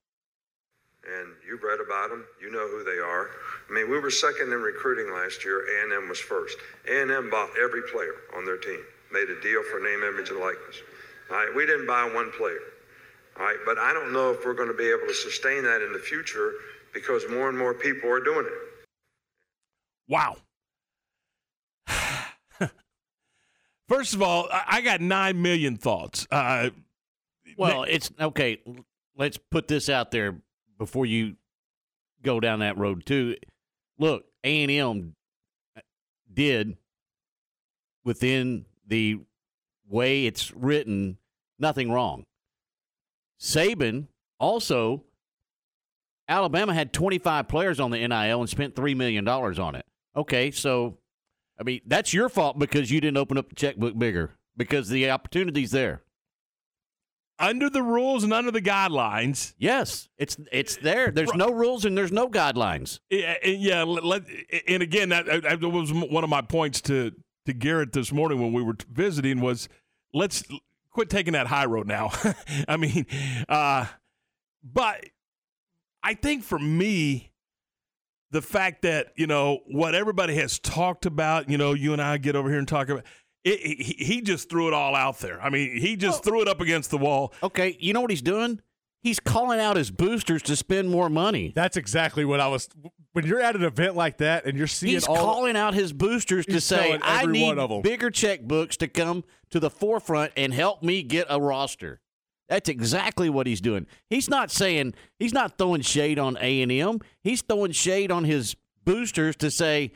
And 1.07 1.35
you've 1.47 1.63
read 1.63 1.79
about 1.81 2.11
them. 2.11 2.25
You 2.41 2.51
know 2.51 2.67
who 2.67 2.83
they 2.83 2.99
are. 2.99 3.31
I 3.71 3.73
mean, 3.73 3.91
we 3.91 4.01
were 4.01 4.11
second 4.11 4.53
in 4.53 4.61
recruiting 4.61 5.13
last 5.13 5.45
year. 5.45 5.63
A&M 5.85 6.09
was 6.09 6.19
first. 6.19 6.57
A&M 6.89 7.31
bought 7.31 7.51
every 7.63 7.83
player 7.83 8.15
on 8.37 8.45
their 8.45 8.57
team, 8.57 8.81
made 9.13 9.29
a 9.31 9.41
deal 9.41 9.63
for 9.71 9.79
name, 9.79 10.03
image, 10.03 10.31
and 10.31 10.41
likeness. 10.41 10.83
All 11.31 11.37
right, 11.37 11.55
we 11.55 11.67
didn't 11.67 11.87
buy 11.87 12.11
one 12.13 12.31
player. 12.33 12.59
All 13.39 13.45
right, 13.45 13.59
but 13.65 13.79
I 13.79 13.93
don't 13.93 14.13
know 14.13 14.33
if 14.33 14.45
we're 14.45 14.55
going 14.55 14.69
to 14.69 14.75
be 14.75 14.89
able 14.89 15.07
to 15.07 15.15
sustain 15.15 15.63
that 15.65 15.83
in 15.83 15.93
the 15.93 15.99
future 15.99 16.53
because 16.95 17.25
more 17.31 17.49
and 17.49 17.59
more 17.59 17.75
people 17.75 18.11
are 18.11 18.21
doing 18.21 18.47
it. 18.47 18.87
Wow. 20.09 20.37
First 23.89 24.15
of 24.15 24.23
all, 24.23 24.49
I 24.51 24.81
got 24.81 25.01
nine 25.01 25.41
million 25.41 25.77
thoughts. 25.77 26.27
Uh, 26.31 26.71
well, 27.57 27.85
it's 27.85 28.11
okay. 28.21 28.61
Let's 29.17 29.39
put 29.39 29.69
this 29.69 29.89
out 29.89 30.11
there 30.11 30.37
before 30.79 31.07
you 31.07 31.37
go 32.23 32.41
down 32.41 32.59
that 32.61 32.77
road 32.77 33.07
too. 33.07 33.37
Look, 33.99 34.25
A 34.45 34.63
and 34.63 34.71
M 34.71 35.15
did 36.33 36.77
within 38.05 38.67
the 38.87 39.21
way 39.89 40.27
it's 40.27 40.53
written 40.53 41.19
nothing 41.59 41.91
wrong. 41.91 42.25
Saban 43.41 44.07
also 44.39 45.05
Alabama 46.29 46.75
had 46.75 46.93
25 46.93 47.49
players 47.49 47.81
on 47.81 47.91
the 47.91 48.07
NIL 48.07 48.41
and 48.41 48.51
spent 48.51 48.75
$3 48.75 48.97
million 48.97 49.27
on 49.29 49.75
it. 49.75 49.87
Okay, 50.17 50.51
so, 50.51 50.99
I 51.59 51.63
mean, 51.63 51.81
that's 51.87 52.13
your 52.13 52.29
fault 52.29 52.59
because 52.59 52.91
you 52.91 53.01
didn't 53.01 53.17
open 53.17 53.39
up 53.39 53.49
the 53.49 53.55
checkbook 53.55 53.99
bigger 53.99 54.33
because 54.57 54.89
the 54.89 55.11
opportunity's 55.11 55.71
there. 55.71 56.03
Under 57.39 57.69
the 57.69 57.83
rules 57.83 58.25
and 58.25 58.33
under 58.33 58.51
the 58.51 58.63
guidelines. 58.63 59.53
Yes, 59.59 60.09
it's 60.17 60.39
it's 60.51 60.77
there. 60.77 61.11
There's 61.11 61.35
no 61.35 61.51
rules 61.51 61.85
and 61.85 61.97
there's 61.97 62.13
no 62.13 62.29
guidelines. 62.29 63.01
Yeah, 63.11 63.35
and 63.45 63.61
yeah. 63.61 63.83
Let, 63.83 64.23
and 64.67 64.83
again, 64.83 65.11
that, 65.11 65.27
that 65.27 65.61
was 65.61 65.93
one 65.93 66.25
of 66.25 66.31
my 66.31 66.41
points 66.41 66.81
to 66.83 67.13
to 67.45 67.53
Garrett 67.53 67.93
this 67.93 68.11
morning 68.11 68.41
when 68.41 68.55
we 68.55 68.63
were 68.63 68.77
visiting 68.91 69.41
was 69.43 69.69
let's 70.15 70.45
quit 70.91 71.11
taking 71.11 71.35
that 71.35 71.47
high 71.47 71.67
road 71.67 71.87
now. 71.87 72.11
I 72.69 72.79
mean, 72.79 73.05
uh, 73.51 73.85
but 74.65 75.05
I 76.03 76.15
think 76.15 76.43
for 76.43 76.59
me, 76.59 77.33
the 78.37 78.43
fact 78.43 78.83
that 78.83 79.15
you 79.17 79.27
know 79.27 79.61
what 79.67 79.95
everybody 79.95 80.35
has 80.35 80.59
talked 80.59 81.07
about, 81.07 81.49
you 81.49 81.57
know, 81.57 81.73
you 81.73 81.95
and 81.95 82.03
I 82.03 82.19
get 82.19 82.37
over 82.37 82.51
here 82.51 82.59
and 82.59 82.69
talk 82.69 82.91
about. 82.91 83.05
It, 83.45 83.61
he, 83.61 84.05
he 84.05 84.21
just 84.21 84.51
threw 84.51 84.69
it 84.69 84.75
all 84.75 84.95
out 84.95 85.21
there. 85.21 85.41
I 85.41 85.49
mean, 85.49 85.79
he 85.79 85.97
just 85.97 86.23
threw 86.23 86.43
it 86.43 86.49
up 86.49 86.61
against 86.61 86.91
the 86.91 86.99
wall. 86.99 87.33
Okay, 87.43 87.79
you 87.81 87.95
know 87.95 88.03
what 88.03 88.11
he's 88.11 88.21
doing? 88.21 88.61
He's 89.03 89.21
calling 89.21 89.59
out 89.59 89.77
his 89.77 89.91
boosters 89.91 90.43
to 90.43 90.57
spend 90.57 90.91
more 90.91 91.09
money. 91.09 91.53
That's 91.55 91.77
exactly 91.79 92.25
what 92.27 92.41
I 92.41 92.49
was. 92.49 92.69
When 93.13 93.25
you're 93.25 93.41
at 93.41 93.57
an 93.57 93.63
event 93.63 93.97
like 93.97 94.19
that 94.19 94.45
and 94.45 94.59
you're 94.59 94.67
seeing 94.67 94.95
He's 94.95 95.07
all, 95.07 95.17
calling 95.17 95.57
out 95.57 95.73
his 95.73 95.95
boosters 95.95 96.45
to 96.47 96.61
say, 96.61 96.99
"I 97.01 97.23
every 97.23 97.33
need 97.33 97.47
one 97.47 97.59
of 97.59 97.71
'em." 97.71 97.81
bigger 97.81 98.11
checkbooks 98.11 98.77
to 98.79 98.89
come 98.89 99.25
to 99.51 99.61
the 99.61 99.71
forefront 99.71 100.33
and 100.37 100.53
help 100.53 100.83
me 100.83 101.03
get 101.03 101.27
a 101.31 101.41
roster." 101.41 102.01
That's 102.49 102.69
exactly 102.69 103.29
what 103.29 103.47
he's 103.47 103.61
doing. 103.61 103.87
He's 104.09 104.29
not 104.29 104.51
saying 104.51 104.95
he's 105.19 105.33
not 105.33 105.59
throwing 105.59 105.81
shade 105.81 106.19
on 106.19 106.39
A 106.41 106.63
and 106.63 106.71
M. 106.71 107.01
He's 107.23 107.43
throwing 107.43 107.73
shade 107.73 108.11
on 108.13 108.25
his 108.25 108.55
boosters 108.85 109.35
to 109.37 109.51
say, 109.51 109.91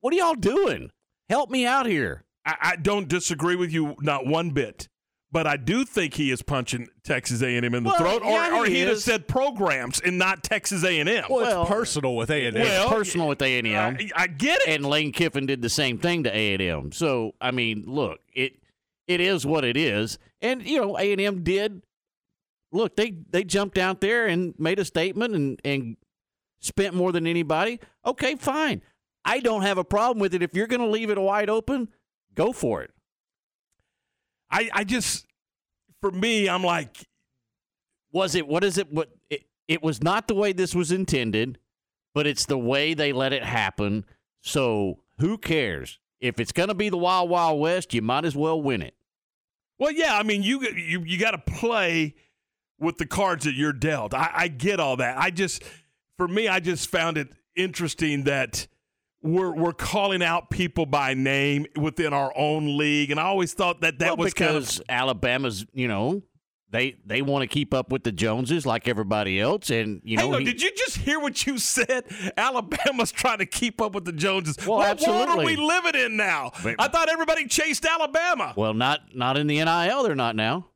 "What 0.00 0.14
are 0.14 0.16
y'all 0.16 0.34
doing? 0.34 0.90
Help 1.28 1.50
me 1.50 1.66
out 1.66 1.86
here." 1.86 2.24
I, 2.46 2.56
I 2.62 2.76
don't 2.76 3.08
disagree 3.08 3.56
with 3.56 3.72
you 3.72 3.96
not 4.00 4.24
one 4.26 4.50
bit, 4.50 4.88
but 5.32 5.46
I 5.46 5.56
do 5.56 5.84
think 5.84 6.14
he 6.14 6.30
is 6.30 6.42
punching 6.42 6.88
Texas 7.04 7.42
A&M 7.42 7.62
in 7.64 7.82
the 7.82 7.90
Well, 7.90 7.98
throat, 7.98 8.22
or, 8.22 8.30
yeah, 8.30 8.56
or 8.58 8.66
he 8.66 8.76
he'd 8.76 8.88
have 8.88 8.98
said 8.98 9.28
programs 9.28 10.00
and 10.00 10.16
not 10.16 10.42
Texas 10.44 10.84
A&M. 10.84 11.06
Well, 11.28 11.62
it's 11.62 11.68
personal 11.70 12.16
with 12.16 12.30
A 12.30 12.46
and 12.46 12.56
M. 12.56 12.66
it's 12.66 12.88
personal 12.90 13.28
with 13.28 13.42
A 13.42 13.58
and 13.58 13.66
M. 13.66 13.98
I 14.16 14.26
get 14.28 14.60
it. 14.62 14.68
And 14.68 14.86
Lane 14.86 15.12
Kiffin 15.12 15.46
did 15.46 15.60
the 15.60 15.68
same 15.68 15.98
thing 15.98 16.22
to 16.24 16.34
A 16.34 16.54
and 16.54 16.62
M. 16.62 16.92
So 16.92 17.34
I 17.40 17.50
mean, 17.50 17.82
look, 17.86 18.20
it 18.32 18.54
it 19.10 19.20
is 19.20 19.44
what 19.44 19.64
it 19.64 19.76
is. 19.76 20.18
And 20.40 20.62
you 20.62 20.80
know, 20.80 20.96
A 20.96 21.12
and 21.12 21.20
M 21.20 21.42
did 21.42 21.82
look. 22.70 22.96
They 22.96 23.16
they 23.30 23.42
jumped 23.42 23.76
out 23.76 24.00
there 24.00 24.26
and 24.26 24.54
made 24.58 24.78
a 24.78 24.84
statement 24.84 25.34
and 25.34 25.60
and 25.64 25.96
spent 26.60 26.94
more 26.94 27.10
than 27.10 27.26
anybody. 27.26 27.80
Okay, 28.06 28.36
fine. 28.36 28.82
I 29.24 29.40
don't 29.40 29.62
have 29.62 29.78
a 29.78 29.84
problem 29.84 30.18
with 30.18 30.34
it. 30.34 30.42
If 30.42 30.54
you're 30.54 30.66
going 30.66 30.80
to 30.80 30.86
leave 30.86 31.10
it 31.10 31.18
wide 31.18 31.50
open, 31.50 31.88
go 32.34 32.52
for 32.52 32.82
it. 32.82 32.90
I, 34.50 34.70
I 34.72 34.84
just, 34.84 35.26
for 36.00 36.10
me, 36.10 36.48
I'm 36.48 36.64
like, 36.64 37.06
was 38.12 38.34
it? 38.34 38.46
What 38.46 38.64
is 38.64 38.78
it? 38.78 38.92
What 38.92 39.10
it, 39.28 39.42
it 39.68 39.82
was 39.82 40.02
not 40.02 40.26
the 40.26 40.34
way 40.34 40.52
this 40.52 40.74
was 40.74 40.90
intended, 40.90 41.58
but 42.14 42.26
it's 42.26 42.46
the 42.46 42.58
way 42.58 42.94
they 42.94 43.12
let 43.12 43.32
it 43.32 43.44
happen. 43.44 44.04
So 44.40 45.00
who 45.18 45.38
cares? 45.38 45.98
If 46.20 46.40
it's 46.40 46.52
going 46.52 46.68
to 46.68 46.74
be 46.74 46.88
the 46.88 46.96
Wild 46.96 47.30
Wild 47.30 47.60
West, 47.60 47.94
you 47.94 48.02
might 48.02 48.24
as 48.24 48.36
well 48.36 48.60
win 48.60 48.82
it. 48.82 48.94
Well, 49.80 49.92
yeah, 49.92 50.16
I 50.16 50.22
mean, 50.22 50.42
you 50.42 50.60
you 50.60 51.02
you 51.04 51.18
got 51.18 51.30
to 51.30 51.38
play 51.38 52.14
with 52.78 52.98
the 52.98 53.06
cards 53.06 53.46
that 53.46 53.54
you're 53.54 53.72
dealt. 53.72 54.12
I, 54.12 54.30
I 54.32 54.48
get 54.48 54.78
all 54.78 54.96
that. 54.98 55.18
I 55.18 55.30
just, 55.30 55.62
for 56.18 56.28
me, 56.28 56.48
I 56.48 56.60
just 56.60 56.90
found 56.90 57.16
it 57.16 57.28
interesting 57.56 58.24
that 58.24 58.68
we're 59.22 59.54
we're 59.54 59.72
calling 59.72 60.22
out 60.22 60.50
people 60.50 60.84
by 60.84 61.14
name 61.14 61.64
within 61.76 62.12
our 62.12 62.30
own 62.36 62.76
league, 62.76 63.10
and 63.10 63.18
I 63.18 63.24
always 63.24 63.54
thought 63.54 63.80
that 63.80 63.98
that 64.00 64.18
Well, 64.18 64.24
was 64.26 64.34
kind 64.34 64.50
because 64.50 64.78
of 64.80 64.84
Alabama's, 64.90 65.64
you 65.72 65.88
know, 65.88 66.22
they 66.70 66.96
they 67.04 67.20
want 67.22 67.42
to 67.42 67.46
keep 67.46 67.74
up 67.74 67.90
with 67.90 68.04
the 68.04 68.12
Joneses 68.12 68.64
like 68.64 68.86
everybody 68.88 69.40
else, 69.40 69.70
and 69.70 70.00
you 70.04 70.16
know, 70.16 70.24
Hang 70.26 70.34
on, 70.34 70.40
he- 70.40 70.44
did 70.46 70.62
you 70.62 70.70
just 70.76 70.96
hear 70.98 71.18
what 71.20 71.46
you 71.46 71.58
said? 71.58 72.04
Alabama's 72.36 73.10
trying 73.12 73.38
to 73.38 73.46
keep 73.46 73.80
up 73.80 73.94
with 73.94 74.04
the 74.04 74.12
Joneses. 74.12 74.56
Well, 74.66 74.78
what 74.78 75.00
world 75.00 75.28
are 75.28 75.44
we 75.44 75.56
living 75.56 75.94
in 75.94 76.16
now? 76.16 76.52
But- 76.62 76.76
I 76.78 76.88
thought 76.88 77.08
everybody 77.08 77.46
chased 77.46 77.84
Alabama. 77.84 78.54
well, 78.56 78.74
not 78.74 79.00
not 79.14 79.36
in 79.36 79.46
the 79.46 79.62
NIL, 79.64 80.02
they're 80.04 80.14
not 80.14 80.36
now. 80.36 80.66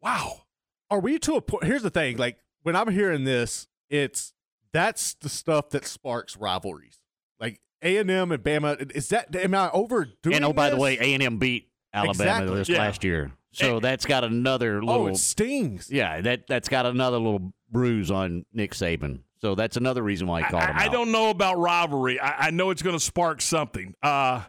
Wow. 0.00 0.42
Are 0.90 1.00
we 1.00 1.18
to 1.20 1.34
a 1.34 1.40
point? 1.40 1.64
Here's 1.64 1.82
the 1.82 1.90
thing: 1.90 2.16
like 2.16 2.38
when 2.62 2.76
I'm 2.76 2.88
hearing 2.90 3.24
this, 3.24 3.68
it's 3.88 4.32
that's 4.72 5.14
the 5.14 5.28
stuff 5.28 5.70
that 5.70 5.86
sparks 5.86 6.36
rivalries. 6.36 6.98
Like 7.40 7.60
A 7.82 7.96
and 7.98 8.10
M 8.10 8.32
and 8.32 8.42
Bama. 8.42 8.90
Is 8.94 9.08
that 9.10 9.34
am 9.34 9.54
I 9.54 9.70
overdoing? 9.70 10.36
and 10.36 10.44
oh, 10.44 10.52
by 10.52 10.70
the 10.70 10.76
way, 10.76 10.98
A 11.00 11.14
and 11.14 11.22
M 11.22 11.38
beat 11.38 11.68
Alabama 11.94 12.10
Exactly. 12.12 12.54
this 12.56 12.68
Yeah. 12.68 12.78
last 12.78 13.04
year, 13.04 13.32
so 13.52 13.80
that's 13.80 14.04
got 14.06 14.24
another 14.24 14.82
little. 14.82 15.04
oh, 15.04 15.06
it 15.08 15.16
stings. 15.16 15.88
yeah, 15.90 16.20
that 16.20 16.46
that's 16.46 16.68
got 16.68 16.86
another 16.86 17.18
little 17.18 17.52
bruise 17.70 18.10
on 18.10 18.44
Nick 18.52 18.72
Saban. 18.72 19.20
So 19.40 19.54
that's 19.54 19.76
another 19.76 20.02
reason 20.02 20.26
why 20.26 20.42
he 20.42 20.48
called 20.48 20.62
him 20.62 20.76
I, 20.76 20.82
I 20.82 20.86
out. 20.86 20.92
don't 20.92 21.10
know 21.12 21.30
about 21.30 21.58
rivalry. 21.58 22.20
I, 22.20 22.46
I 22.46 22.50
know 22.50 22.70
it's 22.70 22.82
going 22.82 22.96
to 22.96 23.00
spark 23.04 23.40
something. 23.40 23.94
Uh, 24.02 24.42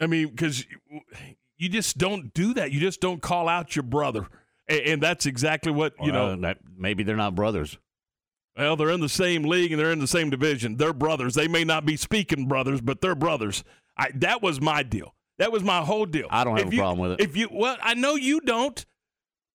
I 0.00 0.06
mean, 0.06 0.28
because 0.28 0.64
you 1.56 1.68
just 1.68 1.96
don't 1.96 2.34
do 2.34 2.54
that. 2.54 2.70
You 2.72 2.80
just 2.80 3.00
don't 3.00 3.22
call 3.22 3.48
out 3.48 3.74
your 3.76 3.84
brother, 3.84 4.26
and, 4.68 4.80
and 4.80 5.02
that's 5.02 5.26
exactly 5.26 5.72
what 5.72 5.94
you 6.02 6.12
Well, 6.12 6.36
know. 6.36 6.42
that, 6.42 6.58
maybe 6.76 7.02
they're 7.02 7.16
not 7.16 7.34
brothers. 7.34 7.78
Well, 8.56 8.76
they're 8.76 8.90
in 8.90 9.00
the 9.00 9.08
same 9.08 9.44
league 9.44 9.72
and 9.72 9.80
they're 9.80 9.92
in 9.92 10.00
the 10.00 10.06
same 10.06 10.28
division. 10.28 10.76
They're 10.76 10.92
brothers. 10.92 11.32
They 11.34 11.48
may 11.48 11.64
not 11.64 11.86
be 11.86 11.96
speaking 11.96 12.48
brothers, 12.48 12.82
but 12.82 13.00
they're 13.00 13.14
brothers. 13.14 13.64
I, 13.96 14.10
that 14.16 14.42
was 14.42 14.60
my 14.60 14.82
deal. 14.82 15.14
That 15.42 15.50
was 15.52 15.62
my 15.64 15.80
whole 15.80 16.06
deal. 16.06 16.28
I 16.30 16.44
don't 16.44 16.56
have 16.56 16.68
If 16.68 16.72
a 16.72 16.76
you- 16.76 16.80
problem 16.80 16.98
with 17.10 17.20
it. 17.20 17.24
If 17.24 17.36
you, 17.36 17.48
well, 17.50 17.76
I 17.82 17.94
know 17.94 18.14
you 18.14 18.40
don't. 18.40 18.84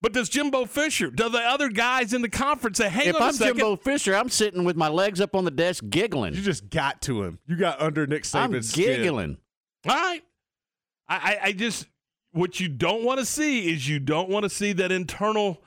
But 0.00 0.12
does 0.12 0.28
Jimbo 0.28 0.66
Fisher? 0.66 1.10
Do 1.10 1.28
the 1.28 1.38
other 1.40 1.70
guys 1.70 2.12
in 2.12 2.22
the 2.22 2.28
conference 2.28 2.78
say, 2.78 2.88
"Hang 2.88 3.08
if 3.08 3.16
on 3.16 3.22
a 3.22 3.24
I'm 3.24 3.32
second, 3.32 3.56
Jimbo 3.58 3.76
Fisher, 3.76 4.14
I'm 4.14 4.28
sitting 4.28 4.62
with 4.64 4.76
my 4.76 4.86
legs 4.88 5.20
up 5.20 5.34
on 5.34 5.44
the 5.44 5.50
desk 5.50 5.82
giggling. 5.90 6.34
You 6.34 6.42
just 6.42 6.68
got 6.70 7.02
to 7.02 7.24
him. 7.24 7.40
You 7.48 7.56
got 7.56 7.80
under 7.80 8.06
Nick 8.06 8.22
Saban's 8.22 8.34
I'm 8.36 8.52
Saban's 8.52 8.70
skin. 8.70 9.00
giggling. 9.02 9.38
All 9.88 9.96
right. 9.96 10.22
I, 11.08 11.16
I, 11.16 11.38
I 11.48 11.52
just 11.52 11.86
what 12.30 12.60
you 12.60 12.68
don't 12.68 13.02
want 13.02 13.18
to 13.18 13.26
see 13.26 13.72
is 13.72 13.88
you 13.88 13.98
don't 13.98 14.28
want 14.28 14.44
to 14.44 14.50
see 14.50 14.72
that 14.74 14.92
internal 14.92 15.64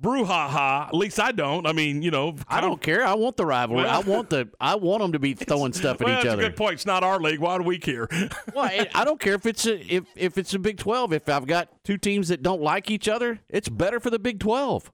brouhaha. 0.00 0.88
At 0.88 0.94
least 0.94 1.18
I 1.18 1.32
don't. 1.32 1.66
I 1.66 1.72
mean, 1.72 2.02
you 2.02 2.10
know, 2.10 2.36
I 2.48 2.60
don't 2.60 2.80
care. 2.80 3.04
I 3.04 3.14
want 3.14 3.36
the 3.36 3.46
rivalry. 3.46 3.84
Well- 3.84 3.90
I 3.94 4.00
want 4.08 4.30
the. 4.30 4.48
I 4.60 4.74
want 4.74 5.02
them 5.02 5.12
to 5.12 5.18
be 5.18 5.34
throwing 5.34 5.72
stuff 5.72 6.00
at 6.00 6.06
well, 6.06 6.18
each 6.18 6.24
that's 6.24 6.32
other. 6.34 6.42
a 6.42 6.48
good 6.48 6.56
point. 6.56 6.74
It's 6.74 6.86
not 6.86 7.02
our 7.02 7.18
league. 7.18 7.40
Why 7.40 7.56
do 7.58 7.64
we 7.64 7.78
care? 7.78 8.08
well, 8.54 8.64
I- 8.64 8.88
I 8.94 9.04
don't 9.04 9.20
care 9.20 9.34
if 9.34 9.46
it's 9.46 9.66
a 9.66 9.78
if 9.92 10.04
if 10.16 10.38
it's 10.38 10.54
a 10.54 10.58
Big 10.58 10.78
Twelve. 10.78 11.12
If 11.12 11.28
I've 11.28 11.46
got 11.46 11.68
two 11.84 11.98
teams 11.98 12.28
that 12.28 12.42
don't 12.42 12.62
like 12.62 12.90
each 12.90 13.08
other, 13.08 13.40
it's 13.48 13.68
better 13.68 14.00
for 14.00 14.10
the 14.10 14.18
Big 14.18 14.40
Twelve. 14.40 14.90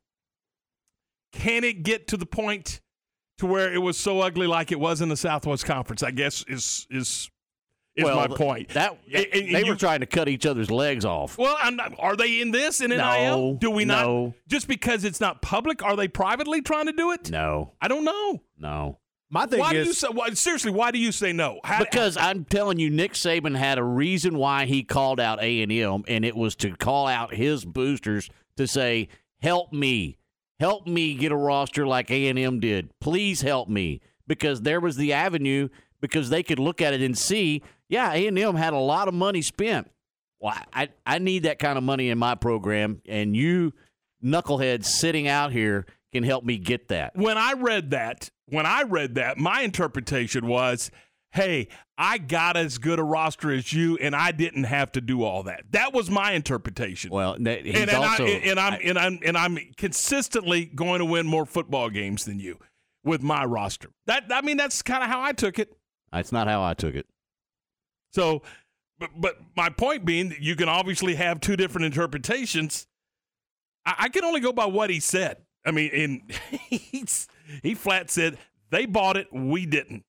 Can 1.33 1.65
it 1.65 1.83
get 1.83 2.09
to 2.09 2.17
the 2.17 2.27
point 2.27 2.81
to 3.39 3.47
where 3.47 3.73
it 3.73 3.79
was 3.79 3.97
so 3.99 4.21
ugly 4.21 4.47
like 4.47 4.71
it 4.71 4.79
was 4.79 5.01
in 5.01 5.09
the 5.09 5.17
Southwest 5.17 5.65
Conference? 5.65 6.03
I 6.03 6.11
guess 6.11 6.45
is 6.47 6.87
is 6.91 7.31
is 7.97 8.05
well, 8.05 8.17
my 8.17 8.27
point. 8.29 8.71
That 8.71 8.99
And- 9.13 9.27
and 9.33 9.55
they 9.55 9.61
you- 9.65 9.67
were 9.67 9.77
trying 9.77 10.01
to 10.01 10.07
cut 10.07 10.29
each 10.29 10.47
other's 10.47 10.71
legs 10.71 11.05
off. 11.05 11.37
Well, 11.39 11.57
I'm 11.61 11.77
not, 11.77 11.95
are 11.99 12.17
they 12.17 12.41
in 12.41 12.51
this 12.51 12.81
in 12.81 12.91
NIL? 12.91 12.99
No, 13.01 13.59
do 13.61 13.71
we 13.71 13.85
not? 13.85 14.33
Just 14.49 14.67
because 14.69 15.05
it's 15.05 15.21
not 15.21 15.43
public, 15.43 15.83
are 15.83 15.97
they 15.97 16.09
privately 16.09 16.63
trying 16.63 16.87
to 16.87 16.93
do 16.93 17.13
it? 17.13 17.31
No, 17.31 17.73
I 17.81 17.89
don't 17.89 18.05
know. 18.05 18.41
no. 18.59 18.99
My 19.35 19.47
thing 19.47 19.61
why 19.61 19.73
is, 19.73 19.85
do 19.85 19.89
you 19.89 19.93
say? 19.95 20.09
Why, 20.13 20.29
seriously, 20.35 20.71
why 20.73 20.91
do 20.91 20.99
you 20.99 21.11
say 21.11 21.33
no? 21.33 21.59
How, 21.65 21.79
Because 21.79 22.19
I'm 22.19 22.45
telling 22.45 22.79
you, 22.79 22.91
Nick 22.91 23.15
Saban 23.15 23.57
had 23.57 23.79
a 23.79 23.83
reason 23.83 24.37
why 24.37 24.67
he 24.67 24.83
called 24.85 25.19
out 25.19 25.43
A 25.43 25.63
and 25.63 25.73
M, 25.73 26.05
and 26.07 26.23
it 26.23 26.37
was 26.37 26.55
to 26.57 26.77
call 26.77 27.07
out 27.07 27.33
his 27.35 27.65
boosters 27.65 28.29
to 28.59 28.67
say, 28.67 29.09
"Help 29.41 29.73
me, 29.73 30.19
help 30.61 30.87
me 30.87 31.15
get 31.15 31.33
a 31.33 31.37
roster 31.37 31.87
like 31.87 32.11
A 32.11 32.29
and 32.29 32.39
M 32.39 32.61
did. 32.61 32.91
Please 33.01 33.41
help 33.41 33.71
me." 33.71 34.03
Because 34.27 34.61
there 34.61 34.81
was 34.81 34.97
the 34.99 35.15
avenue, 35.15 35.71
because 36.03 36.29
they 36.29 36.43
could 36.43 36.59
look 36.59 36.83
at 36.83 36.93
it 36.93 37.01
and 37.01 37.17
see, 37.17 37.63
yeah, 37.93 38.11
A 38.11 38.27
and 38.27 38.39
M 38.39 38.55
had 38.55 38.73
a 38.73 38.79
lot 38.79 39.07
of 39.07 39.13
money 39.13 39.43
spent. 39.43 39.91
Well, 40.41 40.57
I 40.73 40.89
I 41.05 41.19
need 41.19 41.43
that 41.43 41.59
kind 41.59 41.77
of 41.77 41.85
money 41.85 42.09
in 42.09 42.17
my 42.19 42.35
program, 42.35 43.03
and 43.07 43.37
you 43.37 43.75
knuckleheads 44.25 44.87
sitting 44.87 45.29
out 45.29 45.53
here 45.53 45.85
can 46.11 46.23
help 46.23 46.43
me 46.43 46.57
get 46.57 46.89
that. 46.89 47.15
when 47.15 47.37
I 47.37 47.53
read 47.53 47.91
that, 47.91 48.31
when 48.47 48.65
I 48.65 48.83
read 48.85 49.17
that, 49.17 49.37
my 49.37 49.61
interpretation 49.61 50.47
was, 50.47 50.91
"Hey, 51.33 51.69
I 51.99 52.17
got 52.17 52.57
as 52.57 52.79
good 52.79 52.99
a 52.99 53.03
roster 53.03 53.53
as 53.53 53.75
you, 53.75 53.99
and 53.99 54.17
I 54.17 54.33
didn't 54.33 54.65
have 54.65 54.91
to 54.93 55.03
do 55.03 55.23
all 55.23 55.43
that." 55.43 55.65
That 55.73 55.93
was 55.93 56.11
my 56.11 56.33
interpretation. 56.33 57.11
Well, 57.11 57.35
he's 57.35 57.47
and, 57.47 57.91
and, 57.91 57.91
also 57.91 58.25
I, 58.25 58.31
and 58.31 58.59
I'm 58.59 58.81
and 58.83 58.99
I'm 58.99 59.19
and 59.23 59.37
I'm 59.37 59.59
consistently 59.77 60.65
going 60.65 61.01
to 61.01 61.05
win 61.05 61.27
more 61.27 61.45
football 61.45 61.91
games 61.91 62.25
than 62.25 62.41
you 62.41 62.59
with 63.05 63.23
my 63.23 63.45
roster. 63.45 63.91
That 64.07 64.25
I 64.31 64.41
mean, 64.41 64.57
that's 64.57 64.81
kind 64.81 65.05
of 65.05 65.11
how 65.11 65.21
I 65.21 65.33
took 65.33 65.59
it. 65.59 65.77
that's 66.11 66.33
not 66.33 66.49
how 66.49 66.65
I 66.65 66.73
took 66.73 66.95
it. 66.95 67.07
So, 68.13 68.43
but, 68.99 69.11
but 69.17 69.39
my 69.57 69.69
point 69.69 70.05
being 70.05 70.29
that 70.31 70.41
you 70.41 70.55
can 70.55 70.69
obviously 70.69 71.15
have 71.15 71.41
two 71.41 71.57
different 71.57 71.87
interpretations. 71.87 72.87
I, 73.85 73.95
I 74.01 74.09
can 74.09 74.25
only 74.25 74.41
go 74.41 74.53
by 74.53 74.67
what 74.67 74.91
he 74.91 75.01
said. 75.01 75.39
I 75.65 75.71
mean, 75.71 75.91
and 75.93 76.23
he's, 76.69 77.29
he 77.63 77.75
flat 77.75 78.11
said 78.11 78.39
they 78.71 78.87
bought 78.87 79.17
it, 79.17 79.29
we 79.33 79.67
didn't. 79.67 80.05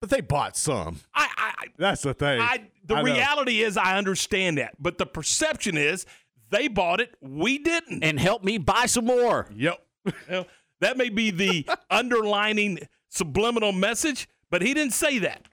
But 0.00 0.10
they 0.10 0.22
bought 0.22 0.56
some. 0.56 1.00
I, 1.14 1.28
I 1.36 1.66
That's 1.76 2.02
the 2.02 2.14
thing. 2.14 2.40
I 2.40 2.68
the 2.86 2.96
I 2.96 3.02
know. 3.02 3.12
reality 3.12 3.60
is 3.60 3.76
I 3.76 3.98
understand 3.98 4.56
that, 4.58 4.74
but 4.78 4.96
the 4.96 5.04
perception 5.04 5.76
is 5.76 6.06
they 6.50 6.68
bought 6.68 7.00
it, 7.00 7.14
we 7.20 7.58
didn't. 7.58 8.02
And 8.02 8.18
help 8.18 8.42
me 8.42 8.58
buy 8.58 8.86
some 8.86 9.04
more. 9.04 9.48
Yep. 9.54 9.86
Well, 10.28 10.46
that 10.80 10.96
may 10.96 11.10
be 11.10 11.30
the 11.30 11.66
underlining 11.90 12.80
subliminal 13.08 13.72
message, 13.72 14.28
but 14.50 14.62
he 14.62 14.74
didn't 14.74 14.94
say 14.94 15.18
that. 15.20 15.46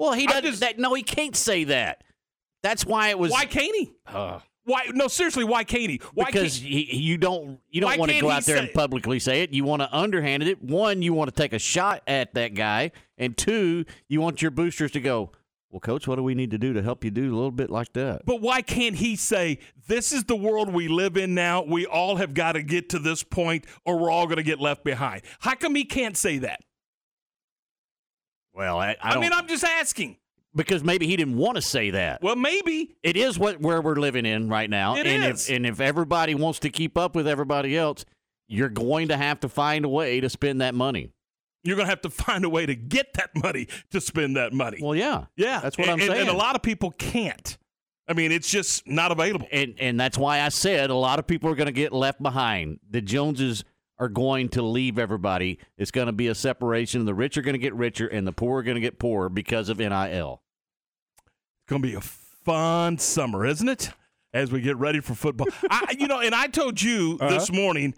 Well, 0.00 0.12
he 0.14 0.26
doesn't. 0.26 0.60
that, 0.60 0.78
no, 0.78 0.94
he 0.94 1.02
can't 1.02 1.36
say 1.36 1.64
that. 1.64 2.02
That's 2.62 2.86
why 2.86 3.10
it 3.10 3.18
was. 3.18 3.30
Why 3.30 3.44
can't 3.44 3.76
he? 3.76 3.92
Uh, 4.06 4.40
Why? 4.64 4.86
No, 4.94 5.08
seriously, 5.08 5.44
why 5.44 5.62
can't 5.64 5.90
he? 5.90 6.00
Why 6.14 6.24
because 6.26 6.58
can't, 6.58 6.70
he, 6.70 6.96
you 6.96 7.18
don't 7.18 7.60
you 7.68 7.82
don't 7.82 7.98
want 7.98 8.10
to 8.10 8.20
go 8.20 8.30
out 8.30 8.44
there 8.44 8.56
and 8.56 8.72
publicly 8.72 9.18
say 9.18 9.42
it. 9.42 9.52
You 9.52 9.64
want 9.64 9.82
to 9.82 9.94
underhand 9.94 10.42
it. 10.42 10.62
One, 10.62 11.02
you 11.02 11.12
want 11.12 11.28
to 11.28 11.36
take 11.36 11.52
a 11.52 11.58
shot 11.58 12.02
at 12.06 12.32
that 12.32 12.54
guy, 12.54 12.92
and 13.18 13.36
two, 13.36 13.84
you 14.08 14.22
want 14.22 14.40
your 14.40 14.50
boosters 14.50 14.90
to 14.92 15.00
go. 15.00 15.32
Well, 15.70 15.80
coach, 15.80 16.08
what 16.08 16.16
do 16.16 16.22
we 16.22 16.34
need 16.34 16.50
to 16.50 16.58
do 16.58 16.72
to 16.72 16.82
help 16.82 17.04
you 17.04 17.10
do 17.10 17.32
a 17.32 17.34
little 17.34 17.50
bit 17.50 17.70
like 17.70 17.92
that? 17.92 18.24
But 18.24 18.40
why 18.40 18.60
can't 18.60 18.96
he 18.96 19.14
say, 19.14 19.60
this 19.86 20.12
is 20.12 20.24
the 20.24 20.34
world 20.34 20.72
we 20.72 20.88
live 20.88 21.16
in 21.16 21.32
now? 21.34 21.62
We 21.62 21.86
all 21.86 22.16
have 22.16 22.34
got 22.34 22.52
to 22.52 22.62
get 22.62 22.88
to 22.88 22.98
this 22.98 23.22
point 23.22 23.66
or 23.84 23.96
we're 23.96 24.10
all 24.10 24.26
going 24.26 24.38
to 24.38 24.42
get 24.42 24.60
left 24.60 24.82
behind. 24.82 25.22
How 25.38 25.54
come 25.54 25.76
he 25.76 25.84
can't 25.84 26.16
say 26.16 26.38
that? 26.38 26.60
Well, 28.54 28.78
I, 28.78 28.96
I, 29.02 29.14
I, 29.14 29.20
mean, 29.20 29.32
I'm 29.32 29.46
just 29.46 29.64
asking. 29.64 30.16
because 30.54 30.82
maybe 30.82 31.06
he 31.06 31.16
didn't 31.16 31.36
want 31.36 31.56
to 31.56 31.62
say 31.62 31.90
that. 31.90 32.22
Well, 32.22 32.36
maybe. 32.36 32.96
It 33.02 33.16
is 33.16 33.38
what 33.38 33.60
where 33.60 33.80
we're 33.80 33.96
living 33.96 34.26
in 34.26 34.48
right 34.48 34.68
now, 34.68 34.96
It 34.96 35.06
and 35.06 35.24
is. 35.34 35.48
if 35.48 35.56
and 35.56 35.66
if 35.66 35.80
everybody 35.80 36.34
wants 36.34 36.58
to 36.60 36.70
keep 36.70 36.98
up 36.98 37.14
with 37.14 37.28
everybody 37.28 37.76
else, 37.76 38.04
you're 38.48 38.68
going 38.68 39.08
to 39.08 39.16
have 39.16 39.40
to 39.40 39.48
find 39.48 39.84
a 39.84 39.88
way 39.88 40.20
to 40.20 40.28
spend 40.28 40.60
that 40.60 40.74
money. 40.74 41.12
You're 41.62 41.76
going 41.76 41.86
to 41.86 41.90
have 41.90 42.00
to 42.02 42.10
find 42.10 42.44
a 42.44 42.48
way 42.48 42.66
to 42.66 42.74
get 42.74 43.12
that 43.14 43.30
money 43.36 43.68
to 43.90 44.00
spend 44.00 44.36
that 44.36 44.52
money. 44.52 44.78
Well, 44.82 44.96
yeah, 44.96 45.26
yeah. 45.36 45.60
that's 45.60 45.76
what 45.78 45.88
and, 45.88 45.92
I'm 45.92 46.00
and- 46.00 46.08
saying. 46.16 46.20
And 46.22 46.30
a 46.30 46.36
lot 46.36 46.56
of 46.56 46.62
people 46.62 46.90
can't. 46.92 47.56
I 48.08 48.12
mean, 48.12 48.32
it's 48.32 48.50
just 48.50 48.88
not 48.88 49.12
available. 49.12 49.46
and 49.52 49.74
and 49.78 50.00
that's 50.00 50.18
why 50.18 50.40
I 50.40 50.48
said 50.48 50.90
a 50.90 50.94
lot 50.94 51.20
of 51.20 51.28
people 51.28 51.48
are 51.48 51.54
going 51.54 51.66
to 51.66 51.72
get 51.72 51.92
left 51.92 52.20
behind. 52.20 52.80
The 52.90 53.00
Joneses 53.00 53.62
are 54.00 54.08
going 54.08 54.48
to 54.48 54.62
leave 54.62 54.98
everybody. 54.98 55.58
It's 55.76 55.90
going 55.90 56.06
to 56.06 56.12
be 56.12 56.26
a 56.26 56.34
separation. 56.34 57.04
The 57.04 57.14
rich 57.14 57.36
are 57.36 57.42
going 57.42 57.52
to 57.52 57.58
get 57.58 57.74
richer, 57.74 58.08
and 58.08 58.26
the 58.26 58.32
poor 58.32 58.58
are 58.58 58.62
going 58.62 58.74
to 58.76 58.80
get 58.80 58.98
poorer 58.98 59.28
because 59.28 59.68
of 59.68 59.78
NIL. 59.78 60.42
It's 61.18 61.68
going 61.68 61.82
to 61.82 61.88
be 61.88 61.94
a 61.94 62.00
fun 62.00 62.96
summer, 62.98 63.44
isn't 63.46 63.68
it? 63.68 63.90
As 64.32 64.50
we 64.50 64.60
get 64.62 64.76
ready 64.78 65.00
for 65.00 65.14
football. 65.14 65.48
I, 65.70 65.94
you 65.98 66.06
know, 66.08 66.20
and 66.20 66.34
I 66.34 66.46
told 66.46 66.80
you 66.80 67.18
Uh-huh. 67.20 67.30
this 67.30 67.52
morning, 67.52 67.94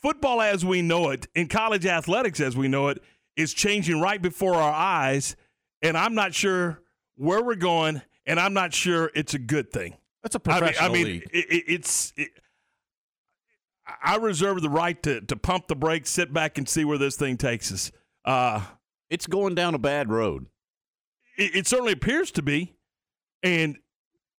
football 0.00 0.40
as 0.40 0.64
we 0.64 0.80
know 0.80 1.10
it, 1.10 1.26
and 1.34 1.50
college 1.50 1.84
athletics 1.84 2.40
as 2.40 2.56
we 2.56 2.68
know 2.68 2.88
it, 2.88 3.02
is 3.36 3.52
changing 3.52 4.00
right 4.00 4.20
before 4.22 4.54
our 4.54 4.72
eyes. 4.72 5.34
And 5.82 5.96
I'm 5.96 6.14
not 6.14 6.34
sure 6.34 6.80
where 7.16 7.42
we're 7.42 7.54
going, 7.56 8.02
and 8.26 8.38
I'm 8.38 8.52
not 8.54 8.72
sure 8.72 9.10
it's 9.14 9.34
a 9.34 9.38
good 9.38 9.72
thing. 9.72 9.96
That's 10.22 10.36
a 10.36 10.40
I 10.46 10.50
mean, 10.52 10.58
professional 10.60 10.90
I 10.90 10.92
mean, 10.92 11.04
league. 11.06 11.30
It, 11.32 11.46
it, 11.52 11.64
it's. 11.66 12.12
It, 12.16 12.28
I 14.02 14.16
reserve 14.16 14.62
the 14.62 14.70
right 14.70 15.02
to, 15.02 15.20
to 15.22 15.36
pump 15.36 15.68
the 15.68 15.76
brakes, 15.76 16.10
sit 16.10 16.32
back, 16.32 16.58
and 16.58 16.68
see 16.68 16.84
where 16.84 16.98
this 16.98 17.16
thing 17.16 17.36
takes 17.36 17.72
us. 17.72 17.90
Uh, 18.24 18.62
It's 19.10 19.26
going 19.26 19.54
down 19.54 19.74
a 19.74 19.78
bad 19.78 20.10
road. 20.10 20.46
it, 21.36 21.54
it 21.54 21.66
certainly 21.66 21.92
appears 21.92 22.30
to 22.32 22.42
be, 22.42 22.76
and 23.42 23.78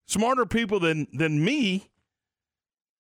smarter 0.08 0.46
people 0.46 0.80
than 0.80 1.08
than 1.14 1.44
me 1.44 1.90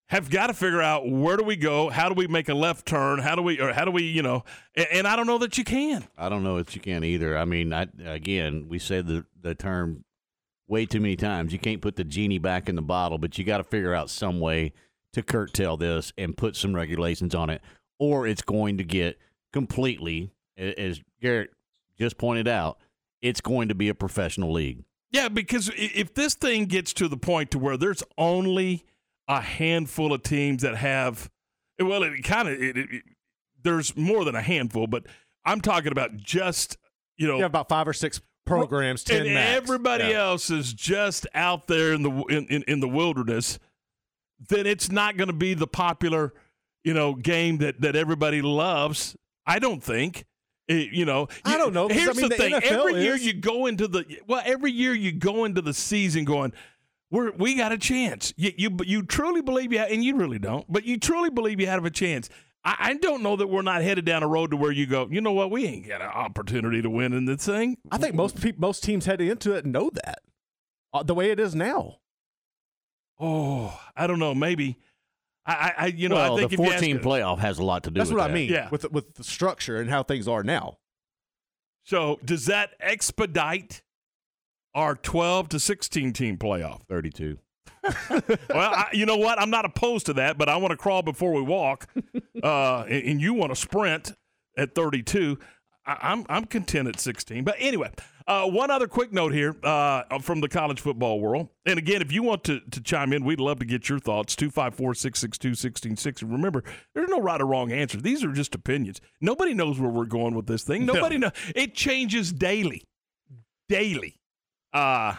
have 0.07 0.29
got 0.31 0.47
to 0.47 0.53
figure 0.55 0.81
out 0.81 1.07
where 1.07 1.37
do 1.37 1.43
we 1.43 1.55
go, 1.55 1.89
how 1.89 2.09
do 2.09 2.15
we 2.15 2.25
make 2.25 2.49
a 2.49 2.53
left 2.55 2.87
turn, 2.87 3.19
how 3.19 3.35
do 3.35 3.43
we 3.43 3.59
or 3.59 3.71
how 3.73 3.85
do 3.85 3.91
we, 3.91 4.03
you 4.03 4.23
know, 4.23 4.43
and, 4.75 4.87
and 4.91 5.07
I 5.07 5.15
don't 5.15 5.27
know 5.27 5.37
that 5.39 5.57
you 5.57 5.63
can. 5.63 6.07
I 6.17 6.29
don't 6.29 6.43
know 6.43 6.57
that 6.57 6.73
you 6.73 6.81
can 6.81 7.03
either. 7.03 7.37
I 7.37 7.45
mean, 7.45 7.71
I, 7.73 7.87
again, 8.03 8.65
we 8.67 8.79
said 8.79 9.05
the 9.05 9.25
the 9.39 9.53
term 9.53 10.03
way 10.67 10.85
too 10.87 10.99
many 10.99 11.15
times. 11.15 11.53
You 11.53 11.59
can't 11.59 11.81
put 11.81 11.95
the 11.95 12.03
genie 12.03 12.39
back 12.39 12.69
in 12.69 12.75
the 12.75 12.81
bottle, 12.81 13.17
but 13.19 13.37
you 13.37 13.43
got 13.43 13.57
to 13.57 13.63
figure 13.63 13.93
out 13.93 14.09
some 14.09 14.39
way 14.39 14.73
to 15.13 15.23
curtail 15.23 15.77
this 15.77 16.13
and 16.17 16.35
put 16.37 16.55
some 16.55 16.75
regulations 16.75 17.33
on 17.35 17.49
it, 17.49 17.61
or 17.99 18.27
it's 18.27 18.41
going 18.41 18.77
to 18.77 18.83
get 18.83 19.17
completely, 19.53 20.31
as 20.57 21.01
Garrett 21.21 21.51
just 21.97 22.17
pointed 22.17 22.47
out, 22.47 22.77
it's 23.21 23.41
going 23.41 23.67
to 23.69 23.75
be 23.75 23.89
a 23.89 23.95
professional 23.95 24.51
league. 24.53 24.83
Yeah, 25.11 25.27
because 25.27 25.71
if 25.75 26.13
this 26.13 26.35
thing 26.35 26.65
gets 26.65 26.93
to 26.93 27.07
the 27.07 27.17
point 27.17 27.51
to 27.51 27.59
where 27.59 27.77
there's 27.77 28.03
only 28.17 28.85
a 29.27 29.41
handful 29.41 30.13
of 30.13 30.21
teams 30.23 30.61
that 30.61 30.75
have, 30.77 31.29
well, 31.79 32.03
it 32.03 32.23
kind 32.23 32.47
of 32.47 32.53
it, 32.61 32.77
it, 32.77 32.91
it- 32.91 33.03
there's 33.61 33.97
more 33.97 34.23
than 34.23 34.35
a 34.35 34.41
handful, 34.41 34.87
but 34.87 35.05
I'm 35.43 35.59
talking 35.59 35.91
about 35.91 36.15
just 36.15 36.77
you 37.17 37.27
know 37.27 37.35
You 37.35 37.41
have 37.41 37.51
about 37.51 37.67
five 37.67 37.87
or 37.89 37.93
six 37.93 38.21
programs, 38.45 39.03
ten 39.03 39.25
and 39.25 39.33
max. 39.33 39.57
everybody 39.57 40.05
Yeah. 40.05 40.21
else 40.29 40.49
is 40.49 40.71
just 40.71 41.27
out 41.33 41.67
there 41.67 41.91
in 41.91 42.01
the 42.03 42.09
in, 42.29 42.45
in, 42.47 42.63
in 42.69 42.79
the 42.79 42.87
wilderness, 42.87 43.59
then 44.47 44.65
it's 44.65 44.89
not 44.91 45.17
going 45.17 45.27
to 45.27 45.33
be 45.33 45.53
the 45.53 45.67
popular, 45.67 46.33
you 46.83 46.93
know, 46.93 47.13
game 47.13 47.57
that 47.59 47.81
that 47.81 47.95
everybody 47.95 48.41
loves. 48.41 49.15
I 49.45 49.59
don't 49.59 49.83
think. 49.83 50.25
It- 50.67 50.91
you 50.93 51.03
know, 51.05 51.27
I 51.43 51.57
don't 51.57 51.73
know, 51.73 51.87
'cause, 51.87 51.97
I 51.97 51.99
Here's 52.01 52.15
mean, 52.17 52.29
the 52.29 52.29
the 52.29 52.35
thing: 52.35 52.53
NFL 52.53 52.71
every 52.89 53.01
year 53.03 53.15
you 53.15 53.33
go 53.33 53.65
into 53.65 53.87
the 53.87 54.05
well, 54.27 54.41
every 54.45 54.71
year 54.71 54.93
you 54.93 55.11
go 55.11 55.45
into 55.45 55.61
the 55.61 55.73
season 55.73 56.25
going, 56.25 56.53
"We're 57.09 57.31
we 57.31 57.55
got 57.55 57.71
a 57.71 57.77
chance." 57.77 58.33
You 58.37 58.51
you, 58.55 58.77
you 58.85 59.01
truly 59.01 59.41
believe 59.41 59.73
you, 59.73 59.79
ha- 59.79 59.87
and 59.89 60.03
you 60.03 60.15
really 60.15 60.37
don't, 60.39 60.71
but 60.71 60.85
you 60.85 60.97
truly 60.97 61.31
believe 61.31 61.59
you 61.59 61.65
have 61.67 61.85
a 61.85 61.89
chance. 61.89 62.29
I, 62.63 62.75
I 62.79 62.93
don't 62.95 63.23
know 63.23 63.35
that 63.37 63.47
we're 63.47 63.63
not 63.63 63.81
headed 63.81 64.05
down 64.05 64.21
a 64.21 64.27
road 64.27 64.51
to 64.51 64.57
where 64.57 64.71
you 64.71 64.85
go. 64.85 65.07
You 65.09 65.21
know 65.21 65.31
what? 65.31 65.49
We 65.49 65.65
ain't 65.65 65.87
got 65.87 66.01
an 66.01 66.07
opportunity 66.09 66.81
to 66.83 66.89
win 66.89 67.13
in 67.13 67.25
this 67.25 67.45
thing. 67.45 67.77
I 67.91 67.97
think 67.97 68.13
most 68.13 68.39
peop 68.39 68.59
most 68.59 68.83
teams 68.83 69.05
heading 69.07 69.27
into 69.29 69.53
it 69.53 69.65
know 69.65 69.89
that 69.95 70.19
uh, 70.93 71.01
the 71.01 71.15
way 71.15 71.31
it 71.31 71.39
is 71.39 71.55
now. 71.55 71.95
Oh, 73.19 73.77
I 73.95 74.07
don't 74.07 74.19
know. 74.19 74.33
Maybe. 74.33 74.77
I, 75.45 75.53
I, 75.53 75.73
I 75.77 75.85
you 75.87 76.09
know, 76.09 76.15
well, 76.15 76.33
I 76.33 76.37
think 76.37 76.49
the 76.49 76.53
if 76.55 76.59
you 76.59 76.65
ask- 76.65 76.73
four-team 76.75 76.99
playoff 76.99 77.39
has 77.39 77.59
a 77.59 77.63
lot 77.63 77.83
to 77.83 77.91
do 77.91 77.99
That's 77.99 78.09
with 78.09 78.19
what 78.19 78.27
that. 78.27 78.31
I 78.31 78.33
mean. 78.33 78.49
Yeah. 78.51 78.69
with 78.69 78.81
the, 78.81 78.89
with 78.89 79.15
the 79.15 79.23
structure 79.23 79.77
and 79.77 79.89
how 79.89 80.03
things 80.03 80.27
are 80.27 80.43
now. 80.43 80.77
So 81.83 82.19
does 82.23 82.45
that 82.45 82.71
expedite 82.79 83.81
our 84.75 84.95
12 84.95 85.49
to 85.49 85.59
16 85.59 86.13
team 86.13 86.37
playoff? 86.37 86.81
32. 86.87 87.39
well, 88.09 88.29
I, 88.53 88.89
you 88.93 89.05
know 89.05 89.17
what? 89.17 89.39
I'm 89.41 89.49
not 89.49 89.65
opposed 89.65 90.05
to 90.07 90.13
that, 90.13 90.37
but 90.37 90.49
I 90.49 90.57
want 90.57 90.71
to 90.71 90.77
crawl 90.77 91.01
before 91.01 91.33
we 91.33 91.41
walk, 91.41 91.87
uh, 92.43 92.81
and, 92.81 93.03
and 93.03 93.21
you 93.21 93.33
want 93.33 93.51
to 93.51 93.55
sprint 93.55 94.13
at 94.57 94.75
32. 94.75 95.39
I, 95.85 95.97
I'm 96.01 96.25
I'm 96.29 96.45
content 96.45 96.89
at 96.89 96.99
16. 96.99 97.43
But 97.45 97.55
anyway, 97.57 97.89
uh, 98.29 98.45
one 98.45 98.69
other 98.69 98.87
quick 98.87 99.11
note 99.11 99.33
here 99.33 99.55
uh, 99.63 100.03
from 100.19 100.39
the 100.39 100.47
college 100.47 100.79
football 100.79 101.19
world. 101.19 101.49
And 101.65 101.79
again, 101.79 102.03
if 102.03 102.11
you 102.11 102.21
want 102.21 102.43
to, 102.43 102.59
to 102.59 102.79
chime 102.79 103.11
in, 103.11 103.25
we'd 103.25 103.39
love 103.39 103.57
to 103.57 103.65
get 103.65 103.89
your 103.89 103.97
thoughts. 103.97 104.35
254 104.35 104.93
662 104.93 105.49
1660. 105.49 106.25
Remember, 106.27 106.63
there's 106.93 107.09
no 107.09 107.19
right 107.19 107.41
or 107.41 107.45
wrong 107.47 107.71
answer. 107.71 107.99
These 107.99 108.23
are 108.23 108.31
just 108.31 108.53
opinions. 108.53 109.01
Nobody 109.19 109.55
knows 109.55 109.79
where 109.79 109.89
we're 109.89 110.05
going 110.05 110.35
with 110.35 110.45
this 110.45 110.63
thing. 110.63 110.85
No. 110.85 110.93
Nobody 110.93 111.17
knows. 111.17 111.31
It 111.55 111.73
changes 111.73 112.31
daily. 112.31 112.83
Daily. 113.67 114.19
Uh, 114.71 115.15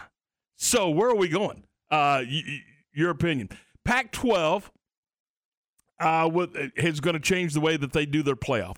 so 0.55 0.89
where 0.89 1.09
are 1.09 1.15
we 1.15 1.27
going? 1.27 1.65
Uh, 1.91 2.23
y- 2.25 2.43
y- 2.47 2.59
your 2.93 3.09
opinion. 3.09 3.49
Pac-12 3.83 4.63
uh, 5.99 6.29
with, 6.31 6.55
is 6.77 7.01
going 7.01 7.15
to 7.15 7.19
change 7.19 7.53
the 7.53 7.59
way 7.59 7.75
that 7.75 7.91
they 7.91 8.05
do 8.05 8.23
their 8.23 8.37
playoff. 8.37 8.77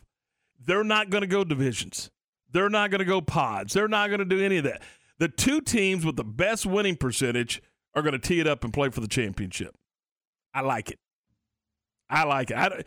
They're 0.65 0.83
not 0.83 1.11
going 1.11 1.21
to 1.21 1.27
go 1.27 1.43
divisions. 1.43 2.09
They're 2.53 2.69
not 2.69 2.91
going 2.91 2.99
to 2.99 3.05
go 3.05 3.19
pods. 3.19 3.73
They're 3.73 3.87
not 3.87 4.07
going 4.07 4.19
to 4.19 4.25
do 4.25 4.43
any 4.43 4.57
of 4.57 4.63
that. 4.63 4.81
The 5.19 5.27
two 5.27 5.61
teams 5.61 6.05
with 6.05 6.15
the 6.15 6.23
best 6.23 6.65
winning 6.65 6.95
percentage 6.95 7.61
are 7.95 8.01
going 8.01 8.13
to 8.13 8.19
tee 8.19 8.39
it 8.39 8.47
up 8.47 8.63
and 8.63 8.73
play 8.73 8.89
for 8.89 9.01
the 9.01 9.07
championship. 9.07 9.75
I 10.53 10.61
like 10.61 10.91
it. 10.91 10.99
I 12.09 12.23
like 12.23 12.51
it. 12.51 12.57
I, 12.57 12.83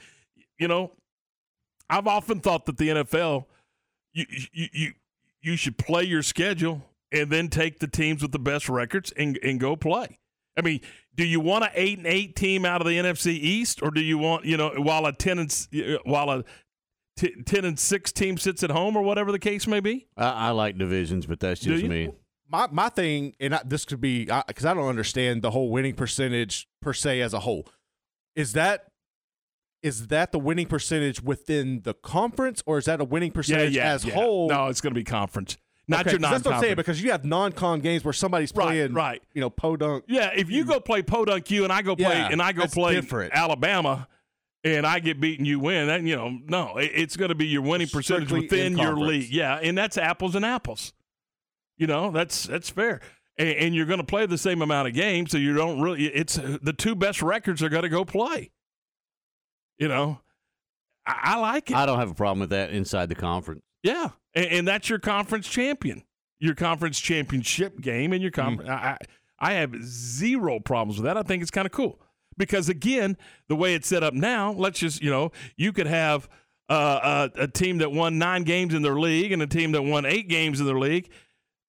you 0.58 0.68
know, 0.68 0.92
I've 1.90 2.06
often 2.06 2.40
thought 2.40 2.66
that 2.66 2.78
the 2.78 2.88
NFL, 2.88 3.46
you, 4.12 4.24
you, 4.52 4.66
you, 4.72 4.92
you 5.42 5.56
should 5.56 5.78
play 5.78 6.04
your 6.04 6.22
schedule 6.22 6.82
and 7.12 7.30
then 7.30 7.48
take 7.48 7.78
the 7.78 7.88
teams 7.88 8.22
with 8.22 8.32
the 8.32 8.38
best 8.38 8.68
records 8.68 9.12
and, 9.16 9.38
and 9.42 9.60
go 9.60 9.76
play. 9.76 10.18
I 10.56 10.62
mean, 10.62 10.80
do 11.14 11.24
you 11.24 11.40
want 11.40 11.64
an 11.64 11.70
eight 11.74 11.98
and 11.98 12.06
eight 12.06 12.34
team 12.34 12.64
out 12.64 12.80
of 12.80 12.86
the 12.86 12.94
NFC 12.94 13.26
East, 13.32 13.82
or 13.82 13.90
do 13.90 14.00
you 14.00 14.16
want 14.16 14.44
you 14.46 14.56
know 14.56 14.70
while 14.76 15.04
a 15.04 15.12
ten 15.12 15.38
and 15.38 15.68
while 16.04 16.30
a 16.30 16.44
t- 17.16 17.34
ten 17.44 17.64
and 17.64 17.78
six 17.78 18.12
team 18.12 18.38
sits 18.38 18.62
at 18.62 18.70
home, 18.70 18.96
or 18.96 19.02
whatever 19.02 19.32
the 19.32 19.38
case 19.38 19.66
may 19.66 19.80
be? 19.80 20.06
I, 20.16 20.28
I 20.30 20.50
like 20.50 20.78
divisions, 20.78 21.26
but 21.26 21.40
that's 21.40 21.60
just 21.60 21.84
me. 21.84 22.12
My 22.48 22.68
my 22.70 22.88
thing, 22.88 23.34
and 23.40 23.54
I, 23.54 23.60
this 23.64 23.84
could 23.84 24.00
be 24.00 24.26
because 24.46 24.64
I 24.64 24.74
don't 24.74 24.88
understand 24.88 25.42
the 25.42 25.50
whole 25.50 25.70
winning 25.70 25.94
percentage 25.94 26.68
per 26.80 26.92
se 26.92 27.20
as 27.20 27.34
a 27.34 27.40
whole. 27.40 27.66
Is 28.36 28.52
that 28.52 28.86
is 29.82 30.08
that 30.08 30.32
the 30.32 30.38
winning 30.38 30.66
percentage 30.66 31.22
within 31.22 31.82
the 31.82 31.94
conference, 31.94 32.62
or 32.66 32.78
is 32.78 32.86
that 32.86 33.00
a 33.00 33.04
winning 33.04 33.30
percentage 33.32 33.76
as 33.76 34.04
yeah. 34.04 34.14
whole? 34.14 34.48
No, 34.48 34.66
it's 34.66 34.80
going 34.80 34.92
to 34.92 34.98
be 34.98 35.04
conference, 35.04 35.56
not 35.86 36.00
Okay, 36.00 36.12
your 36.12 36.18
'cause 36.18 36.22
non. 36.22 36.30
That's 36.32 36.44
what 36.44 36.54
I'm 36.54 36.60
saying 36.60 36.76
because 36.76 37.02
you 37.02 37.10
have 37.12 37.24
non-con 37.24 37.80
games 37.80 38.04
where 38.04 38.12
somebody's 38.12 38.52
playing, 38.52 38.94
right. 38.94 39.22
You 39.34 39.40
know, 39.40 39.50
podunk. 39.50 40.04
Yeah, 40.08 40.30
if 40.34 40.50
you 40.50 40.64
go 40.64 40.80
play 40.80 41.02
Podunk 41.02 41.50
U 41.50 41.64
and 41.64 41.72
I 41.72 41.82
go 41.82 41.94
play 41.96 42.18
Yeah, 42.18 42.28
and 42.30 42.42
I 42.42 42.52
go 42.52 42.66
play 42.66 42.94
different. 42.94 43.32
Alabama, 43.34 44.08
and 44.66 44.86
I 44.86 44.98
get 44.98 45.20
beaten, 45.20 45.44
you 45.44 45.60
win. 45.60 45.86
That 45.86 46.02
you 46.02 46.16
know, 46.16 46.38
no, 46.44 46.76
it, 46.76 46.90
it's 46.94 47.16
going 47.16 47.28
to 47.28 47.34
be 47.34 47.46
your 47.46 47.62
winning 47.62 47.88
percentage 47.88 48.28
Strictly 48.28 48.58
within 48.58 48.76
your 48.76 48.96
league. 48.96 49.30
Yeah, 49.30 49.58
and 49.62 49.78
that's 49.78 49.96
apples 49.96 50.34
and 50.34 50.44
apples. 50.44 50.92
You 51.76 51.86
know, 51.86 52.10
that's 52.10 52.44
that's 52.44 52.68
fair. 52.68 53.00
And, 53.38 53.48
and 53.50 53.74
you're 53.74 53.86
going 53.86 54.00
to 54.00 54.06
play 54.06 54.26
the 54.26 54.38
same 54.38 54.62
amount 54.62 54.88
of 54.88 54.94
games, 54.94 55.30
so 55.30 55.38
you 55.38 55.54
don't 55.54 55.80
really. 55.80 56.06
It's 56.06 56.34
the 56.34 56.74
two 56.76 56.96
best 56.96 57.22
records 57.22 57.62
are 57.62 57.68
going 57.68 57.84
to 57.84 57.88
go 57.88 58.04
play. 58.04 58.50
You 59.78 59.88
know, 59.88 60.20
I, 61.06 61.20
I 61.22 61.38
like 61.38 61.70
it. 61.70 61.76
I 61.76 61.86
don't 61.86 61.98
have 61.98 62.10
a 62.10 62.14
problem 62.14 62.40
with 62.40 62.50
that 62.50 62.70
inside 62.70 63.08
the 63.08 63.14
conference. 63.14 63.62
Yeah, 63.82 64.10
and, 64.34 64.46
and 64.46 64.68
that's 64.68 64.88
your 64.88 64.98
conference 64.98 65.46
champion, 65.46 66.02
your 66.40 66.56
conference 66.56 66.98
championship 66.98 67.80
game, 67.80 68.12
and 68.12 68.20
your 68.20 68.32
conference. 68.32 68.68
Mm. 68.68 68.74
I, 68.74 68.88
I 68.88 68.98
I 69.38 69.52
have 69.52 69.76
zero 69.84 70.58
problems 70.58 70.98
with 70.98 71.04
that. 71.04 71.16
I 71.16 71.22
think 71.22 71.42
it's 71.42 71.52
kind 71.52 71.66
of 71.66 71.72
cool 71.72 72.00
because 72.36 72.68
again, 72.68 73.16
the 73.48 73.56
way 73.56 73.74
it's 73.74 73.88
set 73.88 74.02
up 74.02 74.14
now, 74.14 74.52
let's 74.52 74.78
just 74.78 75.02
you 75.02 75.10
know, 75.10 75.32
you 75.56 75.72
could 75.72 75.86
have 75.86 76.28
uh, 76.68 77.28
a, 77.36 77.42
a 77.42 77.48
team 77.48 77.78
that 77.78 77.92
won 77.92 78.18
nine 78.18 78.42
games 78.42 78.74
in 78.74 78.82
their 78.82 78.98
league 78.98 79.32
and 79.32 79.42
a 79.42 79.46
team 79.46 79.72
that 79.72 79.82
won 79.82 80.04
eight 80.04 80.28
games 80.28 80.60
in 80.60 80.66
their 80.66 80.78
league. 80.78 81.08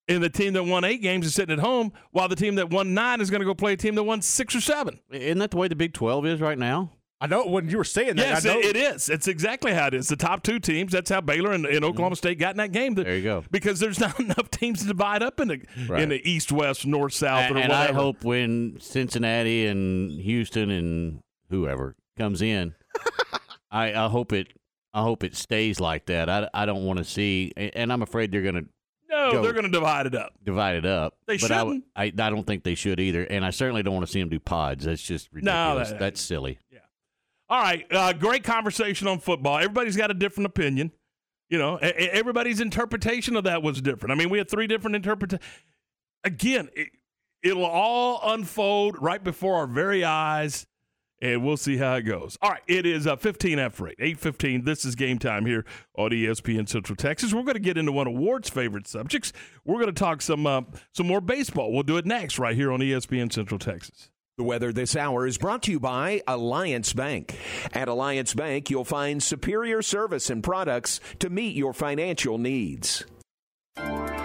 And 0.09 0.23
the 0.23 0.29
team 0.29 0.53
that 0.53 0.63
won 0.63 0.85
eight 0.85 1.01
games 1.01 1.25
is 1.25 1.35
sitting 1.35 1.51
at 1.51 1.59
home, 1.59 1.91
while 2.11 2.29
the 2.29 2.35
team 2.35 2.55
that 2.55 2.69
won 2.69 2.93
nine 2.93 3.19
is 3.19 3.29
going 3.29 3.41
to 3.41 3.45
go 3.45 3.53
play 3.53 3.73
a 3.73 3.77
team 3.77 3.95
that 3.95 4.03
won 4.03 4.21
six 4.21 4.55
or 4.55 4.61
seven. 4.61 5.01
Isn't 5.11 5.39
that 5.39 5.51
the 5.51 5.57
way 5.57 5.67
the 5.67 5.75
Big 5.75 5.93
12 5.93 6.25
is 6.25 6.39
right 6.39 6.57
now? 6.57 6.91
I 7.19 7.25
know 7.27 7.47
when 7.47 7.67
you 7.69 7.77
were 7.77 7.83
saying 7.83 8.15
that. 8.17 8.27
Yes, 8.27 8.45
I 8.45 8.53
know, 8.53 8.59
it 8.59 8.75
it 8.75 8.75
is. 8.75 9.09
It's 9.09 9.27
exactly 9.27 9.73
how 9.73 9.87
it 9.87 9.95
is. 9.95 10.07
The 10.07 10.15
top 10.15 10.43
two 10.43 10.59
teams. 10.59 10.91
That's 10.91 11.09
how 11.09 11.19
Baylor 11.19 11.51
and, 11.51 11.65
and 11.65 11.83
Oklahoma 11.83 12.13
mm-hmm. 12.13 12.17
State 12.17 12.37
got 12.39 12.51
in 12.51 12.57
that 12.57 12.71
game. 12.71 12.93
There 12.93 13.15
you 13.15 13.23
go. 13.23 13.43
Because 13.49 13.79
there's 13.79 13.99
not 13.99 14.19
enough 14.19 14.51
teams 14.51 14.81
to 14.81 14.87
divide 14.87 15.23
up 15.23 15.39
in 15.39 15.47
the 15.47 15.61
Right. 15.87 16.01
in 16.03 16.09
the 16.09 16.29
East, 16.29 16.51
West, 16.51 16.85
North, 16.85 17.13
South, 17.13 17.45
and 17.49 17.57
or 17.57 17.59
and 17.59 17.73
I 17.73 17.91
hope 17.91 18.23
when 18.23 18.77
Cincinnati 18.79 19.65
and 19.65 20.11
Houston 20.21 20.69
and 20.69 21.19
whoever 21.49 21.95
comes 22.17 22.41
in, 22.41 22.75
I, 23.71 23.93
I 23.93 24.09
hope 24.09 24.31
it 24.33 24.53
I 24.93 25.01
hope 25.01 25.23
it 25.23 25.35
stays 25.35 25.79
like 25.79 26.05
that. 26.07 26.29
I, 26.29 26.49
I 26.53 26.65
don't 26.65 26.85
want 26.85 26.97
to 26.99 27.03
see, 27.05 27.51
and 27.55 27.91
I'm 27.91 28.01
afraid 28.01 28.31
they're 28.31 28.41
going 28.41 28.55
to 28.55 28.65
no, 29.09 29.31
go- 29.31 29.41
they're 29.41 29.53
going 29.53 29.65
to 29.65 29.71
divide 29.71 30.05
it 30.07 30.15
up. 30.15 30.33
divide 30.43 30.75
it 30.75 30.85
up. 30.85 31.15
They 31.27 31.37
but 31.37 31.47
shouldn't. 31.47 31.85
I, 31.95 32.05
I 32.05 32.11
don't 32.11 32.45
think 32.45 32.63
they 32.63 32.75
should 32.75 32.99
either, 32.99 33.23
and 33.23 33.45
I 33.45 33.51
certainly 33.51 33.83
don't 33.83 33.93
want 33.93 34.05
to 34.05 34.11
see 34.11 34.19
them 34.19 34.29
do 34.29 34.39
pods. 34.39 34.85
That's 34.85 35.01
just 35.01 35.29
No, 35.33 35.39
ridiculous. 35.75 35.89
that- 35.91 35.99
That's 35.99 36.21
silly. 36.21 36.59
All 37.49 37.61
right, 37.61 37.85
uh, 37.91 38.13
great 38.13 38.43
conversation 38.43 39.07
on 39.07 39.19
football. 39.19 39.57
Everybody's 39.57 39.95
got 39.95 40.11
a 40.11 40.13
different 40.13 40.47
opinion. 40.47 40.91
You 41.49 41.57
know, 41.57 41.77
e- 41.81 42.09
everybody's 42.11 42.59
interpretation 42.59 43.37
of 43.37 43.45
that 43.45 43.63
was 43.63 43.81
different. 43.81 44.11
I 44.11 44.15
mean, 44.15 44.29
we 44.29 44.37
had 44.37 44.49
three 44.49 44.67
different 44.67 44.97
interpretations. 44.97 45.47
Again, 46.25 46.67
it, 46.75 46.89
it'll 47.41 47.65
all 47.65 48.19
unfold 48.33 49.01
right 49.01 49.23
before 49.23 49.55
our 49.55 49.67
very 49.67 50.03
eyes, 50.03 50.67
and 51.21 51.41
we'll 51.45 51.55
see 51.55 51.77
how 51.77 51.95
it 51.95 52.01
goes. 52.01 52.37
All 52.41 52.51
right, 52.51 52.61
it 52.67 52.85
is 52.85 53.07
uh, 53.07 53.15
15 53.15 53.59
after 53.59 53.87
8, 53.87 53.97
8.15. 53.97 54.65
This 54.65 54.83
is 54.83 54.95
game 54.95 55.17
time 55.17 55.45
here 55.45 55.63
on 55.97 56.11
ESPN 56.11 56.67
Central 56.67 56.97
Texas. 56.97 57.33
We're 57.33 57.43
going 57.43 57.53
to 57.53 57.59
get 57.61 57.77
into 57.77 57.93
one 57.93 58.07
of 58.07 58.13
Ward's 58.13 58.49
favorite 58.49 58.87
subjects. 58.87 59.31
We're 59.63 59.79
going 59.79 59.87
to 59.87 59.93
talk 59.93 60.21
some 60.21 60.45
uh, 60.45 60.63
some 60.91 61.07
more 61.07 61.21
baseball. 61.21 61.71
We'll 61.71 61.83
do 61.83 61.95
it 61.95 62.05
next 62.05 62.39
right 62.39 62.55
here 62.55 62.73
on 62.73 62.81
ESPN 62.81 63.31
Central 63.31 63.57
Texas. 63.57 64.09
The 64.37 64.43
weather 64.43 64.71
this 64.71 64.95
hour 64.95 65.25
is 65.25 65.39
brought 65.39 65.63
to 65.63 65.71
you 65.71 65.79
by 65.79 66.21
Alliance 66.27 66.93
Bank. 66.93 67.35
At 67.73 67.87
Alliance 67.87 68.35
Bank, 68.35 68.69
you'll 68.69 68.85
find 68.85 69.23
superior 69.23 69.81
service 69.81 70.29
and 70.29 70.43
products 70.43 70.99
to 71.17 71.31
meet 71.31 71.55
your 71.55 71.73
financial 71.73 72.37
needs. 72.37 73.03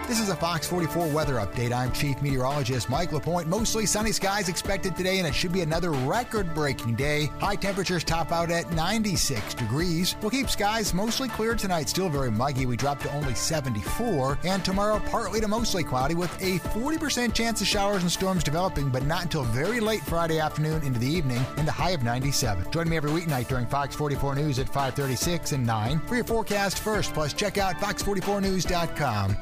This 0.08 0.18
is 0.20 0.28
a 0.28 0.36
Fox 0.36 0.66
44 0.66 1.08
weather 1.08 1.34
update. 1.34 1.72
I'm 1.72 1.92
Chief 1.92 2.20
Meteorologist 2.20 2.90
Mike 2.90 3.12
LaPointe. 3.12 3.48
Mostly 3.48 3.86
sunny 3.86 4.12
skies 4.12 4.48
expected 4.48 4.96
today, 4.96 5.18
and 5.18 5.26
it 5.26 5.34
should 5.34 5.52
be 5.52 5.60
another 5.60 5.90
record 5.90 6.52
breaking 6.54 6.96
day. 6.96 7.26
High 7.38 7.56
temperatures 7.56 8.04
top 8.04 8.32
out 8.32 8.50
at 8.50 8.70
96 8.72 9.54
degrees. 9.54 10.16
We'll 10.20 10.30
keep 10.30 10.50
skies 10.50 10.92
mostly 10.92 11.28
clear 11.28 11.54
tonight, 11.54 11.88
still 11.88 12.08
very 12.08 12.30
muggy. 12.30 12.66
We 12.66 12.76
drop 12.76 13.00
to 13.00 13.12
only 13.12 13.34
74. 13.34 14.38
And 14.44 14.64
tomorrow, 14.64 15.00
partly 15.06 15.40
to 15.40 15.48
mostly 15.48 15.84
cloudy 15.84 16.14
with 16.14 16.34
a 16.42 16.58
40% 16.58 17.32
chance 17.32 17.60
of 17.60 17.66
showers 17.66 18.02
and 18.02 18.10
storms 18.10 18.44
developing, 18.44 18.90
but 18.90 19.06
not 19.06 19.22
until 19.22 19.44
very 19.44 19.80
late 19.80 20.02
Friday 20.02 20.40
afternoon 20.40 20.82
into 20.82 20.98
the 20.98 21.08
evening, 21.08 21.42
and 21.56 21.68
a 21.68 21.72
high 21.72 21.92
of 21.92 22.02
97. 22.02 22.70
Join 22.70 22.88
me 22.88 22.96
every 22.96 23.10
weeknight 23.10 23.48
during 23.48 23.66
Fox 23.66 23.94
44 23.94 24.34
News 24.34 24.58
at 24.58 24.66
536 24.66 25.52
and 25.52 25.66
9 25.66 26.00
for 26.06 26.16
your 26.16 26.24
forecast 26.24 26.80
first. 26.80 27.14
Plus, 27.14 27.32
check 27.32 27.56
out 27.56 27.76
fox44news.com 27.76 29.41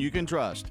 you 0.00 0.10
can 0.10 0.26
trust. 0.26 0.70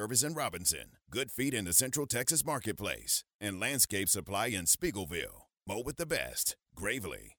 Service 0.00 0.22
in 0.22 0.32
Robinson, 0.32 0.92
Good 1.10 1.30
Feet 1.30 1.52
in 1.52 1.66
the 1.66 1.74
Central 1.74 2.06
Texas 2.06 2.42
Marketplace, 2.42 3.22
and 3.38 3.60
Landscape 3.60 4.08
Supply 4.08 4.46
in 4.46 4.64
Speegleville. 4.64 5.42
Mow 5.68 5.82
with 5.84 5.98
the 5.98 6.06
best. 6.06 6.56
Gravely. 6.74 7.36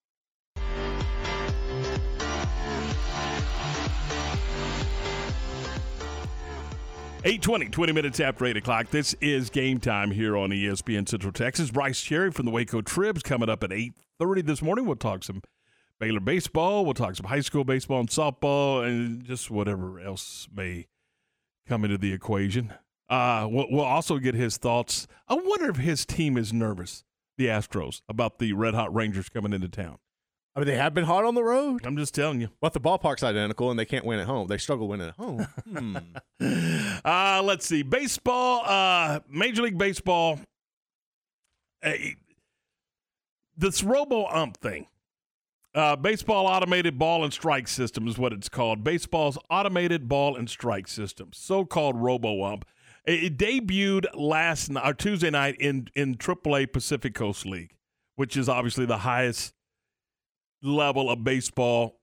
Eight 7.25 7.41
twenty, 7.41 7.67
20 7.67 7.93
minutes 7.93 8.19
after 8.19 8.45
8 8.45 8.57
o'clock. 8.57 8.91
This 8.91 9.15
is 9.21 9.49
game 9.49 9.79
time 9.79 10.11
here 10.11 10.37
on 10.37 10.51
ESPN 10.51 11.09
Central 11.09 11.33
Texas. 11.33 11.71
Bryce 11.71 11.99
Cherry 11.99 12.29
from 12.29 12.45
the 12.45 12.51
Waco 12.51 12.83
Tribs 12.83 13.23
coming 13.23 13.49
up 13.49 13.63
at 13.63 13.71
8.30 13.71 14.45
this 14.45 14.61
morning. 14.61 14.85
We'll 14.85 14.97
talk 14.97 15.23
some 15.23 15.41
Baylor 15.99 16.19
baseball. 16.19 16.85
We'll 16.85 16.93
talk 16.93 17.15
some 17.15 17.25
high 17.25 17.41
school 17.41 17.63
baseball 17.63 18.01
and 18.01 18.09
softball 18.09 18.85
and 18.87 19.23
just 19.23 19.49
whatever 19.49 19.99
else 19.99 20.47
may 20.55 20.85
come 21.71 21.85
into 21.85 21.97
the 21.97 22.11
equation. 22.11 22.73
Uh, 23.09 23.47
we'll, 23.49 23.65
we'll 23.69 23.85
also 23.85 24.17
get 24.17 24.35
his 24.35 24.57
thoughts. 24.57 25.07
I 25.29 25.35
wonder 25.35 25.69
if 25.69 25.77
his 25.77 26.05
team 26.05 26.35
is 26.37 26.51
nervous, 26.51 27.05
the 27.37 27.45
Astros, 27.47 28.01
about 28.09 28.39
the 28.39 28.51
Red 28.51 28.73
Hot 28.73 28.93
Rangers 28.93 29.29
coming 29.29 29.53
into 29.53 29.69
town. 29.69 29.97
I 30.53 30.59
mean, 30.59 30.67
they 30.67 30.75
have 30.75 30.93
been 30.93 31.05
hot 31.05 31.23
on 31.23 31.33
the 31.33 31.45
road. 31.45 31.85
I'm 31.85 31.95
just 31.95 32.13
telling 32.13 32.41
you. 32.41 32.49
But 32.59 32.73
the 32.73 32.81
ballpark's 32.81 33.23
identical, 33.23 33.69
and 33.69 33.79
they 33.79 33.85
can't 33.85 34.03
win 34.03 34.19
at 34.19 34.25
home. 34.25 34.47
They 34.47 34.57
struggle 34.57 34.89
winning 34.89 35.07
at 35.07 35.15
home. 35.15 35.47
Hmm. 35.69 35.97
Uh, 37.05 37.41
let's 37.45 37.65
see. 37.65 37.83
Baseball, 37.83 38.63
uh, 38.65 39.21
Major 39.29 39.61
League 39.61 39.77
Baseball. 39.77 40.39
Uh, 41.81 41.93
this 43.55 43.81
robo 43.81 44.25
ump 44.25 44.57
thing. 44.57 44.87
Uh, 45.73 45.95
baseball 45.95 46.47
automated 46.47 46.99
ball 46.99 47.23
and 47.23 47.31
strike 47.31 47.67
system 47.67 48.07
is 48.07 48.17
what 48.17 48.33
it's 48.33 48.49
called. 48.49 48.83
Baseball's 48.83 49.37
automated 49.49 50.09
ball 50.09 50.35
and 50.35 50.49
strike 50.49 50.87
system, 50.87 51.29
so-called 51.33 51.95
robo 51.95 52.43
ump. 52.43 52.65
It, 53.05 53.23
it 53.23 53.37
debuted 53.37 54.05
last 54.13 54.69
n- 54.69 54.77
or 54.77 54.93
Tuesday 54.93 55.29
night 55.29 55.55
in 55.59 55.87
in 55.95 56.15
AAA 56.15 56.73
Pacific 56.73 57.15
Coast 57.15 57.45
League, 57.45 57.75
which 58.15 58.35
is 58.35 58.49
obviously 58.49 58.85
the 58.85 58.99
highest 58.99 59.53
level 60.61 61.09
of 61.09 61.23
baseball 61.23 62.01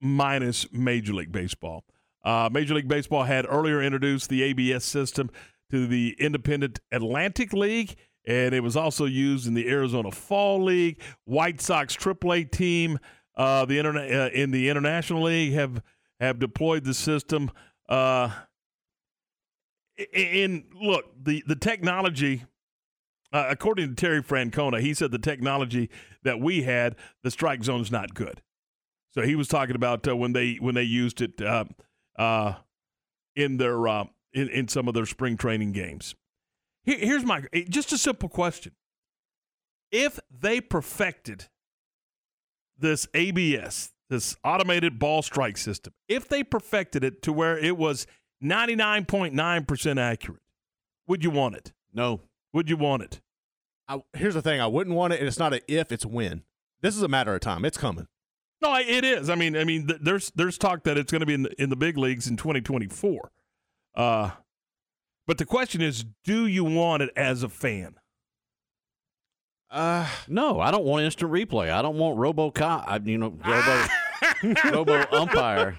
minus 0.00 0.70
Major 0.72 1.14
League 1.14 1.32
Baseball. 1.32 1.84
Uh, 2.22 2.50
Major 2.52 2.74
League 2.74 2.88
Baseball 2.88 3.24
had 3.24 3.46
earlier 3.48 3.82
introduced 3.82 4.28
the 4.28 4.42
ABS 4.42 4.84
system 4.84 5.30
to 5.70 5.86
the 5.86 6.14
Independent 6.18 6.80
Atlantic 6.92 7.52
League, 7.52 7.96
and 8.30 8.54
it 8.54 8.60
was 8.60 8.76
also 8.76 9.06
used 9.06 9.46
in 9.46 9.54
the 9.54 9.68
Arizona 9.68 10.10
Fall 10.12 10.62
League. 10.62 11.00
White 11.24 11.60
Sox 11.60 11.96
AAA 11.96 12.50
team, 12.50 12.98
uh, 13.36 13.64
the 13.64 13.78
internet 13.78 14.12
uh, 14.12 14.30
in 14.32 14.52
the 14.52 14.68
International 14.68 15.24
League 15.24 15.52
have 15.52 15.82
have 16.20 16.38
deployed 16.38 16.84
the 16.84 16.94
system. 16.94 17.50
Uh, 17.88 18.30
and 20.14 20.64
look, 20.80 21.06
the 21.20 21.42
the 21.46 21.56
technology 21.56 22.44
uh, 23.32 23.46
according 23.48 23.88
to 23.88 23.94
Terry 23.94 24.22
Francona, 24.22 24.80
he 24.80 24.94
said 24.94 25.10
the 25.10 25.18
technology 25.18 25.90
that 26.22 26.40
we 26.40 26.62
had, 26.62 26.96
the 27.22 27.30
strike 27.30 27.64
zone's 27.64 27.90
not 27.90 28.14
good. 28.14 28.42
So 29.12 29.22
he 29.22 29.34
was 29.34 29.48
talking 29.48 29.74
about 29.74 30.06
uh, 30.06 30.16
when 30.16 30.32
they 30.32 30.54
when 30.54 30.74
they 30.76 30.84
used 30.84 31.20
it 31.20 31.40
uh, 31.42 31.64
uh, 32.16 32.54
in 33.34 33.56
their 33.56 33.88
uh, 33.88 34.04
in 34.32 34.48
in 34.48 34.68
some 34.68 34.86
of 34.86 34.94
their 34.94 35.06
spring 35.06 35.36
training 35.36 35.72
games. 35.72 36.14
Here, 36.90 36.98
here's 36.98 37.24
my 37.24 37.44
just 37.68 37.92
a 37.92 37.98
simple 37.98 38.28
question: 38.28 38.72
If 39.92 40.18
they 40.28 40.60
perfected 40.60 41.46
this 42.76 43.06
ABS, 43.14 43.92
this 44.08 44.34
automated 44.42 44.98
ball 44.98 45.22
strike 45.22 45.56
system, 45.56 45.92
if 46.08 46.28
they 46.28 46.42
perfected 46.42 47.04
it 47.04 47.22
to 47.22 47.32
where 47.32 47.56
it 47.56 47.76
was 47.76 48.08
ninety 48.40 48.74
nine 48.74 49.04
point 49.04 49.34
nine 49.34 49.64
percent 49.66 50.00
accurate, 50.00 50.42
would 51.06 51.22
you 51.22 51.30
want 51.30 51.54
it? 51.54 51.72
No. 51.94 52.22
Would 52.52 52.68
you 52.68 52.76
want 52.76 53.04
it? 53.04 53.20
I, 53.86 54.02
here's 54.14 54.34
the 54.34 54.42
thing: 54.42 54.60
I 54.60 54.66
wouldn't 54.66 54.96
want 54.96 55.12
it, 55.12 55.20
and 55.20 55.28
it's 55.28 55.38
not 55.38 55.54
an 55.54 55.60
if, 55.68 55.92
it's 55.92 56.04
when. 56.04 56.42
This 56.80 56.96
is 56.96 57.02
a 57.02 57.08
matter 57.08 57.32
of 57.32 57.40
time. 57.40 57.64
It's 57.64 57.78
coming. 57.78 58.08
No, 58.60 58.74
it 58.74 59.04
is. 59.04 59.30
I 59.30 59.36
mean, 59.36 59.56
I 59.56 59.62
mean, 59.62 59.86
th- 59.86 60.00
there's 60.02 60.32
there's 60.34 60.58
talk 60.58 60.82
that 60.84 60.98
it's 60.98 61.12
going 61.12 61.20
to 61.20 61.26
be 61.26 61.34
in 61.34 61.42
the, 61.44 61.62
in 61.62 61.70
the 61.70 61.76
big 61.76 61.96
leagues 61.96 62.26
in 62.26 62.36
2024. 62.36 63.30
Uh, 63.94 64.30
but 65.30 65.38
the 65.38 65.46
question 65.46 65.80
is, 65.80 66.04
do 66.24 66.48
you 66.48 66.64
want 66.64 67.04
it 67.04 67.10
as 67.14 67.44
a 67.44 67.48
fan? 67.48 67.94
Uh, 69.70 70.04
no, 70.26 70.58
I 70.58 70.72
don't 70.72 70.82
want 70.82 71.04
instant 71.04 71.30
replay. 71.30 71.70
I 71.70 71.82
don't 71.82 71.98
want 71.98 72.18
robo 72.18 72.50
cop. 72.50 73.06
You 73.06 73.16
know, 73.16 73.38
robo 73.46 73.84
robo 74.72 75.06
umpire. 75.12 75.76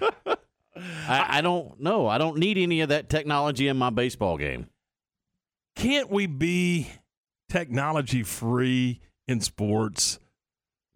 I, 0.74 1.26
I 1.28 1.40
don't 1.42 1.78
know. 1.78 2.06
I 2.08 2.16
don't 2.16 2.38
need 2.38 2.56
any 2.56 2.80
of 2.80 2.88
that 2.88 3.10
technology 3.10 3.68
in 3.68 3.76
my 3.76 3.90
baseball 3.90 4.38
game. 4.38 4.68
Can't 5.76 6.10
we 6.10 6.26
be 6.26 6.88
technology 7.50 8.22
free 8.22 9.02
in 9.28 9.42
sports? 9.42 10.18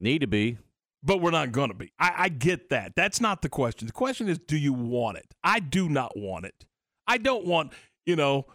Need 0.01 0.23
to 0.23 0.27
be. 0.27 0.57
But 1.03 1.20
we're 1.20 1.31
not 1.31 1.53
going 1.53 1.69
to 1.69 1.77
be. 1.77 1.93
I, 1.99 2.15
I 2.16 2.28
get 2.31 2.70
that. 2.70 2.95
That's 2.97 3.20
not 3.20 3.43
the 3.43 3.51
question. 3.51 3.87
The 3.87 3.93
question 3.93 4.31
is, 4.31 4.39
do 4.39 4.57
you 4.57 4.73
want 4.73 5.19
it? 5.19 5.27
I 5.45 5.61
do 5.61 5.91
not 5.91 6.16
want 6.16 6.47
it. 6.47 6.65
I 7.07 7.19
don't 7.19 7.47
want, 7.47 7.73
you 8.07 8.16
know, 8.16 8.47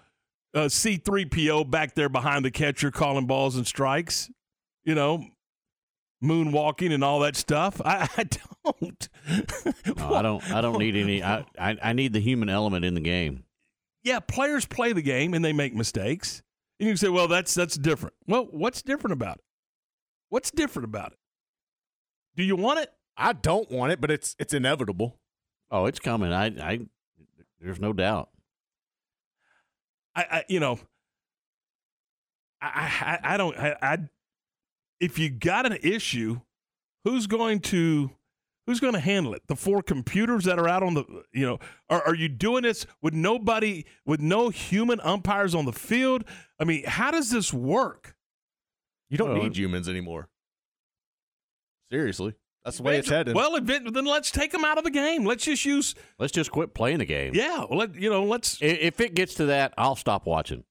uh, 0.53 0.61
C3PO 0.65 1.69
back 1.69 1.93
there 1.95 2.09
behind 2.09 2.43
the 2.43 2.51
catcher 2.51 2.89
calling 2.91 3.27
balls 3.27 3.55
and 3.55 3.67
strikes, 3.67 4.29
you 4.83 4.95
know, 4.95 5.25
moonwalking 6.23 6.93
and 6.93 7.03
all 7.03 7.19
that 7.19 7.35
stuff. 7.35 7.81
I, 7.83 8.09
I 8.17 8.23
don't. 8.23 9.09
No, 9.97 10.13
I 10.15 10.21
don't. 10.21 10.51
I 10.51 10.61
don't 10.61 10.79
need 10.79 10.95
any. 10.95 11.23
I, 11.23 11.45
I 11.57 11.77
I 11.83 11.93
need 11.93 12.13
the 12.13 12.19
human 12.19 12.49
element 12.49 12.83
in 12.85 12.93
the 12.95 13.01
game. 13.01 13.43
yeah, 14.03 14.19
players 14.19 14.65
play 14.65 14.93
the 14.93 15.01
game 15.01 15.33
and 15.33 15.43
they 15.45 15.53
make 15.53 15.75
mistakes. 15.75 16.41
And 16.79 16.87
you 16.87 16.93
can 16.93 16.97
say, 16.97 17.09
well, 17.09 17.27
that's 17.27 17.53
that's 17.53 17.77
different. 17.77 18.15
Well, 18.27 18.47
what's 18.51 18.81
different 18.81 19.13
about 19.13 19.37
it? 19.37 19.43
What's 20.29 20.49
different 20.51 20.85
about 20.85 21.11
it? 21.11 21.19
Do 22.35 22.43
you 22.43 22.55
want 22.55 22.79
it? 22.79 22.89
I 23.15 23.33
don't 23.33 23.69
want 23.69 23.91
it, 23.91 24.01
but 24.01 24.09
it's 24.09 24.35
it's 24.39 24.53
inevitable. 24.53 25.19
Oh, 25.69 25.85
it's 25.85 25.99
coming. 25.99 26.33
I 26.33 26.45
I 26.47 26.79
there's 27.59 27.79
no 27.79 27.93
doubt. 27.93 28.29
I, 30.15 30.21
I 30.21 30.43
you 30.47 30.59
know, 30.59 30.79
I, 32.61 33.19
I, 33.23 33.33
I 33.33 33.37
don't, 33.37 33.57
I, 33.57 33.75
I, 33.81 33.97
if 34.99 35.17
you 35.17 35.29
got 35.29 35.65
an 35.65 35.77
issue, 35.81 36.41
who's 37.03 37.27
going 37.27 37.59
to, 37.61 38.11
who's 38.67 38.79
going 38.79 38.93
to 38.93 38.99
handle 38.99 39.33
it? 39.33 39.41
The 39.47 39.55
four 39.55 39.81
computers 39.81 40.43
that 40.45 40.59
are 40.59 40.67
out 40.67 40.83
on 40.83 40.93
the, 40.93 41.23
you 41.33 41.45
know, 41.45 41.59
are, 41.89 42.01
are 42.03 42.15
you 42.15 42.29
doing 42.29 42.63
this 42.63 42.85
with 43.01 43.13
nobody, 43.13 43.85
with 44.05 44.19
no 44.19 44.49
human 44.49 44.99
umpires 45.01 45.55
on 45.55 45.65
the 45.65 45.73
field? 45.73 46.23
I 46.59 46.65
mean, 46.65 46.83
how 46.85 47.09
does 47.11 47.31
this 47.31 47.51
work? 47.51 48.15
You 49.09 49.17
don't 49.17 49.33
Well, 49.33 49.43
need 49.43 49.57
humans 49.57 49.89
anymore. 49.89 50.29
Seriously, 51.91 52.35
that's 52.63 52.77
the 52.77 52.83
way 52.83 52.97
it's 52.97 53.09
headed. 53.09 53.35
Well, 53.35 53.59
then 53.61 53.91
then 53.91 54.05
let's 54.05 54.29
take 54.31 54.51
them 54.51 54.63
out 54.63 54.77
of 54.77 54.83
the 54.83 54.91
game. 54.91 55.25
Let's 55.25 55.43
just 55.45 55.65
use. 55.65 55.95
Let's 56.19 56.31
just 56.31 56.51
quit 56.51 56.73
playing 56.73 56.99
the 56.99 57.05
game. 57.05 57.33
Yeah, 57.33 57.65
well, 57.69 57.79
let, 57.79 57.95
you 57.95 58.09
know, 58.09 58.23
let's. 58.23 58.57
If 58.61 58.99
it 59.01 59.15
gets 59.15 59.33
to 59.35 59.45
that, 59.45 59.73
I'll 59.77 59.95
stop 59.95 60.25
watching. 60.27 60.63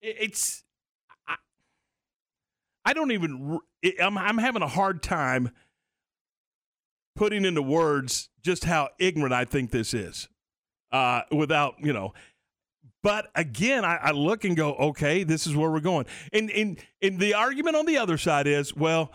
it- 0.00 0.16
it's 0.20 0.62
I, 1.26 1.36
I 2.84 2.92
don't 2.92 3.10
even 3.10 3.52
r- 3.54 3.60
it- 3.82 3.96
I'm 4.00 4.16
I'm 4.16 4.38
having 4.38 4.62
a 4.62 4.68
hard 4.68 5.02
time 5.02 5.50
putting 7.16 7.44
into 7.44 7.62
words 7.62 8.28
just 8.44 8.64
how 8.64 8.90
ignorant 8.98 9.32
I 9.34 9.44
think 9.44 9.70
this 9.70 9.92
is. 9.94 10.28
Uh, 10.92 11.22
without 11.32 11.74
you 11.80 11.92
know, 11.92 12.12
but 13.02 13.28
again, 13.34 13.84
I, 13.84 13.96
I 13.96 14.10
look 14.12 14.44
and 14.44 14.56
go, 14.56 14.74
okay, 14.74 15.24
this 15.24 15.44
is 15.48 15.56
where 15.56 15.68
we're 15.70 15.80
going. 15.80 16.06
And 16.32 16.48
and 16.52 16.78
and 17.02 17.18
the 17.18 17.34
argument 17.34 17.74
on 17.74 17.86
the 17.86 17.98
other 17.98 18.18
side 18.18 18.46
is, 18.46 18.72
well. 18.76 19.10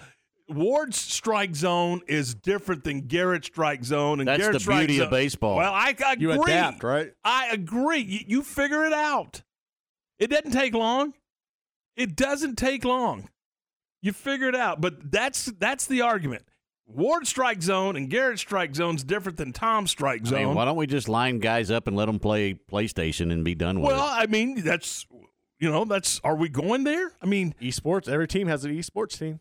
Ward's 0.50 0.98
strike 0.98 1.56
zone 1.56 2.02
is 2.08 2.34
different 2.34 2.84
than 2.84 3.02
Garrett's 3.02 3.48
strike 3.48 3.84
zone, 3.84 4.20
and 4.20 4.28
That's 4.28 4.40
Garrett's 4.40 4.66
the 4.66 4.72
beauty 4.72 4.96
strike 4.96 5.06
of 5.06 5.12
baseball. 5.12 5.58
Well, 5.58 5.74
I, 5.74 5.96
I 6.06 6.14
agree. 6.14 6.22
You 6.22 6.44
adapt, 6.44 6.84
right? 6.84 7.14
I 7.24 7.50
agree. 7.52 8.00
You, 8.00 8.20
you 8.28 8.44
figure 8.44 8.84
it 8.86 8.94
out. 8.94 9.44
It 10.18 10.30
doesn't 10.30 10.52
take 10.52 10.74
long. 10.74 11.14
It 11.96 12.16
doesn't 12.16 12.58
take 12.58 12.84
long. 12.84 13.30
You 14.02 14.14
figure 14.14 14.48
it 14.48 14.56
out. 14.56 14.82
But 14.82 15.12
that's 15.12 15.46
that's 15.46 15.86
the 15.86 16.02
argument. 16.02 16.44
Ward's 16.88 17.30
strike 17.30 17.62
zone 17.62 17.96
and 17.96 18.10
Garrett's 18.10 18.42
strike 18.42 18.74
zone 18.74 18.96
is 18.96 19.04
different 19.04 19.38
than 19.38 19.54
Tom's 19.54 19.92
strike 19.92 20.22
I 20.26 20.30
zone. 20.30 20.40
mean, 20.40 20.56
why 20.56 20.66
don't 20.66 20.76
we 20.76 20.88
just 20.88 21.08
line 21.08 21.40
guys 21.40 21.70
up 21.70 21.88
and 21.88 21.96
let 21.96 22.08
them 22.08 22.18
play 22.18 22.56
PlayStation 22.56 23.32
and 23.32 23.44
be 23.44 23.54
done 23.54 23.80
with 23.80 23.92
well, 23.92 23.98
it? 23.98 24.00
Well, 24.00 24.10
I 24.12 24.26
mean, 24.26 24.64
that's 24.64 25.06
you 25.60 25.70
know, 25.70 25.86
that's 25.86 26.20
are 26.24 26.36
we 26.36 26.50
going 26.50 26.86
there? 26.86 27.12
I 27.22 27.26
mean, 27.26 27.54
esports. 27.62 28.10
Every 28.10 28.28
team 28.28 28.48
has 28.48 28.66
an 28.66 28.76
esports 28.76 29.20
team. 29.20 29.40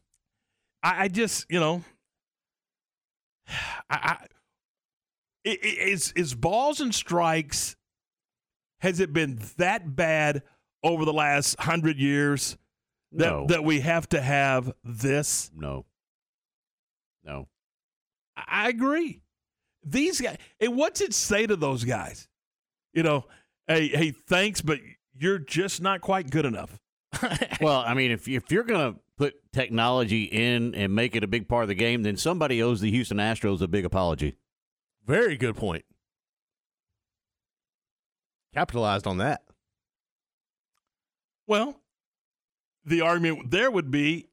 I, 0.82 1.04
I 1.04 1.08
just 1.08 1.46
you 1.50 1.60
know, 1.60 1.82
I, 3.90 4.16
I 4.16 4.26
is 5.44 6.12
is 6.12 6.34
balls 6.34 6.80
and 6.80 6.94
strikes. 6.94 7.76
Has 8.80 9.00
it 9.00 9.12
been 9.12 9.40
that 9.56 9.96
bad 9.96 10.42
over 10.84 11.04
the 11.04 11.12
last 11.12 11.58
hundred 11.58 11.98
years 11.98 12.56
that 13.12 13.26
No. 13.30 13.46
that 13.46 13.64
we 13.64 13.80
have 13.80 14.08
to 14.10 14.20
have 14.20 14.72
this? 14.84 15.50
No. 15.54 15.86
No. 17.24 17.48
I 18.36 18.44
I 18.48 18.68
agree. 18.68 19.20
These 19.84 20.20
guys, 20.20 20.36
and 20.60 20.76
what's 20.76 21.00
it 21.00 21.14
say 21.14 21.46
to 21.46 21.56
those 21.56 21.84
guys? 21.84 22.28
You 22.92 23.02
know, 23.02 23.24
hey, 23.66 23.88
hey, 23.88 24.10
thanks, 24.26 24.60
but 24.60 24.80
you're 25.16 25.38
just 25.38 25.80
not 25.80 26.00
quite 26.00 26.30
good 26.30 26.44
enough. 26.44 26.78
well, 27.60 27.80
I 27.86 27.94
mean, 27.94 28.10
if 28.10 28.28
if 28.28 28.50
you're 28.52 28.64
going 28.64 28.94
to 28.94 29.00
put 29.18 29.34
technology 29.52 30.24
in 30.24 30.74
and 30.74 30.94
make 30.94 31.16
it 31.16 31.24
a 31.24 31.26
big 31.26 31.48
part 31.48 31.64
of 31.64 31.68
the 31.68 31.74
game, 31.74 32.04
then 32.04 32.16
somebody 32.16 32.62
owes 32.62 32.80
the 32.80 32.90
Houston 32.90 33.18
Astros 33.18 33.60
a 33.60 33.66
big 33.66 33.84
apology. 33.84 34.36
Very 35.04 35.36
good 35.36 35.56
point. 35.56 35.84
Capitalized 38.54 39.06
on 39.06 39.18
that. 39.18 39.42
Well, 41.46 41.80
the 42.84 43.00
argument 43.00 43.50
there 43.50 43.70
would 43.70 43.90
be 43.90 44.28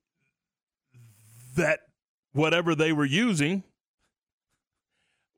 that 1.55 1.79
whatever 2.33 2.75
they 2.75 2.91
were 2.91 3.05
using 3.05 3.63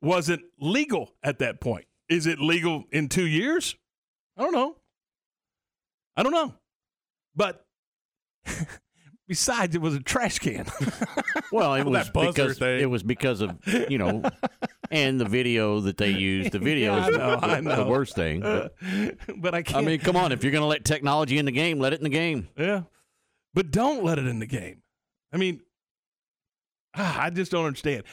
wasn't 0.02 0.42
legal 0.60 1.14
at 1.22 1.38
that 1.38 1.60
point. 1.60 1.86
Is 2.08 2.26
it 2.26 2.38
legal 2.38 2.84
in 2.92 3.08
two 3.08 3.26
years? 3.26 3.76
I 4.36 4.42
don't 4.42 4.52
know. 4.52 4.76
I 6.16 6.22
don't 6.22 6.32
know. 6.32 6.54
But 7.34 7.64
besides, 9.28 9.76
it 9.76 9.80
was 9.80 9.94
a 9.94 10.00
trash 10.00 10.38
can. 10.38 10.66
Well, 11.50 11.74
it 11.76 11.86
was 11.86 12.10
because 12.10 12.58
thing. 12.58 12.80
it 12.80 12.90
was 12.90 13.02
because 13.02 13.40
of 13.40 13.56
you 13.88 13.96
know, 13.96 14.22
and 14.90 15.18
the 15.18 15.24
video 15.24 15.80
that 15.80 15.96
they 15.96 16.10
used. 16.10 16.52
The 16.52 16.58
video 16.58 16.94
Yeah, 16.96 17.08
is 17.08 17.16
know, 17.16 17.40
the, 17.40 17.84
the 17.84 17.86
worst 17.86 18.14
thing. 18.14 18.40
But, 18.40 18.74
but 19.38 19.54
I 19.54 19.58
I 19.58 19.62
can't. 19.62 19.78
I 19.78 19.80
mean, 19.80 19.98
come 20.00 20.14
on! 20.14 20.30
If 20.32 20.44
you're 20.44 20.52
going 20.52 20.62
to 20.62 20.68
let 20.68 20.84
technology 20.84 21.38
in 21.38 21.46
the 21.46 21.52
game, 21.52 21.78
let 21.78 21.94
it 21.94 22.00
in 22.00 22.04
the 22.04 22.10
game. 22.10 22.48
Yeah. 22.54 22.82
But 23.54 23.70
don't 23.70 24.04
let 24.04 24.18
it 24.18 24.26
in 24.26 24.40
the 24.40 24.46
game. 24.46 24.82
I 25.32 25.38
mean, 25.38 25.60
ah, 26.94 27.22
I 27.22 27.30
just 27.30 27.50
don't 27.50 27.64
understand. 27.64 28.04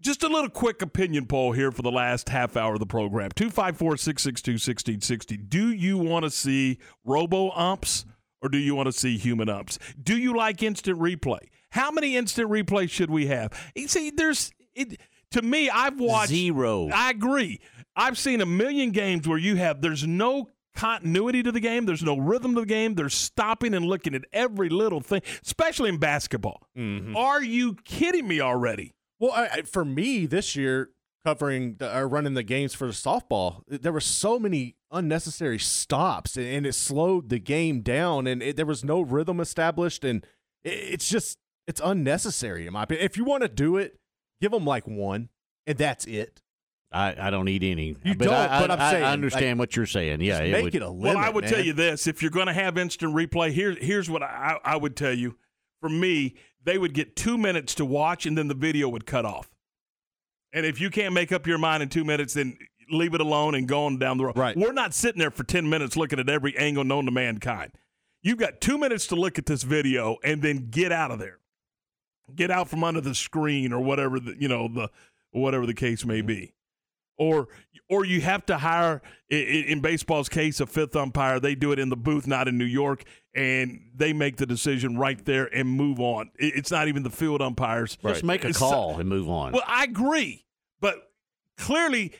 Just 0.00 0.22
a 0.22 0.28
little 0.28 0.48
quick 0.48 0.80
opinion 0.80 1.26
poll 1.26 1.52
here 1.52 1.72
for 1.72 1.82
the 1.82 1.90
last 1.90 2.28
half 2.28 2.56
hour 2.56 2.74
of 2.74 2.80
the 2.80 2.86
program 2.86 3.30
254 3.34 3.96
662 3.98 4.52
1660. 4.52 5.36
Do 5.36 5.70
you 5.70 5.98
want 5.98 6.24
to 6.24 6.30
see 6.30 6.78
robo 7.04 7.50
umps 7.50 8.06
or 8.42 8.48
do 8.48 8.58
you 8.58 8.74
want 8.74 8.86
to 8.86 8.92
see 8.92 9.16
human 9.18 9.48
umps? 9.48 9.78
Do 10.02 10.16
you 10.16 10.36
like 10.36 10.62
instant 10.62 10.98
replay? 10.98 11.40
How 11.70 11.90
many 11.90 12.16
instant 12.16 12.50
replays 12.50 12.90
should 12.90 13.10
we 13.10 13.26
have? 13.26 13.52
You 13.74 13.88
see, 13.88 14.10
there's 14.10 14.50
it 14.74 15.00
to 15.32 15.42
me, 15.42 15.68
I've 15.68 16.00
watched 16.00 16.30
Zero. 16.30 16.88
I 16.92 17.10
agree. 17.10 17.60
I've 17.94 18.16
seen 18.16 18.40
a 18.40 18.46
million 18.46 18.92
games 18.92 19.26
where 19.28 19.38
you 19.38 19.56
have 19.56 19.80
there's 19.82 20.06
no 20.06 20.48
continuity 20.74 21.42
to 21.42 21.50
the 21.52 21.60
game, 21.60 21.84
there's 21.86 22.02
no 22.04 22.16
rhythm 22.16 22.54
to 22.54 22.60
the 22.60 22.66
game. 22.66 22.94
They're 22.94 23.08
stopping 23.08 23.74
and 23.74 23.84
looking 23.84 24.14
at 24.14 24.22
every 24.32 24.68
little 24.68 25.00
thing, 25.00 25.22
especially 25.44 25.88
in 25.88 25.98
basketball. 25.98 26.62
Mm-hmm. 26.76 27.16
Are 27.16 27.42
you 27.42 27.74
kidding 27.84 28.26
me 28.28 28.40
already? 28.40 28.94
Well, 29.18 29.32
I, 29.32 29.48
I- 29.52 29.62
for 29.62 29.84
me 29.84 30.26
this 30.26 30.54
year, 30.56 30.90
covering 31.24 31.76
the, 31.76 31.96
or 31.96 32.08
running 32.08 32.34
the 32.34 32.42
games 32.42 32.74
for 32.74 32.86
the 32.86 32.92
softball, 32.92 33.62
there 33.68 33.92
were 33.92 34.00
so 34.00 34.38
many 34.38 34.76
unnecessary 34.90 35.58
stops, 35.58 36.36
and, 36.36 36.46
and 36.46 36.66
it 36.66 36.74
slowed 36.74 37.28
the 37.28 37.38
game 37.38 37.80
down, 37.80 38.26
and 38.26 38.42
it, 38.42 38.56
there 38.56 38.66
was 38.66 38.84
no 38.84 39.00
rhythm 39.00 39.40
established, 39.40 40.04
and 40.04 40.24
it, 40.64 40.70
it's 40.70 41.08
just 41.08 41.38
it's 41.66 41.80
unnecessary 41.84 42.66
in 42.66 42.72
my 42.72 42.84
opinion. 42.84 43.04
If 43.04 43.16
you 43.16 43.24
want 43.24 43.42
to 43.42 43.48
do 43.48 43.76
it, 43.76 43.98
give 44.40 44.52
them 44.52 44.64
like 44.64 44.86
one, 44.86 45.28
and 45.66 45.76
that's 45.76 46.04
it. 46.06 46.40
I, 46.90 47.14
I 47.26 47.30
don't 47.30 47.44
need 47.44 47.62
any. 47.62 47.96
You 48.02 48.14
but 48.14 48.24
don't, 48.24 48.34
I, 48.34 48.60
but 48.60 48.70
I'm 48.70 48.80
I, 48.80 48.90
saying, 48.92 49.04
I 49.04 49.12
understand 49.12 49.58
like, 49.58 49.68
what 49.68 49.76
you're 49.76 49.86
saying. 49.86 50.22
Yeah, 50.22 50.38
just 50.38 50.42
it 50.44 50.52
make 50.52 50.64
would, 50.64 50.74
it 50.74 50.82
a 50.82 50.88
limit, 50.88 51.02
well, 51.02 51.18
I 51.18 51.20
limit, 51.28 51.34
would 51.34 51.46
tell 51.48 51.64
you 51.64 51.74
this: 51.74 52.06
if 52.06 52.22
you're 52.22 52.30
going 52.30 52.46
to 52.46 52.54
have 52.54 52.78
instant 52.78 53.14
replay, 53.14 53.50
here, 53.50 53.76
here's 53.78 54.08
what 54.08 54.22
I, 54.22 54.58
I 54.64 54.76
would 54.76 54.96
tell 54.96 55.12
you. 55.12 55.36
For 55.80 55.90
me, 55.90 56.34
they 56.64 56.78
would 56.78 56.94
get 56.94 57.14
two 57.14 57.38
minutes 57.38 57.74
to 57.76 57.84
watch, 57.84 58.26
and 58.26 58.36
then 58.36 58.48
the 58.48 58.54
video 58.54 58.88
would 58.88 59.06
cut 59.06 59.24
off. 59.24 59.50
And 60.52 60.64
if 60.66 60.80
you 60.80 60.90
can't 60.90 61.12
make 61.14 61.32
up 61.32 61.46
your 61.46 61.58
mind 61.58 61.82
in 61.82 61.88
two 61.88 62.04
minutes, 62.04 62.34
then 62.34 62.56
leave 62.90 63.14
it 63.14 63.20
alone 63.20 63.54
and 63.54 63.68
go 63.68 63.84
on 63.84 63.98
down 63.98 64.16
the 64.18 64.24
road. 64.26 64.36
Right. 64.38 64.56
We're 64.56 64.72
not 64.72 64.94
sitting 64.94 65.18
there 65.18 65.30
for 65.30 65.44
ten 65.44 65.68
minutes 65.68 65.96
looking 65.96 66.18
at 66.18 66.28
every 66.28 66.56
angle 66.56 66.84
known 66.84 67.04
to 67.04 67.10
mankind. 67.10 67.72
You've 68.22 68.38
got 68.38 68.60
two 68.60 68.78
minutes 68.78 69.06
to 69.08 69.14
look 69.14 69.38
at 69.38 69.46
this 69.46 69.62
video 69.62 70.16
and 70.24 70.42
then 70.42 70.68
get 70.70 70.90
out 70.90 71.10
of 71.10 71.18
there. 71.18 71.38
Get 72.34 72.50
out 72.50 72.68
from 72.68 72.82
under 72.84 73.00
the 73.00 73.14
screen 73.14 73.72
or 73.72 73.80
whatever 73.80 74.18
the 74.20 74.34
you 74.38 74.48
know 74.48 74.68
the 74.68 74.90
whatever 75.30 75.66
the 75.66 75.74
case 75.74 76.04
may 76.04 76.20
be 76.22 76.52
or 77.18 77.48
or 77.90 78.04
you 78.04 78.20
have 78.20 78.44
to 78.46 78.56
hire 78.58 79.00
i- 79.30 79.34
i- 79.34 79.64
in 79.68 79.80
baseball's 79.80 80.28
case 80.28 80.58
a 80.60 80.66
fifth 80.66 80.94
umpire 80.96 81.38
they 81.40 81.54
do 81.54 81.70
it 81.72 81.78
in 81.78 81.88
the 81.90 81.96
booth 81.96 82.26
not 82.26 82.48
in 82.48 82.56
new 82.58 82.64
york 82.64 83.04
and 83.38 83.80
they 83.94 84.12
make 84.12 84.36
the 84.36 84.46
decision 84.46 84.96
right 84.98 85.24
there 85.24 85.46
and 85.54 85.68
move 85.68 86.00
on 86.00 86.30
it's 86.38 86.70
not 86.70 86.88
even 86.88 87.02
the 87.02 87.10
field 87.10 87.40
umpires 87.40 87.96
Just 88.02 88.24
make 88.24 88.44
a 88.44 88.48
It's- 88.48 88.58
call 88.58 88.98
and 88.98 89.08
move 89.08 89.28
on. 89.28 89.52
well 89.52 89.62
i 89.66 89.84
agree 89.84 90.44
but 90.80 91.10
clearly 91.56 92.12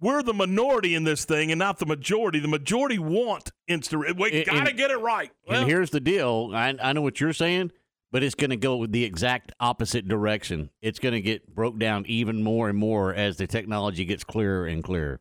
we're 0.00 0.22
the 0.22 0.34
minority 0.34 0.94
in 0.94 1.02
this 1.04 1.24
thing 1.24 1.50
and 1.50 1.58
not 1.58 1.78
the 1.78 1.86
majority 1.86 2.38
the 2.38 2.48
majority 2.48 2.98
want 2.98 3.50
instant 3.66 4.16
we 4.18 4.44
gotta 4.44 4.72
get 4.72 4.90
it 4.90 4.98
right 4.98 5.30
Well, 5.46 5.60
and 5.62 5.68
here's 5.68 5.90
the 5.90 6.00
deal. 6.00 6.52
I, 6.54 6.74
I 6.80 6.92
know 6.92 7.02
what 7.02 7.20
you're 7.20 7.32
saying, 7.32 7.72
but 8.12 8.22
it's 8.22 8.36
going 8.36 8.50
to 8.50 8.56
go 8.56 8.86
the 8.86 9.04
exact 9.04 9.52
opposite 9.60 10.06
direction. 10.08 10.70
It's 10.80 10.98
going 11.00 11.14
to 11.14 11.20
get 11.20 11.52
broke 11.54 11.78
down 11.78 12.04
even 12.06 12.42
more 12.44 12.68
and 12.68 12.78
more 12.78 13.12
as 13.12 13.36
the 13.38 13.46
technology 13.48 14.04
gets 14.04 14.22
clearer 14.24 14.66
and 14.66 14.82
clearer. 14.84 15.20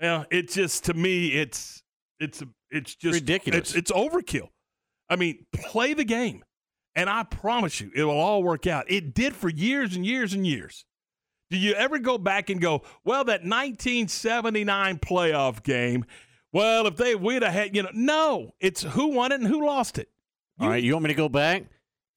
Yeah, 0.00 0.24
it's 0.30 0.54
just 0.54 0.84
to 0.84 0.94
me, 0.94 1.28
it's 1.32 1.82
it's 2.20 2.42
it's 2.70 2.94
just 2.94 3.20
Ridiculous. 3.20 3.74
It's, 3.74 3.74
it's 3.74 3.92
overkill. 3.92 4.48
I 5.08 5.16
mean, 5.16 5.46
play 5.52 5.94
the 5.94 6.04
game, 6.04 6.44
and 6.94 7.08
I 7.08 7.22
promise 7.22 7.80
you, 7.80 7.90
it 7.94 8.04
will 8.04 8.18
all 8.18 8.42
work 8.42 8.66
out. 8.66 8.90
It 8.90 9.14
did 9.14 9.34
for 9.34 9.48
years 9.48 9.96
and 9.96 10.04
years 10.04 10.34
and 10.34 10.46
years. 10.46 10.84
Do 11.50 11.56
you 11.56 11.72
ever 11.72 11.98
go 11.98 12.18
back 12.18 12.50
and 12.50 12.60
go, 12.60 12.82
well, 13.04 13.24
that 13.24 13.40
1979 13.40 14.98
playoff 14.98 15.62
game? 15.62 16.04
Well, 16.52 16.86
if 16.86 16.96
they 16.96 17.14
we'd 17.14 17.42
have 17.42 17.52
had, 17.52 17.76
you 17.76 17.82
know, 17.82 17.90
no, 17.94 18.50
it's 18.60 18.82
who 18.82 19.08
won 19.08 19.32
it 19.32 19.40
and 19.40 19.46
who 19.46 19.64
lost 19.66 19.98
it. 19.98 20.08
All 20.60 20.68
right, 20.68 20.82
you 20.82 20.92
want 20.92 21.04
me 21.04 21.08
to 21.08 21.14
go 21.14 21.28
back? 21.28 21.64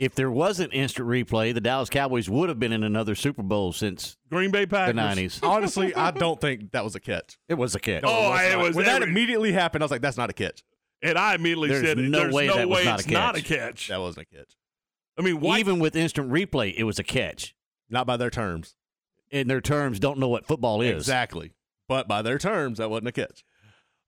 If 0.01 0.15
there 0.15 0.31
wasn't 0.31 0.73
instant 0.73 1.07
replay, 1.07 1.53
the 1.53 1.61
Dallas 1.61 1.87
Cowboys 1.87 2.27
would 2.27 2.49
have 2.49 2.59
been 2.59 2.73
in 2.73 2.83
another 2.83 3.13
Super 3.13 3.43
Bowl 3.43 3.71
since 3.71 4.17
Green 4.31 4.49
Bay 4.49 4.65
Packers. 4.65 4.95
the 4.95 5.01
90s. 5.01 5.39
Honestly, 5.47 5.93
I 5.93 6.09
don't 6.09 6.41
think 6.41 6.71
that 6.71 6.83
was 6.83 6.95
a 6.95 6.99
catch. 6.99 7.37
It 7.47 7.53
was 7.53 7.75
a 7.75 7.79
catch. 7.79 8.03
Oh, 8.03 8.31
I- 8.31 8.45
it 8.45 8.57
was 8.57 8.75
when 8.75 8.85
that 8.85 9.03
immediately 9.03 9.51
happened. 9.51 9.83
I 9.83 9.85
was 9.85 9.91
like, 9.91 10.01
"That's 10.01 10.17
not 10.17 10.31
a 10.31 10.33
catch." 10.33 10.63
And 11.03 11.19
I 11.19 11.35
immediately 11.35 11.69
There's 11.69 11.85
said, 11.85 11.97
no 11.99 12.19
"There's 12.21 12.33
way 12.33 12.47
no 12.47 12.55
that 12.55 12.67
was 12.69 12.77
way 12.79 12.85
not 12.85 12.95
a 12.99 13.03
it's 13.03 13.09
not 13.11 13.35
a 13.37 13.41
catch. 13.43 13.47
catch." 13.59 13.87
That 13.89 13.99
wasn't 13.99 14.27
a 14.31 14.35
catch. 14.37 14.55
I 15.19 15.21
mean, 15.21 15.39
why? 15.39 15.59
Even 15.59 15.77
with 15.77 15.95
instant 15.95 16.31
replay, 16.31 16.73
it 16.75 16.83
was 16.83 16.97
a 16.97 17.03
catch. 17.03 17.53
Not 17.87 18.07
by 18.07 18.17
their 18.17 18.31
terms. 18.31 18.75
In 19.29 19.47
their 19.47 19.61
terms, 19.61 19.99
don't 19.99 20.17
know 20.17 20.27
what 20.29 20.47
football 20.47 20.81
is. 20.81 20.95
Exactly. 20.97 21.51
But 21.87 22.07
by 22.07 22.23
their 22.23 22.39
terms, 22.39 22.79
that 22.79 22.89
wasn't 22.89 23.09
a 23.09 23.11
catch. 23.11 23.43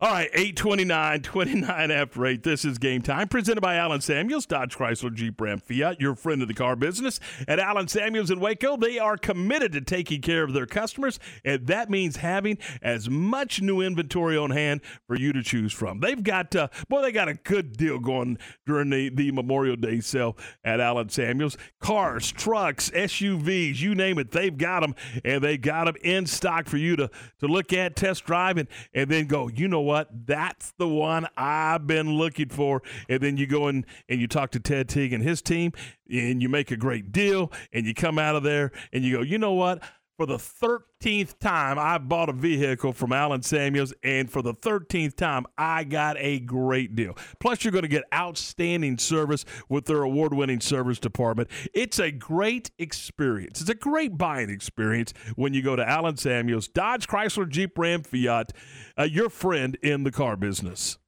All 0.03 0.11
right, 0.11 0.29
829, 0.33 1.21
29 1.21 1.89
after 1.89 2.25
8. 2.25 2.43
This 2.43 2.65
is 2.65 2.77
game 2.77 3.01
time. 3.01 3.29
Presented 3.29 3.61
by 3.61 3.75
Allen 3.75 4.01
Samuels, 4.01 4.45
Dodge 4.45 4.75
Chrysler 4.75 5.13
Jeep 5.13 5.39
Ram 5.39 5.59
Fiat, 5.59 6.01
your 6.01 6.13
friend 6.13 6.41
of 6.41 6.49
the 6.49 6.53
car 6.53 6.75
business. 6.75 7.21
At 7.47 7.57
Allen 7.57 7.87
Samuels 7.87 8.29
in 8.29 8.41
Waco, 8.41 8.75
they 8.75 8.99
are 8.99 9.15
committed 9.15 9.71
to 9.71 9.79
taking 9.79 10.19
care 10.19 10.43
of 10.43 10.51
their 10.51 10.65
customers, 10.65 11.21
and 11.45 11.67
that 11.67 11.89
means 11.89 12.17
having 12.17 12.57
as 12.81 13.09
much 13.09 13.61
new 13.61 13.79
inventory 13.79 14.35
on 14.35 14.49
hand 14.49 14.81
for 15.07 15.15
you 15.15 15.31
to 15.31 15.41
choose 15.41 15.71
from. 15.71 16.01
They've 16.01 16.21
got, 16.21 16.53
uh, 16.53 16.67
boy, 16.89 17.01
they 17.01 17.13
got 17.13 17.29
a 17.29 17.35
good 17.35 17.77
deal 17.77 17.97
going 17.97 18.39
during 18.65 18.89
the, 18.89 19.07
the 19.07 19.31
Memorial 19.31 19.77
Day 19.77 20.01
sale 20.01 20.37
at 20.65 20.81
Allen 20.81 21.07
Samuels. 21.07 21.55
Cars, 21.79 22.29
trucks, 22.29 22.89
SUVs, 22.89 23.79
you 23.79 23.95
name 23.95 24.19
it, 24.19 24.31
they've 24.31 24.57
got 24.57 24.81
them, 24.81 24.95
and 25.23 25.41
they 25.41 25.57
got 25.57 25.85
them 25.85 25.95
in 26.03 26.25
stock 26.25 26.67
for 26.67 26.75
you 26.75 26.97
to, 26.97 27.09
to 27.39 27.47
look 27.47 27.71
at, 27.71 27.95
test 27.95 28.25
drive, 28.25 28.57
and, 28.57 28.67
and 28.93 29.09
then 29.09 29.27
go, 29.27 29.47
you 29.47 29.69
know 29.69 29.79
what? 29.79 29.92
But 29.93 30.25
that's 30.25 30.73
the 30.79 30.87
one 30.87 31.27
I've 31.37 31.85
been 31.85 32.13
looking 32.17 32.49
for. 32.49 32.81
And 33.07 33.21
then 33.21 33.37
you 33.37 33.45
go 33.45 33.67
in 33.67 33.85
and 34.09 34.19
you 34.19 34.27
talk 34.27 34.49
to 34.53 34.59
Ted 34.59 34.89
Teague 34.89 35.13
and 35.13 35.23
his 35.23 35.39
team, 35.39 35.71
and 36.11 36.41
you 36.41 36.49
make 36.49 36.71
a 36.71 36.75
great 36.75 37.11
deal, 37.11 37.51
and 37.71 37.85
you 37.85 37.93
come 37.93 38.17
out 38.17 38.35
of 38.35 38.41
there 38.41 38.71
and 38.91 39.03
you 39.03 39.17
go, 39.17 39.21
you 39.21 39.37
know 39.37 39.53
what? 39.53 39.83
For 40.17 40.27
the 40.27 40.37
13th 40.37 41.39
time, 41.39 41.79
I 41.79 41.97
bought 41.97 42.29
a 42.29 42.33
vehicle 42.33 42.93
from 42.93 43.11
Allen 43.11 43.41
Samuels, 43.41 43.95
and 44.03 44.29
for 44.29 44.43
the 44.43 44.53
13th 44.53 45.15
time, 45.15 45.47
I 45.57 45.83
got 45.85 46.17
a 46.19 46.39
great 46.39 46.95
deal. 46.95 47.17
Plus, 47.39 47.63
you're 47.63 47.71
going 47.71 47.81
to 47.81 47.87
get 47.87 48.03
outstanding 48.13 48.99
service 48.99 49.43
with 49.69 49.85
their 49.85 50.03
award 50.03 50.35
winning 50.35 50.59
service 50.59 50.99
department. 50.99 51.49
It's 51.73 51.97
a 51.97 52.11
great 52.11 52.69
experience. 52.77 53.59
It's 53.59 53.71
a 53.71 53.75
great 53.75 54.15
buying 54.15 54.51
experience 54.51 55.15
when 55.35 55.55
you 55.55 55.63
go 55.63 55.75
to 55.75 55.87
Allen 55.87 56.17
Samuels, 56.17 56.67
Dodge, 56.67 57.07
Chrysler, 57.07 57.49
Jeep, 57.49 57.75
Ram, 57.75 58.03
Fiat, 58.03 58.53
uh, 58.99 59.03
your 59.03 59.31
friend 59.31 59.75
in 59.81 60.03
the 60.03 60.11
car 60.11 60.37
business. 60.37 60.99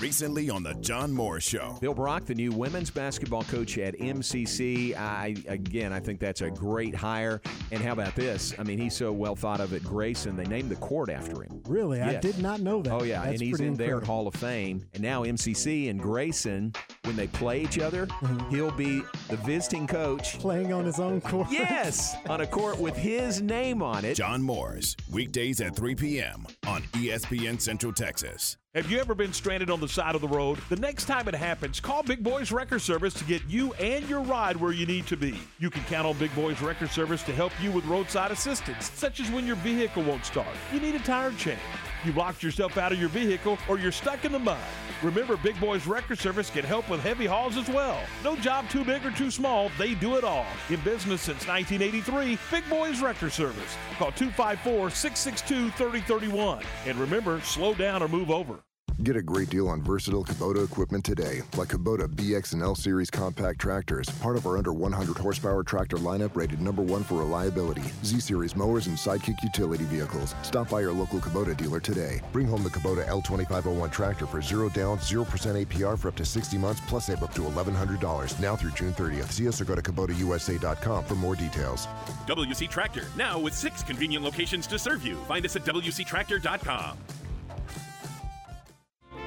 Recently 0.00 0.48
on 0.48 0.62
the 0.62 0.74
John 0.74 1.12
Moore 1.12 1.40
Show. 1.40 1.76
Bill 1.80 1.92
Brock, 1.92 2.24
the 2.24 2.34
new 2.34 2.52
women's 2.52 2.88
basketball 2.88 3.42
coach 3.42 3.78
at 3.78 3.98
MCC. 3.98 4.96
I 4.96 5.34
again, 5.48 5.92
I 5.92 5.98
think 5.98 6.20
that's 6.20 6.40
a 6.40 6.50
great 6.50 6.94
hire. 6.94 7.40
And 7.72 7.82
how 7.82 7.94
about 7.94 8.14
this? 8.14 8.54
I 8.60 8.62
mean, 8.62 8.78
he's 8.78 8.94
so 8.94 9.10
well 9.10 9.34
thought 9.34 9.58
of 9.58 9.72
at 9.72 9.82
Grayson. 9.82 10.36
They 10.36 10.44
named 10.44 10.70
the 10.70 10.76
court 10.76 11.10
after 11.10 11.42
him. 11.42 11.62
Really, 11.66 12.00
I 12.00 12.20
did 12.20 12.38
not 12.38 12.60
know 12.60 12.80
that. 12.80 12.92
Oh 12.92 13.02
yeah, 13.02 13.22
That's 13.22 13.32
and 13.32 13.40
he's 13.40 13.56
pretty 13.56 13.68
in 13.68 13.74
their. 13.74 13.98
Hall 13.98 14.28
of 14.28 14.34
Fame. 14.34 14.86
And 14.94 15.02
now 15.02 15.24
MCC 15.24 15.90
and 15.90 16.00
Grayson, 16.00 16.72
when 17.02 17.16
they 17.16 17.26
play 17.26 17.62
each 17.62 17.80
other, 17.80 18.06
mm-hmm. 18.06 18.50
he'll 18.50 18.70
be 18.70 19.02
the 19.28 19.36
visiting 19.38 19.88
coach 19.88 20.38
playing 20.38 20.72
on 20.72 20.84
his 20.84 21.00
own 21.00 21.20
court. 21.20 21.48
Yes, 21.50 22.14
on 22.28 22.40
a 22.40 22.46
court 22.46 22.78
with 22.78 22.96
his 22.96 23.42
name 23.42 23.82
on 23.82 24.04
it. 24.04 24.14
John 24.14 24.42
Moore's 24.42 24.96
weekdays 25.10 25.60
at 25.60 25.74
3 25.74 25.96
p.m. 25.96 26.46
on 26.68 26.82
ESPN 26.94 27.60
Central 27.60 27.92
Texas. 27.92 28.56
Have 28.74 28.90
you 28.90 28.98
ever 28.98 29.14
been 29.14 29.32
stranded 29.32 29.70
on 29.70 29.80
the 29.80 29.88
side 29.88 30.14
of 30.14 30.20
the 30.20 30.28
road? 30.28 30.58
The 30.68 30.76
next 30.76 31.06
time 31.06 31.26
it 31.26 31.34
happens, 31.34 31.80
call 31.80 32.02
Big 32.02 32.22
Boys 32.22 32.52
Wrecker 32.52 32.78
Service 32.78 33.14
to 33.14 33.24
get 33.24 33.42
you 33.48 33.72
and 33.72 34.06
your 34.10 34.20
ride 34.20 34.58
where 34.58 34.72
you 34.72 34.84
need 34.84 35.06
to 35.06 35.16
be. 35.16 35.40
You 35.58 35.70
can 35.70 35.82
count 35.84 36.06
on 36.06 36.18
Big 36.18 36.34
Boys 36.34 36.60
Wrecker 36.60 36.86
Service 36.86 37.22
to 37.22 37.32
help 37.32 37.50
you 37.62 37.72
with 37.72 37.86
roadside 37.86 38.30
assistance, 38.30 38.90
such 38.90 39.20
as 39.20 39.30
when 39.30 39.46
your 39.46 39.56
vehicle 39.56 40.02
won't 40.02 40.26
start, 40.26 40.54
you 40.70 40.80
need 40.80 40.94
a 40.94 40.98
tire 40.98 41.32
change, 41.32 41.58
you 42.04 42.12
locked 42.12 42.42
yourself 42.42 42.76
out 42.76 42.92
of 42.92 43.00
your 43.00 43.08
vehicle, 43.08 43.56
or 43.70 43.78
you're 43.78 43.90
stuck 43.90 44.26
in 44.26 44.32
the 44.32 44.38
mud. 44.38 44.58
Remember, 45.02 45.36
Big 45.36 45.58
Boys 45.60 45.86
Wrecker 45.86 46.16
Service 46.16 46.50
can 46.50 46.64
help 46.64 46.88
with 46.90 47.00
heavy 47.00 47.26
hauls 47.26 47.56
as 47.56 47.68
well. 47.68 48.00
No 48.24 48.34
job 48.34 48.68
too 48.68 48.84
big 48.84 49.06
or 49.06 49.12
too 49.12 49.30
small, 49.30 49.70
they 49.78 49.94
do 49.94 50.16
it 50.16 50.24
all. 50.24 50.46
In 50.70 50.80
business 50.80 51.22
since 51.22 51.46
1983, 51.46 52.38
Big 52.50 52.68
Boys 52.68 53.00
Wrecker 53.00 53.30
Service. 53.30 53.76
Call 53.96 54.10
254 54.12 54.90
662 54.90 55.70
3031. 55.70 56.64
And 56.86 56.98
remember, 56.98 57.40
slow 57.42 57.74
down 57.74 58.02
or 58.02 58.08
move 58.08 58.30
over. 58.30 58.58
Get 59.04 59.14
a 59.14 59.22
great 59.22 59.48
deal 59.48 59.68
on 59.68 59.80
versatile 59.80 60.24
Kubota 60.24 60.64
equipment 60.64 61.04
today, 61.04 61.42
like 61.56 61.68
Kubota 61.68 62.08
BX 62.08 62.54
and 62.54 62.62
L 62.62 62.74
Series 62.74 63.10
compact 63.10 63.60
tractors, 63.60 64.08
part 64.18 64.36
of 64.36 64.44
our 64.44 64.58
under 64.58 64.72
100 64.72 65.16
horsepower 65.16 65.62
tractor 65.62 65.98
lineup 65.98 66.34
rated 66.34 66.60
number 66.60 66.82
one 66.82 67.04
for 67.04 67.14
reliability. 67.14 67.84
Z 68.02 68.18
Series 68.18 68.56
mowers 68.56 68.88
and 68.88 68.96
Sidekick 68.96 69.40
utility 69.40 69.84
vehicles. 69.84 70.34
Stop 70.42 70.68
by 70.68 70.80
your 70.80 70.92
local 70.92 71.20
Kubota 71.20 71.56
dealer 71.56 71.78
today. 71.78 72.20
Bring 72.32 72.48
home 72.48 72.64
the 72.64 72.70
Kubota 72.70 73.06
L2501 73.06 73.92
tractor 73.92 74.26
for 74.26 74.42
zero 74.42 74.68
down, 74.68 74.98
0% 74.98 75.24
APR 75.64 75.96
for 75.96 76.08
up 76.08 76.16
to 76.16 76.24
60 76.24 76.58
months, 76.58 76.82
plus 76.88 77.06
save 77.06 77.22
up 77.22 77.32
to 77.34 77.42
$1,100 77.42 78.40
now 78.40 78.56
through 78.56 78.72
June 78.72 78.92
30th. 78.94 79.30
See 79.30 79.46
us 79.46 79.60
or 79.60 79.64
go 79.64 79.76
to 79.76 79.82
KubotaUSA.com 79.82 81.04
for 81.04 81.14
more 81.14 81.36
details. 81.36 81.86
WC 82.26 82.68
Tractor, 82.68 83.04
now 83.16 83.38
with 83.38 83.54
six 83.54 83.84
convenient 83.84 84.24
locations 84.24 84.66
to 84.66 84.76
serve 84.76 85.06
you. 85.06 85.14
Find 85.28 85.44
us 85.44 85.54
at 85.54 85.64
WCTractor.com. 85.64 86.98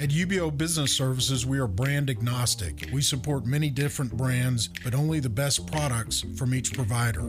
At 0.00 0.10
UBEO 0.10 0.56
Business 0.56 0.92
Services, 0.92 1.44
we 1.44 1.58
are 1.58 1.66
brand 1.66 2.08
agnostic. 2.08 2.88
We 2.92 3.02
support 3.02 3.46
many 3.46 3.68
different 3.68 4.16
brands, 4.16 4.68
but 4.84 4.94
only 4.94 5.18
the 5.18 5.28
best 5.28 5.66
products 5.66 6.24
from 6.36 6.54
each 6.54 6.72
provider. 6.72 7.28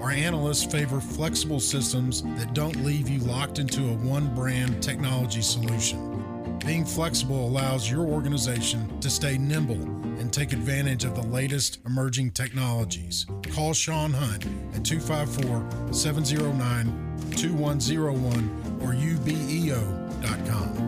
Our 0.00 0.12
analysts 0.12 0.64
favor 0.64 1.02
flexible 1.02 1.60
systems 1.60 2.22
that 2.22 2.54
don't 2.54 2.82
leave 2.82 3.10
you 3.10 3.18
locked 3.20 3.58
into 3.58 3.90
a 3.90 3.94
one 3.96 4.34
brand 4.34 4.82
technology 4.82 5.42
solution. 5.42 6.58
Being 6.64 6.86
flexible 6.86 7.46
allows 7.46 7.90
your 7.90 8.06
organization 8.06 8.98
to 9.00 9.10
stay 9.10 9.36
nimble 9.36 9.82
and 10.18 10.32
take 10.32 10.54
advantage 10.54 11.04
of 11.04 11.14
the 11.14 11.28
latest 11.28 11.80
emerging 11.84 12.30
technologies. 12.30 13.26
Call 13.52 13.74
Sean 13.74 14.14
Hunt 14.14 14.46
at 14.74 14.82
254 14.82 15.92
709 15.92 17.32
2101 17.36 18.80
or 18.80 18.94
ubeo.com. 18.94 20.87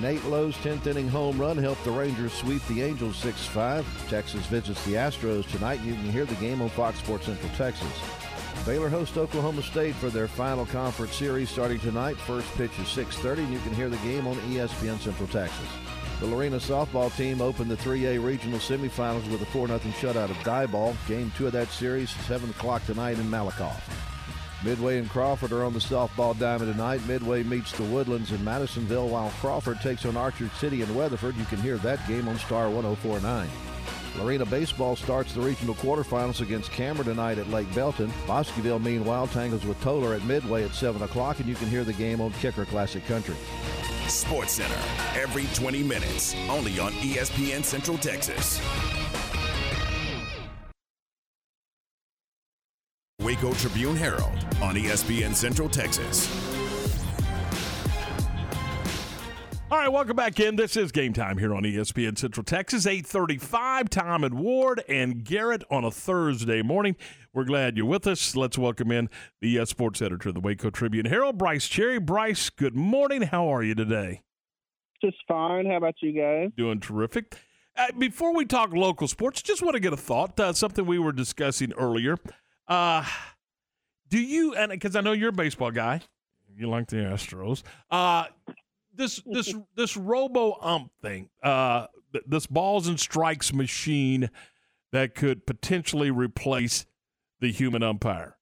Nate 0.00 0.24
Lowe's 0.24 0.56
10th 0.56 0.86
inning 0.86 1.08
home 1.08 1.38
run 1.38 1.58
helped 1.58 1.84
the 1.84 1.90
Rangers 1.90 2.32
sweep 2.32 2.66
the 2.68 2.80
Angels 2.80 3.22
6-5. 3.22 3.84
Texas 4.08 4.46
visits 4.46 4.82
the 4.86 4.94
Astros 4.94 5.50
tonight. 5.50 5.80
You 5.82 5.92
can 5.92 6.10
hear 6.10 6.24
the 6.24 6.34
game 6.36 6.62
on 6.62 6.70
Fox 6.70 6.98
Sports 6.98 7.26
Central 7.26 7.52
Texas. 7.52 7.92
Baylor 8.64 8.88
hosts 8.88 9.18
Oklahoma 9.18 9.62
State 9.62 9.94
for 9.94 10.08
their 10.08 10.26
final 10.26 10.64
conference 10.64 11.14
series 11.14 11.50
starting 11.50 11.80
tonight. 11.80 12.16
First 12.16 12.48
pitch 12.54 12.70
is 12.78 12.88
6:30, 12.88 13.44
and 13.44 13.52
you 13.52 13.58
can 13.60 13.74
hear 13.74 13.90
the 13.90 13.98
game 13.98 14.26
on 14.26 14.36
ESPN 14.50 14.98
Central 15.00 15.28
Texas. 15.28 15.68
The 16.20 16.26
Lorena 16.26 16.56
softball 16.56 17.14
team 17.14 17.42
opened 17.42 17.70
the 17.70 17.76
3A 17.76 18.18
regional 18.24 18.58
semifinals 18.58 19.30
with 19.30 19.42
a 19.42 19.46
4-0 19.46 19.92
shutout 19.92 20.30
of 20.30 20.36
Diboll. 20.38 20.94
Game 21.08 21.30
two 21.36 21.46
of 21.46 21.52
that 21.52 21.68
series, 21.68 22.10
7 22.26 22.48
o'clock 22.50 22.84
tonight 22.86 23.18
in 23.18 23.30
Malakoff. 23.30 24.09
Midway 24.62 24.98
and 24.98 25.08
Crawford 25.08 25.52
are 25.52 25.64
on 25.64 25.72
the 25.72 25.78
softball 25.78 26.38
diamond 26.38 26.70
tonight. 26.70 27.06
Midway 27.06 27.42
meets 27.42 27.72
the 27.72 27.84
Woodlands 27.84 28.30
in 28.30 28.44
Madisonville, 28.44 29.08
while 29.08 29.30
Crawford 29.40 29.80
takes 29.80 30.04
on 30.04 30.16
Archer 30.16 30.50
City 30.58 30.82
in 30.82 30.94
Weatherford. 30.94 31.34
You 31.36 31.46
can 31.46 31.60
hear 31.60 31.78
that 31.78 32.06
game 32.06 32.28
on 32.28 32.38
Star 32.38 32.68
1049. 32.68 33.48
Lorena 34.18 34.44
baseball 34.44 34.96
starts 34.96 35.32
the 35.32 35.40
regional 35.40 35.74
quarterfinals 35.76 36.42
against 36.42 36.72
Cameron 36.72 37.06
tonight 37.06 37.38
at 37.38 37.48
Lake 37.48 37.72
Belton. 37.74 38.12
Bosqueville, 38.26 38.78
meanwhile, 38.78 39.26
tangles 39.28 39.64
with 39.64 39.80
Tolar 39.80 40.14
at 40.14 40.24
Midway 40.24 40.64
at 40.64 40.74
7 40.74 41.00
o'clock, 41.02 41.38
and 41.40 41.48
you 41.48 41.54
can 41.54 41.68
hear 41.68 41.84
the 41.84 41.92
game 41.94 42.20
on 42.20 42.32
Kicker 42.32 42.66
Classic 42.66 43.04
Country. 43.06 43.36
Sports 44.08 44.54
Center 44.54 44.78
every 45.14 45.46
20 45.54 45.82
minutes, 45.84 46.34
only 46.50 46.78
on 46.80 46.92
ESPN 46.94 47.64
Central 47.64 47.96
Texas. 47.96 48.60
Waco 53.20 53.52
Tribune 53.52 53.96
Herald 53.96 54.32
on 54.62 54.74
ESPN 54.74 55.34
Central 55.34 55.68
Texas. 55.68 56.28
All 59.70 59.78
right, 59.78 59.92
welcome 59.92 60.16
back 60.16 60.40
in. 60.40 60.56
This 60.56 60.76
is 60.76 60.90
game 60.90 61.12
time 61.12 61.38
here 61.38 61.54
on 61.54 61.62
ESPN 61.62 62.18
Central 62.18 62.42
Texas, 62.42 62.86
835. 62.86 63.90
Tom 63.90 64.24
and 64.24 64.34
Ward 64.34 64.82
and 64.88 65.22
Garrett 65.22 65.62
on 65.70 65.84
a 65.84 65.90
Thursday 65.90 66.60
morning. 66.62 66.96
We're 67.32 67.44
glad 67.44 67.76
you're 67.76 67.86
with 67.86 68.06
us. 68.06 68.34
Let's 68.34 68.58
welcome 68.58 68.90
in 68.90 69.08
the 69.40 69.60
uh, 69.60 69.64
sports 69.66 70.02
editor 70.02 70.30
of 70.30 70.34
the 70.34 70.40
Waco 70.40 70.70
Tribune 70.70 71.06
Herald, 71.06 71.38
Brice 71.38 71.68
Cherry. 71.68 72.00
Brice, 72.00 72.50
good 72.50 72.74
morning. 72.74 73.22
How 73.22 73.46
are 73.54 73.62
you 73.62 73.76
today? 73.76 74.22
Just 75.00 75.18
fine. 75.28 75.66
How 75.66 75.76
about 75.76 75.94
you 76.00 76.12
guys? 76.20 76.50
Doing 76.56 76.80
terrific. 76.80 77.36
Uh, 77.76 77.86
before 77.96 78.34
we 78.34 78.46
talk 78.46 78.72
local 78.72 79.06
sports, 79.06 79.40
just 79.40 79.62
want 79.62 79.74
to 79.74 79.80
get 79.80 79.92
a 79.92 79.96
thought, 79.96 80.40
uh, 80.40 80.52
something 80.52 80.84
we 80.84 80.98
were 80.98 81.12
discussing 81.12 81.72
earlier. 81.74 82.16
Uh, 82.70 83.04
do 84.08 84.18
you, 84.18 84.54
and 84.54 84.70
because 84.70 84.94
I 84.94 85.00
know 85.00 85.10
you're 85.10 85.30
a 85.30 85.32
baseball 85.32 85.72
guy, 85.72 86.00
you 86.56 86.68
like 86.68 86.86
the 86.86 86.98
Astros. 86.98 87.64
Uh, 87.90 88.26
this 88.94 89.20
this 89.26 89.52
this 89.76 89.96
robo 89.96 90.56
ump 90.60 90.92
thing, 91.02 91.28
uh, 91.42 91.88
th- 92.12 92.24
this 92.28 92.46
balls 92.46 92.86
and 92.86 92.98
strikes 92.98 93.52
machine 93.52 94.30
that 94.92 95.16
could 95.16 95.46
potentially 95.46 96.12
replace 96.12 96.86
the 97.40 97.50
human 97.50 97.82
umpire. 97.82 98.36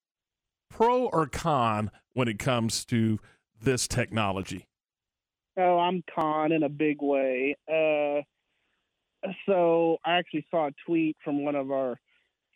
Pro 0.69 1.07
or 1.07 1.27
con 1.27 1.91
when 2.13 2.29
it 2.29 2.39
comes 2.39 2.85
to 2.87 3.19
this 3.63 3.89
technology? 3.89 4.67
Oh, 5.57 5.79
I'm 5.79 6.05
con 6.15 6.53
in 6.53 6.63
a 6.63 6.69
big 6.69 6.99
way. 7.01 7.57
Uh, 7.67 8.21
so 9.47 9.97
I 10.05 10.19
actually 10.19 10.47
saw 10.51 10.69
a 10.69 10.71
tweet 10.87 11.17
from 11.25 11.45
one 11.45 11.57
of 11.57 11.71
our 11.71 11.97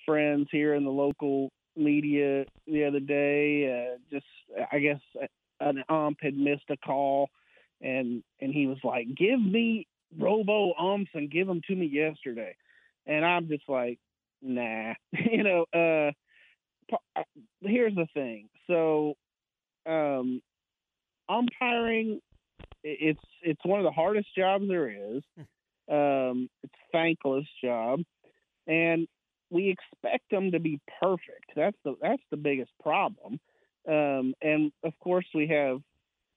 friends 0.06 0.48
here 0.52 0.74
in 0.74 0.84
the 0.84 0.90
local 0.90 1.50
media 1.76 2.44
the 2.66 2.84
other 2.84 3.00
day. 3.00 3.94
Uh, 3.94 3.98
just, 4.10 4.26
I 4.70 4.78
guess, 4.78 5.00
an 5.60 5.82
ump 5.88 6.18
had 6.20 6.36
missed 6.36 6.70
a 6.70 6.76
call, 6.76 7.30
and 7.80 8.22
and 8.40 8.52
he 8.52 8.66
was 8.66 8.78
like, 8.84 9.06
"Give 9.16 9.40
me 9.40 9.86
robo 10.18 10.74
umps 10.74 11.10
and 11.14 11.30
give 11.30 11.46
them 11.46 11.60
to 11.68 11.74
me 11.74 11.86
yesterday," 11.86 12.54
and 13.06 13.24
I'm 13.24 13.48
just 13.48 13.68
like, 13.68 13.98
"Nah," 14.42 14.94
you 15.12 15.42
know. 15.42 15.66
Uh, 15.72 16.12
here's 17.62 17.94
the 17.94 18.06
thing. 18.12 18.50
So, 18.66 19.14
um, 19.86 20.42
umpiring 21.28 22.20
it's 22.84 23.20
it's 23.42 23.64
one 23.64 23.80
of 23.80 23.84
the 23.84 23.92
hardest 23.92 24.28
jobs 24.36 24.66
there 24.68 24.88
is. 24.88 25.22
Um, 25.90 26.48
it's 26.62 26.72
a 26.74 26.92
thankless 26.92 27.46
job, 27.62 28.00
and 28.66 29.06
we 29.52 29.68
expect 29.68 30.30
them 30.30 30.50
to 30.52 30.58
be 30.58 30.80
perfect. 31.00 31.52
That's 31.54 31.76
the 31.84 31.94
that's 32.00 32.22
the 32.30 32.36
biggest 32.36 32.72
problem. 32.82 33.38
Um, 33.86 34.34
and 34.40 34.72
of 34.82 34.98
course, 34.98 35.26
we 35.34 35.48
have 35.48 35.80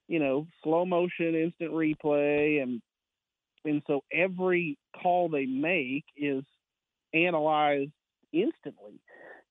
you 0.07 0.19
know 0.19 0.47
slow 0.63 0.85
motion, 0.85 1.33
instant 1.33 1.71
replay, 1.71 2.61
and 2.61 2.81
and 3.63 3.81
so 3.87 4.03
every 4.11 4.77
call 5.01 5.29
they 5.29 5.45
make 5.45 6.03
is 6.17 6.43
analyzed 7.13 7.91
instantly. 8.33 8.99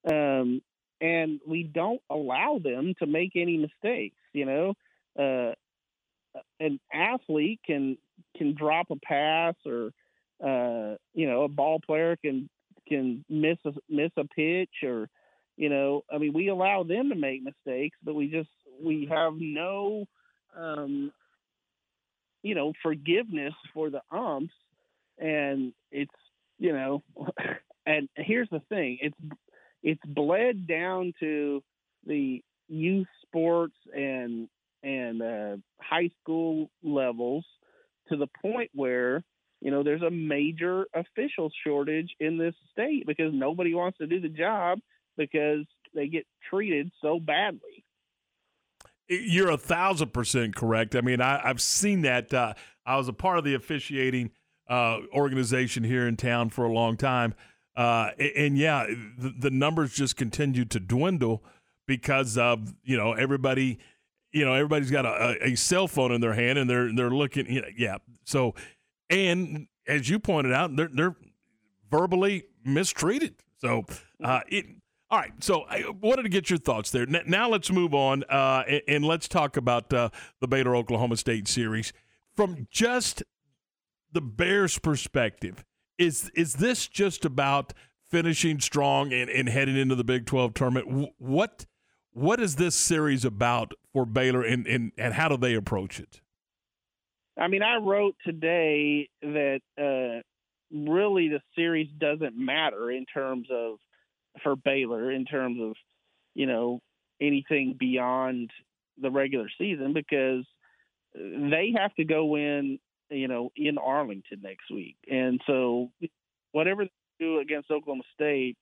Um, 0.09 0.61
and 1.01 1.41
we 1.47 1.63
don't 1.63 2.03
allow 2.11 2.61
them 2.63 2.95
to 2.99 3.07
make 3.07 3.33
any 3.35 3.57
mistakes. 3.57 4.21
You 4.33 4.45
know, 4.45 4.75
uh, 5.19 5.55
an 6.61 6.79
athlete 6.93 7.61
can 7.67 7.97
can 8.37 8.55
drop 8.55 8.89
a 8.91 8.97
pass, 8.97 9.55
or 9.65 9.91
uh, 10.45 10.97
you 11.15 11.27
know, 11.29 11.45
a 11.45 11.49
ball 11.49 11.81
player 11.85 12.17
can 12.17 12.51
can 12.89 13.25
miss 13.29 13.59
a 13.65 13.73
miss 13.89 14.11
a 14.17 14.25
pitch, 14.25 14.83
or 14.83 15.09
you 15.57 15.69
know, 15.69 16.05
I 16.13 16.19
mean, 16.19 16.33
we 16.33 16.49
allow 16.49 16.83
them 16.83 17.11
to 17.11 17.15
make 17.15 17.43
mistakes, 17.43 17.97
but 18.03 18.15
we 18.15 18.29
just 18.29 18.51
we 18.83 19.07
have 19.11 19.35
no, 19.37 20.07
um, 20.57 21.13
you 22.43 22.55
know, 22.55 22.73
forgiveness 22.83 23.55
for 23.73 23.91
the 23.91 24.03
umps, 24.11 24.55
and 25.19 25.73
it's 25.91 26.15
you 26.59 26.73
know, 26.73 27.03
and 27.87 28.09
here's 28.17 28.49
the 28.51 28.63
thing, 28.69 28.99
it's 29.01 29.17
it's 29.83 30.01
bled 30.07 30.67
down 30.67 31.13
to 31.21 31.63
the 32.07 32.43
youth 32.69 33.07
sports 33.27 33.77
and 33.95 34.49
and 34.83 35.23
uh, 35.23 35.57
high 35.81 36.11
school 36.21 36.71
levels 36.83 37.45
to 38.09 38.17
the 38.17 38.29
point 38.43 38.71
where 38.75 39.25
you 39.65 39.71
know 39.71 39.83
there's 39.83 40.03
a 40.03 40.11
major 40.11 40.87
official 40.95 41.51
shortage 41.67 42.11
in 42.21 42.37
this 42.37 42.55
state 42.71 43.07
because 43.07 43.33
nobody 43.33 43.75
wants 43.75 43.97
to 43.97 44.07
do 44.07 44.21
the 44.21 44.29
job 44.29 44.79
because 45.17 45.65
they 45.95 46.07
get 46.07 46.27
treated 46.51 46.93
so 47.01 47.19
badly. 47.19 47.83
You're 49.09 49.51
a 49.51 49.57
thousand 49.57 50.13
percent 50.13 50.55
correct. 50.55 50.95
I 50.95 51.01
mean, 51.01 51.23
I, 51.23 51.41
I've 51.43 51.63
seen 51.63 52.03
that. 52.03 52.33
Uh, 52.33 52.53
I 52.85 52.97
was 52.97 53.09
a 53.09 53.15
part 53.15 53.39
of 53.39 53.45
the 53.45 53.55
officiating 53.55 54.33
uh, 54.69 54.99
organization 55.15 55.83
here 55.83 56.07
in 56.07 56.17
town 56.17 56.51
for 56.51 56.67
a 56.67 56.73
long 56.73 56.99
time, 56.99 57.35
uh, 57.75 58.11
and, 58.19 58.33
and 58.37 58.59
yeah, 58.59 58.87
the, 59.17 59.31
the 59.31 59.51
numbers 59.51 59.95
just 59.95 60.15
continue 60.17 60.67
to 60.67 60.79
dwindle 60.79 61.43
because 61.87 62.37
of 62.37 62.75
you 62.83 62.99
know 62.99 63.15
everybody, 63.15 63.79
you 64.31 64.45
know 64.45 64.53
everybody's 64.53 64.91
got 64.91 65.07
a, 65.07 65.39
a, 65.43 65.53
a 65.53 65.55
cell 65.55 65.89
phone 65.89 66.13
in 66.13 66.21
their 66.21 66.35
hand 66.35 66.59
and 66.59 66.69
they're 66.69 66.95
they're 66.95 67.09
looking. 67.09 67.47
You 67.51 67.63
know, 67.63 67.69
yeah, 67.75 67.97
so 68.25 68.55
and 69.15 69.67
as 69.87 70.09
you 70.09 70.19
pointed 70.19 70.53
out, 70.53 70.75
they're 70.77 70.91
they're 70.93 71.17
verbally 71.91 72.45
mistreated. 72.65 73.37
So 73.59 73.85
uh, 74.23 74.41
it. 74.49 74.67
All 75.11 75.21
right, 75.21 75.33
so 75.45 75.63
I 75.69 75.85
wanted 76.01 76.23
to 76.25 76.29
get 76.29 76.51
your 76.51 76.59
thoughts 76.59 76.91
there. 76.91 77.03
N- 77.03 77.23
Now 77.27 77.49
let's 77.49 77.71
move 77.71 77.95
on 77.95 78.25
uh, 78.29 78.65
and, 78.67 78.83
and 78.89 79.05
let's 79.05 79.29
talk 79.29 79.57
about 79.57 79.93
uh, 79.93 80.09
the 80.41 80.49
Baylor 80.49 80.75
Oklahoma 80.75 81.17
State 81.17 81.47
series 81.47 81.93
from 82.35 82.67
just 82.71 83.23
the 84.11 84.21
Bears' 84.23 84.79
perspective. 84.79 85.65
Is 85.99 86.31
is 86.35 86.55
this 86.55 86.89
just 86.89 87.25
about 87.25 87.75
finishing 88.11 88.59
strong 88.61 89.13
and, 89.13 89.31
and 89.31 89.49
heading 89.49 89.77
into 89.77 89.95
the 89.95 90.05
Big 90.05 90.27
Twelve 90.27 90.55
tournament? 90.55 90.91
Wh- 90.91 91.21
What 91.23 91.67
what 92.13 92.41
is 92.41 92.57
this 92.57 92.75
series 92.75 93.25
about 93.25 93.73
for 93.93 94.07
Baylor, 94.07 94.43
and, 94.43 94.67
and, 94.67 94.93
and 94.97 95.15
how 95.15 95.29
do 95.29 95.37
they 95.37 95.55
approach 95.55 96.01
it? 96.01 96.21
I 97.37 97.49
mean, 97.49 97.63
I 97.63 97.77
wrote 97.77 98.15
today 98.25 99.09
that 99.23 99.61
uh, 99.79 100.23
really 100.73 101.29
the 101.29 101.41
series 101.57 101.89
doesn't 101.99 102.37
matter 102.37 102.91
in 102.91 103.07
terms 103.07 103.49
of 103.51 103.77
for 104.43 104.57
Baylor 104.57 105.11
in 105.11 105.25
terms 105.25 105.61
of 105.61 105.75
you 106.35 106.47
know 106.47 106.81
anything 107.21 107.77
beyond 107.79 108.51
the 109.01 109.11
regular 109.11 109.49
season 109.59 109.93
because 109.93 110.45
they 111.15 111.75
have 111.77 111.95
to 111.95 112.05
go 112.05 112.37
in 112.37 112.79
you 113.11 113.29
know 113.29 113.51
in 113.57 113.79
Arlington 113.79 114.41
next 114.43 114.71
week, 114.71 114.97
and 115.11 115.41
so 115.47 115.91
whatever 116.53 116.85
they 116.85 116.91
do 117.19 117.39
against 117.39 117.71
Oklahoma 117.71 118.05
State 118.15 118.57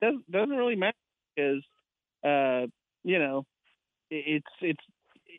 doesn't 0.00 0.30
doesn't 0.30 0.56
really 0.56 0.76
matter 0.76 0.96
because 1.34 1.62
uh, 2.24 2.66
you 3.04 3.18
know 3.18 3.44
it's 4.10 4.46
it's 4.60 4.84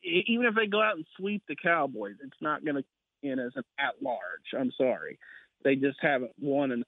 even 0.04 0.46
if 0.46 0.56
they 0.56 0.68
go 0.68 0.82
out 0.82 0.96
and 0.96 1.06
sweep 1.18 1.44
the 1.48 1.56
Cowboys, 1.56 2.16
it's 2.24 2.42
not 2.42 2.64
going 2.64 2.76
to 2.76 2.84
in 3.22 3.40
as 3.40 3.52
an 3.56 3.64
at 3.80 4.02
large. 4.02 4.20
I'm 4.58 4.72
sorry. 4.78 5.20
They 5.64 5.76
just 5.76 5.98
haven't 6.02 6.32
won 6.40 6.84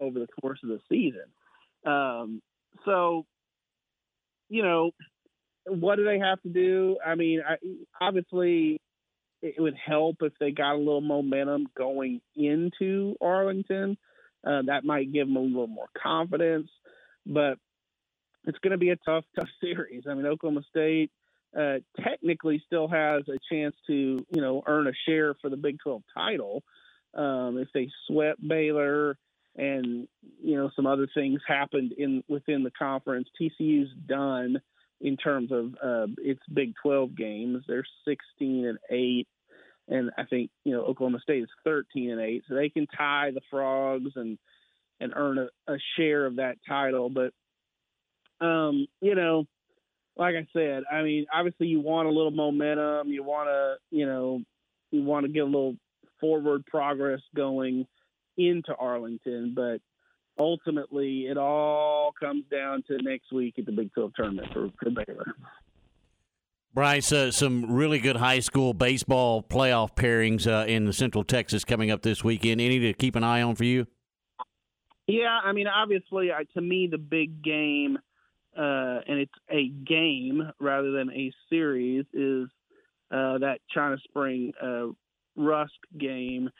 over 0.00 0.18
the 0.18 0.26
course 0.40 0.58
of 0.62 0.68
the 0.68 0.80
season. 0.90 1.26
Um, 1.84 2.42
so, 2.84 3.24
you 4.48 4.62
know, 4.62 4.90
what 5.66 5.96
do 5.96 6.04
they 6.04 6.18
have 6.18 6.40
to 6.42 6.48
do? 6.48 6.98
I 7.04 7.14
mean, 7.14 7.40
I, 7.46 7.56
obviously, 8.00 8.80
it 9.42 9.54
would 9.58 9.76
help 9.76 10.16
if 10.22 10.32
they 10.40 10.50
got 10.50 10.74
a 10.74 10.78
little 10.78 11.00
momentum 11.00 11.68
going 11.76 12.20
into 12.34 13.16
Arlington. 13.20 13.96
Uh, 14.46 14.62
that 14.66 14.84
might 14.84 15.12
give 15.12 15.26
them 15.26 15.36
a 15.36 15.40
little 15.40 15.66
more 15.66 15.88
confidence, 16.00 16.68
but 17.24 17.58
it's 18.44 18.58
going 18.58 18.72
to 18.72 18.78
be 18.78 18.90
a 18.90 18.96
tough, 18.96 19.24
tough 19.34 19.48
series. 19.60 20.04
I 20.08 20.14
mean, 20.14 20.26
Oklahoma 20.26 20.62
State 20.68 21.10
uh, 21.58 21.78
technically 22.02 22.62
still 22.66 22.88
has 22.88 23.22
a 23.28 23.38
chance 23.50 23.74
to, 23.86 24.24
you 24.30 24.40
know, 24.40 24.62
earn 24.66 24.86
a 24.86 24.92
share 25.08 25.34
for 25.40 25.48
the 25.48 25.56
Big 25.56 25.78
12 25.82 26.02
title 26.14 26.62
um, 27.14 27.58
if 27.58 27.68
they 27.72 27.88
swept 28.06 28.46
Baylor 28.46 29.16
and 29.56 30.06
you 30.42 30.56
know 30.56 30.70
some 30.76 30.86
other 30.86 31.08
things 31.14 31.40
happened 31.46 31.92
in 31.96 32.22
within 32.28 32.62
the 32.62 32.70
conference. 32.70 33.28
TCU's 33.40 33.90
done 34.06 34.60
in 35.00 35.16
terms 35.16 35.50
of 35.50 35.74
uh, 35.82 36.06
its 36.18 36.42
Big 36.52 36.74
12 36.82 37.16
games. 37.16 37.64
They're 37.66 37.84
16 38.06 38.66
and 38.66 38.78
eight, 38.90 39.26
and 39.88 40.10
I 40.18 40.24
think 40.24 40.50
you 40.64 40.72
know 40.72 40.82
Oklahoma 40.82 41.20
State 41.20 41.42
is 41.42 41.48
13 41.64 42.10
and 42.10 42.20
eight, 42.20 42.44
so 42.48 42.54
they 42.54 42.68
can 42.68 42.86
tie 42.86 43.30
the 43.32 43.40
Frogs 43.50 44.12
and 44.14 44.38
and 45.00 45.12
earn 45.14 45.38
a, 45.38 45.72
a 45.72 45.76
share 45.96 46.26
of 46.26 46.36
that 46.36 46.58
title. 46.68 47.10
But 47.10 47.32
um, 48.44 48.86
you 49.00 49.14
know, 49.14 49.46
like 50.16 50.34
I 50.34 50.46
said, 50.52 50.84
I 50.90 51.02
mean, 51.02 51.26
obviously 51.32 51.66
you 51.66 51.80
want 51.80 52.08
a 52.08 52.10
little 52.10 52.30
momentum. 52.30 53.08
You 53.08 53.22
want 53.22 53.48
to, 53.48 53.76
you 53.90 54.06
know, 54.06 54.40
you 54.90 55.02
want 55.02 55.26
to 55.26 55.32
get 55.32 55.40
a 55.40 55.44
little 55.44 55.76
forward 56.20 56.64
progress 56.66 57.20
going 57.34 57.86
into 58.36 58.74
Arlington, 58.74 59.52
but 59.54 59.80
ultimately 60.38 61.26
it 61.26 61.36
all 61.36 62.12
comes 62.18 62.44
down 62.50 62.82
to 62.88 62.98
next 63.02 63.32
week 63.32 63.54
at 63.58 63.66
the 63.66 63.72
Big 63.72 63.92
12 63.94 64.12
tournament 64.16 64.48
for, 64.52 64.70
for 64.82 64.90
Baylor. 64.90 65.34
Brice, 66.72 67.10
uh, 67.10 67.30
some 67.30 67.72
really 67.72 67.98
good 67.98 68.16
high 68.16 68.40
school 68.40 68.74
baseball 68.74 69.42
playoff 69.42 69.96
pairings 69.96 70.46
uh, 70.46 70.66
in 70.66 70.84
the 70.84 70.92
Central 70.92 71.24
Texas 71.24 71.64
coming 71.64 71.90
up 71.90 72.02
this 72.02 72.22
weekend. 72.22 72.60
Any 72.60 72.78
to 72.80 72.92
keep 72.92 73.16
an 73.16 73.24
eye 73.24 73.40
on 73.40 73.54
for 73.54 73.64
you? 73.64 73.86
Yeah, 75.06 75.38
I 75.42 75.52
mean, 75.52 75.68
obviously, 75.68 76.30
uh, 76.30 76.40
to 76.52 76.60
me, 76.60 76.88
the 76.90 76.98
big 76.98 77.42
game, 77.42 77.98
uh, 78.56 79.00
and 79.06 79.18
it's 79.20 79.32
a 79.50 79.68
game 79.68 80.50
rather 80.60 80.92
than 80.92 81.10
a 81.10 81.32
series, 81.50 82.04
is 82.12 82.48
uh, 83.10 83.38
that 83.38 83.58
China 83.72 83.96
Spring 84.04 84.52
uh, 84.62 84.86
Rusk 85.36 85.72
game. 85.98 86.50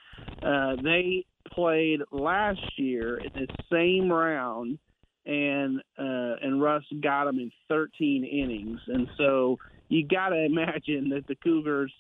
Uh, 0.43 0.77
they 0.83 1.25
played 1.53 2.01
last 2.13 2.61
year 2.77 3.19
in 3.19 3.31
the 3.35 3.47
same 3.73 4.13
round, 4.13 4.79
and 5.25 5.81
uh, 5.99 6.37
and 6.43 6.61
Rusk 6.63 6.87
got 7.03 7.25
them 7.25 7.39
in 7.39 7.51
13 7.69 8.25
innings, 8.25 8.81
and 8.87 9.09
so 9.17 9.59
you 9.89 10.07
got 10.07 10.31
to 10.31 10.45
imagine 10.45 11.09
that 11.11 11.27
the 11.27 11.37
Cougars 11.37 11.93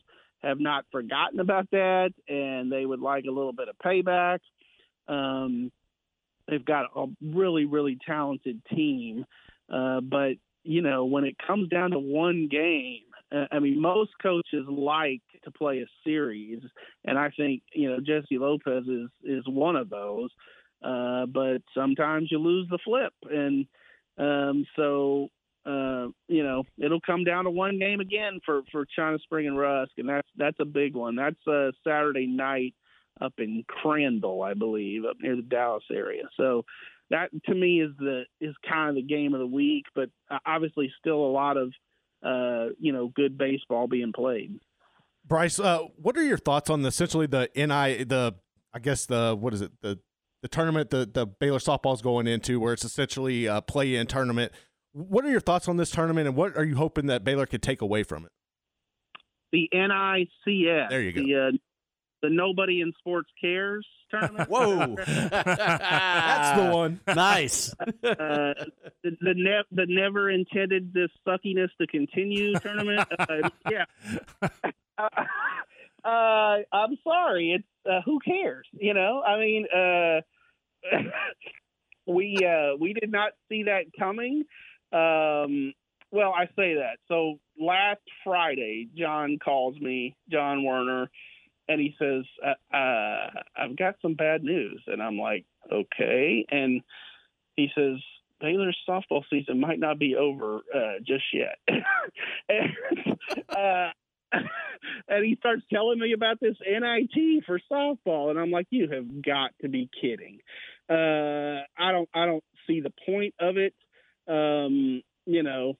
have 0.43 0.61
not 0.61 0.85
forgotten 0.93 1.41
about 1.41 1.71
that, 1.71 2.11
and 2.29 2.71
they 2.71 2.85
would 2.85 3.01
like 3.01 3.25
a 3.25 3.33
little 3.33 3.53
bit 3.53 3.69
of 3.69 3.77
payback. 3.85 4.39
Um, 5.09 5.73
they've 6.49 6.65
got 6.65 6.87
a 6.95 7.07
really, 7.23 7.65
really 7.65 7.99
talented 8.07 8.61
team, 8.67 9.25
uh, 9.73 10.01
but 10.01 10.35
you 10.65 10.83
know 10.83 11.05
when 11.05 11.25
it 11.25 11.37
comes 11.47 11.69
down 11.69 11.93
to 11.93 11.99
one 11.99 12.49
game, 12.51 13.03
uh, 13.33 13.47
I 13.51 13.59
mean, 13.59 13.81
most 13.81 14.13
coaches 14.23 14.67
like 14.69 15.23
to 15.45 15.51
play 15.51 15.81
a 15.81 15.87
series, 16.05 16.61
and 17.05 17.19
I 17.19 17.31
think 17.37 17.63
you 17.73 17.89
know 17.89 17.99
Jesse 17.99 18.39
Lopez 18.39 18.85
is 18.87 19.09
is 19.25 19.45
one 19.47 19.77
of 19.77 19.91
those. 19.91 20.31
Uh, 20.83 21.27
but 21.27 21.63
sometimes 21.75 22.29
you 22.31 22.39
lose 22.39 22.69
the 22.71 22.79
flip, 22.85 23.13
and 23.31 23.67
um, 24.19 24.67
so 24.77 25.29
uh, 25.65 26.07
you 26.29 26.45
know 26.45 26.63
it'll 26.79 27.01
come 27.01 27.25
down 27.25 27.45
to 27.45 27.51
one 27.51 27.79
game 27.79 28.01
again 28.01 28.41
for 28.45 28.63
for 28.71 28.85
China 28.85 29.19
Spring 29.19 29.49
and 29.49 29.59
Rusk, 29.59 29.93
and 29.99 30.09
that's 30.09 30.29
that's 30.37 30.61
a 30.61 30.65
big 30.67 30.95
one. 30.95 31.17
That's 31.17 31.47
a 31.49 31.73
Saturday 31.83 32.27
night 32.27 32.75
up 33.21 33.35
in 33.39 33.65
Crandall, 33.67 34.43
I 34.43 34.55
believe, 34.55 35.05
up 35.05 35.17
near 35.21 35.37
the 35.37 35.43
Dallas 35.43 35.85
area. 35.91 36.25
So 36.37 36.65
that 37.11 37.31
to 37.45 37.55
me 37.55 37.81
is 37.81 37.91
the 37.99 38.25
is 38.41 38.55
kind 38.69 38.91
of 38.91 38.95
the 38.97 39.03
game 39.03 39.35
of 39.35 39.41
the 39.41 39.47
week, 39.47 39.85
but 39.95 40.11
uh, 40.31 40.39
obviously 40.45 40.93
still 41.01 41.25
a 41.25 41.33
lot 41.33 41.57
of 41.57 41.73
uh, 42.25 42.69
you 42.79 42.93
know, 42.93 43.09
good 43.15 43.39
baseball 43.39 43.87
being 43.87 44.13
played. 44.13 44.59
Brice, 45.27 45.59
uh, 45.59 45.81
what 45.97 46.17
are 46.17 46.23
your 46.23 46.39
thoughts 46.39 46.71
on 46.71 46.83
the, 46.83 46.89
essentially 46.89 47.27
the 47.27 47.49
NI 47.55 48.05
the 48.05 48.35
I 48.73 48.79
guess 48.79 49.07
the 49.07 49.37
what 49.39 49.55
is 49.55 49.61
it 49.61 49.73
the 49.83 49.99
the 50.43 50.49
tournament 50.49 50.91
the 50.91 51.09
the 51.13 51.27
Baylor 51.27 51.59
softball's 51.59 52.03
going 52.03 52.27
into 52.27 52.61
where 52.61 52.73
it's 52.73 52.85
essentially 52.85 53.47
a 53.47 53.61
play 53.61 53.97
in 53.97 54.07
tournament. 54.07 54.53
What 54.93 55.25
are 55.25 55.31
your 55.31 55.41
thoughts 55.41 55.69
on 55.69 55.77
this 55.77 55.91
tournament, 55.91 56.27
and 56.27 56.37
what 56.37 56.57
are 56.57 56.65
you 56.65 56.77
hoping 56.77 57.07
that 57.07 57.23
Baylor 57.23 57.47
could 57.47 57.63
take 57.63 57.83
away 57.83 58.03
from 58.03 58.25
it? 58.25 58.33
The 59.53 59.69
NISC. 59.75 60.89
There 60.89 61.03
you 61.03 61.13
go. 61.13 61.23
The, 61.23 61.35
uh, 61.35 61.51
the 62.23 62.31
Nobody 62.31 62.81
in 62.81 62.93
Sports 62.99 63.31
Cares 63.41 63.87
tournament. 64.11 64.49
Whoa, 64.49 64.97
that's 65.07 66.61
the 66.61 66.71
one. 66.73 67.01
Nice. 67.07 67.75
uh, 67.81 67.85
the 68.03 69.17
the, 69.21 69.35
ne- 69.35 69.63
the 69.73 69.87
never 69.89 70.31
intended 70.31 70.93
this 70.93 71.11
suckiness 71.27 71.71
to 71.81 71.87
continue 71.87 72.55
tournament. 72.59 73.07
Uh, 73.19 73.51
yeah. 73.71 73.85
Uh, 76.05 76.63
I'm 76.73 76.97
sorry. 77.03 77.51
It's 77.51 77.67
uh, 77.85 78.01
who 78.05 78.21
cares? 78.21 78.65
You 78.73 78.95
know. 78.95 79.25
I 79.27 79.41
mean, 79.41 79.67
uh, 79.75 80.21
we 82.07 82.39
uh, 82.47 82.77
we 82.79 82.93
did 82.93 83.11
not 83.11 83.33
see 83.49 83.65
that 83.65 83.87
coming. 83.99 84.45
Um, 84.93 85.75
well, 86.13 86.33
I 86.33 86.47
say 86.57 86.75
that. 86.75 86.99
So 87.09 87.41
last 87.59 88.03
Friday, 88.23 88.89
John 88.97 89.39
calls 89.45 89.77
me, 89.81 90.17
John 90.31 90.63
Werner 90.63 91.11
and 91.69 91.81
he 91.81 91.95
says, 91.99 92.25
uh, 92.45 92.77
uh, 92.77 93.31
"I've 93.57 93.77
got 93.77 93.97
some 94.03 94.15
bad 94.15 94.43
news," 94.45 94.83
and 94.87 95.03
I'm 95.03 95.19
like, 95.19 95.45
"Okay." 95.71 96.45
And 96.51 96.83
he 97.57 97.69
says, 97.75 97.99
"Baylor's 98.41 98.79
softball 98.89 99.25
season 99.31 99.61
might 99.61 99.79
not 99.79 99.99
be 99.99 100.15
over 100.17 100.61
uh, 100.75 100.99
just 101.07 101.25
yet." 101.33 101.59
and, 102.49 103.19
uh, 103.49 103.91
and 105.09 105.25
he 105.25 105.37
starts 105.37 105.63
telling 105.73 105.99
me 105.99 106.13
about 106.13 106.41
this 106.41 106.57
NIT 106.61 107.45
for 107.47 107.61
softball, 107.71 108.31
and 108.31 108.39
I'm 108.39 108.51
like, 108.51 108.67
"You 108.71 108.89
have 108.91 109.23
got 109.23 109.51
to 109.63 109.69
be 109.69 109.89
kidding!" 110.01 110.39
Uh, 110.89 111.63
I 111.77 111.91
don't, 111.93 112.09
I 112.15 112.27
don't 112.27 112.45
see 112.67 112.81
the 112.81 112.93
point 113.05 113.35
of 113.41 113.57
it. 113.57 113.75
Um, 114.29 115.03
you 115.25 115.43
know, 115.43 115.77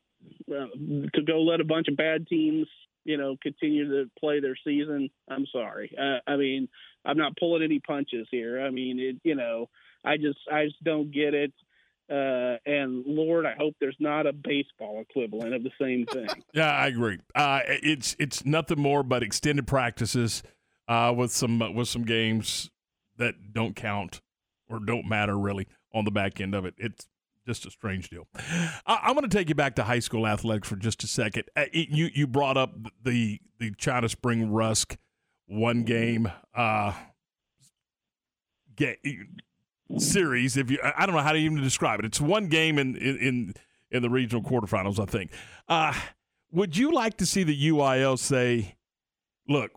uh, 0.51 0.67
to 1.15 1.23
go 1.23 1.43
let 1.43 1.61
a 1.61 1.65
bunch 1.65 1.89
of 1.89 1.97
bad 1.97 2.27
teams 2.27 2.67
you 3.07 3.17
know, 3.17 3.37
continue 3.41 3.89
to 3.89 4.11
play 4.19 4.41
their 4.41 4.57
season. 4.65 5.09
I'm 5.29 5.47
sorry. 5.53 5.95
Uh, 5.99 6.19
I 6.31 6.37
mean, 6.37 6.69
I'm 7.05 7.17
not 7.17 7.37
pulling 7.37 7.63
any 7.63 7.79
punches 7.79 8.27
here. 8.31 8.61
I 8.61 8.71
mean, 8.71 8.99
it, 8.99 9.17
you 9.23 9.37
know, 9.37 9.69
I 10.05 10.17
just, 10.17 10.39
I 10.53 10.67
just 10.67 10.83
don't 10.83 11.13
get 11.13 11.33
it. 11.33 11.53
Uh, 12.11 12.59
and 12.67 13.05
Lord, 13.07 13.47
I 13.47 13.55
hope 13.57 13.75
there's 13.81 13.97
not 13.99 14.27
a 14.27 14.33
baseball 14.33 15.01
equivalent 15.01 15.55
of 15.55 15.63
the 15.63 15.71
same 15.81 16.07
thing. 16.07 16.29
yeah, 16.53 16.71
I 16.71 16.89
agree. 16.89 17.19
Uh, 17.35 17.61
it's 17.67 18.15
it's 18.21 18.45
nothing 18.45 18.81
more 18.81 19.03
but 19.03 19.25
extended 19.25 19.67
practices 19.67 20.45
uh, 20.87 21.13
with 21.17 21.33
some 21.33 21.75
with 21.75 21.89
some 21.89 22.05
games 22.05 22.71
that 23.17 23.53
don't 23.53 23.75
count 23.75 24.21
or 24.69 24.79
don't 24.79 25.09
matter 25.09 25.37
really 25.37 25.67
on 25.93 26.05
the 26.05 26.13
back 26.13 26.41
end 26.41 26.55
of 26.55 26.65
it. 26.65 26.75
It's 26.79 27.09
just 27.47 27.65
a 27.67 27.71
strange 27.71 28.11
deal. 28.11 28.27
I, 28.87 29.09
am 29.09 29.15
going 29.15 29.29
to 29.29 29.35
take 29.35 29.49
you 29.49 29.55
back 29.55 29.77
to 29.77 29.85
high 29.85 30.01
school 30.01 30.27
athletics 30.27 30.69
for 30.69 30.77
just 30.77 31.03
a 31.05 31.07
second. 31.07 31.45
Uh, 31.57 31.65
it, 31.73 31.89
you 31.91 32.11
you 32.13 32.27
brought 32.27 32.57
up 32.57 32.75
the 33.03 33.41
the 33.59 33.73
China 33.79 34.09
Spring 34.09 34.51
Rusk 34.51 34.97
one 35.47 35.85
game 35.85 36.31
uh, 36.55 36.93
series. 39.99 40.57
If 40.57 40.71
you, 40.71 40.79
I 40.83 41.07
don't 41.07 41.15
know 41.15 41.23
how 41.23 41.33
to 41.33 41.39
even 41.39 41.63
describe 41.63 42.01
it. 42.01 42.07
It's 42.07 42.21
one 42.21 42.49
game 42.49 42.79
in 42.79 42.97
in 42.97 43.55
in 43.91 44.03
the 44.03 44.11
regional 44.11 44.43
quarterfinals. 44.43 45.01
I 45.01 45.07
think. 45.07 45.31
Uh, 45.69 45.95
would 46.53 46.77
you 46.77 46.93
like 46.93 47.17
to 47.19 47.27
see 47.27 47.43
the 47.45 47.71
UIL 47.71 48.19
say, 48.19 48.77
"Look, 49.49 49.71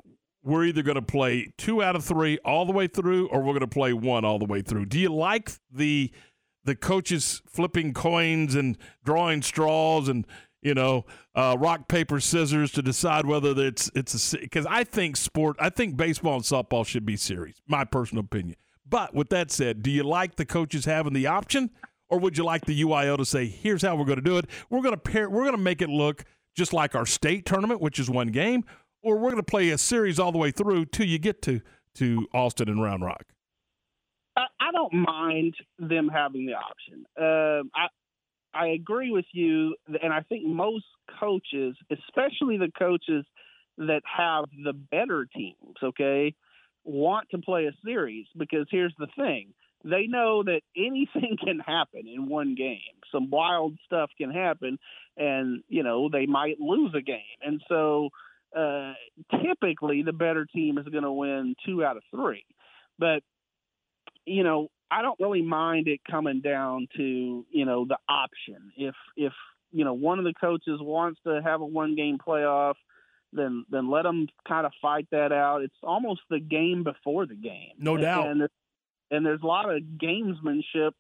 we're 0.43 0.65
either 0.65 0.81
going 0.81 0.95
to 0.95 1.01
play 1.01 1.53
two 1.57 1.83
out 1.83 1.95
of 1.95 2.03
three 2.03 2.37
all 2.39 2.65
the 2.65 2.71
way 2.71 2.87
through, 2.87 3.27
or 3.27 3.39
we're 3.39 3.53
going 3.53 3.59
to 3.59 3.67
play 3.67 3.93
one 3.93 4.25
all 4.25 4.39
the 4.39 4.45
way 4.45 4.61
through"? 4.61 4.87
Do 4.87 4.99
you 4.99 5.13
like 5.13 5.51
the 5.71 6.11
the 6.63 6.75
coaches 6.75 7.41
flipping 7.47 7.93
coins 7.93 8.55
and 8.55 8.77
drawing 9.03 9.41
straws 9.41 10.07
and 10.09 10.25
you 10.61 10.73
know 10.73 11.05
uh, 11.35 11.55
rock 11.57 11.87
paper 11.87 12.19
scissors 12.19 12.71
to 12.71 12.81
decide 12.81 13.25
whether 13.25 13.51
it's 13.65 13.89
it's 13.95 14.33
a 14.33 14.37
because 14.37 14.65
I 14.65 14.83
think 14.83 15.15
sport 15.17 15.55
I 15.59 15.69
think 15.69 15.97
baseball 15.97 16.35
and 16.35 16.43
softball 16.43 16.85
should 16.85 17.05
be 17.05 17.15
series 17.15 17.61
my 17.67 17.85
personal 17.85 18.23
opinion. 18.23 18.57
But 18.87 19.13
with 19.13 19.29
that 19.29 19.51
said, 19.51 19.83
do 19.83 19.91
you 19.91 20.03
like 20.03 20.35
the 20.35 20.45
coaches 20.45 20.85
having 20.85 21.13
the 21.13 21.27
option, 21.27 21.69
or 22.09 22.19
would 22.19 22.37
you 22.37 22.43
like 22.43 22.65
the 22.65 22.81
UIL 22.81 23.17
to 23.17 23.25
say, 23.25 23.45
"Here's 23.45 23.83
how 23.83 23.95
we're 23.95 24.05
going 24.05 24.17
to 24.17 24.23
do 24.23 24.37
it. 24.37 24.45
We're 24.69 24.81
going 24.81 24.95
to 24.95 24.99
pair. 24.99 25.29
We're 25.29 25.43
going 25.43 25.55
to 25.55 25.61
make 25.61 25.81
it 25.81 25.89
look 25.89 26.25
just 26.55 26.73
like 26.73 26.95
our 26.95 27.05
state 27.05 27.45
tournament, 27.45 27.81
which 27.81 27.99
is 27.99 28.09
one 28.09 28.29
game, 28.29 28.63
or 29.03 29.15
we're 29.15 29.29
going 29.29 29.37
to 29.37 29.43
play 29.43 29.69
a 29.69 29.77
series 29.77 30.17
all 30.19 30.31
the 30.31 30.39
way 30.39 30.51
through 30.51 30.85
till 30.85 31.05
you 31.05 31.19
get 31.19 31.41
to 31.43 31.61
to 31.95 32.27
Austin 32.33 32.67
and 32.67 32.81
Round 32.81 33.03
Rock." 33.03 33.25
I 34.59 34.71
don't 34.71 34.93
mind 34.93 35.55
them 35.77 36.09
having 36.09 36.45
the 36.45 36.53
option. 36.53 37.05
Um, 37.17 37.71
I 37.75 37.87
I 38.53 38.67
agree 38.69 39.11
with 39.11 39.25
you, 39.31 39.75
and 40.01 40.11
I 40.11 40.21
think 40.21 40.45
most 40.45 40.85
coaches, 41.19 41.75
especially 41.91 42.57
the 42.57 42.71
coaches 42.77 43.25
that 43.77 44.01
have 44.05 44.45
the 44.63 44.73
better 44.73 45.27
teams, 45.33 45.77
okay, 45.83 46.33
want 46.83 47.29
to 47.29 47.37
play 47.37 47.65
a 47.65 47.71
series 47.85 48.25
because 48.37 48.65
here's 48.71 48.95
the 48.97 49.07
thing. 49.15 49.53
They 49.83 50.07
know 50.07 50.43
that 50.43 50.61
anything 50.75 51.37
can 51.43 51.59
happen 51.59 52.07
in 52.07 52.27
one 52.27 52.55
game. 52.55 52.79
Some 53.11 53.29
wild 53.29 53.77
stuff 53.85 54.09
can 54.17 54.31
happen, 54.31 54.77
and 55.15 55.63
you 55.69 55.83
know 55.83 56.09
they 56.09 56.25
might 56.25 56.59
lose 56.59 56.93
a 56.95 57.01
game. 57.01 57.19
And 57.41 57.61
so, 57.69 58.09
uh, 58.57 58.93
typically, 59.41 60.01
the 60.03 60.13
better 60.13 60.45
team 60.45 60.77
is 60.77 60.87
going 60.87 61.03
to 61.03 61.11
win 61.11 61.55
two 61.65 61.83
out 61.83 61.97
of 61.97 62.03
three. 62.11 62.45
But 62.97 63.23
you 64.25 64.43
know, 64.43 64.69
I 64.91 65.01
don't 65.01 65.19
really 65.19 65.41
mind 65.41 65.87
it 65.87 66.01
coming 66.09 66.41
down 66.41 66.87
to 66.97 67.45
you 67.49 67.65
know 67.65 67.85
the 67.85 67.97
option. 68.07 68.71
If 68.77 68.95
if 69.15 69.33
you 69.71 69.85
know 69.85 69.93
one 69.93 70.19
of 70.19 70.25
the 70.25 70.33
coaches 70.33 70.79
wants 70.81 71.19
to 71.25 71.41
have 71.43 71.61
a 71.61 71.65
one 71.65 71.95
game 71.95 72.17
playoff, 72.17 72.75
then 73.33 73.65
then 73.69 73.89
let 73.89 74.03
them 74.03 74.27
kind 74.47 74.65
of 74.65 74.71
fight 74.81 75.07
that 75.11 75.31
out. 75.31 75.61
It's 75.61 75.75
almost 75.83 76.21
the 76.29 76.39
game 76.39 76.83
before 76.83 77.25
the 77.25 77.35
game, 77.35 77.73
no 77.77 77.97
doubt. 77.97 78.27
And, 78.27 78.47
and 79.11 79.25
there's 79.25 79.41
a 79.41 79.47
lot 79.47 79.69
of 79.69 79.81
gamesmanship 80.01 80.91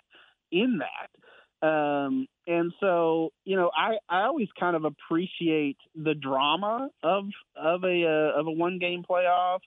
in 0.51 0.79
that. 0.79 1.67
Um, 1.67 2.27
and 2.47 2.71
so 2.79 3.31
you 3.43 3.55
know, 3.55 3.71
I 3.75 3.97
I 4.07 4.23
always 4.23 4.49
kind 4.59 4.75
of 4.75 4.85
appreciate 4.85 5.77
the 5.95 6.13
drama 6.13 6.89
of 7.03 7.25
of 7.55 7.83
a 7.83 8.05
uh, 8.05 8.39
of 8.39 8.47
a 8.47 8.51
one 8.51 8.79
game 8.79 9.03
playoff 9.09 9.59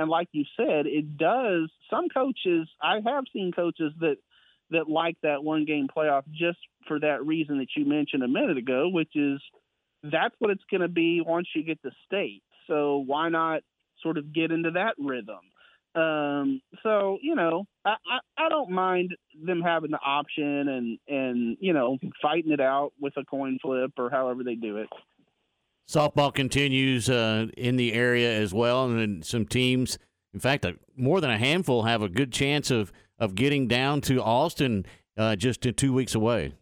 and 0.00 0.08
like 0.08 0.28
you 0.32 0.46
said, 0.56 0.86
it 0.86 1.18
does. 1.18 1.70
Some 1.90 2.08
coaches, 2.08 2.66
I 2.82 3.00
have 3.04 3.24
seen 3.34 3.52
coaches 3.52 3.92
that 4.00 4.16
that 4.70 4.88
like 4.88 5.16
that 5.22 5.44
one 5.44 5.66
game 5.66 5.88
playoff 5.94 6.22
just 6.32 6.58
for 6.88 6.98
that 7.00 7.26
reason 7.26 7.58
that 7.58 7.68
you 7.76 7.84
mentioned 7.84 8.22
a 8.22 8.28
minute 8.28 8.56
ago, 8.56 8.88
which 8.88 9.14
is 9.14 9.42
that's 10.02 10.34
what 10.38 10.50
it's 10.50 10.64
going 10.70 10.80
to 10.80 10.88
be 10.88 11.20
once 11.20 11.48
you 11.54 11.62
get 11.62 11.82
to 11.82 11.90
state. 12.06 12.42
So 12.66 13.04
why 13.06 13.28
not 13.28 13.60
sort 14.02 14.16
of 14.16 14.32
get 14.32 14.52
into 14.52 14.70
that 14.70 14.94
rhythm? 14.98 15.40
Um, 15.94 16.62
so 16.82 17.18
you 17.20 17.34
know, 17.34 17.66
I, 17.84 17.96
I, 18.10 18.46
I 18.46 18.48
don't 18.48 18.70
mind 18.70 19.14
them 19.44 19.60
having 19.60 19.90
the 19.90 19.98
option 19.98 20.68
and 20.68 20.98
and 21.08 21.58
you 21.60 21.74
know 21.74 21.98
fighting 22.22 22.52
it 22.52 22.60
out 22.60 22.92
with 22.98 23.18
a 23.18 23.24
coin 23.26 23.58
flip 23.60 23.90
or 23.98 24.08
however 24.08 24.44
they 24.44 24.54
do 24.54 24.78
it. 24.78 24.88
Softball 25.90 26.32
continues 26.32 27.10
uh, 27.10 27.48
in 27.56 27.74
the 27.74 27.92
area 27.94 28.32
as 28.32 28.54
well, 28.54 28.84
and 28.84 29.24
some 29.24 29.44
teams, 29.44 29.98
in 30.32 30.38
fact, 30.38 30.64
uh, 30.64 30.74
more 30.94 31.20
than 31.20 31.32
a 31.32 31.38
handful, 31.38 31.82
have 31.82 32.00
a 32.00 32.08
good 32.08 32.32
chance 32.32 32.70
of 32.70 32.92
of 33.18 33.34
getting 33.34 33.66
down 33.66 34.00
to 34.00 34.22
Austin 34.22 34.86
uh, 35.18 35.34
just 35.34 35.62
two 35.76 35.92
weeks 35.92 36.14
away. 36.14 36.52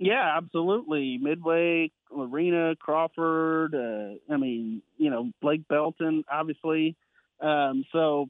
Yeah, 0.00 0.36
absolutely. 0.36 1.18
Midway, 1.18 1.92
Lorena, 2.10 2.74
Crawford. 2.74 3.76
Uh, 3.76 4.34
I 4.34 4.36
mean, 4.36 4.82
you 4.98 5.08
know, 5.08 5.30
Lake 5.40 5.66
Belton, 5.68 6.24
obviously. 6.28 6.96
Um, 7.40 7.84
so, 7.92 8.28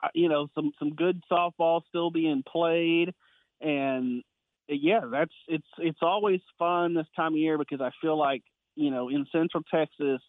uh, 0.00 0.08
you 0.14 0.28
know, 0.28 0.46
some 0.54 0.70
some 0.78 0.94
good 0.94 1.24
softball 1.28 1.82
still 1.88 2.12
being 2.12 2.44
played, 2.48 3.12
and 3.60 4.22
yeah, 4.68 5.00
that's 5.10 5.34
it's 5.48 5.66
it's 5.78 5.98
always 6.02 6.40
fun 6.56 6.94
this 6.94 7.08
time 7.16 7.32
of 7.32 7.38
year 7.38 7.58
because 7.58 7.80
I 7.80 7.90
feel 8.00 8.16
like 8.16 8.44
you 8.76 8.90
know, 8.90 9.08
in 9.08 9.26
Central 9.32 9.62
Texas, 9.70 10.20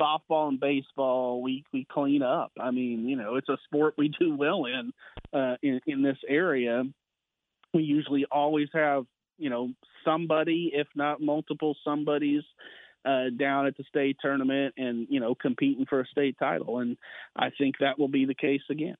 softball 0.00 0.48
and 0.48 0.60
baseball, 0.60 1.42
we 1.42 1.64
we 1.72 1.86
clean 1.90 2.22
up. 2.22 2.52
I 2.58 2.70
mean, 2.70 3.08
you 3.08 3.16
know, 3.16 3.36
it's 3.36 3.48
a 3.48 3.58
sport 3.64 3.94
we 3.98 4.08
do 4.20 4.34
well 4.34 4.64
in 4.66 4.92
uh, 5.32 5.56
in, 5.62 5.80
in 5.86 6.02
this 6.02 6.18
area. 6.28 6.84
We 7.74 7.82
usually 7.82 8.26
always 8.30 8.68
have, 8.74 9.04
you 9.38 9.48
know, 9.50 9.72
somebody, 10.04 10.72
if 10.74 10.86
not 10.94 11.20
multiple 11.20 11.74
somebodies, 11.84 12.42
uh, 13.04 13.30
down 13.38 13.66
at 13.66 13.76
the 13.76 13.84
state 13.84 14.16
tournament 14.20 14.74
and 14.76 15.06
you 15.10 15.20
know 15.20 15.34
competing 15.34 15.86
for 15.86 16.00
a 16.00 16.06
state 16.06 16.36
title. 16.38 16.78
And 16.78 16.96
I 17.36 17.50
think 17.56 17.76
that 17.80 17.98
will 17.98 18.08
be 18.08 18.24
the 18.24 18.34
case 18.34 18.62
again. 18.70 18.96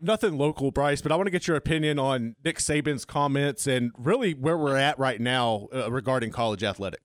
Nothing 0.00 0.36
local, 0.36 0.70
Brice, 0.70 1.00
but 1.00 1.12
I 1.12 1.16
want 1.16 1.28
to 1.28 1.30
get 1.30 1.46
your 1.46 1.56
opinion 1.56 1.98
on 1.98 2.34
Nick 2.44 2.58
Saban's 2.58 3.04
comments 3.04 3.66
and 3.66 3.92
really 3.96 4.34
where 4.34 4.58
we're 4.58 4.76
at 4.76 4.98
right 4.98 5.20
now 5.20 5.68
uh, 5.72 5.90
regarding 5.90 6.30
college 6.30 6.64
athletics. 6.64 7.02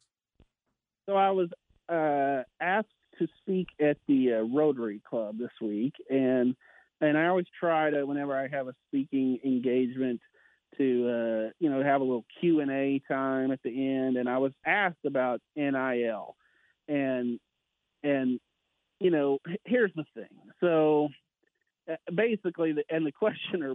So 1.09 1.15
I 1.15 1.31
was 1.31 1.49
uh, 1.91 2.43
asked 2.61 2.87
to 3.17 3.27
speak 3.41 3.69
at 3.81 3.97
the 4.07 4.33
uh, 4.33 4.41
Rotary 4.41 5.01
Club 5.09 5.39
this 5.39 5.49
week, 5.59 5.93
and 6.07 6.55
and 7.01 7.17
I 7.17 7.25
always 7.25 7.47
try 7.59 7.89
to 7.89 8.05
whenever 8.05 8.37
I 8.37 8.47
have 8.47 8.67
a 8.67 8.75
speaking 8.87 9.39
engagement 9.43 10.21
to 10.77 10.83
uh, 10.83 11.51
you 11.59 11.71
know 11.71 11.81
have 11.81 12.01
a 12.01 12.03
little 12.03 12.25
Q 12.39 12.59
and 12.59 12.69
A 12.69 13.01
time 13.07 13.49
at 13.49 13.59
the 13.63 13.71
end. 13.71 14.17
And 14.17 14.29
I 14.29 14.37
was 14.37 14.51
asked 14.63 15.03
about 15.03 15.41
NIL, 15.55 16.35
and 16.87 17.39
and 18.03 18.39
you 18.99 19.09
know 19.09 19.39
here's 19.65 19.93
the 19.95 20.05
thing. 20.13 20.37
So 20.59 21.09
uh, 21.91 21.95
basically, 22.13 22.73
the, 22.73 22.83
and 22.87 23.03
the 23.03 23.11
questioner 23.19 23.73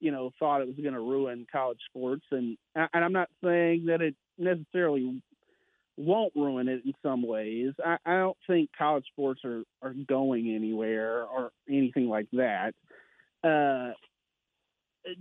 you 0.00 0.10
know 0.10 0.32
thought 0.40 0.62
it 0.62 0.66
was 0.66 0.76
going 0.78 0.94
to 0.94 1.00
ruin 1.00 1.46
college 1.52 1.78
sports, 1.88 2.24
and 2.32 2.58
and 2.74 3.04
I'm 3.04 3.12
not 3.12 3.28
saying 3.40 3.84
that 3.86 4.02
it 4.02 4.16
necessarily 4.36 5.22
won't 5.96 6.32
ruin 6.34 6.68
it 6.68 6.82
in 6.84 6.92
some 7.02 7.22
ways. 7.22 7.72
I, 7.84 7.96
I 8.04 8.16
don't 8.16 8.36
think 8.46 8.70
college 8.76 9.04
sports 9.12 9.42
are, 9.44 9.62
are 9.82 9.94
going 10.08 10.54
anywhere 10.54 11.24
or 11.24 11.50
anything 11.68 12.08
like 12.08 12.28
that. 12.32 12.74
Uh, 13.44 13.92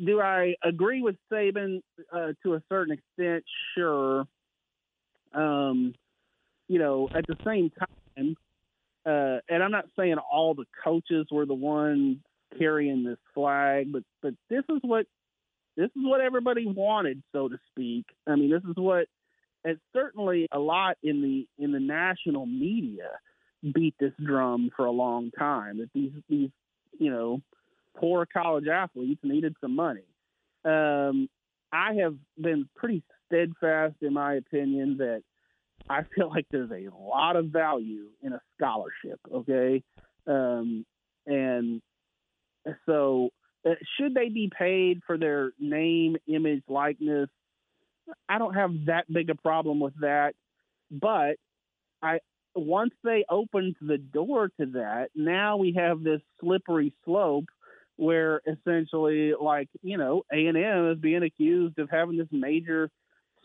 do 0.04 0.22
I 0.22 0.56
agree 0.64 1.02
with 1.02 1.16
Saban 1.32 1.82
uh, 2.12 2.34
to 2.44 2.54
a 2.54 2.64
certain 2.70 2.94
extent? 2.94 3.44
Sure. 3.76 4.26
Um, 5.34 5.94
you 6.68 6.80
know, 6.80 7.10
at 7.14 7.26
the 7.28 7.36
same 7.46 7.72
time, 7.72 8.36
uh, 9.06 9.40
and 9.50 9.64
I'm 9.64 9.72
not 9.72 9.86
saying 9.98 10.16
all 10.18 10.54
the 10.54 10.66
coaches 10.84 11.28
were 11.32 11.46
the 11.46 11.54
ones 11.54 12.18
carrying 12.58 13.04
this 13.04 13.18
flag, 13.34 13.92
but 13.92 14.04
but 14.22 14.34
this 14.50 14.64
is 14.70 14.80
what 14.82 15.06
this 15.76 15.88
is 15.88 16.04
what 16.04 16.22
everybody 16.22 16.66
wanted, 16.68 17.24
so 17.32 17.50
to 17.50 17.58
speak. 17.72 18.06
I 18.28 18.36
mean, 18.36 18.52
this 18.52 18.64
is 18.70 18.76
what 18.76 19.08
and 19.64 19.78
certainly 19.94 20.48
a 20.52 20.60
lot 20.60 20.98
in 21.04 21.22
the 21.22 21.48
in 21.64 21.72
the 21.72 21.80
national 21.80 22.46
media 22.46 23.10
beat 23.74 23.96
this 24.00 24.14
drum 24.24 24.72
for 24.76 24.86
a 24.86 24.92
long 24.92 25.32
time 25.38 25.78
that 25.78 25.90
these 25.94 26.12
these 26.30 26.50
you 27.00 27.12
know 27.12 27.42
poor 27.98 28.26
college 28.26 28.68
athletes 28.68 29.22
needed 29.24 29.56
some 29.62 29.76
money. 29.76 30.06
Um, 30.64 31.30
I 31.72 31.94
have 32.02 32.16
been 32.40 32.68
pretty 32.76 33.04
steadfast 33.28 33.96
in 34.02 34.14
my 34.14 34.36
opinion 34.36 34.98
that 34.98 35.24
I 35.90 36.04
feel 36.16 36.30
like 36.30 36.46
there's 36.52 36.72
a 36.72 36.90
lot 36.96 37.36
of 37.36 37.48
value 37.48 38.08
in 38.22 38.34
a 38.34 38.42
scholarship. 38.58 39.20
Okay, 39.32 39.84
um, 40.28 40.86
and 41.26 41.82
so 42.86 43.30
uh, 43.66 43.76
should 43.98 44.14
they 44.14 44.30
be 44.30 44.52
paid 44.58 45.02
for 45.06 45.18
their 45.18 45.52
name, 45.60 46.18
image, 46.28 46.64
likeness, 46.68 47.30
I 48.30 48.38
don't 48.38 48.54
have 48.54 48.72
that 48.86 49.12
big 49.12 49.30
a 49.30 49.36
problem 49.36 49.80
with 49.80 49.94
that. 50.02 50.34
But 50.90 51.38
I 52.02 52.20
once 52.56 52.94
they 53.04 53.24
opened 53.30 53.76
the 53.82 53.98
door 53.98 54.50
to 54.60 54.66
that, 54.74 55.10
now 55.16 55.58
we 55.58 55.74
have 55.78 56.04
this 56.04 56.22
slippery 56.40 56.94
slope 57.06 57.46
where 57.98 58.42
essentially, 58.48 59.34
like 59.40 59.70
you 59.82 59.98
know, 59.98 60.24
A 60.32 60.48
and 60.48 60.58
M 60.58 60.92
is 60.92 61.00
being 61.00 61.24
accused 61.24 61.80
of 61.80 61.90
having 61.90 62.18
this 62.18 62.28
major 62.32 62.90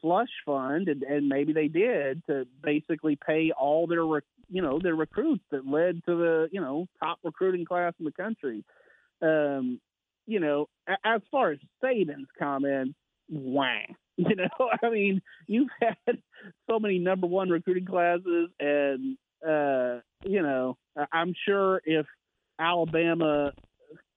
slush 0.00 0.28
fund, 0.44 0.88
and, 0.88 1.02
and 1.02 1.28
maybe 1.28 1.52
they 1.52 1.68
did 1.68 2.22
to 2.26 2.46
basically 2.62 3.16
pay 3.16 3.52
all 3.52 3.86
their 3.86 4.04
you 4.48 4.62
know 4.62 4.78
their 4.78 4.94
recruits 4.94 5.44
that 5.50 5.66
led 5.66 6.02
to 6.06 6.16
the 6.16 6.48
you 6.52 6.60
know 6.60 6.86
top 7.00 7.18
recruiting 7.22 7.64
class 7.64 7.92
in 7.98 8.04
the 8.04 8.12
country. 8.12 8.64
Um, 9.22 9.80
you 10.26 10.40
know, 10.40 10.66
as 11.04 11.20
far 11.30 11.52
as 11.52 11.58
Saban's 11.82 12.28
comment, 12.38 12.94
wah. 13.28 13.78
You 14.28 14.34
know, 14.34 14.48
I 14.82 14.88
mean, 14.88 15.20
you've 15.46 15.68
had 15.80 15.96
so 16.70 16.78
many 16.78 16.98
number 16.98 17.26
one 17.26 17.50
recruiting 17.50 17.84
classes, 17.84 18.48
and 18.58 19.18
uh, 19.46 20.00
you 20.24 20.42
know, 20.42 20.78
I'm 21.12 21.34
sure 21.46 21.82
if 21.84 22.06
Alabama 22.58 23.52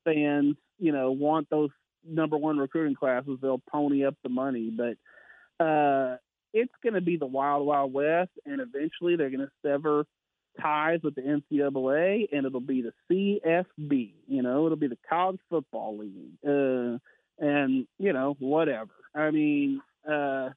fans, 0.06 0.56
you 0.78 0.92
know, 0.92 1.12
want 1.12 1.50
those 1.50 1.70
number 2.08 2.38
one 2.38 2.58
recruiting 2.58 2.96
classes, 2.96 3.40
they'll 3.42 3.62
pony 3.70 4.06
up 4.06 4.16
the 4.24 4.30
money. 4.30 4.72
But 4.72 5.64
uh, 5.64 6.18
it's 6.54 6.74
going 6.82 6.94
to 6.94 7.02
be 7.02 7.18
the 7.18 7.26
wild, 7.26 7.66
wild 7.66 7.94
west, 7.94 8.32
and 8.46 8.62
eventually 8.62 9.16
they're 9.16 9.30
going 9.30 9.46
to 9.46 9.52
sever 9.62 10.06
ties 10.62 11.00
with 11.04 11.16
the 11.16 11.22
NCAA, 11.22 12.30
and 12.32 12.46
it'll 12.46 12.60
be 12.60 12.84
the 12.84 12.94
CFB. 13.12 14.14
You 14.28 14.42
know, 14.42 14.66
it'll 14.66 14.78
be 14.78 14.88
the 14.88 14.98
College 15.10 15.40
Football 15.50 15.98
League, 15.98 16.38
uh, 16.48 16.98
and 17.40 17.88
you 17.98 18.14
know, 18.14 18.36
whatever. 18.40 18.92
I 19.16 19.32
mean, 19.32 19.82
uh, 20.08 20.50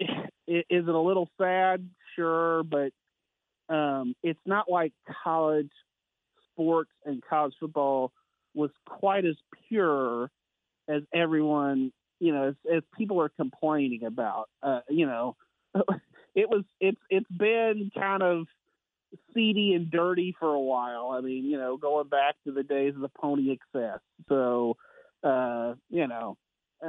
is 0.00 0.64
it 0.68 0.88
a 0.88 0.98
little 0.98 1.28
sad? 1.38 1.88
Sure, 2.14 2.62
but 2.62 2.92
um, 3.68 4.14
it's 4.22 4.40
not 4.46 4.70
like 4.70 4.92
college 5.24 5.70
sports 6.52 6.90
and 7.04 7.22
college 7.28 7.54
football 7.58 8.12
was 8.54 8.70
quite 8.86 9.24
as 9.24 9.36
pure 9.68 10.30
as 10.88 11.02
everyone, 11.12 11.92
you 12.20 12.32
know, 12.32 12.48
as, 12.48 12.54
as 12.72 12.82
people 12.96 13.20
are 13.20 13.28
complaining 13.28 14.04
about. 14.04 14.48
Uh, 14.62 14.80
you 14.88 15.06
know, 15.06 15.36
it 16.34 16.48
was 16.48 16.64
it's 16.80 17.00
it's 17.10 17.30
been 17.30 17.90
kind 17.94 18.22
of 18.22 18.46
seedy 19.34 19.74
and 19.74 19.90
dirty 19.90 20.34
for 20.38 20.52
a 20.54 20.60
while. 20.60 21.10
I 21.10 21.20
mean, 21.20 21.44
you 21.44 21.58
know, 21.58 21.76
going 21.76 22.08
back 22.08 22.36
to 22.44 22.52
the 22.52 22.62
days 22.62 22.94
of 22.94 23.00
the 23.00 23.08
Pony 23.08 23.50
Excess. 23.50 24.00
So, 24.28 24.76
uh, 25.22 25.74
you 25.90 26.06
know, 26.06 26.36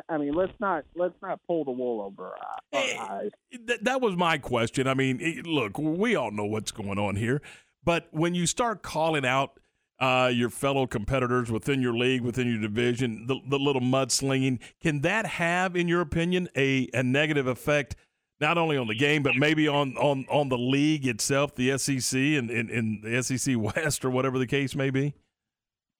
I 0.09 0.17
mean, 0.17 0.33
let's 0.33 0.53
not 0.59 0.83
let's 0.95 1.15
not 1.21 1.39
pull 1.47 1.63
the 1.63 1.71
wool 1.71 2.01
over 2.01 2.33
our, 2.33 2.57
our 2.73 3.11
eyes. 3.11 3.31
That, 3.65 3.83
that 3.85 4.01
was 4.01 4.15
my 4.15 4.37
question. 4.37 4.87
I 4.87 4.93
mean, 4.93 5.19
it- 5.21 5.45
look, 5.47 5.77
we 5.77 6.15
all 6.15 6.31
know 6.31 6.45
what's 6.45 6.71
going 6.71 6.99
on 6.99 7.15
here, 7.15 7.41
but 7.83 8.07
when 8.11 8.35
you 8.35 8.45
start 8.45 8.81
calling 8.81 9.25
out 9.25 9.59
uh, 9.99 10.29
your 10.31 10.49
fellow 10.49 10.85
competitors 10.85 11.51
within 11.51 11.81
your 11.81 11.93
league, 11.93 12.21
within 12.21 12.47
your 12.47 12.59
division, 12.61 13.25
the, 13.27 13.39
the 13.49 13.57
little 13.57 13.81
mudslinging, 13.81 14.59
can 14.81 15.01
that 15.01 15.25
have, 15.25 15.75
in 15.75 15.87
your 15.87 16.01
opinion, 16.01 16.47
a, 16.55 16.87
a 16.93 17.01
negative 17.01 17.47
effect? 17.47 17.95
Not 18.39 18.59
only 18.59 18.77
on 18.77 18.85
the 18.85 18.93
game, 18.93 19.23
but 19.23 19.35
maybe 19.35 19.67
on, 19.67 19.97
on, 19.97 20.27
on 20.29 20.49
the 20.49 20.57
league 20.59 21.07
itself, 21.07 21.55
the 21.55 21.75
SEC 21.79 22.15
and, 22.19 22.51
and, 22.51 22.69
and 22.69 23.01
the 23.01 23.23
SEC 23.23 23.55
West, 23.75 24.05
or 24.05 24.11
whatever 24.11 24.37
the 24.37 24.45
case 24.45 24.75
may 24.75 24.91
be. 24.91 25.15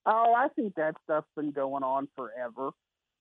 Oh, 0.06 0.36
I 0.38 0.48
think 0.50 0.76
that 0.76 0.94
stuff's 1.04 1.28
been 1.36 1.50
going 1.50 1.82
on 1.82 2.08
forever. 2.16 2.70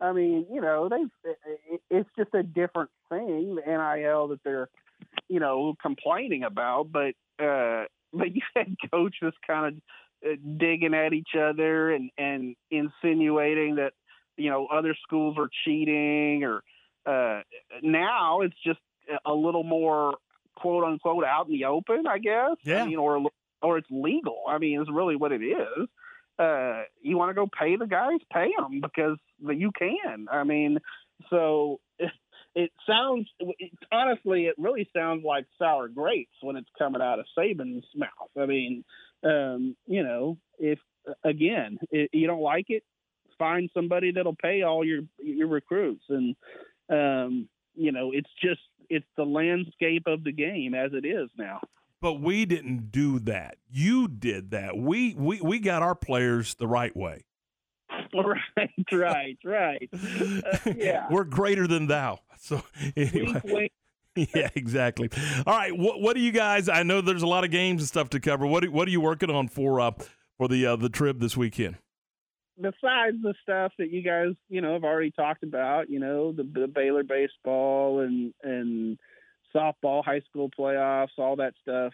I 0.01 0.12
mean, 0.12 0.47
you 0.52 0.60
know, 0.60 0.89
they've 0.89 1.32
it- 1.70 1.81
it's 1.90 2.10
just 2.16 2.35
a 2.35 2.43
different 2.43 2.90
thing, 3.09 3.55
the 3.56 3.62
NIL 3.66 4.28
that 4.28 4.43
they're, 4.44 4.68
you 5.28 5.40
know, 5.40 5.74
complaining 5.81 6.43
about. 6.44 6.90
But 6.93 7.14
uh, 7.43 7.85
but 8.12 8.31
you 8.35 8.43
had 8.55 8.74
coaches 8.90 9.32
kind 9.47 9.77
of 9.77 10.31
uh, 10.31 10.36
digging 10.56 10.94
at 10.94 11.12
each 11.12 11.35
other 11.39 11.90
and 11.90 12.10
and 12.18 12.56
insinuating 12.70 13.77
that 13.77 13.93
you 14.36 14.51
know 14.51 14.66
other 14.66 14.94
schools 15.02 15.36
are 15.39 15.48
cheating, 15.64 16.44
or 16.44 16.62
uh, 17.06 17.43
now 17.82 18.40
it's 18.43 18.56
just 18.64 18.81
a 19.24 19.32
little 19.32 19.62
more 19.64 20.14
quote 20.56 20.85
unquote 20.85 21.24
out 21.24 21.47
in 21.47 21.52
the 21.52 21.64
open, 21.64 22.06
I 22.06 22.18
guess. 22.18 22.56
Yeah. 22.64 22.82
I 22.82 22.86
mean, 22.86 22.98
or 22.98 23.23
or 23.62 23.78
it's 23.78 23.89
legal. 23.90 24.43
I 24.48 24.59
mean, 24.59 24.81
it's 24.81 24.90
really 24.90 25.16
what 25.16 25.32
it 25.32 25.43
is 25.43 25.89
uh, 26.39 26.83
you 27.01 27.17
want 27.17 27.31
to 27.31 27.35
go 27.35 27.47
pay 27.47 27.77
the 27.77 27.87
guys, 27.87 28.21
pay 28.33 28.51
them 28.59 28.81
because 28.81 29.19
you 29.41 29.71
can. 29.77 30.27
I 30.31 30.45
mean, 30.45 30.79
so 31.31 31.81
it, 31.99 32.11
it 32.55 32.71
sounds 32.87 33.29
it, 33.41 33.73
honestly, 33.93 34.47
it 34.47 34.55
really 34.59 34.89
sounds 34.95 35.25
like 35.25 35.47
sour 35.59 35.89
grapes 35.89 36.37
when 36.43 36.57
it's 36.57 36.69
coming 36.79 37.03
out 37.03 37.19
of 37.19 37.27
Saban's 37.39 37.85
mouth. 37.95 38.31
I 38.39 38.47
mean, 38.47 38.85
um, 39.25 39.77
you 39.87 40.03
know, 40.03 40.39
if 40.59 40.79
again 41.25 41.79
you 41.91 42.27
don't 42.27 42.41
like 42.41 42.67
it, 42.69 42.83
find 43.39 43.71
somebody 43.75 44.13
that'll 44.13 44.37
pay 44.37 44.63
all 44.63 44.85
your 44.85 45.03
your 45.19 45.49
recruits, 45.49 46.05
and 46.09 46.37
um, 46.91 47.49
you 47.75 47.93
know, 47.93 48.11
it's 48.13 48.31
just 48.43 48.61
it's 48.89 49.07
the 49.17 49.25
landscape 49.25 50.05
of 50.07 50.25
the 50.25 50.33
game 50.33 50.75
as 50.75 50.93
it 50.93 51.07
is 51.07 51.29
now. 51.37 51.61
But 52.01 52.14
we 52.14 52.44
didn't 52.44 52.90
do 52.90 53.18
that. 53.20 53.56
You 53.70 54.06
did 54.09 54.51
that. 54.51 54.77
We 54.77 55.14
we, 55.14 55.40
we 55.40 55.59
got 55.59 55.82
our 55.82 55.94
players 55.94 56.55
the 56.55 56.66
right 56.66 56.97
way. 56.97 57.24
Right, 58.14 58.70
right, 58.93 59.39
right. 59.44 59.90
Uh, 59.93 60.73
yeah. 60.77 61.06
We're 61.10 61.24
greater 61.24 61.66
than 61.66 61.86
thou. 61.86 62.20
So 62.39 62.62
anyway. 62.97 63.40
Wink, 63.44 63.44
wink. 63.44 63.73
yeah, 64.35 64.48
exactly. 64.55 65.10
All 65.47 65.56
right, 65.56 65.77
what 65.77 66.01
what 66.01 66.14
do 66.14 66.23
you 66.23 66.32
guys? 66.32 66.68
I 66.68 66.82
know 66.82 67.01
there's 67.01 67.23
a 67.23 67.27
lot 67.27 67.44
of 67.44 67.51
games 67.51 67.82
and 67.82 67.89
stuff 67.89 68.09
to 68.10 68.20
cover. 68.20 68.47
What 68.47 68.64
are, 68.64 68.70
what 68.70 68.89
are 68.89 68.90
you 68.90 69.01
working 69.01 69.31
on 69.31 69.48
for 69.48 69.81
uh 69.81 69.90
for 70.39 70.48
the 70.48 70.64
uh, 70.66 70.77
the 70.77 70.89
trip 70.89 71.18
this 71.18 71.36
weekend? 71.36 71.77
besides 72.60 73.18
the 73.23 73.35
stuff 73.43 73.73
that 73.78 73.90
you 73.90 74.02
guys, 74.02 74.35
you 74.48 74.60
know, 74.60 74.73
have 74.73 74.85
already 74.85 75.10
talked 75.10 75.43
about, 75.43 75.90
you 75.90 75.98
know, 75.98 76.32
the, 76.32 76.43
the 76.43 76.66
Baylor 76.66 77.02
baseball 77.02 78.01
and 78.01 78.32
and 78.43 78.98
softball, 79.57 80.05
high 80.05 80.20
school 80.28 80.51
playoffs, 80.59 81.19
all 81.19 81.37
that 81.37 81.55
stuff. 81.62 81.93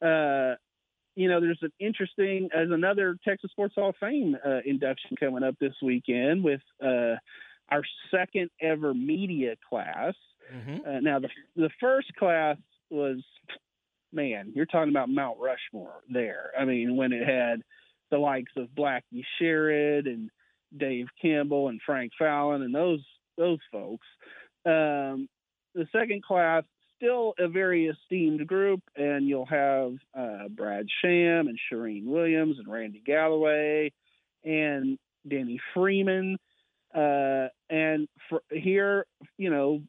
Uh, 0.00 0.56
you 1.14 1.28
know, 1.28 1.40
there's 1.40 1.58
an 1.62 1.72
interesting 1.78 2.48
as 2.54 2.68
another 2.70 3.16
Texas 3.26 3.50
Sports 3.50 3.74
Hall 3.76 3.90
of 3.90 3.96
Fame 4.00 4.36
uh, 4.44 4.60
induction 4.64 5.16
coming 5.18 5.42
up 5.42 5.56
this 5.60 5.74
weekend 5.82 6.42
with 6.42 6.62
uh, 6.82 7.16
our 7.70 7.82
second 8.10 8.50
ever 8.60 8.94
media 8.94 9.56
class. 9.68 10.14
Uh, 10.86 11.00
now, 11.00 11.18
the 11.18 11.28
the 11.56 11.70
first 11.80 12.14
class 12.18 12.56
was, 12.90 13.18
man, 14.12 14.52
you're 14.54 14.66
talking 14.66 14.90
about 14.90 15.08
Mount 15.08 15.38
Rushmore 15.38 16.00
there. 16.10 16.50
I 16.58 16.64
mean, 16.64 16.96
when 16.96 17.12
it 17.12 17.26
had 17.26 17.62
the 18.10 18.18
likes 18.18 18.52
of 18.56 18.68
Blackie 18.68 19.24
Sherrod 19.40 20.06
and 20.06 20.30
Dave 20.76 21.06
Campbell 21.20 21.68
and 21.68 21.80
Frank 21.84 22.12
Fallon 22.18 22.62
and 22.62 22.74
those 22.74 23.04
those 23.36 23.58
folks. 23.70 24.06
Um, 24.64 25.28
the 25.74 25.86
second 25.90 26.22
class 26.22 26.64
still 27.02 27.34
a 27.38 27.48
very 27.48 27.86
esteemed 27.86 28.46
group, 28.46 28.80
and 28.96 29.26
you'll 29.26 29.46
have 29.46 29.94
uh, 30.16 30.48
Brad 30.48 30.86
Sham 31.02 31.48
and 31.48 31.58
Charean 31.70 32.04
Williams 32.04 32.58
and 32.58 32.72
Randy 32.72 33.02
Galloway 33.04 33.92
and 34.44 34.98
Denne 35.28 35.58
Freeman. 35.74 36.38
Uh, 36.94 37.48
and 37.70 38.08
for, 38.28 38.42
here, 38.50 39.06
you 39.36 39.50
know, 39.50 39.82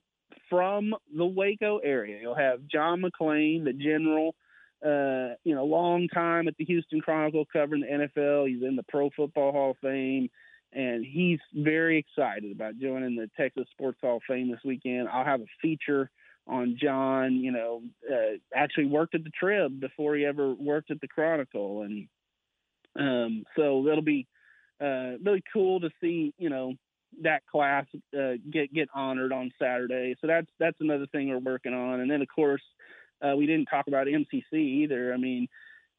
from 0.50 0.96
the 1.16 1.26
Waco 1.26 1.78
area, 1.78 2.20
you'll 2.22 2.36
have 2.36 2.66
John 2.72 3.02
McClain, 3.04 3.64
the 3.64 3.74
general, 3.74 4.36
uh, 4.84 5.36
you 5.44 5.54
know, 5.54 5.66
long 5.66 6.08
time 6.08 6.48
at 6.48 6.58
the 6.58 6.66
Houston 6.66 7.02
Chronicle 7.02 7.46
covering 7.52 7.82
the 7.82 8.08
NFL. 8.08 8.48
He's 8.48 8.64
in 8.64 8.76
the 8.76 8.84
Pro 8.84 9.10
Football 9.16 9.52
Hall 9.52 9.72
of 9.72 9.78
Fame, 9.82 10.30
and 10.72 11.06
he's 11.06 11.40
very 11.54 12.00
excited 12.00 12.52
about 12.52 12.80
joining 12.80 13.16
the 13.16 13.30
Texas 13.38 13.66
Sports 13.72 14.00
Hall 14.02 14.18
of 14.18 14.24
Fame 14.28 14.50
this 14.50 14.62
weekend. 14.66 15.10
I'll 15.10 15.26
have 15.26 15.42
a 15.42 15.48
feature 15.62 16.10
on 16.48 16.78
John. 16.82 17.36
You 17.36 17.52
know, 17.52 17.82
uh, 18.10 18.38
actually 18.56 18.86
worked 18.86 19.16
at 19.16 19.24
the 19.24 19.32
Trib 19.32 19.80
before 19.80 20.16
he 20.16 20.26
ever 20.26 20.54
worked 20.54 20.92
at 20.92 21.02
the 21.02 21.08
Chronicle, 21.08 21.84
and 21.84 22.08
um, 23.00 23.44
so 23.56 23.84
that'll 23.86 24.04
be 24.04 24.28
uh, 24.82 25.18
really 25.24 25.44
cool 25.52 25.80
to 25.82 25.90
see. 26.02 26.34
You 26.38 26.50
know. 26.50 26.74
That 27.22 27.46
class 27.46 27.86
uh, 28.20 28.38
get 28.52 28.74
get 28.74 28.90
honored 28.92 29.32
on 29.32 29.52
Saturday, 29.62 30.16
so 30.20 30.26
that's 30.26 30.48
that's 30.60 30.82
another 30.82 31.06
thing 31.12 31.30
we're 31.30 31.38
working 31.38 31.72
on. 31.72 32.00
And 32.00 32.10
then, 32.10 32.24
of 32.24 32.28
course, 32.28 32.64
uh, 33.22 33.36
we 33.36 33.46
didn't 33.46 33.68
talk 33.68 33.86
about 33.88 34.08
MCC 34.08 34.54
either. 34.54 35.14
I 35.14 35.18
mean, 35.18 35.48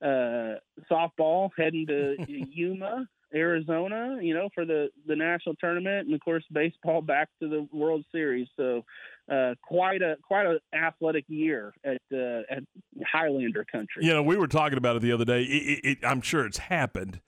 uh, 0.02 0.56
softball 0.90 1.50
heading 1.56 1.86
to 1.86 2.16
Yuma, 2.28 3.08
Arizona, 3.34 4.18
you 4.20 4.34
know, 4.34 4.48
for 4.54 4.64
the, 4.64 4.88
the 5.06 5.16
national 5.16 5.54
tournament, 5.56 6.06
and 6.06 6.14
of 6.14 6.20
course, 6.20 6.44
baseball 6.52 7.00
back 7.00 7.28
to 7.40 7.48
the 7.48 7.66
World 7.72 8.04
Series. 8.12 8.48
So, 8.56 8.84
uh, 9.30 9.54
quite 9.62 10.02
a 10.02 10.16
quite 10.22 10.46
a 10.46 10.58
athletic 10.76 11.24
year 11.28 11.72
at 11.84 11.98
uh, 12.12 12.42
at 12.50 12.62
Highlander 13.06 13.64
country. 13.64 14.04
You 14.04 14.12
know, 14.12 14.22
we 14.22 14.36
were 14.36 14.46
talking 14.46 14.78
about 14.78 14.96
it 14.96 15.02
the 15.02 15.12
other 15.12 15.24
day. 15.24 15.42
It, 15.42 15.46
it, 15.46 15.84
it, 15.84 15.98
I'm 16.02 16.20
sure 16.20 16.46
it's 16.46 16.58
happened, 16.58 17.20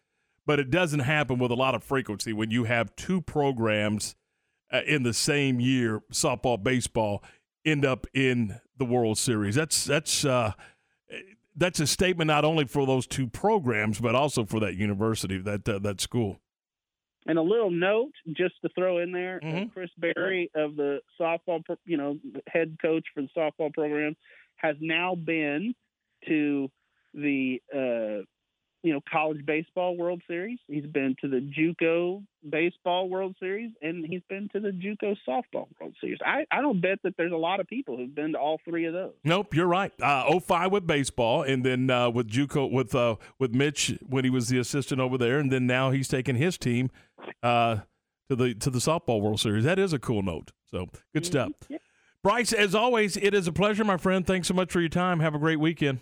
but 0.44 0.58
it 0.60 0.70
doesn't 0.70 1.00
happen 1.00 1.38
with 1.38 1.50
a 1.50 1.54
lot 1.54 1.74
of 1.74 1.82
frequency 1.82 2.32
when 2.32 2.50
you 2.50 2.64
have 2.64 2.94
two 2.96 3.20
programs 3.20 4.14
uh, 4.72 4.80
in 4.86 5.02
the 5.02 5.14
same 5.14 5.60
year, 5.60 6.02
softball, 6.12 6.62
baseball, 6.62 7.22
end 7.64 7.84
up 7.84 8.06
in 8.12 8.60
the 8.76 8.84
World 8.84 9.18
Series. 9.18 9.54
That's 9.54 9.84
that's 9.84 10.24
uh, 10.24 10.52
that's 11.56 11.80
a 11.80 11.86
statement 11.86 12.28
not 12.28 12.44
only 12.44 12.66
for 12.66 12.86
those 12.86 13.06
two 13.06 13.26
programs, 13.26 14.00
but 14.00 14.14
also 14.14 14.44
for 14.44 14.60
that 14.60 14.74
university, 14.74 15.38
that 15.38 15.68
uh, 15.68 15.78
that 15.78 16.00
school. 16.00 16.40
And 17.26 17.38
a 17.38 17.42
little 17.42 17.70
note, 17.70 18.12
just 18.32 18.54
to 18.62 18.68
throw 18.76 18.98
in 18.98 19.12
there, 19.12 19.40
uh, 19.42 19.46
Mm-hmm. 19.46 19.68
Chris 19.70 19.90
Berry 19.98 20.50
of 20.54 20.76
the 20.76 21.00
softball, 21.20 21.62
you 21.84 21.96
know, 21.96 22.18
head 22.46 22.76
coach 22.80 23.04
for 23.14 23.22
the 23.22 23.28
softball 23.36 23.72
program, 23.72 24.16
has 24.56 24.76
now 24.80 25.14
been 25.14 25.74
to 26.28 26.70
the, 27.14 27.60
uh, 27.74 28.24
you 28.86 28.92
know, 28.92 29.00
college 29.10 29.44
baseball 29.44 29.96
World 29.96 30.22
Series. 30.28 30.60
He's 30.68 30.86
been 30.86 31.16
to 31.20 31.26
the 31.26 31.40
JUCO 31.40 32.22
baseball 32.48 33.08
World 33.08 33.34
Series, 33.40 33.72
and 33.82 34.06
he's 34.06 34.22
been 34.28 34.48
to 34.52 34.60
the 34.60 34.70
JUCO 34.70 35.16
softball 35.28 35.66
World 35.80 35.96
Series. 36.00 36.18
I, 36.24 36.46
I 36.52 36.60
don't 36.60 36.80
bet 36.80 37.00
that 37.02 37.16
there's 37.16 37.32
a 37.32 37.36
lot 37.36 37.58
of 37.58 37.66
people 37.66 37.96
who've 37.96 38.14
been 38.14 38.34
to 38.34 38.38
all 38.38 38.60
three 38.64 38.84
of 38.84 38.92
those. 38.92 39.14
Nope, 39.24 39.56
you're 39.56 39.66
right. 39.66 39.92
Uh, 40.00 40.38
05 40.38 40.70
with 40.70 40.86
baseball, 40.86 41.42
and 41.42 41.64
then 41.64 41.90
uh, 41.90 42.10
with 42.10 42.28
JUCO 42.28 42.70
with 42.70 42.94
uh, 42.94 43.16
with 43.40 43.52
Mitch 43.52 43.98
when 44.08 44.22
he 44.22 44.30
was 44.30 44.50
the 44.50 44.58
assistant 44.58 45.00
over 45.00 45.18
there, 45.18 45.40
and 45.40 45.50
then 45.50 45.66
now 45.66 45.90
he's 45.90 46.06
taking 46.06 46.36
his 46.36 46.56
team 46.56 46.88
uh, 47.42 47.78
to 48.30 48.36
the 48.36 48.54
to 48.54 48.70
the 48.70 48.78
softball 48.78 49.20
World 49.20 49.40
Series. 49.40 49.64
That 49.64 49.80
is 49.80 49.92
a 49.92 49.98
cool 49.98 50.22
note. 50.22 50.52
So 50.70 50.86
good 51.12 51.26
stuff. 51.26 51.50
Brice, 52.22 52.52
as 52.52 52.72
always, 52.76 53.16
it 53.16 53.34
is 53.34 53.48
a 53.48 53.52
pleasure, 53.52 53.82
my 53.82 53.96
friend. 53.96 54.24
Thanks 54.24 54.46
so 54.46 54.54
much 54.54 54.70
for 54.70 54.78
your 54.78 54.88
time. 54.88 55.18
Have 55.18 55.34
a 55.34 55.38
great 55.38 55.58
weekend. 55.58 55.98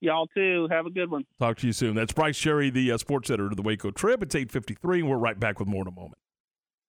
Y'all 0.00 0.26
too. 0.28 0.68
Have 0.70 0.86
a 0.86 0.90
good 0.90 1.10
one. 1.10 1.24
Talk 1.40 1.56
to 1.58 1.66
you 1.66 1.72
soon. 1.72 1.94
That's 1.94 2.12
Brice 2.12 2.38
Cherry, 2.38 2.70
the 2.70 2.92
uh, 2.92 2.98
sports 2.98 3.30
editor 3.30 3.46
of 3.46 3.56
the 3.56 3.62
Waco 3.62 3.90
Trib. 3.90 4.22
It's 4.22 4.34
8:53, 4.34 5.00
and 5.00 5.08
we're 5.10 5.16
right 5.16 5.38
back 5.38 5.58
with 5.58 5.68
more 5.68 5.82
in 5.82 5.88
a 5.88 5.92
moment. 5.92 6.18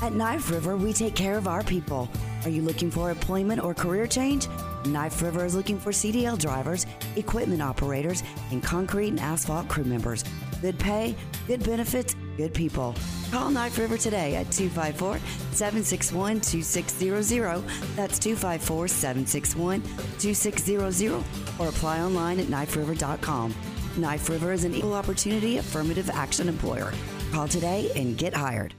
At 0.00 0.12
Knife 0.12 0.50
River, 0.50 0.76
we 0.76 0.92
take 0.92 1.16
care 1.16 1.36
of 1.36 1.48
our 1.48 1.64
people. 1.64 2.08
Are 2.44 2.50
you 2.50 2.62
looking 2.62 2.88
for 2.88 3.10
employment 3.10 3.62
or 3.62 3.74
career 3.74 4.06
change? 4.06 4.46
Knife 4.86 5.20
River 5.20 5.44
is 5.44 5.56
looking 5.56 5.78
for 5.78 5.90
CDL 5.90 6.38
drivers, 6.38 6.86
equipment 7.16 7.60
operators, 7.60 8.22
and 8.52 8.62
concrete 8.62 9.08
and 9.08 9.18
asphalt 9.18 9.66
crew 9.68 9.82
members. 9.82 10.24
Good 10.62 10.78
pay, 10.78 11.16
good 11.48 11.64
benefits, 11.64 12.14
good 12.36 12.54
people. 12.54 12.94
Call 13.32 13.50
Knife 13.50 13.76
River 13.76 13.98
today 13.98 14.36
at 14.36 14.50
254 14.52 15.18
761 15.50 16.40
2600. 16.42 17.62
That's 17.96 18.20
254 18.20 18.88
761 18.88 19.82
2600. 20.20 21.24
Or 21.58 21.68
apply 21.68 22.00
online 22.00 22.38
at 22.38 22.46
kniferiver.com. 22.46 23.52
Knife 23.96 24.28
River 24.28 24.52
is 24.52 24.62
an 24.62 24.74
equal 24.74 24.94
opportunity 24.94 25.58
affirmative 25.58 26.08
action 26.08 26.48
employer. 26.48 26.92
Call 27.32 27.48
today 27.48 27.90
and 27.96 28.16
get 28.16 28.32
hired. 28.32 28.74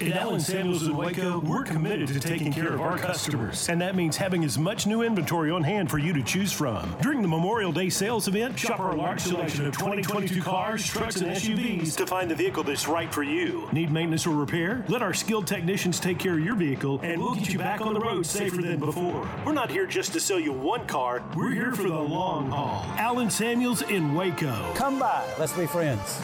At 0.00 0.12
Allen 0.12 0.40
Samuels 0.40 0.86
in 0.86 0.94
Waco, 0.94 1.38
we're 1.38 1.64
committed 1.64 2.08
to 2.08 2.20
taking 2.20 2.52
care 2.52 2.74
of 2.74 2.82
our 2.82 2.98
customers, 2.98 3.66
and 3.70 3.80
that 3.80 3.96
means 3.96 4.14
having 4.14 4.44
as 4.44 4.58
much 4.58 4.86
new 4.86 5.02
inventory 5.02 5.50
on 5.50 5.62
hand 5.62 5.90
for 5.90 5.96
you 5.96 6.12
to 6.12 6.22
choose 6.22 6.52
from. 6.52 6.94
During 7.00 7.22
the 7.22 7.28
Memorial 7.28 7.72
Day 7.72 7.88
sales 7.88 8.28
event, 8.28 8.58
shop 8.58 8.78
our 8.78 8.94
large 8.94 9.20
selection 9.20 9.66
of 9.66 9.72
2022 9.78 10.42
cars, 10.42 10.86
trucks, 10.86 11.16
and 11.16 11.34
SUVs 11.34 11.96
to 11.96 12.06
find 12.06 12.30
the 12.30 12.34
vehicle 12.34 12.62
that's 12.62 12.86
right 12.86 13.12
for 13.12 13.22
you. 13.22 13.68
Need 13.72 13.90
maintenance 13.90 14.26
or 14.26 14.36
repair? 14.36 14.84
Let 14.88 15.00
our 15.00 15.14
skilled 15.14 15.46
technicians 15.46 15.98
take 15.98 16.18
care 16.18 16.34
of 16.34 16.44
your 16.44 16.56
vehicle, 16.56 17.00
and 17.02 17.18
we'll 17.18 17.34
get 17.34 17.48
you 17.54 17.58
back 17.58 17.80
on 17.80 17.94
the 17.94 18.00
road 18.00 18.26
safer 18.26 18.60
than 18.60 18.78
before. 18.78 19.26
We're 19.46 19.54
not 19.54 19.70
here 19.70 19.86
just 19.86 20.12
to 20.12 20.20
sell 20.20 20.38
you 20.38 20.52
one 20.52 20.86
car, 20.86 21.24
we're 21.34 21.52
here 21.52 21.72
for 21.72 21.84
the 21.84 21.88
long 21.88 22.50
haul. 22.50 22.84
Allen 22.98 23.30
Samuels 23.30 23.80
in 23.80 24.14
Waco. 24.14 24.74
Come 24.74 24.98
by, 24.98 25.26
let's 25.38 25.54
be 25.54 25.66
friends. 25.66 26.20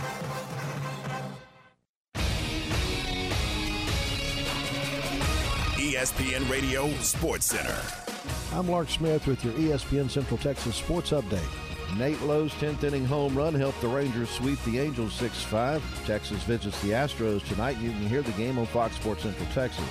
ESPN 5.92 6.48
Radio 6.48 6.90
Sports 7.00 7.44
Center. 7.44 7.78
I'm 8.54 8.66
Lark 8.66 8.88
Smith 8.88 9.26
with 9.26 9.44
your 9.44 9.52
ESPN 9.52 10.10
Central 10.10 10.38
Texas 10.38 10.74
Sports 10.74 11.10
Update. 11.10 11.98
Nate 11.98 12.18
Lowe's 12.22 12.54
10th 12.54 12.82
inning 12.82 13.04
home 13.04 13.36
run 13.36 13.52
helped 13.52 13.82
the 13.82 13.88
Rangers 13.88 14.30
sweep 14.30 14.58
the 14.64 14.78
Angels 14.78 15.12
6 15.12 15.42
5. 15.42 16.06
Texas 16.06 16.42
visits 16.44 16.80
the 16.80 16.92
Astros 16.92 17.46
tonight. 17.46 17.76
You 17.76 17.90
can 17.90 18.08
hear 18.08 18.22
the 18.22 18.32
game 18.32 18.58
on 18.58 18.64
Fox 18.64 18.96
Sports 18.96 19.24
Central 19.24 19.46
Texas. 19.50 19.84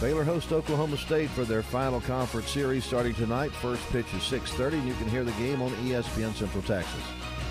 Baylor 0.00 0.24
hosts 0.24 0.50
Oklahoma 0.50 0.96
State 0.96 1.30
for 1.30 1.44
their 1.44 1.62
final 1.62 2.00
conference 2.00 2.50
series 2.50 2.84
starting 2.84 3.14
tonight. 3.14 3.52
First 3.52 3.88
pitch 3.90 4.12
is 4.12 4.24
6:30, 4.24 4.78
and 4.78 4.88
you 4.88 4.94
can 4.94 5.08
hear 5.08 5.22
the 5.22 5.30
game 5.32 5.62
on 5.62 5.70
ESPN 5.86 6.34
Central 6.34 6.64
Texas. 6.64 7.04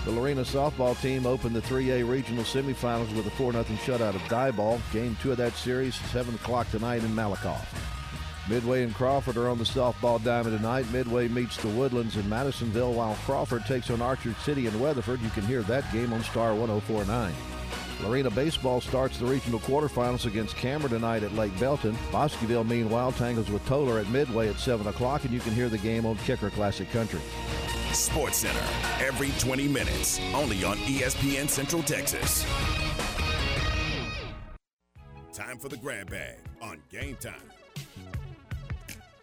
The 0.04 0.12
Lorena 0.12 0.42
softball 0.42 0.98
team 1.00 1.26
opened 1.26 1.54
the 1.54 1.60
3A 1.60 2.08
regional 2.08 2.44
semifinals 2.44 3.14
with 3.14 3.26
a 3.26 3.30
4-0 3.30 3.64
shutout 3.76 4.14
of 4.14 4.22
Diboll. 4.22 4.80
Game 4.92 5.14
two 5.20 5.32
of 5.32 5.36
that 5.36 5.52
series, 5.52 5.94
7 5.94 6.34
o'clock 6.34 6.70
tonight 6.70 7.04
in 7.04 7.10
Malakoff. 7.10 7.66
Midway 8.48 8.82
and 8.82 8.94
Crawford 8.94 9.36
are 9.36 9.50
on 9.50 9.58
the 9.58 9.64
softball 9.64 10.22
diamond 10.24 10.56
tonight. 10.56 10.90
Midway 10.90 11.28
meets 11.28 11.58
the 11.58 11.68
Woodlands 11.68 12.16
in 12.16 12.26
Madisonville, 12.28 12.94
while 12.94 13.14
Crawford 13.26 13.66
takes 13.66 13.90
on 13.90 14.00
Archer 14.00 14.34
City 14.42 14.66
in 14.66 14.80
Weatherford. 14.80 15.20
You 15.20 15.30
can 15.30 15.44
hear 15.44 15.62
that 15.64 15.92
game 15.92 16.14
on 16.14 16.22
Star 16.24 16.54
1049. 16.54 17.34
Lorena 18.02 18.30
baseball 18.30 18.80
starts 18.80 19.18
the 19.18 19.26
regional 19.26 19.60
quarterfinals 19.60 20.24
against 20.24 20.56
Cameron 20.56 20.92
tonight 20.92 21.22
at 21.22 21.34
Lake 21.34 21.56
Belton. 21.60 21.96
Bosqueville, 22.10 22.64
meanwhile, 22.64 23.12
tangles 23.12 23.50
with 23.50 23.64
Tolar 23.66 23.98
at 23.98 24.08
Midway 24.08 24.48
at 24.48 24.58
7 24.58 24.86
o'clock, 24.86 25.24
and 25.24 25.32
you 25.32 25.40
can 25.40 25.52
hear 25.52 25.68
the 25.68 25.78
game 25.78 26.06
on 26.06 26.16
Kicker 26.16 26.48
Classic 26.48 26.90
Country. 26.90 27.20
Sports 27.92 28.38
Center, 28.38 28.62
every 29.04 29.30
20 29.38 29.68
minutes, 29.68 30.20
only 30.34 30.64
on 30.64 30.76
ESPN 30.78 31.48
Central 31.48 31.82
Texas. 31.82 32.44
Time 35.32 35.58
for 35.58 35.68
the 35.68 35.76
grab 35.76 36.10
bag 36.10 36.36
on 36.62 36.80
game 36.90 37.16
time. 37.16 37.34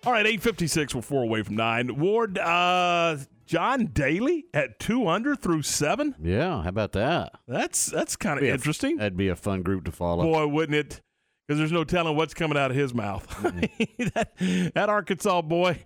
All 0.05 0.13
right, 0.13 0.25
856, 0.25 0.95
we're 0.95 1.01
four 1.01 1.23
away 1.23 1.43
from 1.43 1.55
nine. 1.55 1.97
Ward, 1.99 2.37
uh, 2.37 3.17
John 3.45 3.87
Daly 3.87 4.45
at 4.53 4.79
two 4.79 5.07
under 5.07 5.35
through 5.35 5.63
seven? 5.63 6.15
Yeah, 6.21 6.63
how 6.63 6.69
about 6.69 6.93
that? 6.93 7.33
That's 7.47 7.87
that's 7.87 8.15
kind 8.15 8.37
of 8.37 8.41
Be 8.41 8.49
a- 8.49 8.53
interesting. 8.53 8.97
That'd 8.97 9.17
be 9.17 9.29
a 9.29 9.35
fun 9.35 9.63
group 9.63 9.85
to 9.85 9.91
follow. 9.91 10.23
Boy, 10.23 10.47
wouldn't 10.47 10.75
it? 10.75 11.01
Because 11.47 11.59
there's 11.59 11.71
no 11.71 11.83
telling 11.85 12.15
what's 12.17 12.33
coming 12.33 12.57
out 12.57 12.71
of 12.71 12.77
his 12.77 12.93
mouth. 12.93 13.25
that, 14.13 14.31
that 14.75 14.89
Arkansas 14.89 15.41
boy, 15.43 15.81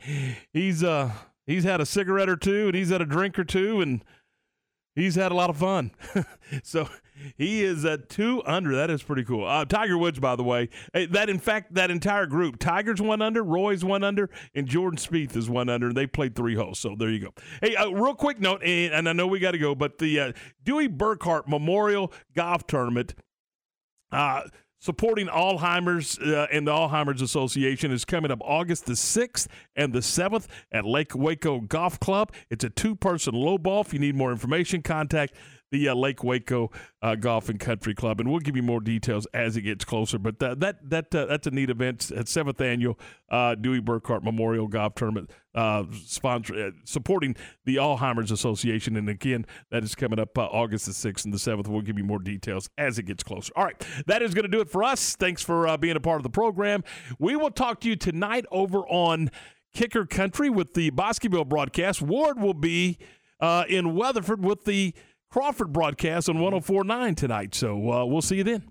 he's 0.54 0.84
uh 0.84 1.12
he's 1.52 1.64
had 1.64 1.82
a 1.82 1.86
cigarette 1.86 2.30
or 2.30 2.38
two, 2.38 2.68
and 2.68 2.76
he's 2.76 2.90
had 2.90 3.02
a 3.02 3.06
drink 3.06 3.38
or 3.38 3.44
two, 3.44 3.82
and 3.82 4.04
he's 4.96 5.16
had 5.16 5.32
a 5.32 5.36
lot 5.36 5.50
of 5.50 5.58
fun. 5.58 5.92
so 6.64 6.90
he 7.38 7.64
is 7.64 7.86
at 7.86 8.10
two 8.10 8.42
under. 8.46 8.76
That 8.76 8.90
is 8.90 9.04
pretty 9.04 9.24
cool. 9.24 9.46
Uh, 9.46 9.66
Tiger 9.66 9.98
Woods, 9.98 10.20
by 10.20 10.36
the 10.36 10.44
way, 10.44 10.70
eh, 10.94 11.08
that 11.12 11.30
in 11.30 11.40
fact 11.40 11.74
that 11.74 11.92
entire 11.92 12.26
group, 12.26 12.60
Tiger's 12.60 13.02
one 13.02 13.22
under, 13.22 13.44
Roy's 13.44 13.84
one 13.84 14.04
under, 14.04 14.30
and 14.56 14.68
Jordan 14.68 14.98
Spieth 14.98 15.36
is 15.36 15.50
one 15.50 15.70
under. 15.70 15.94
They 15.94 16.08
played 16.08 16.36
three 16.36 16.56
holes. 16.56 16.80
So 16.80 16.96
there 16.98 17.10
you 17.10 17.20
go. 17.20 17.34
Hey, 17.62 17.76
uh, 17.76 17.90
real 17.90 18.16
quick 18.16 18.40
note, 18.40 18.64
and, 18.64 18.94
and 18.94 19.10
I 19.10 19.14
know 19.14 19.28
we 19.28 19.40
got 19.40 19.52
to 19.52 19.58
go, 19.60 19.76
but 19.76 19.98
the 19.98 20.20
uh, 20.20 20.32
Dewey 20.64 20.90
Burkhart 20.90 21.48
Memorial 21.48 22.12
Golf 22.36 22.68
Tournament. 22.68 23.16
Uh, 24.12 24.44
supporting 24.82 25.28
Alzheimer's 25.28 26.20
uh, 26.20 26.48
and 26.52 26.68
the 26.68 26.72
Alzheimer's 26.72 27.22
Association 27.22 27.92
is 27.92 28.04
coming 28.04 28.32
up 28.32 28.40
August 28.42 28.88
the 28.88 28.94
6th 28.94 29.48
and 29.76 29.94
the 29.94 30.00
7th 30.00 30.48
at 30.72 30.84
Lake 30.84 31.16
Waco 31.16 31.62
Golf 31.62 32.00
Club. 32.00 32.34
It's 32.50 32.64
a 32.66 32.70
two 32.70 32.96
person 32.96 33.34
low 33.34 33.58
ball. 33.58 33.82
If 33.82 33.94
you 33.94 34.00
need 34.00 34.16
more 34.16 34.32
information, 34.32 34.82
contact 34.82 35.34
the 35.72 35.90
uh, 35.90 35.96
Lake 35.96 36.24
Waco 36.24 36.70
uh, 37.02 37.16
Golf 37.16 37.50
and 37.50 37.60
Country 37.60 37.96
Club, 37.96 38.20
and 38.20 38.30
we'll 38.30 38.40
give 38.40 38.56
you 38.56 38.64
more 38.64 38.80
details 38.80 39.26
as 39.34 39.58
it 39.58 39.62
gets 39.62 39.86
closer. 39.86 40.20
But 40.20 40.40
that 40.40 40.60
that 40.60 40.90
that 40.90 41.16
uh, 41.16 41.26
that's 41.26 41.48
a 41.48 41.52
neat 41.52 41.70
event. 41.70 42.12
At 42.12 42.28
seventh 42.28 42.62
annual 42.62 43.00
uh, 43.30 43.56
Dewey 43.56 43.82
Burkhart 43.82 44.24
Memorial 44.24 44.68
Golf 44.68 44.96
Tournament, 44.96 45.32
uh, 45.56 45.86
sponsor 46.06 46.68
uh, 46.68 46.72
supporting 46.84 47.36
the 47.66 47.78
Alzheimer's 47.78 48.32
Association, 48.32 48.96
and 48.96 49.10
again 49.10 49.46
that 49.72 49.84
is 49.84 49.96
coming 49.96 50.20
up 50.20 50.38
uh, 50.38 50.46
August 50.46 50.86
the 50.86 50.94
sixth 50.94 51.26
and 51.26 51.34
the 51.34 51.40
seventh. 51.40 51.68
We'll 51.68 51.82
give 51.82 51.98
you 51.98 52.04
more 52.04 52.20
details 52.20 52.70
as 52.78 53.00
it 53.00 53.04
gets 53.04 53.24
closer. 53.24 53.52
All 53.56 53.64
right, 53.64 53.82
that 54.08 54.22
is 54.22 54.34
going 54.34 54.44
to 54.44 54.52
do 54.52 54.62
it 54.62 54.70
for 54.70 54.84
us. 54.84 55.16
Thanks 55.16 55.42
for 55.42 55.68
uh, 55.68 55.78
being 55.78 55.96
a 55.96 56.02
part 56.02 56.18
of 56.18 56.24
the 56.24 56.30
program. 56.30 56.84
We 57.18 57.36
will 57.36 57.52
talk 57.52 57.80
to 57.82 57.90
you 57.90 57.96
tonight 57.96 58.46
over 58.52 58.80
on 58.80 59.32
Kicker 59.74 60.06
Country 60.06 60.50
with 60.50 60.74
the 60.74 60.90
Bosqueville 60.90 61.46
broadcast. 61.46 62.02
Ward 62.02 62.40
will 62.40 62.54
be 62.54 62.98
uh, 63.40 63.64
in 63.68 63.96
Weatherford 63.96 64.44
with 64.44 64.66
the 64.66 64.94
Crawford 65.32 65.72
broadcast 65.72 66.28
on 66.28 66.40
1049 66.40 67.16
tonight. 67.16 67.56
So 67.56 67.92
uh, 67.92 68.06
we'll 68.06 68.22
see 68.22 68.36
you 68.38 68.44
then. 68.44 68.64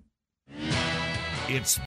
It's 1.47 1.79